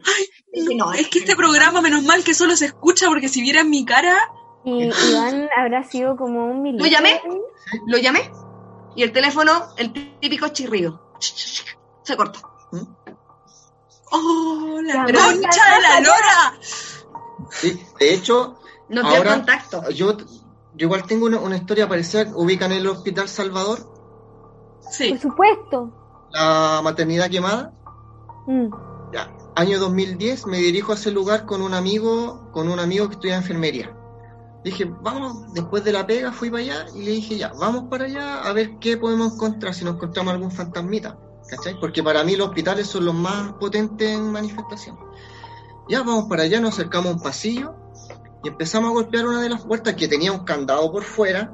Ay, 0.06 1.00
es 1.00 1.08
que 1.10 1.20
este 1.20 1.36
programa, 1.36 1.82
menos 1.82 2.04
mal 2.04 2.24
que 2.24 2.34
solo 2.34 2.56
se 2.56 2.66
escucha 2.66 3.08
porque 3.08 3.30
si 3.30 3.42
vieran 3.42 3.70
mi 3.70 3.86
cara, 3.86 4.16
Y 4.66 4.86
Iván 4.86 5.50
habrá 5.58 5.84
sido 5.84 6.16
como 6.16 6.46
un 6.46 6.62
militar. 6.62 6.88
¿Lo 6.88 6.92
llamé? 6.92 7.22
Lo 7.88 7.98
llamé 7.98 8.32
y 8.96 9.04
el 9.04 9.12
teléfono, 9.12 9.52
el 9.78 9.92
típico 10.20 10.48
chirrido. 10.50 11.14
Se 12.04 12.16
cortó. 12.18 12.40
¡oh, 14.12 14.80
la 14.84 15.06
Pero- 15.06 15.20
concha 15.20 15.76
de 15.76 15.82
la 15.82 16.00
lora! 16.02 16.60
Sí, 17.52 17.80
de 18.00 18.14
hecho, 18.14 18.60
No 18.94 19.02
dio 19.02 19.18
Ahora- 19.18 19.34
contacto. 19.36 19.90
yo, 19.90 20.18
yo 20.18 20.26
igual 20.78 21.04
tengo 21.06 21.26
una, 21.26 21.40
una 21.40 21.58
historia 21.58 21.88
parecida. 21.90 22.32
¿Ubican 22.36 22.72
el 22.72 22.88
Hospital 22.88 23.28
Salvador? 23.28 23.80
Sí. 24.92 25.10
Por 25.10 25.20
supuesto. 25.20 26.30
La 26.32 26.82
maternidad 26.84 27.30
quemada. 27.30 27.74
Mm. 28.48 28.68
Ya, 29.14 29.32
año 29.56 29.80
2010 29.80 30.48
me 30.48 30.58
dirijo 30.58 30.92
a 30.92 30.96
ese 30.96 31.12
lugar 31.12 31.46
con 31.46 31.62
un 31.62 31.74
amigo, 31.74 32.50
con 32.52 32.68
un 32.70 32.80
amigo 32.80 33.08
que 33.08 33.14
estudia 33.14 33.36
enfermería. 33.36 33.96
Dije, 34.64 34.86
vamos, 35.02 35.54
después 35.54 35.84
de 35.84 35.92
la 35.92 36.08
pega 36.08 36.32
fui 36.32 36.50
para 36.50 36.64
allá 36.64 36.86
y 36.96 37.04
le 37.04 37.12
dije, 37.12 37.38
ya, 37.38 37.52
vamos 37.60 37.86
para 37.90 38.06
allá 38.06 38.42
a 38.44 38.54
ver 38.54 38.80
qué 38.80 38.98
podemos 38.98 39.34
encontrar, 39.34 39.74
si 39.74 39.84
nos 39.84 39.96
encontramos 39.96 40.34
algún 40.34 40.52
fantasmita, 40.52 41.18
¿cachai? 41.50 41.78
Porque 41.80 42.02
para 42.02 42.24
mí 42.24 42.36
los 42.38 42.48
hospitales 42.48 42.88
son 42.88 43.06
los 43.06 43.14
más 43.14 43.54
potentes 43.54 44.10
en 44.10 44.32
manifestación. 44.32 44.98
Ya 45.90 46.00
vamos 46.00 46.26
para 46.30 46.44
allá, 46.44 46.62
nos 46.62 46.74
acercamos 46.74 47.12
a 47.12 47.16
un 47.16 47.22
pasillo 47.22 47.76
y 48.44 48.50
empezamos 48.50 48.90
a 48.90 48.94
golpear 48.94 49.26
una 49.26 49.42
de 49.42 49.50
las 49.50 49.62
puertas 49.62 49.96
que 49.96 50.08
tenía 50.08 50.32
un 50.32 50.44
candado 50.44 50.92
por 50.92 51.04
fuera, 51.04 51.54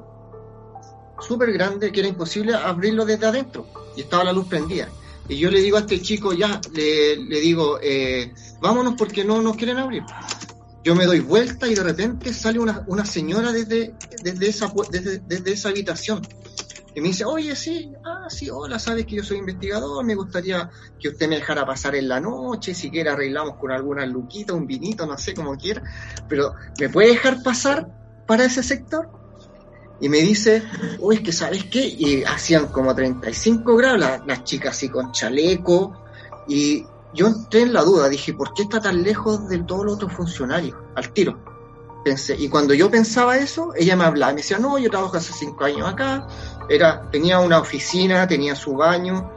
súper 1.20 1.54
grande, 1.54 1.92
que 1.92 2.00
era 2.00 2.10
imposible 2.10 2.56
abrirlo 2.56 3.06
desde 3.06 3.28
adentro. 3.28 3.68
Y 3.96 4.02
estaba 4.02 4.24
la 4.24 4.34
luz 4.34 4.48
prendida. 4.48 4.90
Y 5.28 5.38
yo 5.38 5.52
le 5.52 5.62
digo 5.62 5.78
a 5.78 5.82
este 5.82 6.02
chico, 6.02 6.34
ya, 6.34 6.60
le, 6.74 7.18
le 7.18 7.40
digo, 7.40 7.80
eh, 7.82 8.34
vámonos 8.60 8.96
porque 8.98 9.24
no 9.24 9.42
nos 9.42 9.56
quieren 9.56 9.78
abrir. 9.78 10.04
Yo 10.84 10.96
me 10.96 11.06
doy 11.06 11.20
vuelta 11.20 11.68
y 11.68 11.76
de 11.76 11.84
repente 11.84 12.34
sale 12.34 12.58
una, 12.58 12.84
una 12.88 13.06
señora 13.06 13.52
desde, 13.52 13.94
desde, 14.24 14.50
esa, 14.50 14.74
desde, 14.90 15.20
desde 15.20 15.52
esa 15.52 15.70
habitación. 15.70 16.22
Y 17.00 17.02
me 17.02 17.08
dice, 17.08 17.24
oye, 17.24 17.56
sí, 17.56 17.94
ah, 18.04 18.26
sí, 18.28 18.50
hola, 18.50 18.78
sabes 18.78 19.06
que 19.06 19.16
yo 19.16 19.24
soy 19.24 19.38
investigador, 19.38 20.04
me 20.04 20.16
gustaría 20.16 20.70
que 21.00 21.08
usted 21.08 21.30
me 21.30 21.38
dejara 21.38 21.66
pasar 21.66 21.96
en 21.96 22.10
la 22.10 22.20
noche, 22.20 22.76
si 22.76 22.92
quiere 22.92 23.10
arreglamos 23.10 23.56
con 23.56 23.72
alguna 23.72 24.06
luquita, 24.06 24.54
un 24.54 24.68
vinito, 24.68 25.06
no 25.06 25.18
sé, 25.18 25.34
como 25.34 25.56
quiera, 25.56 25.82
pero 26.28 26.54
¿me 26.78 26.90
puede 26.90 27.08
dejar 27.12 27.42
pasar 27.42 27.88
para 28.28 28.44
ese 28.44 28.62
sector? 28.64 29.08
Y 30.02 30.10
me 30.10 30.18
dice, 30.18 30.62
uy, 31.00 31.16
es 31.16 31.22
que 31.22 31.32
sabes 31.32 31.64
qué, 31.72 31.88
y 31.88 32.26
hacían 32.26 32.68
como 32.68 32.94
35 32.94 33.78
grados, 33.78 34.00
la- 34.02 34.22
las 34.28 34.44
chicas 34.44 34.76
así 34.76 34.90
con 34.90 35.14
chaleco, 35.14 35.94
y 36.50 36.84
yo 37.14 37.28
entré 37.28 37.62
en 37.62 37.72
la 37.72 37.84
duda, 37.84 38.10
dije, 38.10 38.34
¿por 38.34 38.54
qué 38.54 38.64
está 38.64 38.82
tan 38.82 39.04
lejos 39.04 39.48
de 39.48 39.60
todos 39.64 39.86
los 39.86 39.96
otros 39.96 40.12
funcionarios? 40.12 40.78
Al 40.96 41.14
tiro. 41.14 41.42
Pensé, 42.04 42.36
y 42.40 42.48
cuando 42.48 42.74
yo 42.74 42.90
pensaba 42.90 43.38
eso, 43.38 43.74
ella 43.76 43.96
me 43.98 44.06
hablaba, 44.06 44.32
me 44.32 44.38
decía, 44.38 44.58
no, 44.58 44.78
yo 44.78 44.90
trabajo 44.90 45.18
hace 45.18 45.34
cinco 45.34 45.66
años 45.66 45.86
acá, 45.88 46.26
era, 46.70 47.10
tenía 47.12 47.40
una 47.40 47.60
oficina, 47.60 48.28
tenía 48.28 48.56
su 48.56 48.74
baño, 48.76 49.32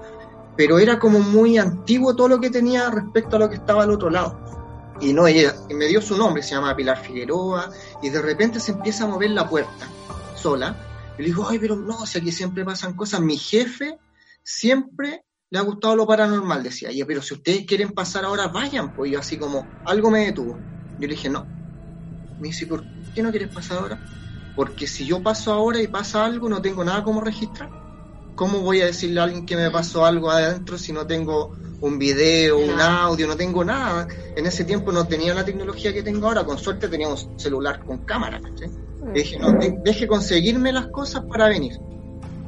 pero 0.57 0.79
era 0.79 0.99
como 0.99 1.19
muy 1.21 1.59
antiguo 1.59 2.15
todo 2.15 2.29
lo 2.29 2.41
que 2.41 2.51
tenía 2.51 2.91
respecto 2.91 3.37
a 3.37 3.39
lo 3.39 3.49
que 3.49 3.57
estaba 3.57 3.83
al 3.83 3.91
otro 3.91 4.11
lado. 4.11 4.39
Y 5.01 5.13
no, 5.13 5.27
ella 5.27 5.55
y 5.69 5.75
me 5.75 5.87
dio 5.87 6.01
su 6.01 6.17
nombre, 6.17 6.43
se 6.43 6.55
llama 6.55 6.77
Pilar 6.77 6.99
Figueroa, 6.99 7.71
y 8.03 8.11
de 8.11 8.23
repente 8.23 8.61
se 8.61 8.73
empieza 8.73 9.05
a 9.05 9.09
mover 9.09 9.31
la 9.31 9.49
puerta 9.49 9.89
sola. 10.37 10.77
Y 11.19 11.23
le 11.23 11.29
digo, 11.29 11.49
ay, 11.49 11.59
pero 11.59 11.75
no, 11.75 12.07
si 12.07 12.19
aquí 12.19 12.31
siempre 12.31 12.65
pasan 12.65 12.95
cosas. 12.95 13.21
Mi 13.21 13.37
jefe 13.37 13.99
siempre 14.43 15.25
le 15.51 15.59
ha 15.59 15.63
gustado 15.63 15.97
lo 15.97 16.07
paranormal, 16.07 16.63
decía 16.63 16.91
ella, 16.91 17.05
pero 17.07 17.21
si 17.23 17.35
ustedes 17.35 17.67
quieren 17.67 17.93
pasar 17.93 18.25
ahora, 18.25 18.49
vayan, 18.49 18.95
pues 18.95 19.11
yo 19.11 19.19
así 19.19 19.37
como, 19.37 19.67
algo 19.85 20.11
me 20.11 20.27
detuvo. 20.27 20.59
Yo 20.99 21.09
le 21.09 21.15
dije, 21.15 21.29
no. 21.29 21.47
Me 22.39 22.49
dice, 22.49 22.67
¿por 22.67 22.85
qué 23.15 23.23
no 23.23 23.31
quieres 23.31 23.49
pasar 23.49 23.79
ahora? 23.79 24.22
Porque 24.55 24.87
si 24.87 25.07
yo 25.07 25.23
paso 25.23 25.53
ahora 25.53 25.81
y 25.81 25.89
pasa 25.89 26.25
algo, 26.25 26.49
no 26.49 26.61
tengo 26.61 26.85
nada 26.85 27.03
como 27.03 27.21
registrar. 27.21 27.71
¿Cómo 28.35 28.61
voy 28.61 28.81
a 28.81 28.87
decirle 28.87 29.21
a 29.21 29.25
alguien 29.25 29.47
que 29.47 29.57
me 29.57 29.71
pasó 29.71 30.05
algo 30.05 30.31
adentro 30.31 30.79
si 30.79 30.93
no 30.93 31.07
tengo 31.07 31.53
un 31.81 31.99
video, 31.99 32.59
un 32.59 32.81
audio, 32.81 33.27
no 33.27 33.37
tengo 33.37 33.65
nada? 33.65 34.07
En 34.37 34.47
ese 34.47 34.65
tiempo 34.65 34.91
no 34.93 35.07
tenía 35.07 35.35
la 35.35 35.45
tecnología 35.45 35.93
que 35.93 36.03
tengo 36.03 36.27
ahora, 36.29 36.45
con 36.45 36.59
suerte 36.59 36.89
tenía 36.89 37.09
un 37.09 37.19
celular 37.39 37.81
con 37.85 38.05
cámara. 38.05 38.41
Le 39.15 39.21
dije, 39.21 39.39
no, 39.39 39.53
de- 39.53 39.77
deje 39.85 40.07
conseguirme 40.07 40.73
las 40.73 40.89
cosas 40.89 41.25
para 41.29 41.49
venir. 41.49 41.73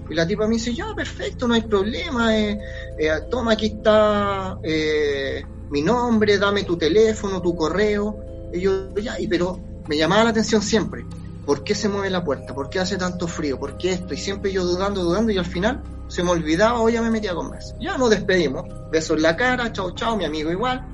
Y 0.08 0.14
la 0.14 0.26
tipa 0.26 0.46
me 0.46 0.54
dice, 0.54 0.74
ya, 0.74 0.84
perfecto, 0.94 1.48
no 1.48 1.54
hay 1.54 1.62
problema, 1.62 2.36
eh, 2.36 2.58
eh, 2.98 3.10
toma, 3.30 3.52
aquí 3.52 3.66
está 3.66 4.58
eh, 4.62 5.42
mi 5.70 5.80
nombre, 5.82 6.36
dame 6.38 6.64
tu 6.64 6.76
teléfono, 6.76 7.40
tu 7.40 7.54
correo. 7.56 8.18
Y 8.52 8.60
yo, 8.60 8.94
ya, 8.96 9.18
y 9.18 9.26
pero 9.28 9.58
me 9.86 9.96
llamaba 9.96 10.24
la 10.24 10.30
atención 10.30 10.60
siempre, 10.62 11.06
¿por 11.44 11.64
qué 11.64 11.74
se 11.74 11.88
mueve 11.88 12.10
la 12.10 12.24
puerta? 12.24 12.54
¿Por 12.54 12.70
qué 12.70 12.80
hace 12.80 12.96
tanto 12.96 13.28
frío? 13.28 13.58
¿Por 13.58 13.76
qué 13.76 13.92
esto? 13.92 14.14
Y 14.14 14.16
siempre 14.16 14.52
yo 14.52 14.64
dudando, 14.64 15.02
dudando, 15.02 15.32
y 15.32 15.38
al 15.38 15.44
final 15.44 15.82
se 16.08 16.22
me 16.22 16.30
olvidaba 16.30 16.80
o 16.80 16.88
ya 16.88 17.02
me 17.02 17.10
metía 17.10 17.32
a 17.32 17.34
conversar. 17.34 17.76
Ya 17.80 17.96
nos 17.96 18.10
despedimos, 18.10 18.64
besos 18.90 19.16
en 19.16 19.22
la 19.22 19.36
cara, 19.36 19.72
chao, 19.72 19.92
chao, 19.92 20.16
mi 20.16 20.24
amigo 20.24 20.50
igual, 20.50 20.86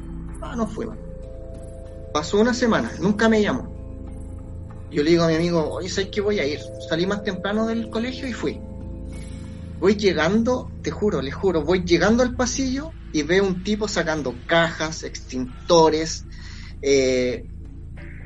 ah, 0.42 0.56
nos 0.56 0.72
fuimos. 0.72 0.96
Pasó 2.12 2.40
una 2.40 2.54
semana, 2.54 2.90
nunca 3.00 3.28
me 3.28 3.42
llamó. 3.42 3.70
Yo 4.90 5.04
le 5.04 5.10
digo 5.10 5.22
a 5.22 5.28
mi 5.28 5.36
amigo, 5.36 5.70
oye, 5.70 5.88
¿sabes 5.88 6.10
que 6.10 6.20
voy 6.20 6.40
a 6.40 6.46
ir? 6.46 6.58
Salí 6.88 7.06
más 7.06 7.22
temprano 7.22 7.66
del 7.66 7.90
colegio 7.90 8.26
y 8.26 8.32
fui. 8.32 8.60
Voy 9.78 9.94
llegando, 9.94 10.70
te 10.82 10.90
juro, 10.90 11.22
le 11.22 11.30
juro, 11.30 11.62
voy 11.62 11.84
llegando 11.84 12.22
al 12.22 12.34
pasillo 12.34 12.90
y 13.12 13.22
veo 13.22 13.44
un 13.46 13.62
tipo 13.62 13.88
sacando 13.88 14.34
cajas, 14.46 15.04
extintores, 15.04 16.26
eh, 16.82 17.46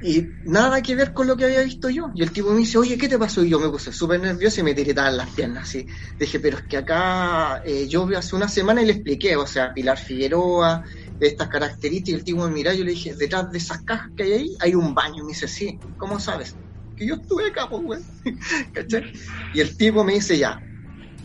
y 0.07 0.37
nada 0.45 0.83
que 0.83 0.95
ver 0.95 1.15
con 1.15 1.27
lo 1.27 1.35
que 1.35 1.47
había 1.47 1.63
visto 1.63 1.89
yo. 1.89 2.11
Y 2.15 2.23
el 2.23 2.31
tipo 2.31 2.51
me 2.51 2.59
dice, 2.59 2.77
oye, 2.77 2.99
¿qué 2.99 3.09
te 3.09 3.19
pasó? 3.19 3.43
Y 3.43 3.49
yo 3.49 3.59
me 3.59 3.71
puse 3.71 3.91
súper 3.91 4.21
nervioso 4.21 4.61
y 4.61 4.63
me 4.63 4.75
tiritaban 4.75 5.17
las 5.17 5.31
piernas, 5.31 5.63
así. 5.65 5.87
Dije, 6.19 6.41
pero 6.41 6.59
es 6.59 6.65
que 6.65 6.77
acá 6.77 7.63
eh, 7.65 7.89
yo 7.89 8.07
hace 8.15 8.37
una 8.37 8.47
semana 8.47 8.83
y 8.83 8.87
le 8.87 8.93
expliqué, 8.93 9.35
o 9.35 9.47
sea, 9.47 9.73
Pilar 9.73 9.97
Figueroa, 9.97 10.85
de 11.19 11.27
estas 11.27 11.49
características, 11.49 12.19
el 12.19 12.25
tipo 12.25 12.47
me 12.47 12.53
miró 12.53 12.71
y 12.75 12.79
yo 12.79 12.85
le 12.85 12.91
dije, 12.91 13.15
detrás 13.17 13.51
de 13.51 13.57
esas 13.57 13.83
cajas 13.83 14.11
que 14.15 14.25
hay 14.25 14.33
ahí 14.33 14.57
hay 14.61 14.75
un 14.75 14.95
baño. 14.95 15.21
Y 15.21 15.23
me 15.23 15.29
dice, 15.29 15.49
sí, 15.49 15.81
¿cómo 15.97 16.21
sabes? 16.21 16.59
Que 16.95 17.07
yo 17.07 17.15
estuve 17.15 17.49
acá, 17.49 17.67
pues, 17.71 17.83
güey. 17.83 18.01
¿Cachai? 18.75 19.11
Y 19.55 19.61
el 19.61 19.75
tipo 19.75 20.05
me 20.05 20.13
dice, 20.13 20.37
ya, 20.37 20.61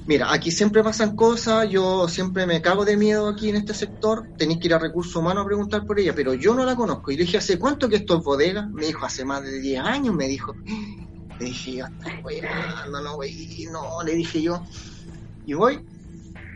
mira, 0.09 0.33
aquí 0.33 0.49
siempre 0.49 0.81
pasan 0.81 1.15
cosas, 1.15 1.69
yo 1.69 2.07
siempre 2.07 2.47
me 2.47 2.63
cago 2.63 2.83
de 2.83 2.97
miedo 2.97 3.27
aquí 3.27 3.49
en 3.49 3.57
este 3.57 3.75
sector, 3.75 4.27
tenéis 4.39 4.59
que 4.59 4.65
ir 4.65 4.73
a 4.73 4.79
recursos 4.79 5.15
humanos 5.15 5.43
a 5.43 5.45
preguntar 5.45 5.85
por 5.85 5.99
ella, 5.99 6.13
pero 6.15 6.33
yo 6.33 6.55
no 6.55 6.65
la 6.65 6.75
conozco. 6.75 7.11
Y 7.11 7.15
le 7.15 7.25
dije, 7.25 7.37
¿hace 7.37 7.59
cuánto 7.59 7.87
que 7.87 7.97
esto 7.97 8.17
es 8.17 8.23
bodega? 8.23 8.65
Me 8.73 8.87
dijo, 8.87 9.05
hace 9.05 9.23
más 9.23 9.43
de 9.43 9.59
10 9.59 9.81
años, 9.81 10.15
me 10.15 10.27
dijo. 10.27 10.55
Le 11.39 11.45
dije, 11.45 11.73
yo, 11.75 11.85
weando, 12.23 13.01
no, 13.03 13.15
güey, 13.17 13.67
no, 13.71 14.01
le 14.01 14.15
dije 14.15 14.41
yo. 14.41 14.65
Y 15.45 15.53
voy, 15.53 15.79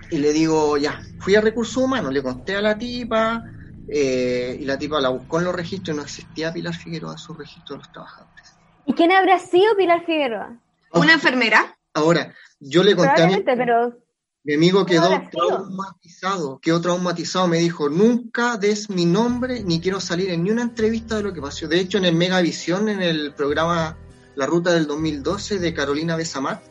y 0.09 0.17
le 0.17 0.33
digo, 0.33 0.75
ya, 0.77 0.99
fui 1.19 1.35
a 1.35 1.41
recursos 1.41 1.77
humanos, 1.77 2.11
le 2.11 2.23
conté 2.23 2.55
a 2.55 2.61
la 2.61 2.75
tipa, 2.75 3.43
eh, 3.87 4.57
y 4.59 4.65
la 4.65 4.79
tipa 4.79 4.99
la 4.99 5.09
buscó 5.09 5.37
en 5.37 5.45
los 5.45 5.53
registros 5.53 5.93
y 5.93 5.97
no 5.97 6.03
existía 6.03 6.51
Pilar 6.51 6.73
Figueroa 6.73 7.11
en 7.11 7.19
su 7.19 7.35
registro 7.35 7.75
de 7.75 7.83
los 7.83 7.91
trabajadores. 7.91 8.55
¿Y 8.87 8.93
quién 8.93 9.11
habrá 9.11 9.37
sido 9.37 9.75
Pilar 9.77 10.03
Figueroa? 10.07 10.57
¿Una 10.91 11.13
enfermera? 11.13 11.77
Ahora, 11.93 12.33
yo 12.69 12.83
le 12.83 12.95
conté 12.95 13.23
a 13.23 13.27
mi, 13.27 13.41
pero 13.41 13.97
mi 14.45 14.55
amigo 14.55 14.85
quedó 14.85 15.09
traumatizado, 15.31 16.59
quedó 16.59 16.81
traumatizado, 16.81 17.47
me 17.47 17.59
dijo, 17.59 17.89
nunca 17.89 18.57
des 18.57 18.89
mi 18.89 19.05
nombre 19.05 19.63
ni 19.63 19.79
quiero 19.79 19.99
salir 19.99 20.29
en 20.31 20.43
ni 20.43 20.51
una 20.51 20.63
entrevista 20.63 21.15
de 21.17 21.23
lo 21.23 21.33
que 21.33 21.41
pasó. 21.41 21.67
De 21.67 21.79
hecho, 21.79 21.97
en 21.97 22.05
el 22.05 22.15
Megavisión, 22.15 22.89
en 22.89 23.01
el 23.01 23.33
programa 23.33 23.97
La 24.35 24.45
Ruta 24.45 24.71
del 24.73 24.85
2012 24.87 25.59
de 25.59 25.73
Carolina 25.73 26.15
Besamat, 26.15 26.61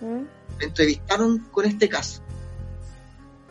¿Mm? 0.00 0.22
me 0.58 0.64
entrevistaron 0.64 1.38
con 1.50 1.64
este 1.64 1.88
caso. 1.88 2.22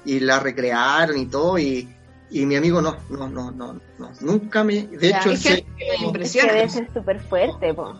Y 0.03 0.19
la 0.19 0.39
recrearon 0.39 1.17
y 1.17 1.27
todo, 1.27 1.57
y, 1.59 1.87
y 2.29 2.45
mi 2.45 2.55
amigo 2.55 2.81
no, 2.81 2.97
no, 3.09 3.29
no, 3.29 3.51
no, 3.51 3.79
no, 3.99 4.11
nunca 4.19 4.63
me... 4.63 4.87
De 4.87 5.09
Ya, 5.09 5.19
hecho, 5.19 5.31
es 5.31 5.43
que 5.43 5.53
es 5.53 5.61
que 5.77 6.03
impresiona. 6.05 6.53
debe 6.53 6.69
ser 6.69 6.91
súper 6.93 7.19
fuerte, 7.21 7.73
po. 7.73 7.93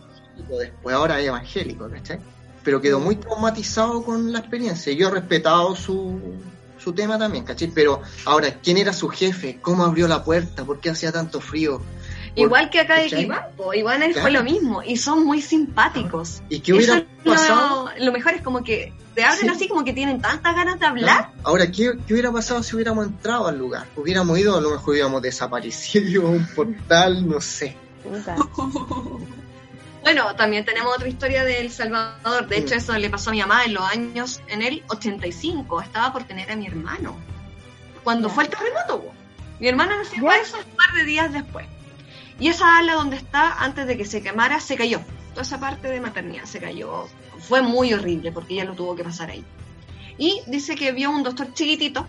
después 0.58 0.94
ahora 0.94 1.20
es 1.20 1.28
evangélico, 1.28 1.88
¿cachai? 1.88 2.18
Pero 2.64 2.80
quedó 2.80 3.00
muy 3.00 3.16
traumatizado 3.16 4.04
con 4.04 4.32
la 4.32 4.38
experiencia. 4.40 4.92
Yo 4.92 5.08
he 5.08 5.10
respetado 5.10 5.74
su, 5.74 6.20
su 6.78 6.92
tema 6.92 7.18
también, 7.18 7.44
¿cachai? 7.44 7.68
Pero 7.74 8.00
ahora, 8.24 8.54
¿quién 8.62 8.78
era 8.78 8.92
su 8.92 9.08
jefe? 9.08 9.58
¿Cómo 9.60 9.84
abrió 9.84 10.06
la 10.08 10.22
puerta? 10.24 10.64
¿Por 10.64 10.78
qué 10.80 10.90
hacía 10.90 11.10
tanto 11.12 11.40
frío? 11.40 11.80
Igual 12.34 12.70
que 12.70 12.80
acá 12.80 12.94
de. 12.94 13.06
Equipapo, 13.06 13.74
igual 13.74 14.00
fue 14.04 14.12
Claro. 14.12 14.30
lo 14.30 14.42
mismo. 14.44 14.82
Y 14.82 14.96
son 14.96 15.24
muy 15.26 15.42
simpáticos. 15.42 16.40
¿Y 16.48 16.60
qué 16.60 16.72
hubiera 16.72 16.94
Eso 16.98 17.02
es 17.20 17.24
lo- 17.26 17.32
pasado? 17.32 17.88
Lo, 17.98 18.10
mejor 18.12 18.32
es 18.32 18.40
como 18.40 18.64
que 18.64 18.92
te 19.14 19.22
abren 19.22 19.40
Sí. 19.42 19.48
así 19.48 19.68
como 19.68 19.84
que 19.84 19.92
tienen 19.92 20.20
tantas 20.22 20.54
ganas 20.56 20.80
de 20.80 20.86
hablar. 20.86 21.30
¿no? 21.36 21.40
Ahora, 21.50 21.66
¿qué, 21.70 21.92
¿qué 22.06 22.14
hubiera 22.14 22.32
pasado 22.32 22.62
si 22.62 22.74
hubiéramos 22.74 23.06
entrado 23.06 23.48
al 23.48 23.58
lugar? 23.58 23.86
Hubiéramos 23.96 24.38
ido, 24.38 24.56
a 24.56 24.60
lo 24.62 24.70
mejor 24.70 24.90
hubiéramos 24.92 25.20
desaparecido, 25.20 26.22
un 26.28 26.46
portal, 26.54 27.28
no 27.28 27.38
sé. 27.40 27.76
Bueno, 30.02 30.34
también 30.34 30.64
tenemos 30.64 30.94
otra 30.96 31.08
historia 31.08 31.44
de 31.44 31.60
El 31.60 31.70
Salvador. 31.70 32.48
De 32.48 32.58
Mm. 32.58 32.62
hecho, 32.62 32.74
eso 32.74 32.92
le 32.98 33.08
pasó 33.08 33.30
a 33.30 33.32
mi 33.32 33.40
mamá 33.40 33.64
en 33.64 33.74
los 33.74 33.84
años, 33.84 34.40
en 34.48 34.62
el 34.62 34.82
85. 34.88 35.80
Estaba 35.80 36.12
por 36.12 36.24
tener 36.24 36.50
a 36.50 36.56
mi 36.56 36.66
hermano. 36.66 37.16
Cuando 38.02 38.28
fue 38.28 38.44
el 38.44 38.50
terremoto, 38.50 39.12
mi 39.60 39.68
hermano 39.68 39.96
nació 39.96 40.24
para 40.24 40.42
eso 40.42 40.56
un 40.58 40.76
par 40.76 40.92
de 40.96 41.04
días 41.04 41.32
después. 41.32 41.66
Y 42.40 42.48
esa 42.48 42.78
ala 42.78 42.94
donde 42.94 43.16
está, 43.16 43.62
antes 43.62 43.86
de 43.86 43.96
que 43.96 44.04
se 44.04 44.22
quemara, 44.22 44.58
se 44.58 44.76
cayó. 44.76 45.00
Toda 45.30 45.42
esa 45.42 45.60
parte 45.60 45.86
de 45.88 46.00
maternidad 46.00 46.44
se 46.46 46.58
cayó. 46.58 47.06
Fue 47.38 47.62
muy 47.62 47.92
horrible 47.94 48.32
porque 48.32 48.54
ella 48.54 48.64
lo 48.64 48.74
tuvo 48.74 48.96
que 48.96 49.04
pasar 49.04 49.30
ahí. 49.30 49.44
Y 50.18 50.40
dice 50.48 50.74
que 50.74 50.90
vio 50.92 51.10
un 51.10 51.22
doctor 51.22 51.54
chiquitito, 51.54 52.06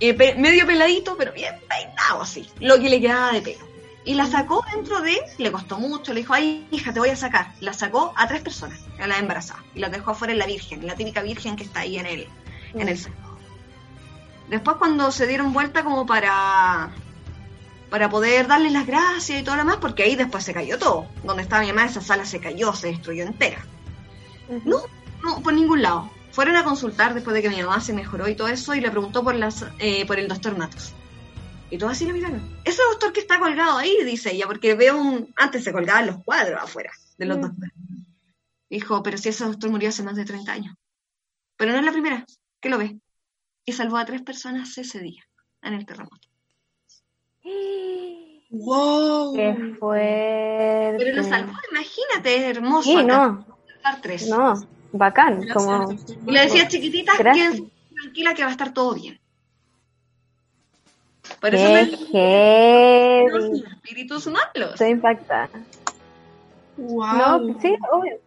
eh, 0.00 0.14
pe- 0.14 0.34
medio 0.36 0.66
peladito, 0.66 1.16
pero 1.18 1.32
bien 1.32 1.54
peinado 1.68 2.22
así, 2.22 2.48
lo 2.60 2.78
que 2.80 2.88
le 2.88 3.00
quedaba 3.00 3.32
de 3.32 3.42
pelo. 3.42 3.69
Y 4.04 4.14
la 4.14 4.26
sacó 4.26 4.64
dentro 4.74 5.00
de, 5.02 5.18
le 5.38 5.52
costó 5.52 5.78
mucho, 5.78 6.14
le 6.14 6.20
dijo, 6.20 6.32
ay 6.32 6.66
hija, 6.70 6.92
te 6.92 7.00
voy 7.00 7.10
a 7.10 7.16
sacar. 7.16 7.52
La 7.60 7.72
sacó 7.72 8.14
a 8.16 8.26
tres 8.26 8.42
personas, 8.42 8.80
a 8.98 9.06
la 9.06 9.18
embarazada, 9.18 9.62
y 9.74 9.80
la 9.80 9.90
dejó 9.90 10.12
afuera 10.12 10.32
en 10.32 10.38
la 10.38 10.46
Virgen, 10.46 10.86
la 10.86 10.94
típica 10.94 11.22
Virgen 11.22 11.56
que 11.56 11.64
está 11.64 11.80
ahí 11.80 11.98
en 11.98 12.06
el, 12.06 12.26
en 12.74 12.88
el 12.88 12.98
cerro. 12.98 13.16
Después 14.48 14.78
cuando 14.78 15.12
se 15.12 15.26
dieron 15.26 15.52
vuelta 15.52 15.84
como 15.84 16.06
para 16.06 16.90
para 17.90 18.08
poder 18.08 18.46
darles 18.46 18.72
las 18.72 18.86
gracias 18.86 19.40
y 19.40 19.42
todo 19.42 19.56
lo 19.56 19.62
demás, 19.62 19.78
porque 19.80 20.04
ahí 20.04 20.16
después 20.16 20.44
se 20.44 20.54
cayó 20.54 20.78
todo. 20.78 21.06
Donde 21.24 21.42
estaba 21.42 21.62
mi 21.62 21.68
mamá, 21.68 21.84
esa 21.84 22.00
sala 22.00 22.24
se 22.24 22.40
cayó, 22.40 22.72
se 22.72 22.86
destruyó 22.86 23.24
entera. 23.24 23.58
No, 24.64 24.82
no, 25.22 25.42
por 25.42 25.52
ningún 25.52 25.82
lado. 25.82 26.08
Fueron 26.30 26.56
a 26.56 26.64
consultar 26.64 27.14
después 27.14 27.34
de 27.34 27.42
que 27.42 27.50
mi 27.50 27.60
mamá 27.60 27.80
se 27.80 27.92
mejoró 27.92 28.28
y 28.28 28.36
todo 28.36 28.48
eso, 28.48 28.74
y 28.74 28.80
le 28.80 28.90
preguntó 28.90 29.24
por 29.24 29.34
las, 29.34 29.66
eh, 29.80 30.06
por 30.06 30.18
el 30.20 30.28
doctor 30.28 30.56
Matos. 30.56 30.94
Y 31.70 31.78
todos 31.78 31.92
así 31.92 32.04
lo 32.06 32.12
miraron. 32.12 32.42
Ese 32.64 32.82
doctor 32.90 33.12
que 33.12 33.20
está 33.20 33.38
colgado 33.38 33.78
ahí, 33.78 33.96
dice 34.04 34.32
ella, 34.34 34.46
porque 34.46 34.74
veo 34.74 34.98
un... 35.00 35.32
Antes 35.36 35.62
se 35.64 35.72
colgaban 35.72 36.06
los 36.06 36.22
cuadros 36.24 36.60
afuera 36.60 36.90
de 37.16 37.26
los 37.26 37.38
Mm. 37.38 37.42
doctores. 37.42 37.72
Dijo, 38.68 39.02
pero 39.02 39.18
si 39.18 39.28
ese 39.28 39.44
doctor 39.44 39.70
murió 39.70 39.88
hace 39.88 40.02
más 40.02 40.16
de 40.16 40.24
30 40.24 40.52
años. 40.52 40.74
Pero 41.56 41.72
no 41.72 41.78
es 41.78 41.84
la 41.84 41.92
primera, 41.92 42.24
que 42.60 42.68
lo 42.68 42.78
ve. 42.78 42.98
Y 43.64 43.72
salvó 43.72 43.98
a 43.98 44.04
tres 44.04 44.22
personas 44.22 44.76
ese 44.78 44.98
día, 45.00 45.22
en 45.62 45.74
el 45.74 45.86
terremoto. 45.86 46.28
¡Wow! 48.50 49.34
Qué 49.36 49.76
fuerte. 49.78 50.96
Pero 50.98 51.16
lo 51.16 51.22
salvó, 51.22 51.52
imagínate, 51.70 52.36
es 52.36 52.56
hermoso. 52.56 52.90
Sí, 52.90 52.96
acá, 52.96 53.06
no, 53.06 53.46
salvar 53.82 54.00
tres. 54.02 54.28
no, 54.28 54.54
bacán, 54.92 55.48
como... 55.54 55.92
Y 56.26 56.30
le 56.32 56.40
decía, 56.40 56.66
chiquititas, 56.66 57.16
tranquila 57.16 58.34
que 58.34 58.42
va 58.42 58.48
a 58.48 58.52
estar 58.52 58.72
todo 58.72 58.94
bien. 58.94 59.19
Por 61.40 61.54
eso 61.54 61.72
me 61.72 63.28
los 63.30 63.44
espíritus 63.72 64.26
malos. 64.26 64.72
Estoy 64.72 64.90
impactada. 64.90 65.48
¡Wow! 66.76 67.06
No, 67.46 67.60
sí, 67.60 67.76
obvio. 67.92 68.18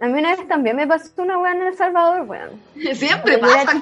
A 0.00 0.06
mí 0.06 0.18
una 0.18 0.34
vez 0.36 0.48
también 0.48 0.74
me 0.76 0.86
pasó 0.86 1.10
una 1.22 1.38
weá 1.38 1.52
en 1.52 1.62
El 1.62 1.76
Salvador, 1.76 2.22
weón. 2.28 2.50
Siempre 2.94 3.38
pasa. 3.38 3.80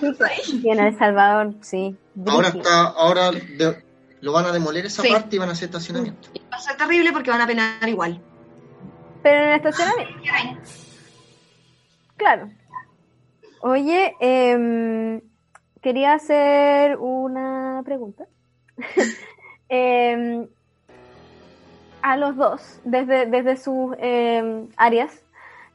Y 0.52 0.68
en 0.68 0.80
El 0.80 0.98
Salvador, 0.98 1.54
sí. 1.62 1.96
Ahora 2.26 2.48
está, 2.48 2.82
ahora 2.88 3.30
de- 3.30 3.82
lo 4.20 4.32
van 4.32 4.44
a 4.46 4.52
demoler 4.52 4.84
esa 4.84 5.02
Sí. 5.02 5.08
parte 5.10 5.36
y 5.36 5.38
van 5.38 5.48
a 5.48 5.52
hacer 5.52 5.66
estacionamiento. 5.66 6.28
Y 6.34 6.40
va 6.40 6.58
a 6.58 6.60
ser 6.60 6.76
terrible 6.76 7.12
porque 7.12 7.30
van 7.30 7.40
a 7.40 7.46
penar 7.46 7.88
igual. 7.88 8.20
Pero 9.22 9.36
en 9.44 9.48
el 9.50 9.56
estacionamiento, 9.56 10.14
claro. 12.16 12.50
Oye, 13.62 14.14
em, 14.20 15.20
quería 15.80 16.14
hacer 16.14 16.96
una 16.98 17.82
pregunta. 17.84 18.26
Em, 19.72 20.48
a 22.02 22.16
los 22.16 22.34
dos, 22.36 22.80
desde, 22.82 23.26
desde 23.26 23.56
sus 23.56 23.94
em, 24.00 24.66
áreas, 24.76 25.12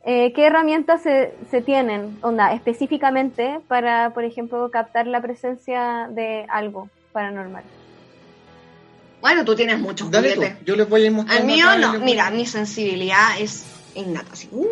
eh, 0.03 0.34
¿qué 0.34 0.48
herramientas 0.48 1.02
se, 1.02 1.34
se 1.49 1.61
tienen, 1.61 2.18
onda, 2.22 2.53
específicamente 2.53 3.61
para, 3.69 4.10
por 4.10 4.26
ejemplo, 4.26 4.69
captar 4.69 5.07
la 5.07 5.22
presencia 5.22 6.10
de 6.11 6.45
algo 6.49 6.90
paranormal? 7.14 7.64
Bueno, 9.22 9.45
tú 9.45 9.56
tienes 9.56 9.80
muchos 9.80 10.11
Dale 10.11 10.30
tú, 10.32 10.36
juguetes. 10.36 10.65
yo 10.65 10.76
les 10.76 10.90
voy 10.90 11.03
a 11.03 11.06
ir 11.06 11.11
mostrando. 11.11 11.41
Al 11.41 11.48
mío 11.48 11.65
no, 11.80 11.99
mira, 11.99 12.30
mi 12.32 12.45
sensibilidad 12.45 13.40
es 13.40 13.65
innata, 13.95 14.34
así, 14.34 14.49
uh, 14.51 14.65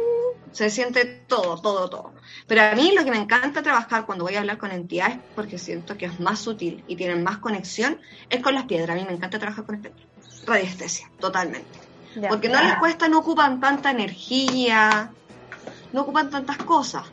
se 0.52 0.70
siente 0.70 1.06
todo, 1.06 1.60
todo, 1.60 1.90
todo. 1.90 2.14
Pero 2.48 2.62
a 2.62 2.76
mí 2.76 2.94
lo 2.96 3.04
que 3.04 3.12
me 3.12 3.18
encanta 3.18 3.64
trabajar 3.64 4.06
cuando 4.06 4.24
voy 4.24 4.36
a 4.36 4.40
hablar 4.40 4.58
con 4.58 4.72
entidades, 4.72 5.18
porque 5.36 5.58
siento 5.58 5.98
que 5.98 6.06
es 6.06 6.20
más 6.20 6.40
sutil 6.40 6.84
y 6.88 6.96
tienen 6.96 7.24
más 7.24 7.40
conexión, 7.40 8.00
es 8.30 8.42
con 8.42 8.54
las 8.54 8.66
piedras. 8.66 8.92
A 8.92 8.96
mí 8.96 9.06
me 9.08 9.14
encanta 9.14 9.40
trabajar 9.40 9.66
con 9.66 9.82
piedras. 9.82 10.02
Radiestesia, 10.46 11.10
totalmente. 11.20 11.80
Ya. 12.16 12.30
Porque 12.30 12.50
no 12.50 12.62
les 12.62 12.76
cuesta, 12.76 13.08
no 13.08 13.20
ocupan 13.20 13.60
tanta 13.60 13.90
energía, 13.90 15.12
no 15.92 16.02
ocupan 16.02 16.30
tantas 16.30 16.58
cosas. 16.58 17.04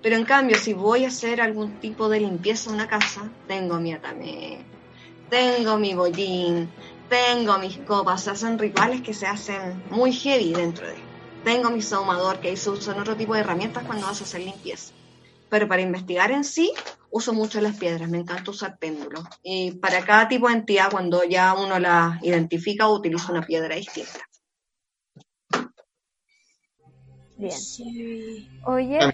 Pero 0.00 0.14
en 0.14 0.24
cambio, 0.24 0.56
si 0.56 0.74
voy 0.74 1.04
a 1.04 1.08
hacer 1.08 1.40
algún 1.40 1.80
tipo 1.80 2.08
de 2.08 2.20
limpieza 2.20 2.70
en 2.70 2.76
una 2.76 2.86
casa, 2.86 3.28
tengo 3.48 3.80
mi 3.80 3.92
atame, 3.92 4.64
tengo 5.28 5.76
mi 5.76 5.94
bollín, 5.94 6.70
tengo 7.08 7.58
mis 7.58 7.78
copas, 7.78 8.22
se 8.22 8.30
hacen 8.30 8.58
rituales 8.58 9.02
que 9.02 9.12
se 9.12 9.26
hacen 9.26 9.82
muy 9.90 10.12
heavy 10.12 10.52
dentro 10.52 10.86
de. 10.86 11.07
Tengo 11.44 11.70
mi 11.70 11.80
saumador, 11.82 12.40
que 12.40 12.48
ahí 12.48 12.56
se 12.56 12.70
usan 12.70 12.98
otro 13.00 13.16
tipo 13.16 13.34
de 13.34 13.40
herramientas 13.40 13.84
cuando 13.84 14.06
vas 14.06 14.20
a 14.20 14.24
hacer 14.24 14.40
limpieza. 14.42 14.92
Pero 15.48 15.66
para 15.66 15.80
investigar 15.80 16.30
en 16.30 16.44
sí, 16.44 16.72
uso 17.10 17.32
mucho 17.32 17.60
las 17.60 17.76
piedras, 17.76 18.08
me 18.10 18.18
encanta 18.18 18.50
usar 18.50 18.78
péndulos. 18.78 19.24
Y 19.42 19.72
para 19.72 20.04
cada 20.04 20.28
tipo 20.28 20.48
de 20.48 20.54
entidad, 20.54 20.90
cuando 20.90 21.24
ya 21.24 21.54
uno 21.54 21.78
la 21.78 22.18
identifica, 22.22 22.86
utilizo 22.88 23.32
una 23.32 23.42
piedra 23.42 23.76
distinta. 23.76 24.20
Bien. 27.38 27.52
Sí. 27.52 28.48
Oye, 28.66 28.98
Ah. 29.00 29.12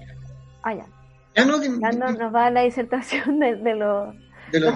ah, 0.63 0.75
ya. 0.75 0.87
Ya 1.37 1.45
no, 1.45 1.59
de- 1.59 1.69
Ya 1.81 1.91
no- 1.93 2.11
nos 2.13 2.35
va 2.35 2.51
la 2.51 2.63
disertación 2.63 3.39
de, 3.39 3.57
de 3.57 3.75
los, 3.75 4.15
de 4.51 4.61
los. 4.61 4.75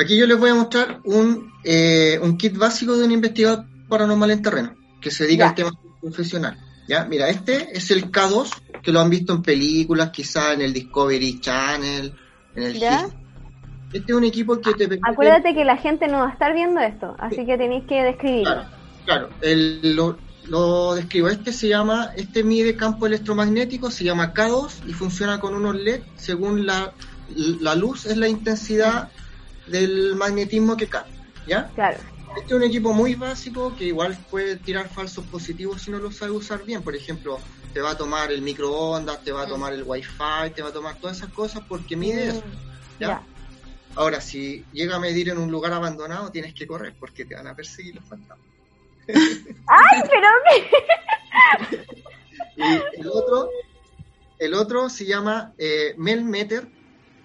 Aquí 0.00 0.16
yo 0.18 0.26
les 0.26 0.38
voy 0.38 0.50
a 0.50 0.54
mostrar 0.54 1.00
un, 1.04 1.50
eh, 1.64 2.18
un 2.22 2.36
kit 2.36 2.56
básico 2.56 2.96
de 2.96 3.04
un 3.04 3.10
investigador 3.12 3.64
paranormal 3.88 4.30
en 4.30 4.42
terreno, 4.42 4.76
que 5.00 5.10
se 5.10 5.24
dedica 5.24 5.44
Ya. 5.44 5.48
al 5.48 5.54
tema 5.54 5.70
profesional. 6.00 6.58
¿ya? 6.88 7.04
Mira, 7.04 7.28
este 7.28 7.76
es 7.76 7.90
el 7.90 8.10
K2, 8.10 8.80
que 8.82 8.92
lo 8.92 9.00
han 9.00 9.10
visto 9.10 9.32
en 9.34 9.42
películas, 9.42 10.10
quizá 10.10 10.52
en 10.54 10.62
el 10.62 10.72
Discovery 10.72 11.40
Channel, 11.40 12.14
en 12.54 12.62
el 12.62 12.78
¿Ya? 12.78 13.02
History. 13.02 13.14
Este 13.92 14.12
es 14.12 14.18
un 14.18 14.24
equipo 14.24 14.60
que 14.60 14.72
te 14.72 14.86
permite... 14.88 15.10
Acuérdate 15.10 15.54
que 15.54 15.64
la 15.64 15.76
gente 15.76 16.08
no 16.08 16.18
va 16.18 16.28
a 16.28 16.32
estar 16.32 16.52
viendo 16.52 16.80
esto, 16.80 17.16
así 17.18 17.46
que 17.46 17.56
tenéis 17.56 17.84
que 17.86 18.02
describirlo. 18.02 18.44
Claro, 18.44 18.68
claro. 19.04 19.28
El- 19.40 19.96
lo, 19.96 20.18
lo 20.48 20.94
describo. 20.94 21.28
Este 21.28 21.52
se 21.52 21.68
llama, 21.68 22.10
este 22.16 22.44
mide 22.44 22.76
campo 22.76 23.06
electromagnético, 23.06 23.90
se 23.90 24.04
llama 24.04 24.34
K2 24.34 24.88
y 24.88 24.92
funciona 24.92 25.40
con 25.40 25.54
unos 25.54 25.74
LED 25.76 26.02
según 26.16 26.66
la, 26.66 26.92
la 27.34 27.74
luz 27.74 28.04
es 28.06 28.16
la 28.18 28.28
intensidad 28.28 29.10
del 29.66 30.16
magnetismo 30.16 30.76
que 30.76 30.86
capta. 30.86 31.12
¿Ya? 31.46 31.68
Claro. 31.74 31.96
Este 32.40 32.54
es 32.54 32.60
un 32.60 32.62
equipo 32.62 32.92
muy 32.92 33.14
básico 33.14 33.74
que 33.74 33.84
igual 33.84 34.16
puede 34.30 34.56
tirar 34.58 34.88
falsos 34.92 35.26
positivos 35.26 35.82
si 35.82 35.90
no 35.90 35.98
lo 35.98 36.12
sabe 36.12 36.32
usar 36.32 36.64
bien. 36.64 36.82
Por 36.82 36.94
ejemplo, 36.94 37.38
te 37.74 37.80
va 37.80 37.90
a 37.90 37.96
tomar 37.96 38.30
el 38.30 38.42
microondas, 38.42 39.22
te 39.24 39.32
va 39.32 39.42
a 39.42 39.46
Mm. 39.46 39.48
tomar 39.48 39.72
el 39.72 39.82
wifi, 39.84 40.52
te 40.54 40.62
va 40.62 40.68
a 40.68 40.72
tomar 40.72 40.98
todas 41.00 41.16
esas 41.18 41.32
cosas 41.32 41.62
porque 41.68 41.96
mide 41.96 42.28
eso. 42.28 42.46
Mm, 42.46 43.00
¿ya? 43.00 43.06
ya. 43.08 43.26
Ahora, 43.96 44.20
si 44.20 44.64
llega 44.72 44.96
a 44.96 45.00
medir 45.00 45.28
en 45.30 45.38
un 45.38 45.50
lugar 45.50 45.72
abandonado, 45.72 46.30
tienes 46.30 46.54
que 46.54 46.66
correr 46.66 46.94
porque 46.98 47.24
te 47.24 47.34
van 47.34 47.48
a 47.48 47.56
perseguir 47.56 47.96
los 47.96 48.08
fantasmas. 48.08 48.46
¡Ay, 49.68 50.02
pero 50.08 50.28
Y 52.56 53.00
el 53.00 53.08
otro, 53.08 53.50
el 54.38 54.54
otro 54.54 54.88
se 54.88 55.06
llama 55.06 55.54
eh, 55.58 55.94
Melmeter, 55.96 56.68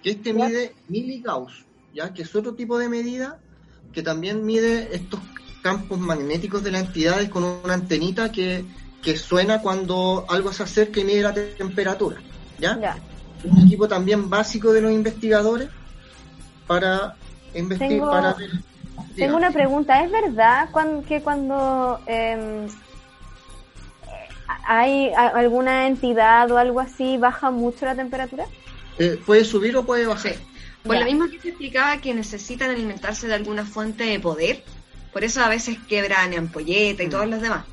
que 0.02 0.10
este 0.10 0.32
mide 0.32 0.74
miligauss, 0.88 1.66
ya 1.92 2.12
que 2.12 2.22
es 2.22 2.34
otro 2.34 2.54
tipo 2.54 2.78
de 2.78 2.88
medida 2.88 3.43
que 3.94 4.02
también 4.02 4.44
mide 4.44 4.94
estos 4.94 5.20
campos 5.62 5.98
magnéticos 5.98 6.62
de 6.62 6.72
las 6.72 6.82
entidades 6.86 7.28
con 7.30 7.44
una 7.44 7.74
antenita 7.74 8.30
que, 8.32 8.64
que 9.02 9.16
suena 9.16 9.62
cuando 9.62 10.26
algo 10.28 10.52
se 10.52 10.62
acerca 10.64 11.00
y 11.00 11.04
mide 11.04 11.22
la 11.22 11.32
te- 11.32 11.54
temperatura. 11.54 12.16
¿ya? 12.58 12.78
Ya. 12.80 12.96
Un 13.44 13.66
equipo 13.66 13.86
también 13.88 14.28
básico 14.28 14.72
de 14.72 14.80
los 14.80 14.92
investigadores 14.92 15.68
para 16.66 17.14
investigar. 17.54 17.90
Tengo- 17.90 18.10
para 18.10 19.36
una 19.36 19.50
pregunta. 19.50 20.02
¿Es 20.04 20.10
verdad 20.10 20.68
que 21.06 21.22
cuando 21.22 22.00
em, 22.06 22.66
hay 24.66 25.12
alguna 25.14 25.86
entidad 25.86 26.50
o 26.50 26.58
algo 26.58 26.80
así 26.80 27.16
baja 27.18 27.50
mucho 27.50 27.86
la 27.86 27.94
temperatura? 27.94 28.46
Eh, 28.98 29.20
puede 29.26 29.44
subir 29.44 29.76
o 29.76 29.84
puede 29.84 30.06
bajar. 30.06 30.32
Sí. 30.34 30.38
Por 30.84 30.94
Ya. 30.94 31.00
lo 31.00 31.06
mismo 31.06 31.28
que 31.30 31.38
te 31.38 31.48
explicaba 31.48 31.98
que 32.00 32.14
necesitan 32.14 32.70
alimentarse 32.70 33.26
de 33.26 33.34
alguna 33.34 33.64
fuente 33.64 34.04
de 34.04 34.20
poder, 34.20 34.62
por 35.12 35.24
eso 35.24 35.40
a 35.42 35.48
veces 35.48 35.78
quebran 35.88 36.34
ampolleta 36.34 37.02
y 37.02 37.06
Mm. 37.06 37.10
todos 37.10 37.28
los 37.28 37.40
demás. 37.40 37.64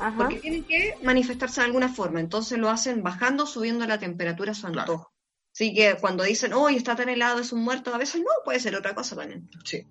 Ajá. 0.00 0.14
Porque 0.16 0.36
tienen 0.38 0.64
que 0.64 0.94
manifestarse 1.02 1.60
de 1.60 1.66
alguna 1.66 1.88
forma, 1.88 2.20
entonces 2.20 2.58
lo 2.58 2.68
hacen 2.68 3.02
bajando, 3.02 3.46
subiendo 3.46 3.86
la 3.86 3.98
temperatura 3.98 4.52
a 4.52 4.54
su 4.54 4.62
Claro. 4.66 4.80
antojo. 4.80 5.12
Así 5.52 5.74
que 5.74 5.96
cuando 6.00 6.22
dicen, 6.24 6.52
hoy 6.52 6.76
está 6.76 6.94
tan 6.94 7.08
helado, 7.08 7.40
es 7.40 7.52
un 7.52 7.62
muerto, 7.62 7.92
a 7.94 7.98
veces 7.98 8.20
no, 8.20 8.30
puede 8.44 8.60
ser 8.60 8.76
otra 8.76 8.94
cosa 8.94 9.16
también. 9.16 9.48
Sí. 9.64 9.84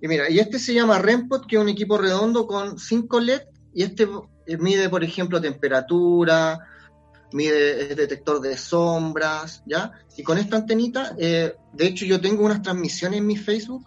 Y 0.00 0.06
mira, 0.08 0.28
y 0.30 0.38
este 0.38 0.58
se 0.58 0.74
llama 0.74 0.98
Rempot, 0.98 1.46
que 1.46 1.56
es 1.56 1.62
un 1.62 1.68
equipo 1.68 1.96
redondo 1.98 2.46
con 2.46 2.78
5 2.78 3.20
LED, 3.20 3.42
y 3.74 3.82
este 3.84 4.06
eh, 4.46 4.56
mide, 4.58 4.88
por 4.88 5.02
ejemplo, 5.04 5.40
temperatura, 5.40 6.58
mide 7.32 7.90
es 7.90 7.96
detector 7.96 8.40
de 8.40 8.56
sombras, 8.56 9.62
¿ya? 9.66 9.92
Y 10.16 10.22
con 10.22 10.38
esta 10.38 10.56
antenita, 10.56 11.14
eh, 11.18 11.54
de 11.72 11.86
hecho 11.86 12.04
yo 12.04 12.20
tengo 12.20 12.44
unas 12.44 12.62
transmisiones 12.62 13.18
en 13.18 13.26
mi 13.26 13.36
Facebook 13.36 13.86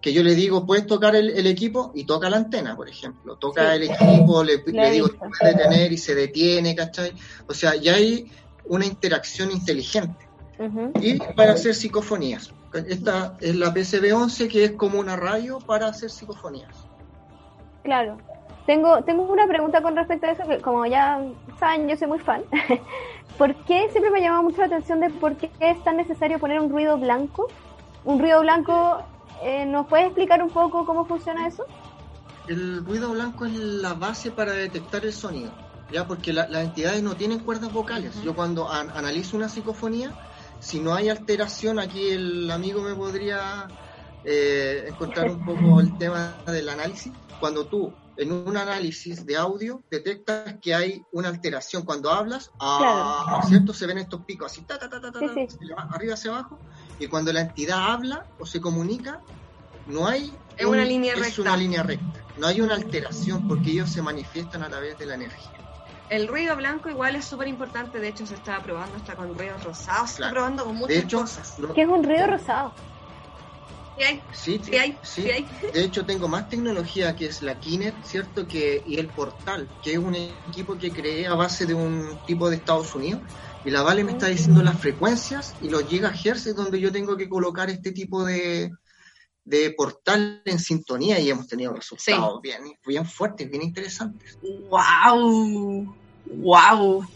que 0.00 0.12
yo 0.12 0.22
le 0.22 0.34
digo, 0.36 0.64
puedes 0.64 0.86
tocar 0.86 1.16
el, 1.16 1.30
el 1.30 1.46
equipo 1.48 1.90
y 1.94 2.04
toca 2.04 2.30
la 2.30 2.36
antena, 2.36 2.76
por 2.76 2.88
ejemplo. 2.88 3.36
Toca 3.36 3.72
Sí. 3.72 3.76
el 3.76 3.82
equipo, 3.90 4.44
le, 4.44 4.62
le 4.66 4.90
digo, 4.92 5.08
visto. 5.08 5.26
puede 5.40 5.54
detener 5.54 5.92
y 5.92 5.98
se 5.98 6.14
detiene, 6.14 6.76
¿cachai? 6.76 7.12
O 7.48 7.54
sea, 7.54 7.74
ya 7.74 7.94
hay 7.96 8.30
una 8.66 8.86
interacción 8.86 9.50
inteligente 9.50 10.28
y 11.00 11.18
para 11.34 11.52
hacer 11.54 11.74
psicofonías. 11.74 12.52
Esta 12.86 13.36
es 13.40 13.56
la 13.56 13.72
PCB11 13.74 14.48
que 14.48 14.64
es 14.64 14.72
como 14.72 14.98
una 15.00 15.16
radio 15.16 15.58
para 15.58 15.88
hacer 15.88 16.10
psicofonías. 16.10 16.76
Claro. 17.82 18.18
Tengo, 18.68 19.02
tengo 19.02 19.22
una 19.22 19.46
pregunta 19.46 19.80
con 19.80 19.96
respecto 19.96 20.26
a 20.26 20.32
eso, 20.32 20.46
que 20.46 20.58
como 20.60 20.84
ya 20.84 21.24
saben, 21.58 21.88
yo 21.88 21.96
soy 21.96 22.06
muy 22.06 22.18
fan. 22.18 22.42
¿Por 23.38 23.54
qué 23.64 23.88
siempre 23.90 24.10
me 24.10 24.18
ha 24.18 24.22
llamado 24.22 24.42
mucho 24.42 24.58
la 24.58 24.66
atención 24.66 25.00
de 25.00 25.08
por 25.08 25.36
qué 25.36 25.50
es 25.58 25.82
tan 25.84 25.96
necesario 25.96 26.38
poner 26.38 26.60
un 26.60 26.68
ruido 26.68 26.98
blanco? 26.98 27.48
Un 28.04 28.18
ruido 28.18 28.42
blanco, 28.42 29.00
eh, 29.42 29.64
¿nos 29.64 29.86
puedes 29.86 30.04
explicar 30.04 30.42
un 30.42 30.50
poco 30.50 30.84
cómo 30.84 31.06
funciona 31.06 31.46
eso? 31.46 31.64
El 32.46 32.84
ruido 32.84 33.10
blanco 33.12 33.46
es 33.46 33.54
la 33.54 33.94
base 33.94 34.32
para 34.32 34.52
detectar 34.52 35.02
el 35.06 35.14
sonido, 35.14 35.50
ya 35.90 36.06
porque 36.06 36.34
la- 36.34 36.46
las 36.48 36.64
entidades 36.64 37.02
no 37.02 37.14
tienen 37.16 37.38
cuerdas 37.38 37.72
vocales. 37.72 38.22
Yo 38.22 38.34
cuando 38.34 38.70
an- 38.70 38.90
analizo 38.94 39.38
una 39.38 39.48
psicofonía, 39.48 40.12
si 40.60 40.78
no 40.78 40.92
hay 40.94 41.08
alteración, 41.08 41.78
aquí 41.78 42.10
el 42.10 42.50
amigo 42.50 42.82
me 42.82 42.94
podría 42.94 43.66
eh, 44.24 44.84
encontrar 44.88 45.30
un 45.30 45.42
poco 45.42 45.80
el 45.80 45.96
tema 45.96 46.34
del 46.46 46.68
análisis. 46.68 47.12
Cuando 47.40 47.64
tú 47.64 47.90
en 48.18 48.32
un 48.32 48.56
análisis 48.56 49.24
de 49.24 49.36
audio 49.36 49.82
detectas 49.90 50.56
que 50.60 50.74
hay 50.74 51.02
una 51.12 51.28
alteración 51.28 51.84
cuando 51.84 52.10
hablas, 52.10 52.50
ah, 52.60 53.40
¿cierto? 53.48 53.72
Se 53.72 53.86
ven 53.86 53.98
estos 53.98 54.24
picos 54.24 54.50
así, 54.52 54.62
ta, 54.62 54.78
ta, 54.78 54.90
ta, 54.90 55.00
ta, 55.00 55.12
ta, 55.12 55.20
Sí, 55.20 55.46
sí. 55.48 55.56
arriba 55.90 56.14
hacia 56.14 56.32
abajo, 56.32 56.58
y 56.98 57.06
cuando 57.06 57.32
la 57.32 57.42
entidad 57.42 57.92
habla 57.92 58.26
o 58.38 58.44
se 58.44 58.60
comunica, 58.60 59.20
no 59.86 60.06
hay 60.06 60.32
Es 60.56 60.66
una 60.66 60.84
línea 60.84 61.14
es 61.14 61.20
recta. 61.20 61.42
una 61.42 61.56
línea 61.56 61.82
recta, 61.84 62.20
no 62.38 62.48
hay 62.48 62.60
una 62.60 62.74
alteración 62.74 63.46
porque 63.46 63.70
ellos 63.70 63.88
se 63.90 64.02
manifiestan 64.02 64.62
a 64.64 64.68
través 64.68 64.98
de 64.98 65.06
la 65.06 65.14
energía. 65.14 65.52
El 66.10 66.26
ruido 66.26 66.56
blanco 66.56 66.88
igual 66.88 67.16
es 67.16 67.24
súper 67.26 67.48
importante, 67.48 68.00
de 68.00 68.08
hecho 68.08 68.26
se 68.26 68.34
está 68.34 68.60
probando 68.62 68.96
hasta 68.96 69.14
con 69.14 69.36
ruidos 69.38 69.62
rosados, 69.62 70.08
se 70.10 70.14
está 70.14 70.16
Claro. 70.30 70.34
probando 70.34 70.64
con 70.64 70.74
muchas 70.74 70.88
De 70.88 70.98
hecho, 71.04 71.20
cosas. 71.20 71.54
¿Qué 71.74 71.82
es 71.82 71.88
un 71.88 72.02
ruido 72.02 72.26
rosado? 72.26 72.72
Sí 73.98 74.04
hay, 74.04 74.22
sí, 74.32 74.60
sí 74.62 74.76
hay, 74.76 74.98
sí. 75.02 75.22
sí 75.22 75.30
hay. 75.30 75.48
De 75.74 75.82
hecho, 75.82 76.06
tengo 76.06 76.28
más 76.28 76.48
tecnología 76.48 77.16
que 77.16 77.26
es 77.26 77.42
la 77.42 77.58
Kinet, 77.58 77.94
¿cierto? 78.04 78.46
Que, 78.46 78.82
y 78.86 78.96
el 78.98 79.08
Portal, 79.08 79.68
que 79.82 79.92
es 79.92 79.98
un 79.98 80.14
equipo 80.14 80.78
que 80.78 80.92
creé 80.92 81.26
a 81.26 81.34
base 81.34 81.66
de 81.66 81.74
un 81.74 82.18
tipo 82.24 82.48
de 82.48 82.56
Estados 82.56 82.94
Unidos. 82.94 83.22
Y 83.64 83.70
la 83.70 83.82
Vale 83.82 84.04
me 84.04 84.12
está 84.12 84.28
diciendo 84.28 84.62
las 84.62 84.78
frecuencias 84.80 85.54
y 85.60 85.68
los 85.68 85.84
gigahertz 85.88 86.54
donde 86.54 86.78
yo 86.80 86.92
tengo 86.92 87.16
que 87.16 87.28
colocar 87.28 87.68
este 87.70 87.90
tipo 87.90 88.24
de, 88.24 88.70
de 89.44 89.70
portal 89.72 90.42
en 90.44 90.58
sintonía 90.60 91.18
y 91.18 91.30
hemos 91.30 91.48
tenido 91.48 91.72
resultados 91.72 92.40
bien, 92.40 92.62
bien 92.86 93.04
fuertes, 93.04 93.50
bien 93.50 93.62
interesantes. 93.62 94.38
¡Wow! 94.42 95.94
¡Wow! 96.26 97.06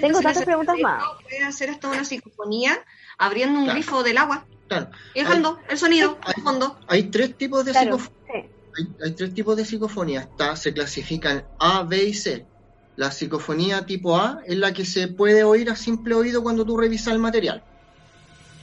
Tengo 0.00 0.20
tantas 0.20 0.44
preguntas 0.44 0.76
más. 0.80 1.04
Puedes 1.22 1.44
hacer 1.44 1.70
hasta 1.70 1.88
una 1.88 2.04
psicofonía 2.04 2.82
abriendo 3.18 3.58
un 3.58 3.64
Claro. 3.66 3.78
grifo 3.78 4.02
del 4.02 4.18
agua 4.18 4.46
Claro, 4.70 4.88
y 5.14 5.18
dejando 5.20 5.58
el 5.68 5.78
sonido 5.78 6.16
Hay- 6.22 6.34
de 6.36 6.42
fondo. 6.42 6.78
hay 6.86 7.10
tres 7.10 7.36
tipos 7.36 7.64
de 7.64 7.72
Claro, 7.72 7.98
psicofonía. 7.98 8.20
sí. 8.26 8.50
Hay, 8.78 8.86
hay 9.04 9.14
tres 9.16 9.34
tipos 9.34 9.56
de 9.56 9.64
psicofonía. 9.64 10.20
Está, 10.20 10.54
se 10.54 10.72
clasifican 10.72 11.44
A, 11.58 11.82
B 11.82 12.04
y 12.04 12.14
C. 12.14 12.46
La 12.94 13.10
psicofonía 13.10 13.84
tipo 13.84 14.16
A 14.16 14.40
es 14.46 14.56
la 14.56 14.72
que 14.72 14.84
se 14.84 15.08
puede 15.08 15.42
oír 15.42 15.70
a 15.70 15.74
simple 15.76 16.14
oído 16.14 16.40
cuando 16.44 16.64
tú 16.64 16.76
revisas 16.76 17.12
el 17.14 17.18
material. 17.18 17.64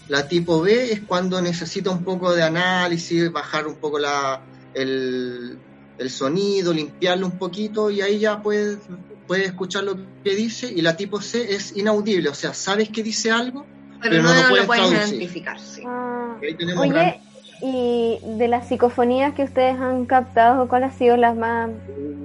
La 0.08 0.26
tipo 0.30 0.62
B 0.62 0.94
es 0.94 1.02
cuando 1.06 1.42
necesita 1.42 1.90
un 1.90 2.06
poco 2.06 2.34
de 2.34 2.42
análisis, 2.44 3.30
bajar 3.30 3.68
un 3.68 3.76
poco 3.76 4.00
la, 4.00 4.42
el, 4.76 5.60
el 5.98 6.10
sonido, 6.10 6.72
limpiarlo 6.74 7.26
un 7.26 7.38
poquito 7.38 7.92
y 7.92 8.00
ahí 8.00 8.20
ya 8.20 8.42
puedes, 8.42 8.80
puedes 9.28 9.48
escuchar 9.48 9.84
lo 9.84 9.98
que 10.24 10.36
dice. 10.36 10.72
Y 10.74 10.82
la 10.82 10.96
tipo 10.96 11.20
C 11.20 11.54
es 11.54 11.76
inaudible, 11.76 12.30
o 12.30 12.34
sea, 12.34 12.54
sabes 12.54 12.88
que 12.90 13.04
dice 13.04 13.30
algo. 13.30 13.68
Pero, 14.02 14.12
Pero 14.12 14.24
no, 14.24 14.30
no 14.30 14.36
lo 14.36 14.42
lo 14.44 14.50
puedes 14.50 14.66
puedes 14.68 14.90
traducir. 14.90 15.16
identificar. 15.16 15.60
Sí. 15.60 15.84
Ah, 15.86 16.36
Ahí 16.42 16.54
tenemos 16.56 16.82
Oye, 16.84 16.92
gran- 16.92 17.16
y 17.62 18.20
de 18.38 18.48
las 18.48 18.68
psicofonías 18.68 19.34
que 19.34 19.44
ustedes 19.44 19.80
han 19.80 20.06
captado, 20.06 20.68
¿cuál 20.68 20.84
ha 20.84 20.92
sido 20.92 21.18
las 21.18 21.36
más... 21.36 21.70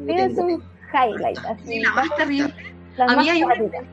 Pídense 0.07 0.40
un 0.43 0.62
highlight, 0.93 1.39
así. 1.39 1.66
Sí, 1.66 1.81
la 1.81 1.90
más 1.93 2.09
terrible. 2.16 2.55
A 2.99 3.07
más 3.07 3.16
mí 3.16 3.31
hay 3.31 3.43
una 3.43 3.55
favoritas. 3.55 3.85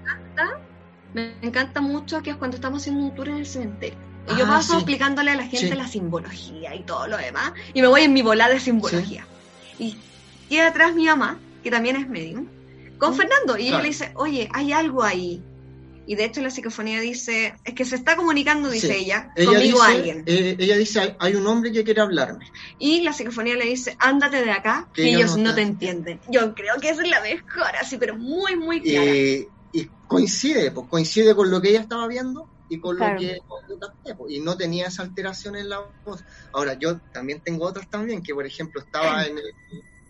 Me 1.13 1.33
encanta 1.41 1.81
mucho 1.81 2.21
que 2.21 2.31
es 2.31 2.35
cuando 2.35 2.55
estamos 2.55 2.81
haciendo 2.81 3.03
un 3.05 3.15
tour 3.15 3.29
en 3.29 3.37
el 3.37 3.45
cementerio. 3.45 3.97
Y 4.27 4.37
yo 4.37 4.45
Ah, 4.45 4.49
paso 4.49 4.73
sí. 4.73 4.77
explicándole 4.79 5.31
a 5.31 5.35
la 5.35 5.43
gente 5.43 5.69
Sí. 5.69 5.73
la 5.75 5.87
simbología 5.87 6.75
y 6.75 6.81
todo 6.83 7.07
lo 7.07 7.17
demás. 7.17 7.53
Y 7.73 7.81
me 7.81 7.87
voy 7.87 8.01
en 8.01 8.13
mi 8.13 8.21
volada 8.21 8.53
de 8.53 8.59
simbología. 8.59 9.25
Y 9.79 9.97
queda 10.49 10.67
atrás 10.67 10.93
mi 10.93 11.05
mamá, 11.05 11.39
que 11.63 11.71
también 11.71 11.95
es 11.95 12.07
medium, 12.09 12.45
con 12.99 13.13
Mm, 13.13 13.15
Fernando. 13.15 13.57
Y 13.57 13.61
ella 13.61 13.69
claro. 13.69 13.83
le 13.83 13.89
dice, 13.89 14.11
oye, 14.15 14.49
hay 14.53 14.71
algo 14.73 15.03
ahí. 15.03 15.41
Y 16.11 16.15
de 16.15 16.25
hecho 16.25 16.41
la 16.41 16.49
psicofonía 16.49 16.99
dice, 16.99 17.53
es 17.63 17.73
que 17.75 17.85
se 17.85 17.95
está 17.95 18.15
comunicando, 18.15 18.67
dice 18.71 18.87
Sí. 18.87 19.03
ella, 19.05 19.31
Ella 19.35 19.51
conmigo 19.51 19.79
dice, 19.79 19.91
alguien. 19.95 20.23
eh, 20.25 20.55
ella 20.57 20.75
dice, 20.75 21.15
hay, 21.19 21.35
un 21.35 21.45
hombre 21.45 21.71
que 21.71 21.83
quiere 21.83 22.01
hablarme. 22.01 22.47
Y 22.79 23.01
la 23.01 23.13
psicofonía 23.13 23.55
le 23.55 23.65
dice, 23.65 23.95
ándate 23.99 24.43
de 24.43 24.49
acá, 24.49 24.89
Que 24.91 25.03
que 25.03 25.09
ellos 25.09 25.37
no 25.37 25.49
no 25.49 25.55
te- 25.55 25.61
entienden. 25.61 26.19
Yo 26.27 26.55
creo 26.55 26.73
que 26.81 26.89
esa 26.89 27.03
es 27.03 27.09
la 27.09 27.21
mejor, 27.21 27.75
así, 27.79 27.99
pero 27.99 28.17
muy, 28.17 28.55
muy 28.55 28.81
clara. 28.81 29.05
y, 29.05 29.47
y 29.71 29.87
coincide, 30.07 30.71
pues 30.71 30.87
coincide 30.89 31.35
con 31.35 31.51
lo 31.51 31.61
que 31.61 31.69
ella 31.69 31.81
estaba 31.81 32.07
viendo 32.07 32.49
y 32.67 32.79
con 32.79 32.97
Claro. 32.97 33.13
lo 33.13 33.19
que 33.19 34.15
pues, 34.17 34.33
y 34.33 34.39
no 34.39 34.57
tenía 34.57 34.87
esa 34.87 35.03
alteración 35.03 35.57
en 35.57 35.69
la 35.69 35.87
voz. 36.03 36.23
Ahora, 36.53 36.73
yo 36.73 36.99
también 37.13 37.39
tengo 37.43 37.65
otras 37.67 37.87
también, 37.87 38.23
que 38.23 38.33
por 38.33 38.47
ejemplo 38.47 38.81
estaba 38.81 39.25
en 39.27 39.37
el 39.37 39.43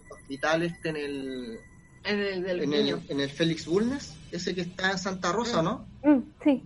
hospital 0.09 0.63
este 0.63 0.89
en 0.89 0.95
el, 0.95 1.59
En 2.03 2.19
el 2.19 2.43
del 2.43 2.61
en 2.63 2.69
niño. 2.69 2.95
el, 3.05 3.11
en 3.11 3.19
el 3.19 3.29
Félix 3.29 3.65
Bulnes, 3.65 4.15
ese 4.31 4.55
que 4.55 4.61
está 4.61 4.91
en 4.91 4.97
Santa 4.97 5.31
Rosa, 5.31 5.61
¿no? 5.61 5.85
Mm, 6.03 6.19
sí, 6.43 6.63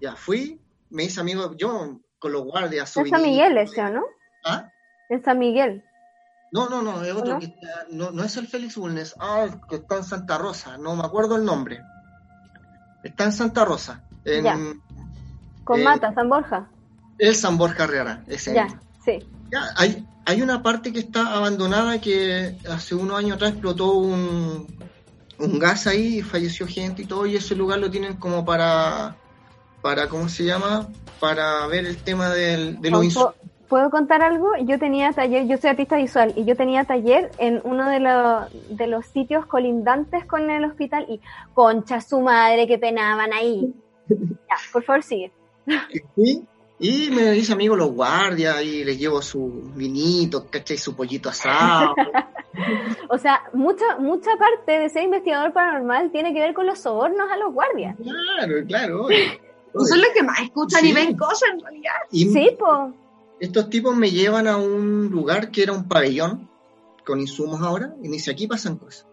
Ya 0.00 0.14
fui, 0.16 0.60
me 0.90 1.04
hice 1.04 1.20
amigo, 1.20 1.54
yo 1.56 2.00
con 2.18 2.32
los 2.32 2.42
guardias 2.44 2.88
es 2.96 3.08
San 3.08 3.20
subí- 3.20 3.22
Miguel 3.30 3.58
ese, 3.58 3.80
¿o 3.82 3.90
no? 3.90 4.04
¿Ah? 4.44 4.70
Es 5.08 5.22
San 5.22 5.38
Miguel. 5.38 5.82
No, 6.52 6.68
no, 6.68 6.82
no, 6.82 7.02
es 7.02 7.12
otro 7.14 7.34
¿No? 7.34 7.38
que 7.40 7.46
está, 7.46 7.86
no, 7.90 8.10
no 8.12 8.22
es 8.22 8.36
el 8.36 8.46
Félix 8.46 8.76
Bulnes, 8.76 9.14
ah, 9.18 9.44
el 9.44 9.60
que 9.68 9.76
está 9.76 9.96
en 9.96 10.04
Santa 10.04 10.38
Rosa, 10.38 10.76
no 10.78 10.94
me 10.94 11.02
acuerdo 11.04 11.36
el 11.36 11.44
nombre. 11.44 11.80
Está 13.02 13.24
en 13.24 13.32
Santa 13.32 13.64
Rosa, 13.64 14.04
en 14.24 14.44
Ya. 14.44 14.58
Con 15.64 15.80
Eh, 15.80 15.84
Mata, 15.84 16.12
San 16.14 16.28
Borja. 16.28 16.70
el 17.18 17.34
San 17.34 17.56
Borja 17.56 17.84
Herrera, 17.84 18.22
ese 18.26 18.54
Ya, 18.54 18.64
mismo. 18.66 18.80
sí. 19.04 19.18
Ya, 19.54 19.62
hay, 19.76 20.04
hay 20.26 20.42
una 20.42 20.62
parte 20.64 20.92
que 20.92 20.98
está 20.98 21.32
abandonada 21.34 22.00
que 22.00 22.56
hace 22.68 22.94
unos 22.96 23.16
años 23.18 23.36
atrás 23.36 23.52
explotó 23.52 23.92
un, 23.92 24.66
un 25.38 25.58
gas 25.60 25.86
ahí 25.86 26.18
y 26.18 26.22
falleció 26.22 26.66
gente 26.66 27.02
y 27.02 27.06
todo, 27.06 27.24
y 27.26 27.36
ese 27.36 27.54
lugar 27.54 27.78
lo 27.78 27.88
tienen 27.90 28.16
como 28.16 28.44
para, 28.44 29.14
para 29.80 30.08
¿cómo 30.08 30.28
se 30.28 30.44
llama? 30.44 30.88
Para 31.20 31.66
ver 31.68 31.86
el 31.86 31.98
tema 31.98 32.30
del, 32.30 32.80
de 32.80 32.90
los 32.90 32.98
¿Puedo- 32.98 33.04
insumos. 33.04 33.34
¿Puedo 33.68 33.90
contar 33.90 34.22
algo? 34.22 34.50
Yo 34.66 34.78
tenía 34.78 35.12
taller, 35.12 35.46
yo 35.48 35.56
soy 35.56 35.70
artista 35.70 35.96
visual 35.96 36.32
y 36.36 36.44
yo 36.44 36.54
tenía 36.54 36.84
taller 36.84 37.30
en 37.38 37.60
uno 37.64 37.88
de, 37.88 37.98
los 37.98 38.76
de 38.76 38.86
los 38.86 39.06
sitios 39.06 39.46
colindantes 39.46 40.26
con 40.26 40.50
el 40.50 40.64
hospital 40.64 41.06
y 41.08 41.20
concha 41.54 42.00
su 42.00 42.20
madre 42.20 42.66
que 42.66 42.78
penaban 42.78 43.32
ahí. 43.32 43.74
Ya, 44.08 44.56
por 44.72 44.84
favor 44.84 45.02
sigue. 45.02 45.32
Fui, 46.14 46.46
y 46.86 47.10
me 47.10 47.34
hice 47.34 47.54
amigo 47.54 47.76
los 47.76 47.92
guardias 47.92 48.62
y 48.62 48.84
les 48.84 48.98
llevo 48.98 49.22
su 49.22 49.70
vinito, 49.74 50.46
¿cachai? 50.50 50.76
Su 50.76 50.94
pollito 50.94 51.30
asado. 51.30 51.94
O 53.08 53.18
sea, 53.18 53.42
mucha, 53.52 53.96
mucha 53.98 54.30
parte 54.38 54.78
de 54.78 54.88
ser 54.88 55.02
investigador 55.02 55.52
paranormal 55.52 56.12
tiene 56.12 56.32
que 56.32 56.38
ver 56.38 56.54
con 56.54 56.66
los 56.66 56.78
sobornos 56.78 57.28
a 57.28 57.36
los 57.36 57.52
guardias. 57.52 57.96
claro, 57.96 58.64
claro. 58.66 59.08
Y 59.74 59.84
son 59.86 59.98
los 59.98 60.10
que 60.14 60.22
más 60.22 60.40
escuchan 60.40 60.86
y 60.86 60.92
ven 60.92 61.16
cosas 61.16 61.50
en 61.52 61.60
realidad. 61.60 61.94
Y 62.12 62.26
Sí, 62.30 62.50
po. 62.56 62.92
estos 63.40 63.68
tipos 63.70 63.96
me 63.96 64.10
llevan 64.12 64.46
a 64.46 64.56
un 64.56 65.08
lugar 65.10 65.50
que 65.50 65.64
era 65.64 65.72
un 65.72 65.88
pabellón 65.88 66.48
con 67.04 67.18
insumos 67.20 67.60
ahora 67.60 67.92
y 68.00 68.08
me 68.08 68.16
dice 68.16 68.30
aquí 68.30 68.46
pasan 68.46 68.76
cosas. 68.76 69.06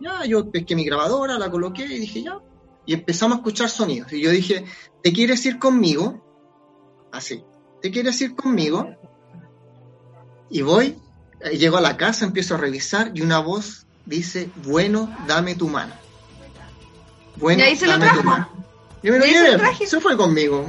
Ya, 0.00 0.24
yo 0.24 0.50
pesqué 0.50 0.74
mi 0.74 0.84
grabadora, 0.84 1.38
la 1.38 1.50
coloqué 1.50 1.84
y 1.84 2.00
dije 2.00 2.22
ya. 2.24 2.40
Y 2.84 2.94
empezamos 2.94 3.36
a 3.36 3.38
escuchar 3.38 3.68
sonidos. 3.68 4.12
Y 4.12 4.22
yo 4.22 4.30
dije, 4.30 4.64
¿te 5.02 5.12
quieres 5.12 5.46
ir 5.46 5.60
conmigo? 5.60 6.20
Así, 7.12 7.42
¿te 7.82 7.90
quieres 7.90 8.20
ir 8.20 8.34
conmigo? 8.34 8.88
Y 10.50 10.62
voy, 10.62 10.96
eh, 11.40 11.56
llego 11.56 11.76
a 11.76 11.80
la 11.80 11.96
casa, 11.96 12.24
empiezo 12.24 12.54
a 12.54 12.58
revisar 12.58 13.12
y 13.14 13.20
una 13.22 13.38
voz 13.38 13.86
dice, 14.06 14.50
bueno, 14.64 15.14
dame 15.26 15.54
tu 15.54 15.68
mano. 15.68 15.94
Bueno, 17.36 17.60
Y 17.62 17.66
ahí 17.66 17.76
se 17.76 17.86
lo 17.86 17.92
dame 17.92 18.04
trajo. 18.06 18.20
tu 18.20 18.26
mano. 18.26 18.48
Yo 19.02 19.12
me 19.12 19.18
lo 19.18 19.24
se 19.24 19.30
llevé, 19.30 19.86
se 19.86 20.00
fue 20.00 20.16
conmigo. 20.16 20.66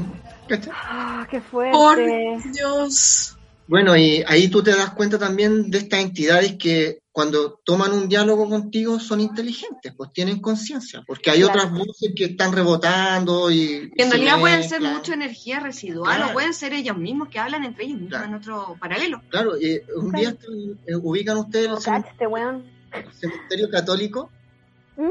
Ah, 0.72 1.28
qué 1.30 1.41
Por 1.41 1.49
fuerte. 1.49 2.38
Dios. 2.52 3.36
Bueno, 3.68 3.95
y 3.95 4.24
ahí 4.28 4.48
tú 4.49 4.64
te 4.64 4.76
das 4.76 4.91
cuenta 4.91 5.18
también 5.20 5.70
de 5.70 5.78
estas 5.78 5.99
entidades 6.02 6.56
que 6.57 6.99
cuando 7.11 7.60
toman 7.65 7.91
un 7.94 8.07
diálogo 8.07 8.48
contigo 8.48 8.99
son 8.99 9.19
inteligentes, 9.19 9.94
pues 9.98 10.14
tienen 10.14 10.40
conciencia, 10.40 11.03
porque 11.07 11.31
hay 11.31 11.41
Claro. 11.41 11.60
otras 11.60 11.72
voces 11.73 12.11
que 12.15 12.26
están 12.26 12.53
rebotando 12.53 13.49
y... 13.52 13.91
Que 13.95 14.03
en 14.03 14.11
realidad 14.11 14.40
pueden 14.40 14.64
ser 14.64 14.81
mucha 14.81 15.14
energía 15.15 15.60
residual 15.60 16.15
Claro. 16.18 16.30
o 16.31 16.34
pueden 16.34 16.53
ser 16.53 16.73
ellos 16.73 16.98
mismos 16.98 17.30
que 17.30 17.40
hablan 17.40 17.64
entre 17.64 17.86
ellos 17.86 17.95
mismos 17.99 18.11
Claro. 18.19 18.26
en 18.27 18.34
otro 18.36 18.77
paralelo. 18.80 19.22
Claro, 19.30 19.57
y 19.60 19.81
un 19.95 20.11
día 20.11 20.36
eh, 20.88 20.95
ubican 20.95 21.38
ustedes 21.38 21.68
el 21.69 21.76
cacha, 21.84 22.10
este 22.11 22.26
el 22.26 23.14
cementerio 23.14 23.69
católico. 23.69 24.30
¿Mm? 24.98 25.10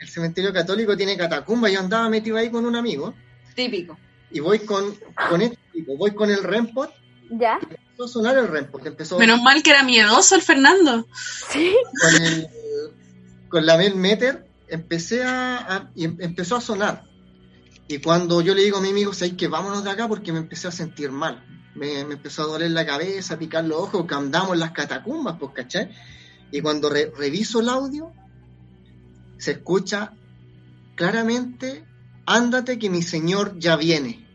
El 0.00 0.08
cementerio 0.08 0.52
católico 0.52 0.96
tiene 0.96 1.16
catacumba, 1.16 1.68
yo 1.70 1.80
andaba 1.80 2.08
metido 2.08 2.36
ahí 2.36 2.50
con 2.50 2.64
un 2.64 2.76
amigo 2.76 3.14
Típico. 3.54 3.98
y 4.30 4.40
voy 4.40 4.60
con, 4.60 4.94
con 5.30 5.42
este 5.42 5.58
tipo, 5.72 5.96
voy 5.96 6.12
con 6.12 6.30
el 6.30 6.42
REMPOT, 6.42 6.90
¿Ya? 7.30 7.58
Empezó 7.96 8.04
a 8.04 8.08
sonar 8.08 8.36
el 8.36 8.48
REMPOT, 8.48 8.86
empezó 8.86 9.18
Menos 9.18 9.40
mal 9.42 9.62
que 9.62 9.70
era 9.70 9.82
miedoso 9.82 10.34
el 10.34 10.42
Fernando. 10.42 11.06
Sí. 11.50 11.74
con, 12.00 12.22
el, 12.22 12.46
con 13.48 13.64
la 13.66 13.76
Mel 13.78 13.94
Meter, 13.96 14.46
empecé 14.68 15.22
a, 15.24 15.56
a- 15.56 15.90
y 15.94 16.04
em- 16.04 16.16
empezó 16.20 16.56
a 16.56 16.60
sonar. 16.60 17.04
Y 17.88 17.98
cuando 17.98 18.40
yo 18.42 18.54
le 18.54 18.62
digo 18.64 18.78
a 18.78 18.80
mi 18.82 18.90
amigo, 18.90 19.14
¿sabes 19.14 19.34
que 19.34 19.48
vámonos 19.48 19.82
de 19.84 19.90
acá? 19.90 20.08
Porque 20.08 20.32
me 20.32 20.40
empecé 20.40 20.68
a 20.68 20.72
sentir 20.72 21.10
mal. 21.10 21.42
Me, 21.74 22.04
me 22.04 22.14
empezó 22.14 22.42
a 22.42 22.46
doler 22.46 22.70
la 22.72 22.84
cabeza, 22.84 23.34
a 23.34 23.38
picar 23.38 23.64
los 23.64 23.78
ojos, 23.78 24.06
que 24.06 24.14
andamos 24.14 24.52
en 24.54 24.60
las 24.60 24.72
catacumbas, 24.72 25.36
pues, 25.38 25.52
¿cachai? 25.54 25.90
Y 26.50 26.60
cuando 26.60 26.90
re- 26.90 27.12
reviso 27.16 27.60
el 27.60 27.68
audio, 27.68 28.12
se 29.38 29.52
escucha 29.52 30.12
claramente, 30.96 31.84
ándate 32.26 32.78
que 32.78 32.90
mi 32.90 33.02
señor 33.02 33.58
ya 33.58 33.76
viene. 33.76 34.26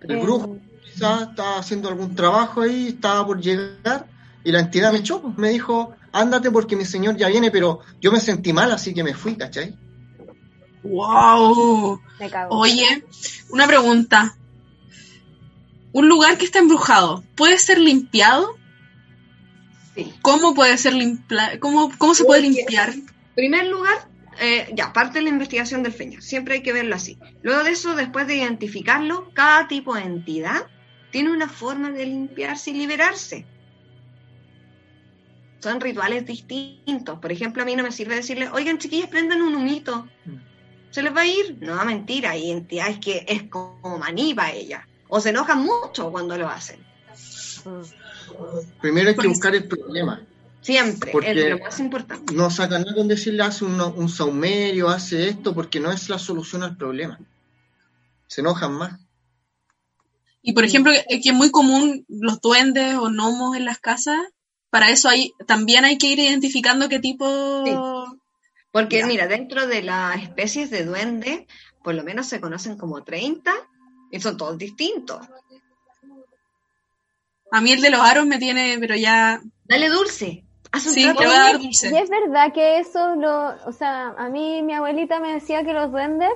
El 0.00 0.16
brujo 0.18 0.58
quizás 0.98 1.28
estaba 1.28 1.58
haciendo 1.58 1.88
algún 1.88 2.14
trabajo 2.16 2.62
ahí, 2.62 2.88
estaba 2.88 3.24
por 3.24 3.40
llegar, 3.40 4.06
y 4.42 4.50
la 4.50 4.60
entidad 4.60 4.92
me 4.92 4.98
echó, 4.98 5.22
pues, 5.22 5.38
me 5.38 5.50
dijo, 5.50 5.94
ándate 6.12 6.50
porque 6.50 6.74
mi 6.74 6.84
señor 6.84 7.16
ya 7.16 7.28
viene, 7.28 7.50
pero 7.52 7.80
yo 8.00 8.10
me 8.10 8.18
sentí 8.18 8.52
mal, 8.52 8.72
así 8.72 8.92
que 8.92 9.04
me 9.04 9.14
fui, 9.14 9.36
¿cachai? 9.36 9.76
¡Wow! 10.82 12.00
Me 12.18 12.30
cago. 12.30 12.56
Oye, 12.56 13.04
una 13.50 13.66
pregunta. 13.66 14.36
¿Un 15.92 16.08
lugar 16.08 16.36
que 16.36 16.44
está 16.44 16.58
embrujado 16.58 17.22
puede 17.36 17.58
ser 17.58 17.78
limpiado? 17.78 18.56
Sí. 19.94 20.12
¿Cómo 20.22 20.54
puede 20.54 20.76
ser 20.78 20.94
limpiado? 20.94 21.60
¿Cómo, 21.60 21.92
¿Cómo 21.96 22.14
se 22.14 22.24
puede 22.24 22.42
limpiar? 22.42 22.90
En 22.90 23.06
primer 23.34 23.66
lugar, 23.66 24.08
eh, 24.40 24.68
ya, 24.74 24.92
parte 24.92 25.18
de 25.18 25.22
la 25.22 25.30
investigación 25.30 25.82
del 25.82 25.92
feño. 25.92 26.20
Siempre 26.20 26.54
hay 26.56 26.62
que 26.62 26.72
verlo 26.72 26.94
así. 26.94 27.18
Luego 27.42 27.62
de 27.64 27.70
eso, 27.70 27.94
después 27.94 28.26
de 28.26 28.36
identificarlo, 28.36 29.30
cada 29.34 29.68
tipo 29.68 29.94
de 29.94 30.02
entidad 30.02 30.66
tiene 31.10 31.30
una 31.30 31.48
forma 31.48 31.90
de 31.90 32.06
limpiarse 32.06 32.70
y 32.70 32.74
liberarse. 32.74 33.46
Son 35.60 35.80
rituales 35.80 36.24
distintos. 36.24 37.18
Por 37.18 37.32
ejemplo, 37.32 37.62
a 37.62 37.66
mí 37.66 37.74
no 37.74 37.82
me 37.82 37.90
sirve 37.92 38.14
decirle, 38.14 38.48
oigan, 38.50 38.78
chiquillas, 38.78 39.08
prendan 39.08 39.42
un 39.42 39.54
humito. 39.56 40.08
¿Se 40.90 41.02
les 41.02 41.14
va 41.14 41.22
a 41.22 41.26
ir? 41.26 41.58
No, 41.60 41.84
mentira. 41.84 42.30
Hay 42.30 42.50
entidades 42.50 42.98
que 43.00 43.24
es 43.28 43.44
como 43.44 43.98
maní 43.98 44.34
para 44.34 44.52
ellas. 44.52 44.84
O 45.08 45.20
se 45.20 45.30
enojan 45.30 45.64
mucho 45.64 46.10
cuando 46.12 46.36
lo 46.38 46.48
hacen. 46.48 46.78
Mm. 47.64 48.80
Primero 48.80 49.08
hay 49.10 49.16
que 49.16 49.26
buscar 49.26 49.54
el 49.54 49.66
problema. 49.66 50.22
Siempre. 50.60 51.10
Porque- 51.12 51.32
Es 51.32 51.50
lo 51.50 51.58
más 51.58 51.80
importante. 51.80 52.34
No 52.34 52.50
saca 52.50 52.78
nada 52.78 52.94
con 52.94 53.08
decirle 53.08 53.42
hace 53.42 53.64
un, 53.64 53.80
un 53.80 54.08
saumerio, 54.08 54.88
hace 54.88 55.28
esto, 55.28 55.54
porque 55.54 55.80
no 55.80 55.90
es 55.90 56.08
la 56.08 56.18
solución 56.18 56.62
al 56.62 56.76
problema. 56.76 57.18
Se 58.26 58.42
enojan 58.42 58.72
más. 58.74 59.00
Y 60.42 60.52
por 60.52 60.64
ejemplo, 60.64 60.92
que 61.08 61.20
que 61.20 61.28
es 61.30 61.34
muy 61.34 61.50
común 61.50 62.04
los 62.08 62.40
duendes 62.40 62.94
o 62.96 63.08
gnomos 63.10 63.56
en 63.56 63.64
las 63.64 63.78
casas. 63.80 64.18
Para 64.70 64.90
eso 64.90 65.08
hay, 65.08 65.32
también 65.46 65.84
hay 65.84 65.96
que 65.98 66.08
ir 66.08 66.18
identificando 66.18 66.88
qué 66.88 66.98
tipo... 66.98 67.64
Sí. 67.64 67.72
Porque 68.70 68.98
Ya. 68.98 69.06
mira, 69.06 69.26
dentro 69.26 69.66
de 69.66 69.82
las 69.82 70.22
especies 70.22 70.70
de 70.70 70.84
duende, 70.84 71.46
por 71.82 71.94
lo 71.94 72.04
menos 72.04 72.26
se 72.26 72.40
conocen 72.40 72.76
como 72.76 73.02
30 73.02 73.50
y 74.10 74.20
son 74.20 74.36
todos 74.36 74.58
distintos. 74.58 75.26
A 77.50 77.60
mí 77.62 77.72
el 77.72 77.80
de 77.80 77.90
los 77.90 78.00
aros 78.00 78.26
me 78.26 78.38
tiene, 78.38 78.76
pero 78.78 78.94
ya... 78.94 79.40
Dale 79.64 79.88
dulce. 79.88 80.44
Haz 80.70 80.86
un 80.86 80.92
Sí, 80.92 81.02
le 81.04 81.12
voy 81.14 81.24
a 81.24 81.28
dar 81.30 81.54
Y 81.60 81.64
dulce. 81.64 81.98
es 81.98 82.10
verdad 82.10 82.52
que 82.52 82.78
eso 82.78 83.14
lo, 83.16 83.56
o 83.66 83.72
sea, 83.72 84.08
a 84.18 84.28
mí 84.28 84.60
mi 84.62 84.74
abuelita 84.74 85.18
me 85.18 85.32
decía 85.32 85.64
que 85.64 85.72
los 85.72 85.90
duendes 85.90 86.28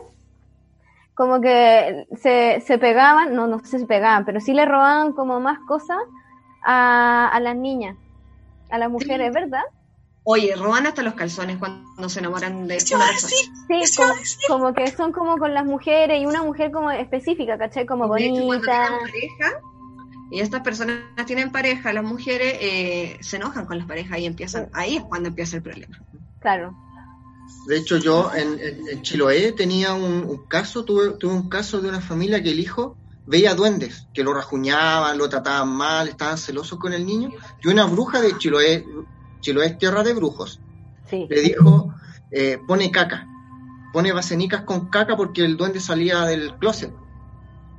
como 1.15 1.41
que 1.41 2.07
se, 2.17 2.61
se 2.63 2.79
pegaban, 2.79 3.35
no, 3.35 3.47
no 3.47 3.59
sé 3.61 3.67
si 3.67 3.79
se 3.81 3.87
pegaban, 3.87 4.25
pero 4.25 4.41
sí 4.41 4.55
le 4.55 4.65
robaban 4.67 5.13
como 5.13 5.41
más 5.41 5.59
cosas 5.67 5.99
a, 6.65 7.29
a 7.29 7.41
las 7.41 7.57
niñas, 7.57 7.97
a 8.71 8.79
las 8.79 8.91
mujeres, 8.91 9.33
¿verdad? 9.33 9.63
Oye, 10.25 10.55
roban 10.57 10.87
hasta 10.87 11.03
los 11.03 11.15
calzones 11.15 11.59
cuando 11.59 12.09
se 12.09 12.19
enamoran 12.21 12.67
de 12.67 12.85
¿Qué 12.85 12.95
una 12.95 13.05
iba 13.05 13.05
a 13.05 13.09
persona. 13.09 13.31
decir? 13.31 13.51
Sí, 13.69 13.83
Eso 13.83 14.03
iba 14.03 14.15
como, 14.15 14.21
como 14.47 14.75
que 14.75 14.91
son 14.93 15.13
como 15.13 15.39
con 15.39 15.55
las 15.55 15.65
mujeres 15.65 16.21
y 16.21 16.27
una 16.27 16.43
mujer 16.43 16.71
como 16.73 16.91
específica, 16.91 17.59
¿cachai? 17.59 17.87
Como 17.87 18.09
De 18.15 18.27
hecho, 18.27 18.45
cuando 18.45 18.67
bonita. 18.67 18.89
pareja, 19.01 19.61
y 20.31 20.41
estas 20.41 20.63
personas 20.63 21.05
tienen 21.27 21.53
pareja, 21.53 21.93
las 21.93 22.05
mujeres 22.05 22.57
eh, 22.61 23.19
se 23.23 23.37
enojan 23.37 23.67
con 23.67 23.79
las 23.79 23.87
parejas 23.87 24.19
y 24.21 24.27
empiezan, 24.27 24.71
ahí 24.75 24.97
es 24.97 25.05
cuando 25.05 25.29
empieza 25.31 25.57
el 25.57 25.63
problema. 25.63 25.99
Claro. 26.41 26.75
De 27.69 27.77
hecho, 27.79 27.97
yo 27.99 28.31
en, 28.35 28.59
en- 28.61 28.89
en 28.89 29.03
Chiloé 29.03 29.53
tenía 29.53 29.95
un, 29.95 30.25
un 30.25 30.47
caso, 30.49 30.85
tuve, 30.85 31.11
tuve 31.19 31.33
un 31.33 31.49
caso 31.49 31.81
de 31.81 31.89
una 31.89 32.01
familia 32.01 32.43
que 32.43 32.51
el 32.51 32.61
hijo 32.61 32.97
veía 33.27 33.55
duendes, 33.55 34.09
que 34.13 34.25
lo 34.25 34.35
rajuñaban, 34.35 35.17
lo 35.17 35.29
trataban 35.29 35.69
mal, 35.69 36.09
estaban 36.09 36.39
celosos 36.39 36.79
con 36.79 36.93
el 36.93 37.07
niño, 37.07 37.31
y 37.63 37.69
una 37.69 37.85
bruja 37.85 38.21
de 38.21 38.37
Chiloé, 38.37 38.85
Chiloé 39.41 39.67
es 39.67 39.79
tierra 39.79 40.03
de 40.03 40.15
brujos, 40.15 40.61
Sí. 41.09 41.27
le 41.31 41.41
dijo, 41.41 41.95
eh, 42.31 42.59
pone 42.67 42.91
caca, 42.91 43.27
pone 43.93 44.13
basenicas 44.13 44.63
con 44.63 44.89
caca 44.89 45.17
porque 45.17 45.45
el 45.45 45.57
duende 45.57 45.79
salía 45.81 46.23
del 46.23 46.57
closet. 46.59 46.93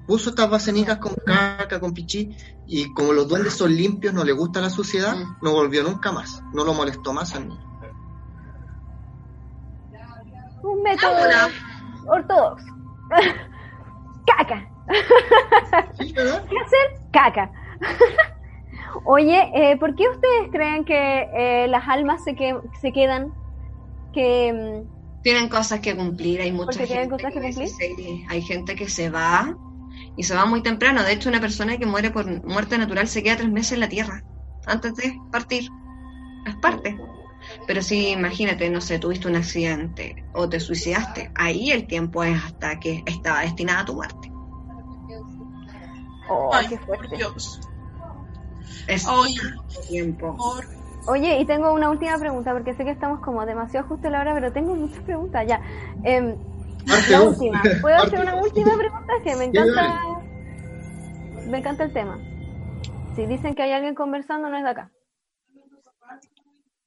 Puso 0.06 0.30
estas 0.32 0.50
basenicas 0.50 0.98
con 1.00 1.14
caca, 1.26 1.80
con 1.80 1.94
pichí, 1.94 2.36
y 2.68 2.94
como 2.94 3.14
los 3.14 3.28
duendes 3.28 3.54
son 3.54 3.74
limpios, 3.76 4.14
no 4.14 4.24
le 4.24 4.34
gusta 4.34 4.62
la 4.62 4.70
suciedad, 4.70 5.16
no 5.42 5.52
volvió 5.54 5.82
nunca 5.84 6.12
más, 6.12 6.42
no 6.54 6.64
lo 6.64 6.74
molestó 6.74 7.12
más 7.14 7.34
al 7.36 7.48
niño. 7.50 7.73
Un 10.64 10.82
método 10.82 11.16
Ahora, 11.16 11.50
ortodoxo. 12.08 12.66
Caca. 14.26 14.70
¿Qué 15.98 16.06
hacer? 16.16 17.00
Caca. 17.12 17.52
Oye, 19.06 19.52
eh, 19.54 19.78
¿por 19.78 19.96
qué 19.96 20.08
ustedes 20.08 20.50
creen 20.52 20.86
que 20.86 21.30
eh, 21.34 21.68
las 21.68 21.88
almas 21.88 22.24
se, 22.24 22.36
que, 22.36 22.56
se 22.80 22.92
quedan? 22.92 23.34
Que 24.14 24.54
mm, 24.54 25.22
tienen 25.24 25.50
cosas 25.50 25.80
que 25.80 25.96
cumplir, 25.96 26.42
hay 26.42 26.52
mucha 26.52 26.86
tienen 26.86 27.10
gente 27.10 27.16
cosas 27.16 27.34
que 27.34 27.42
cumplir. 27.42 28.26
hay 28.30 28.42
gente 28.42 28.76
que 28.76 28.88
se 28.88 29.10
va 29.10 29.56
y 30.16 30.24
se 30.24 30.36
va 30.36 30.46
muy 30.46 30.62
temprano. 30.62 31.04
De 31.04 31.14
hecho, 31.14 31.30
una 31.30 31.42
persona 31.42 31.78
que 31.78 31.86
muere 31.86 32.12
por 32.12 32.26
muerte 32.46 32.78
natural 32.78 33.08
se 33.08 33.24
queda 33.24 33.38
tres 33.38 33.52
meses 33.52 33.74
en 33.74 33.80
la 33.82 33.90
tierra 33.90 34.24
antes 34.66 34.96
de 34.96 35.18
partir. 35.32 35.70
Es 36.46 36.56
parte. 36.58 36.98
Pero 37.68 37.82
si 37.82 38.10
imagínate, 38.10 38.70
no 38.70 38.82
sé, 38.82 39.00
tuviste 39.00 39.28
un 39.28 39.36
accidente 39.36 40.24
o 40.34 40.50
te 40.50 40.60
suicidaste, 40.60 41.32
ahí 41.36 41.72
el 41.72 41.88
tiempo 41.88 42.24
es 42.24 42.42
hasta 42.44 42.80
que 42.80 43.04
estaba 43.06 43.42
destinada 43.42 43.82
a 43.82 43.86
tu 43.86 43.94
muerte. 43.94 44.32
oh, 46.30 46.52
Ay, 46.54 46.68
qué 46.68 46.78
por 46.78 46.98
fuerte. 46.98 47.18
Dios. 47.18 47.62
Es 48.88 49.06
Ay, 49.08 49.36
tiempo. 49.88 50.36
por... 50.36 50.66
Oye, 51.06 51.40
y 51.40 51.46
tengo 51.46 51.74
una 51.74 51.90
última 51.90 52.18
pregunta, 52.18 52.54
porque 52.54 52.74
sé 52.76 52.86
que 52.86 52.92
estamos 52.92 53.20
como 53.20 53.46
demasiado 53.46 53.88
justo 53.88 54.08
a 54.08 54.12
la 54.12 54.22
hora, 54.22 54.34
pero 54.34 54.54
tengo 54.54 54.74
muchas 54.74 55.04
preguntas 55.04 55.46
ya. 55.46 55.62
Em, 56.04 56.36
la 57.10 57.22
última. 57.22 57.62
¿Puedo 57.82 57.96
hacer 57.98 58.22
una 58.22 58.36
última 58.36 58.78
pregunta? 58.78 59.14
Que 59.24 59.36
me 59.36 59.46
encanta. 59.46 60.00
Me 61.48 61.58
encanta 61.58 61.84
el 61.84 61.94
tema. 61.94 62.20
Si 63.16 63.26
dicen 63.26 63.54
que 63.54 63.64
hay 63.64 63.74
alguien 63.74 63.96
conversando, 63.96 64.50
no 64.50 64.58
es 64.58 64.64
de 64.64 64.70
acá. 64.70 64.92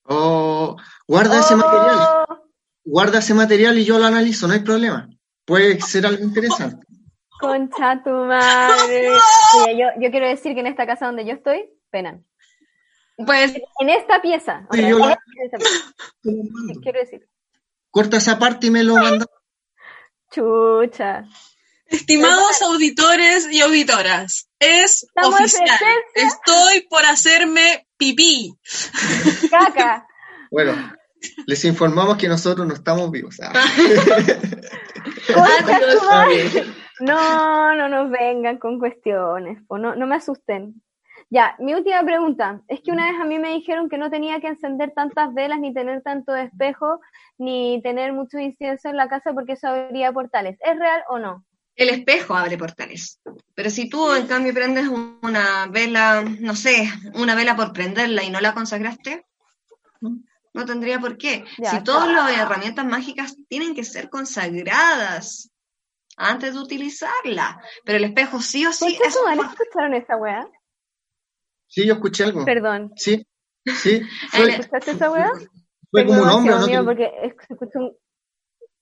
Oh, 0.08 0.76
guarda 1.06 1.40
ese 1.40 1.56
material, 1.56 1.98
Oh, 2.28 2.38
guarda 2.84 3.18
ese 3.18 3.34
material 3.34 3.76
y 3.78 3.84
yo 3.84 3.98
lo 3.98 4.04
analizo, 4.06 4.46
no 4.46 4.54
hay 4.54 4.60
problema. 4.60 5.08
Puede 5.44 5.80
ser 5.80 6.06
algo 6.06 6.22
interesante. 6.24 6.86
Concha 7.40 8.02
tu 8.02 8.10
madre. 8.10 9.08
Oye, 9.66 9.78
yo, 9.78 9.86
yo 10.00 10.10
quiero 10.10 10.26
decir 10.28 10.54
que 10.54 10.60
en 10.60 10.66
esta 10.68 10.86
casa 10.86 11.06
donde 11.06 11.24
yo 11.26 11.32
estoy, 11.34 11.68
penan. 11.90 12.24
Pues 13.16 13.54
En 13.80 13.88
esta 13.90 14.20
pieza. 14.20 14.66
o 14.70 14.74
Sí, 14.74 14.80
sea, 14.80 14.90
yo 14.90 14.96
en 14.98 15.02
la- 15.08 15.18
esta 15.44 15.58
pieza. 15.58 15.92
Quiero 16.82 16.98
decir. 17.00 17.28
Corta 17.90 18.16
esa 18.18 18.38
parte 18.38 18.66
y 18.66 18.70
me 18.70 18.84
lo 18.84 18.94
manda. 18.96 19.24
Chucha. 20.30 21.24
Estimados 21.88 22.62
auditores 22.62 23.48
y 23.50 23.60
auditoras, 23.60 24.48
es 24.58 25.04
Estamos 25.04 25.40
oficial. 25.40 25.78
Estoy 26.14 26.86
por 26.88 27.04
hacerme 27.04 27.86
pipí. 27.96 28.54
Caca. 29.50 30.06
Bueno, 30.48 30.74
les 31.46 31.64
informamos 31.64 32.16
que 32.16 32.28
nosotros 32.28 32.64
no 32.68 32.72
estamos 32.72 33.10
vivos. 33.10 33.36
Ah. 33.42 33.52
No, 36.98 37.74
no 37.74 37.90
nos 37.90 38.10
vengan 38.10 38.56
con 38.56 38.78
cuestiones, 38.78 39.58
o 39.68 39.76
no, 39.76 39.94
no 39.94 40.06
me 40.06 40.16
asusten. 40.16 40.80
Ya, 41.28 41.56
mi 41.58 41.74
última 41.74 42.02
pregunta. 42.04 42.62
Es 42.68 42.80
que 42.80 42.92
una 42.92 43.10
vez 43.10 43.20
a 43.20 43.24
mí 43.24 43.38
me 43.38 43.50
dijeron 43.50 43.88
que 43.88 43.98
no 43.98 44.10
tenía 44.10 44.40
que 44.40 44.46
encender 44.46 44.92
tantas 44.92 45.34
velas, 45.34 45.58
ni 45.58 45.74
tener 45.74 46.02
tanto 46.02 46.34
espejo, 46.34 47.00
ni 47.36 47.82
tener 47.82 48.12
mucho 48.12 48.38
incienso 48.38 48.88
en 48.88 48.96
la 48.96 49.08
casa 49.08 49.32
porque 49.34 49.52
eso 49.52 49.68
abría 49.68 50.12
portales. 50.12 50.56
¿Es 50.60 50.78
real 50.78 51.02
o 51.08 51.18
no? 51.18 51.44
El 51.76 51.90
espejo 51.90 52.34
abre 52.34 52.56
portales. 52.58 53.20
Pero 53.54 53.70
si 53.70 53.88
tú, 53.88 54.12
en 54.14 54.26
cambio, 54.26 54.52
prendes 54.54 54.88
un- 54.88 55.18
una 55.22 55.66
vela, 55.66 56.22
no 56.40 56.56
sé, 56.56 56.90
una 57.14 57.34
vela 57.34 57.54
por 57.56 57.72
prenderla 57.72 58.22
y 58.24 58.30
no 58.30 58.40
la 58.40 58.54
consagraste, 58.54 59.26
no 60.00 60.64
tendría 60.64 60.98
por 61.00 61.16
qué. 61.18 61.44
Ya, 61.58 61.70
si 61.70 61.84
todas 61.84 62.04
claro. 62.08 62.28
las 62.28 62.38
herramientas 62.38 62.84
mágicas 62.86 63.36
tienen 63.48 63.74
que 63.74 63.84
ser 63.84 64.08
consagradas 64.08 65.50
antes 66.16 66.54
de 66.54 66.60
utilizarla. 66.60 67.60
Pero 67.84 67.98
el 67.98 68.04
espejo 68.04 68.40
sí 68.40 68.64
o 68.66 68.72
sí 68.72 68.86
es 69.04 69.14
¿escucharon 69.14 69.94
esa 69.94 70.16
weá? 70.16 70.48
Sí, 71.68 71.86
yo 71.86 71.94
escuché 71.94 72.24
algo. 72.24 72.44
Perdón. 72.44 72.92
Sí, 72.96 73.26
sí. 73.66 74.00
Fue, 74.30 74.48
¿Escuchaste 74.56 74.92
esa 74.92 75.10
weá? 75.10 75.30
fue 75.90 76.06
como 76.06 76.22
un 76.22 76.28
hombre, 76.28 76.54
¿no? 76.54 76.66
Que- 76.66 76.82
porque 76.82 77.10
es- 77.22 77.34
se 77.46 77.52
escuchó 77.54 77.78
un, 77.80 77.96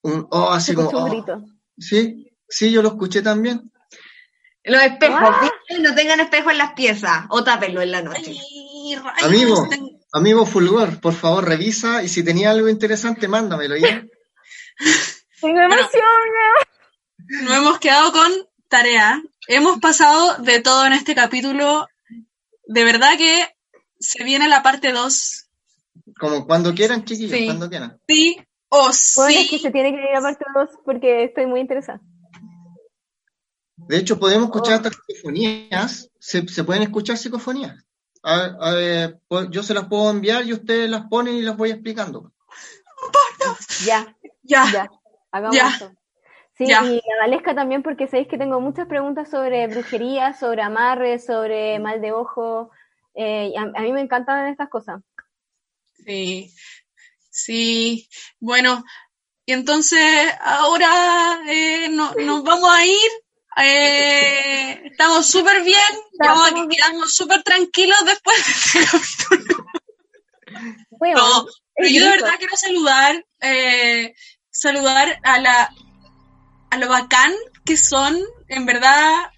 un- 0.03 0.29
oh, 0.31 0.51
se 0.53 0.57
así 0.57 0.75
como. 0.75 0.89
escuchó 0.89 1.05
un 1.05 1.11
oh. 1.11 1.13
grito. 1.13 1.45
Sí, 1.79 2.31
sí, 2.57 2.71
yo 2.71 2.83
lo 2.83 2.89
escuché 2.91 3.23
también. 3.23 3.71
Los 4.65 4.83
espejos, 4.83 5.19
Ah. 5.23 5.51
no 5.81 5.95
tengan 5.95 6.21
espejo 6.21 6.51
en 6.51 6.59
las 6.59 6.73
piezas 6.73 7.27
o 7.31 7.45
tápenlo 7.45 7.83
en 7.83 7.91
la 7.91 8.03
noche. 8.03 8.31
Ay, 8.33 8.95
rayos, 8.97 9.23
Amigo, 9.23 9.69
amigo 10.13 10.47
Fulgor, 10.47 11.01
por 11.01 11.13
favor, 11.15 11.47
revisa 11.47 12.03
y 12.03 12.09
si 12.09 12.25
tenía 12.25 12.51
algo 12.51 12.69
interesante, 12.69 13.29
mándamelo 13.29 13.77
ya. 13.77 14.03
Tengo 15.41 15.59
demasiado 15.61 15.91
miedo. 15.91 17.45
Nos 17.45 17.57
hemos 17.59 17.79
quedado 17.79 18.13
con 18.13 18.33
tarea 18.69 19.23
hemos 19.49 19.79
pasado 19.79 20.39
de 20.43 20.61
todo 20.61 20.87
en 20.87 20.95
este 20.95 21.15
capítulo. 21.15 21.87
De 22.67 22.85
verdad 22.85 23.17
que 23.19 23.47
se 24.01 24.25
viene 24.25 24.49
la 24.49 24.63
parte 24.63 24.93
2. 24.93 25.47
Como 26.19 26.47
cuando 26.47 26.75
quieran, 26.75 27.05
chiquillos, 27.05 27.31
Sí. 27.39 27.45
cuando 27.47 27.69
quieran. 27.69 27.99
Sí 28.09 28.39
o 28.71 28.91
Bueno, 29.17 29.39
es 29.41 29.51
que 29.51 29.57
sí. 29.57 29.63
se 29.63 29.71
tiene 29.71 29.91
que 29.93 29.99
ir 30.11 30.17
a 30.17 30.21
parte 30.23 30.45
2 30.55 30.69
porque 30.85 31.25
estoy 31.25 31.47
muy 31.47 31.61
interesada. 31.61 32.01
De 33.89 33.97
hecho, 33.99 34.19
podemos 34.19 34.47
escuchar 34.47 34.81
Oh. 34.85 34.91
psicofonías. 34.91 36.11
Se, 36.19 36.47
se 36.49 36.65
pueden 36.65 36.83
escuchar 36.83 37.17
psicofonías. 37.19 37.85
A- 38.23 38.57
a 38.61 38.73
ver, 38.73 39.21
yo 39.51 39.63
se 39.63 39.75
las 39.75 39.87
puedo 39.87 40.11
enviar 40.11 40.45
y 40.47 40.53
ustedes 40.55 40.89
las 40.89 41.07
ponen 41.09 41.35
y 41.37 41.43
las 41.43 41.57
voy 41.57 41.71
explicando. 41.71 42.33
Ya, 43.85 44.17
Ya. 44.43 44.71
ya. 44.73 44.91
Hagamos 45.31 45.57
Ya. 45.57 45.69
eso. 45.69 45.93
Sí, 46.57 46.67
Ya. 46.67 46.85
y 46.85 46.99
a 46.99 47.23
Valesca 47.23 47.55
también 47.55 47.83
porque 47.83 48.07
sabéis 48.07 48.29
que 48.29 48.39
tengo 48.39 48.61
muchas 48.61 48.87
preguntas 48.87 49.29
sobre 49.29 49.67
brujería, 49.67 50.33
sobre 50.35 50.63
amarres, 50.63 51.27
sobre 51.27 51.79
mal 51.81 52.01
de 52.01 52.13
ojo. 52.13 52.71
eh, 53.17 53.53
a, 53.57 53.63
a 53.79 53.83
mí 53.83 53.93
me 53.93 54.01
encantan 54.01 54.49
estas 54.49 54.69
cosas. 54.69 55.01
Sí. 56.05 56.53
Sí. 57.31 58.09
Bueno, 58.41 58.83
y 59.47 59.53
entonces 59.53 60.01
ahora 60.41 61.41
eh, 61.49 61.89
no- 61.91 62.13
nos 62.15 62.43
vamos 62.43 62.71
a 62.73 62.85
ir. 62.85 63.11
Eh, 63.57 64.81
estamos 64.91 65.27
súper 65.27 65.63
bien. 65.63 65.79
Ya, 66.23 66.29
Vamos 66.31 66.45
a 66.45 66.49
estamos 66.49 66.69
bien. 66.69 66.69
quedarnos 66.71 67.15
súper 67.15 67.43
tranquilos 67.43 67.99
después 68.05 68.37
de 68.47 68.81
este. 68.81 69.55
Bueno, 70.91 71.17
No, 71.19 71.47
pero 71.75 71.89
yo 71.89 72.05
de 72.05 72.11
verdad 72.11 72.35
quiero 72.39 72.57
saludar, 72.57 73.25
eh, 73.41 74.15
saludar 74.51 75.19
a 75.25 75.39
la 75.39 75.71
a 76.71 76.77
lo 76.79 76.89
bacán 76.89 77.33
que 77.65 77.77
son, 77.77 78.19
en 78.49 78.67
verdad, 78.67 79.31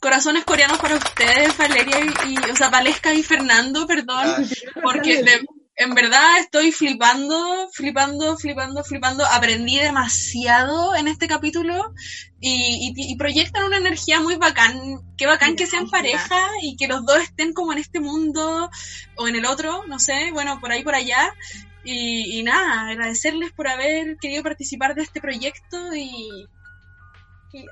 corazones 0.00 0.44
coreanos 0.44 0.78
para 0.78 0.96
ustedes, 0.96 1.56
Valeria 1.56 2.00
y, 2.00 2.32
y- 2.32 2.50
o 2.50 2.56
sea, 2.56 2.68
Valesca 2.70 3.12
y 3.14 3.22
Fernando, 3.22 3.86
perdón, 3.86 4.24
Ah, 4.26 4.42
porque 4.82 5.22
de- 5.22 5.44
en 5.82 5.94
verdad 5.94 6.38
estoy 6.38 6.72
flipando, 6.72 7.68
flipando, 7.72 8.36
flipando, 8.36 8.82
flipando. 8.84 9.24
Aprendí 9.26 9.78
demasiado 9.78 10.94
en 10.96 11.08
este 11.08 11.28
capítulo 11.28 11.92
y, 12.40 12.92
y- 12.96 13.12
y 13.12 13.16
proyectan 13.16 13.64
una 13.64 13.76
energía 13.78 14.20
muy 14.20 14.36
bacán. 14.36 15.00
Qué 15.16 15.26
bacán 15.26 15.56
que 15.56 15.66
sean 15.66 15.88
pareja 15.90 16.40
y 16.62 16.76
que 16.76 16.88
los 16.88 17.04
dos 17.04 17.18
estén 17.22 17.52
como 17.52 17.72
en 17.72 17.78
este 17.78 18.00
mundo 18.00 18.70
o 19.16 19.28
en 19.28 19.36
el 19.36 19.44
otro, 19.46 19.84
no 19.86 19.98
sé, 19.98 20.30
bueno, 20.32 20.60
por 20.60 20.72
ahí, 20.72 20.82
por 20.82 20.94
allá. 20.94 21.32
Y, 21.84 22.38
y 22.38 22.42
nada, 22.44 22.88
agradecerles 22.90 23.52
por 23.52 23.66
haber 23.68 24.16
querido 24.18 24.42
participar 24.42 24.94
de 24.94 25.02
este 25.02 25.20
proyecto 25.20 25.94
y... 25.94 26.46
y 27.52 27.58
¡ay, 27.58 27.66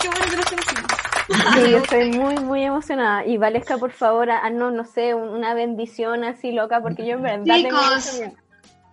qué 0.00 0.08
bueno 0.08 0.24
que 0.30 0.36
nos 0.36 0.44
conocimos! 0.46 0.90
Sí, 1.28 1.70
yo 1.70 1.78
estoy 1.78 2.10
muy, 2.12 2.36
muy 2.36 2.62
emocionada. 2.62 3.26
Y 3.26 3.36
Valesca, 3.36 3.78
por 3.78 3.90
favor, 3.92 4.30
haznos, 4.30 4.72
no 4.72 4.84
sé, 4.84 5.14
un- 5.14 5.28
una 5.30 5.54
bendición 5.54 6.22
así 6.24 6.52
loca, 6.52 6.80
porque 6.80 7.04
yo 7.06 7.14
en 7.14 7.22
verdad 7.22 7.44
tengo 7.44 7.78
Chicos. 7.78 8.14
miedo. 8.18 8.32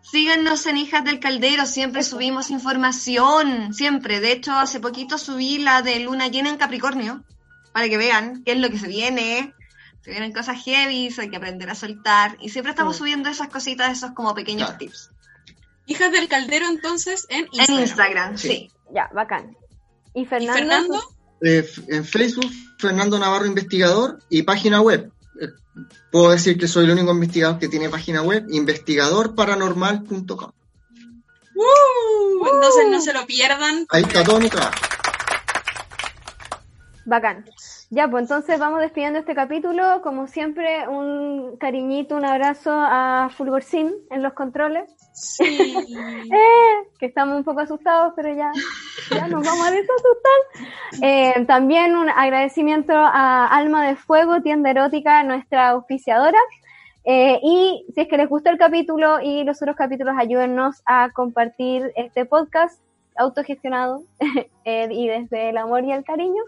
Síganos 0.01 0.65
en 0.65 0.77
Hijas 0.77 1.03
del 1.03 1.19
Caldero, 1.19 1.65
siempre 1.65 2.03
subimos 2.03 2.49
información, 2.49 3.73
siempre. 3.73 4.19
De 4.19 4.31
hecho, 4.31 4.51
hace 4.53 4.79
poquito 4.79 5.17
subí 5.17 5.59
la 5.59 5.81
de 5.81 5.99
Luna 6.01 6.27
Llena 6.27 6.49
en 6.49 6.57
Capricornio, 6.57 7.23
para 7.71 7.87
que 7.87 7.97
vean 7.97 8.43
qué 8.43 8.51
es 8.53 8.57
lo 8.59 8.69
que 8.69 8.77
se 8.79 8.87
viene. 8.87 9.53
Se 10.01 10.11
vienen 10.11 10.33
cosas 10.33 10.61
heavy, 10.63 11.09
hay 11.17 11.29
que 11.29 11.37
aprender 11.37 11.69
a 11.69 11.75
soltar. 11.75 12.35
Y 12.41 12.49
siempre 12.49 12.71
estamos 12.71 12.97
subiendo 12.97 13.29
esas 13.29 13.47
cositas, 13.47 13.91
esos 13.91 14.11
como 14.11 14.33
pequeños 14.35 14.67
Claro. 14.69 14.77
tips. 14.79 15.11
Hijas 15.85 16.11
del 16.11 16.27
Caldero, 16.27 16.67
entonces, 16.67 17.25
en 17.29 17.45
En 17.45 17.47
Instagram. 17.53 17.79
Instagram, 17.81 18.37
Sí. 18.37 18.47
sí. 18.49 18.71
Ya, 18.93 19.09
bacán. 19.13 19.55
¿Y 20.13 20.21
¿Y 20.21 20.25
Fernando? 20.25 20.53
Fernando? 20.53 21.01
Eh, 21.41 21.69
en 21.89 22.05
Facebook, 22.05 22.49
Fernando 22.77 23.19
Navarro 23.19 23.45
Investigador 23.45 24.19
y 24.29 24.43
página 24.43 24.81
web. 24.81 25.11
Eh, 25.41 25.49
Puedo 26.11 26.29
decir 26.29 26.57
que 26.57 26.67
soy 26.67 26.85
el 26.85 26.91
único 26.91 27.11
investigador 27.11 27.59
que 27.59 27.67
tiene 27.67 27.89
página 27.89 28.21
web, 28.21 28.45
investigadorparanormal.com. 28.49 30.51
¡Uh! 31.55 32.47
Entonces 32.53 32.85
no 32.89 33.01
se 33.01 33.13
lo 33.13 33.25
pierdan. 33.25 33.85
Ahí 33.89 34.03
está 34.03 34.23
todo 34.23 34.39
mi 34.39 34.49
trabajo. 34.49 34.73
Bacán. 37.05 37.45
Ya, 37.95 38.07
pues 38.07 38.23
entonces 38.23 38.59
vamos 38.59 38.79
despidiendo 38.79 39.19
este 39.19 39.35
capítulo. 39.35 40.01
Como 40.01 40.25
siempre, 40.25 40.87
un 40.87 41.57
cariñito, 41.57 42.15
un 42.15 42.25
abrazo 42.25 42.71
a 42.73 43.29
Fulgorcín 43.37 43.93
en 44.09 44.23
los 44.23 44.33
controles. 44.33 44.89
Sí. 45.13 45.43
Eh, 46.33 46.89
que 46.97 47.05
estamos 47.05 47.37
un 47.37 47.43
poco 47.43 47.59
asustados, 47.59 48.13
pero 48.15 48.33
ya, 48.33 48.51
ya 49.11 49.27
nos 49.27 49.45
vamos 49.45 49.67
a 49.67 49.71
desasustar. 49.71 51.03
Eh, 51.03 51.45
también 51.45 51.95
un 51.95 52.09
agradecimiento 52.09 52.93
a 52.95 53.45
Alma 53.45 53.85
de 53.85 53.95
Fuego, 53.95 54.41
tienda 54.41 54.71
erótica, 54.71 55.21
nuestra 55.23 55.69
auspiciadora. 55.69 56.39
Eh, 57.03 57.39
y 57.43 57.85
si 57.93 58.01
es 58.01 58.07
que 58.07 58.17
les 58.17 58.27
gustó 58.27 58.49
el 58.49 58.57
capítulo 58.57 59.19
y 59.21 59.43
los 59.43 59.61
otros 59.61 59.75
capítulos, 59.75 60.15
ayúdennos 60.17 60.81
a 60.87 61.11
compartir 61.11 61.91
este 61.95 62.25
podcast 62.25 62.81
autogestionado 63.15 64.01
y 64.65 65.07
desde 65.07 65.49
el 65.49 65.57
amor 65.57 65.83
y 65.83 65.91
el 65.91 66.03
cariño 66.03 66.41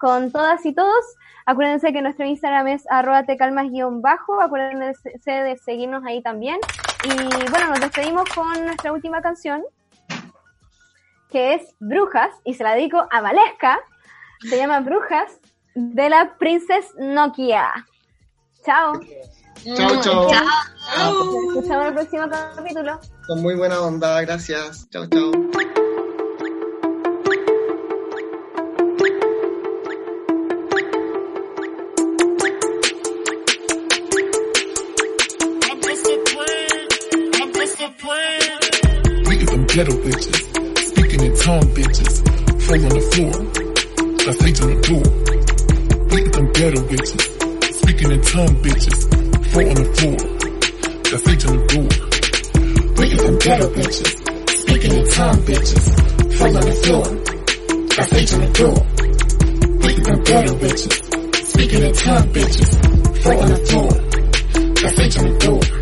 con 0.00 0.32
todas 0.32 0.64
y 0.64 0.72
todos. 0.72 1.04
Acuérdense 1.44 1.92
que 1.92 2.00
nuestro 2.00 2.24
Instagram 2.24 2.68
es 2.68 2.90
arroba 2.90 3.24
tecalmas-bajo. 3.24 4.40
Acuérdense 4.40 5.30
de 5.30 5.58
seguirnos 5.58 6.04
ahí 6.06 6.22
también. 6.22 6.58
Y 7.04 7.50
bueno, 7.50 7.68
nos 7.68 7.80
despedimos 7.80 8.28
con 8.34 8.64
nuestra 8.64 8.92
última 8.92 9.20
canción, 9.20 9.62
que 11.30 11.54
es 11.54 11.74
Brujas, 11.78 12.30
y 12.44 12.54
se 12.54 12.64
la 12.64 12.74
dedico 12.74 13.06
a 13.10 13.20
Valesca. 13.20 13.78
Se 14.48 14.56
llama 14.56 14.80
Brujas, 14.80 15.38
de 15.74 16.08
la 16.08 16.34
Princess 16.38 16.86
Nokia. 16.98 17.86
Chao. 18.64 19.00
Chao, 19.76 20.00
chao. 20.00 20.30
Nos 20.96 21.56
escuchamos 21.56 21.70
en 21.70 21.86
el 21.86 21.94
próximo 21.94 22.28
capítulo. 22.56 23.00
Con 23.26 23.42
muy 23.42 23.54
buena 23.54 23.80
onda, 23.80 24.20
gracias. 24.22 24.88
Chao, 24.90 25.06
chao. 25.08 25.30
Ghetto 39.72 39.92
bitches, 40.02 40.34
speaking 40.90 41.22
in 41.22 41.36
tongue 41.36 41.70
bitches, 41.78 42.14
fall 42.66 42.82
on 42.82 42.90
the 42.90 43.00
floor, 43.14 43.34
that's 44.26 44.42
leads 44.42 44.60
on 44.62 44.70
the 44.74 44.80
door. 44.82 45.06
Get 46.10 46.32
them 46.32 46.46
ghetto 46.50 46.80
bitches, 46.90 47.22
speaking 47.78 48.10
in 48.10 48.20
tongue 48.20 48.56
bitches, 48.66 48.98
fall 49.52 49.68
on 49.70 49.78
the 49.78 49.86
floor, 49.94 50.18
that's 51.06 51.24
leads 51.24 51.46
on 51.46 51.56
the 51.56 51.66
door. 51.70 51.88
Get 52.98 53.18
them 53.22 53.38
ghetto 53.38 53.68
bitches, 53.70 54.10
speaking 54.58 54.92
in 54.92 55.06
tongue 55.08 55.42
bitches, 55.46 55.84
fall 56.34 56.56
on 56.56 56.64
the 56.66 56.74
floor, 56.82 57.06
that's 57.94 58.12
leads 58.12 58.34
on 58.34 58.40
the 58.40 58.50
door. 58.58 58.78
Get 59.86 60.04
them 60.04 60.20
ghetto 60.24 60.54
bitches, 60.58 60.94
speaking 61.46 61.82
in 61.82 61.92
tongue 61.94 62.28
bitches, 62.34 63.22
fall 63.22 63.38
on 63.38 63.48
the 63.48 63.56
floor, 63.70 63.90
that's 64.82 64.98
leads 64.98 65.16
on 65.16 65.24
the 65.30 65.38
door. 65.38 65.79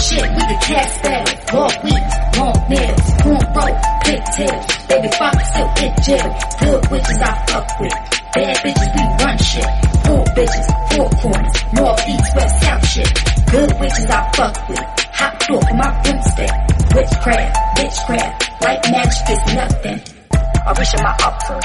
Shit, 0.00 0.22
we 0.22 0.42
the 0.48 0.58
cast 0.64 1.02
battle. 1.02 1.60
Long 1.60 1.76
weeks, 1.84 2.14
long 2.38 2.56
nails, 2.72 3.06
cornrow, 3.20 3.72
pigtails. 4.00 4.66
Baby 4.88 5.08
father 5.18 5.44
still 5.44 5.68
in 5.84 5.92
jail. 6.00 6.30
Good 6.58 6.90
witches 6.90 7.20
I 7.20 7.32
fuck 7.46 7.68
with. 7.80 7.92
Bad 8.32 8.56
bitches 8.64 8.90
we 8.96 9.04
run 9.20 9.36
shit. 9.38 9.70
Poor 10.04 10.24
bitches, 10.32 10.66
four 10.90 11.08
corners. 11.20 11.56
North, 11.74 12.08
east, 12.08 12.34
west, 12.34 12.62
south 12.62 12.86
shit. 12.88 13.12
Good 13.52 13.70
witches 13.78 14.06
I 14.08 14.30
fuck 14.32 14.68
with. 14.70 14.80
Hot 15.20 15.38
door 15.46 15.60
for 15.68 15.76
my 15.76 16.02
broomstick. 16.02 16.50
Witchcraft, 16.94 17.56
witchcraft. 17.76 18.62
White 18.62 18.90
magic 18.90 19.30
is 19.30 19.54
nothing. 19.54 20.00
I 20.32 20.72
reach 20.80 20.94
in 20.96 21.02
my 21.04 21.12
altar. 21.22 21.60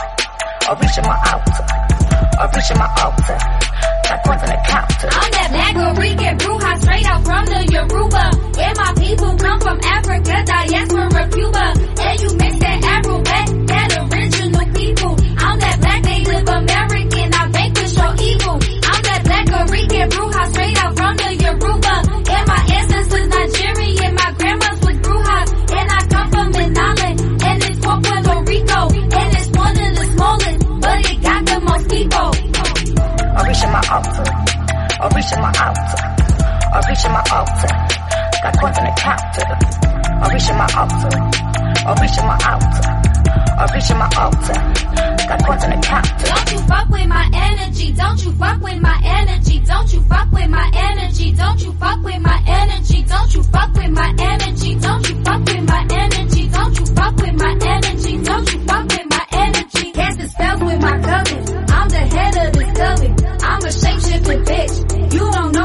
I 0.67 0.73
reach 0.81 0.97
in 0.97 1.05
my 1.07 1.17
altar. 1.31 1.84
I 2.39 2.45
reach 2.53 2.71
in 2.71 2.77
my 2.77 2.89
altar. 3.03 3.37
The 4.05 4.57
counter. 4.67 5.09
I'm 5.11 5.31
that 5.31 5.49
black 5.51 5.97
Rican 5.97 6.37
Bruja 6.37 6.81
straight 6.81 7.05
out 7.05 7.23
from 7.25 7.45
the 7.45 7.61
Yoruba. 7.73 8.25
And 8.59 8.77
my 8.77 8.93
people 8.97 9.37
come 9.37 9.59
from 9.59 9.79
Africa, 9.83 10.43
diaspora, 10.45 11.29
Cuba. 11.29 11.65
And 12.05 12.21
you 12.21 12.29
I 33.55 33.57
reach 33.57 33.63
in 33.63 33.71
my 33.71 33.79
altar. 33.89 34.23
I 34.99 35.07
reach 35.15 35.31
in 35.31 35.39
my 35.39 35.47
altar. 35.63 36.03
I 36.75 36.83
reach 36.89 37.05
in 37.05 37.11
my 37.11 37.23
altar. 37.31 37.71
Got 38.43 38.59
coins 38.59 38.77
on 38.77 38.83
the 38.83 38.91
counter. 38.99 39.47
I 39.95 40.33
reach 40.33 40.49
in 40.49 40.57
my 40.57 40.67
altar. 40.75 41.15
I 41.87 41.95
reach 42.01 42.17
in 42.19 42.25
my 42.27 42.35
altar. 42.35 43.05
I 43.55 43.71
reach 43.73 43.91
in 43.91 43.97
my 43.97 44.09
altar. 44.19 44.59
a 45.31 45.37
torch 45.39 45.63
on 45.63 45.69
the 45.71 45.79
counter. 45.87 46.27
Don't 46.27 46.51
you 46.51 46.59
fuck 46.67 46.89
with 46.89 47.07
my 47.07 47.29
energy. 47.31 47.93
Don't 47.93 48.25
you 48.25 48.31
fuck 48.33 48.61
with 48.61 48.81
my 48.81 48.99
energy. 49.05 49.59
Don't 49.59 49.93
you 49.93 50.01
fuck 50.01 50.31
with 50.33 50.49
my 50.49 50.71
energy. 50.75 51.31
Don't 51.31 51.61
you 51.63 51.71
fuck 51.79 52.03
with 52.03 52.19
my 52.19 52.43
energy. 52.45 53.03
Don't 53.07 53.33
you 53.35 53.43
fuck 53.43 53.73
with 53.73 53.91
my 53.91 54.13
energy. 54.19 54.75
Don't 54.75 55.09
you 55.09 55.15
fuck 55.23 55.45
with 55.45 55.63
my 55.63 55.87
energy. 55.95 56.47
Don't 56.49 56.79
you 56.79 56.85
fuck 56.87 57.15
with 57.15 57.35
my 57.39 57.57
energy. 57.61 58.17
Don't 58.21 58.53
you 58.53 58.59
fuck 58.67 58.83
with 58.83 59.09
my 59.09 59.25
energy. 59.31 59.91
Casting 59.93 60.27
spells 60.27 60.61
with 60.61 60.81
my 60.81 60.99
coven. 60.99 61.65
I'm 61.71 61.87
the 61.87 62.03
head 62.15 62.35
of 62.35 62.53
this 62.53 62.77
coven. 62.77 63.24
A 63.65 63.67
shapeshifting 63.67 64.45
bitch. 64.45 65.13
You 65.13 65.31
don't 65.31 65.51
know 65.53 65.64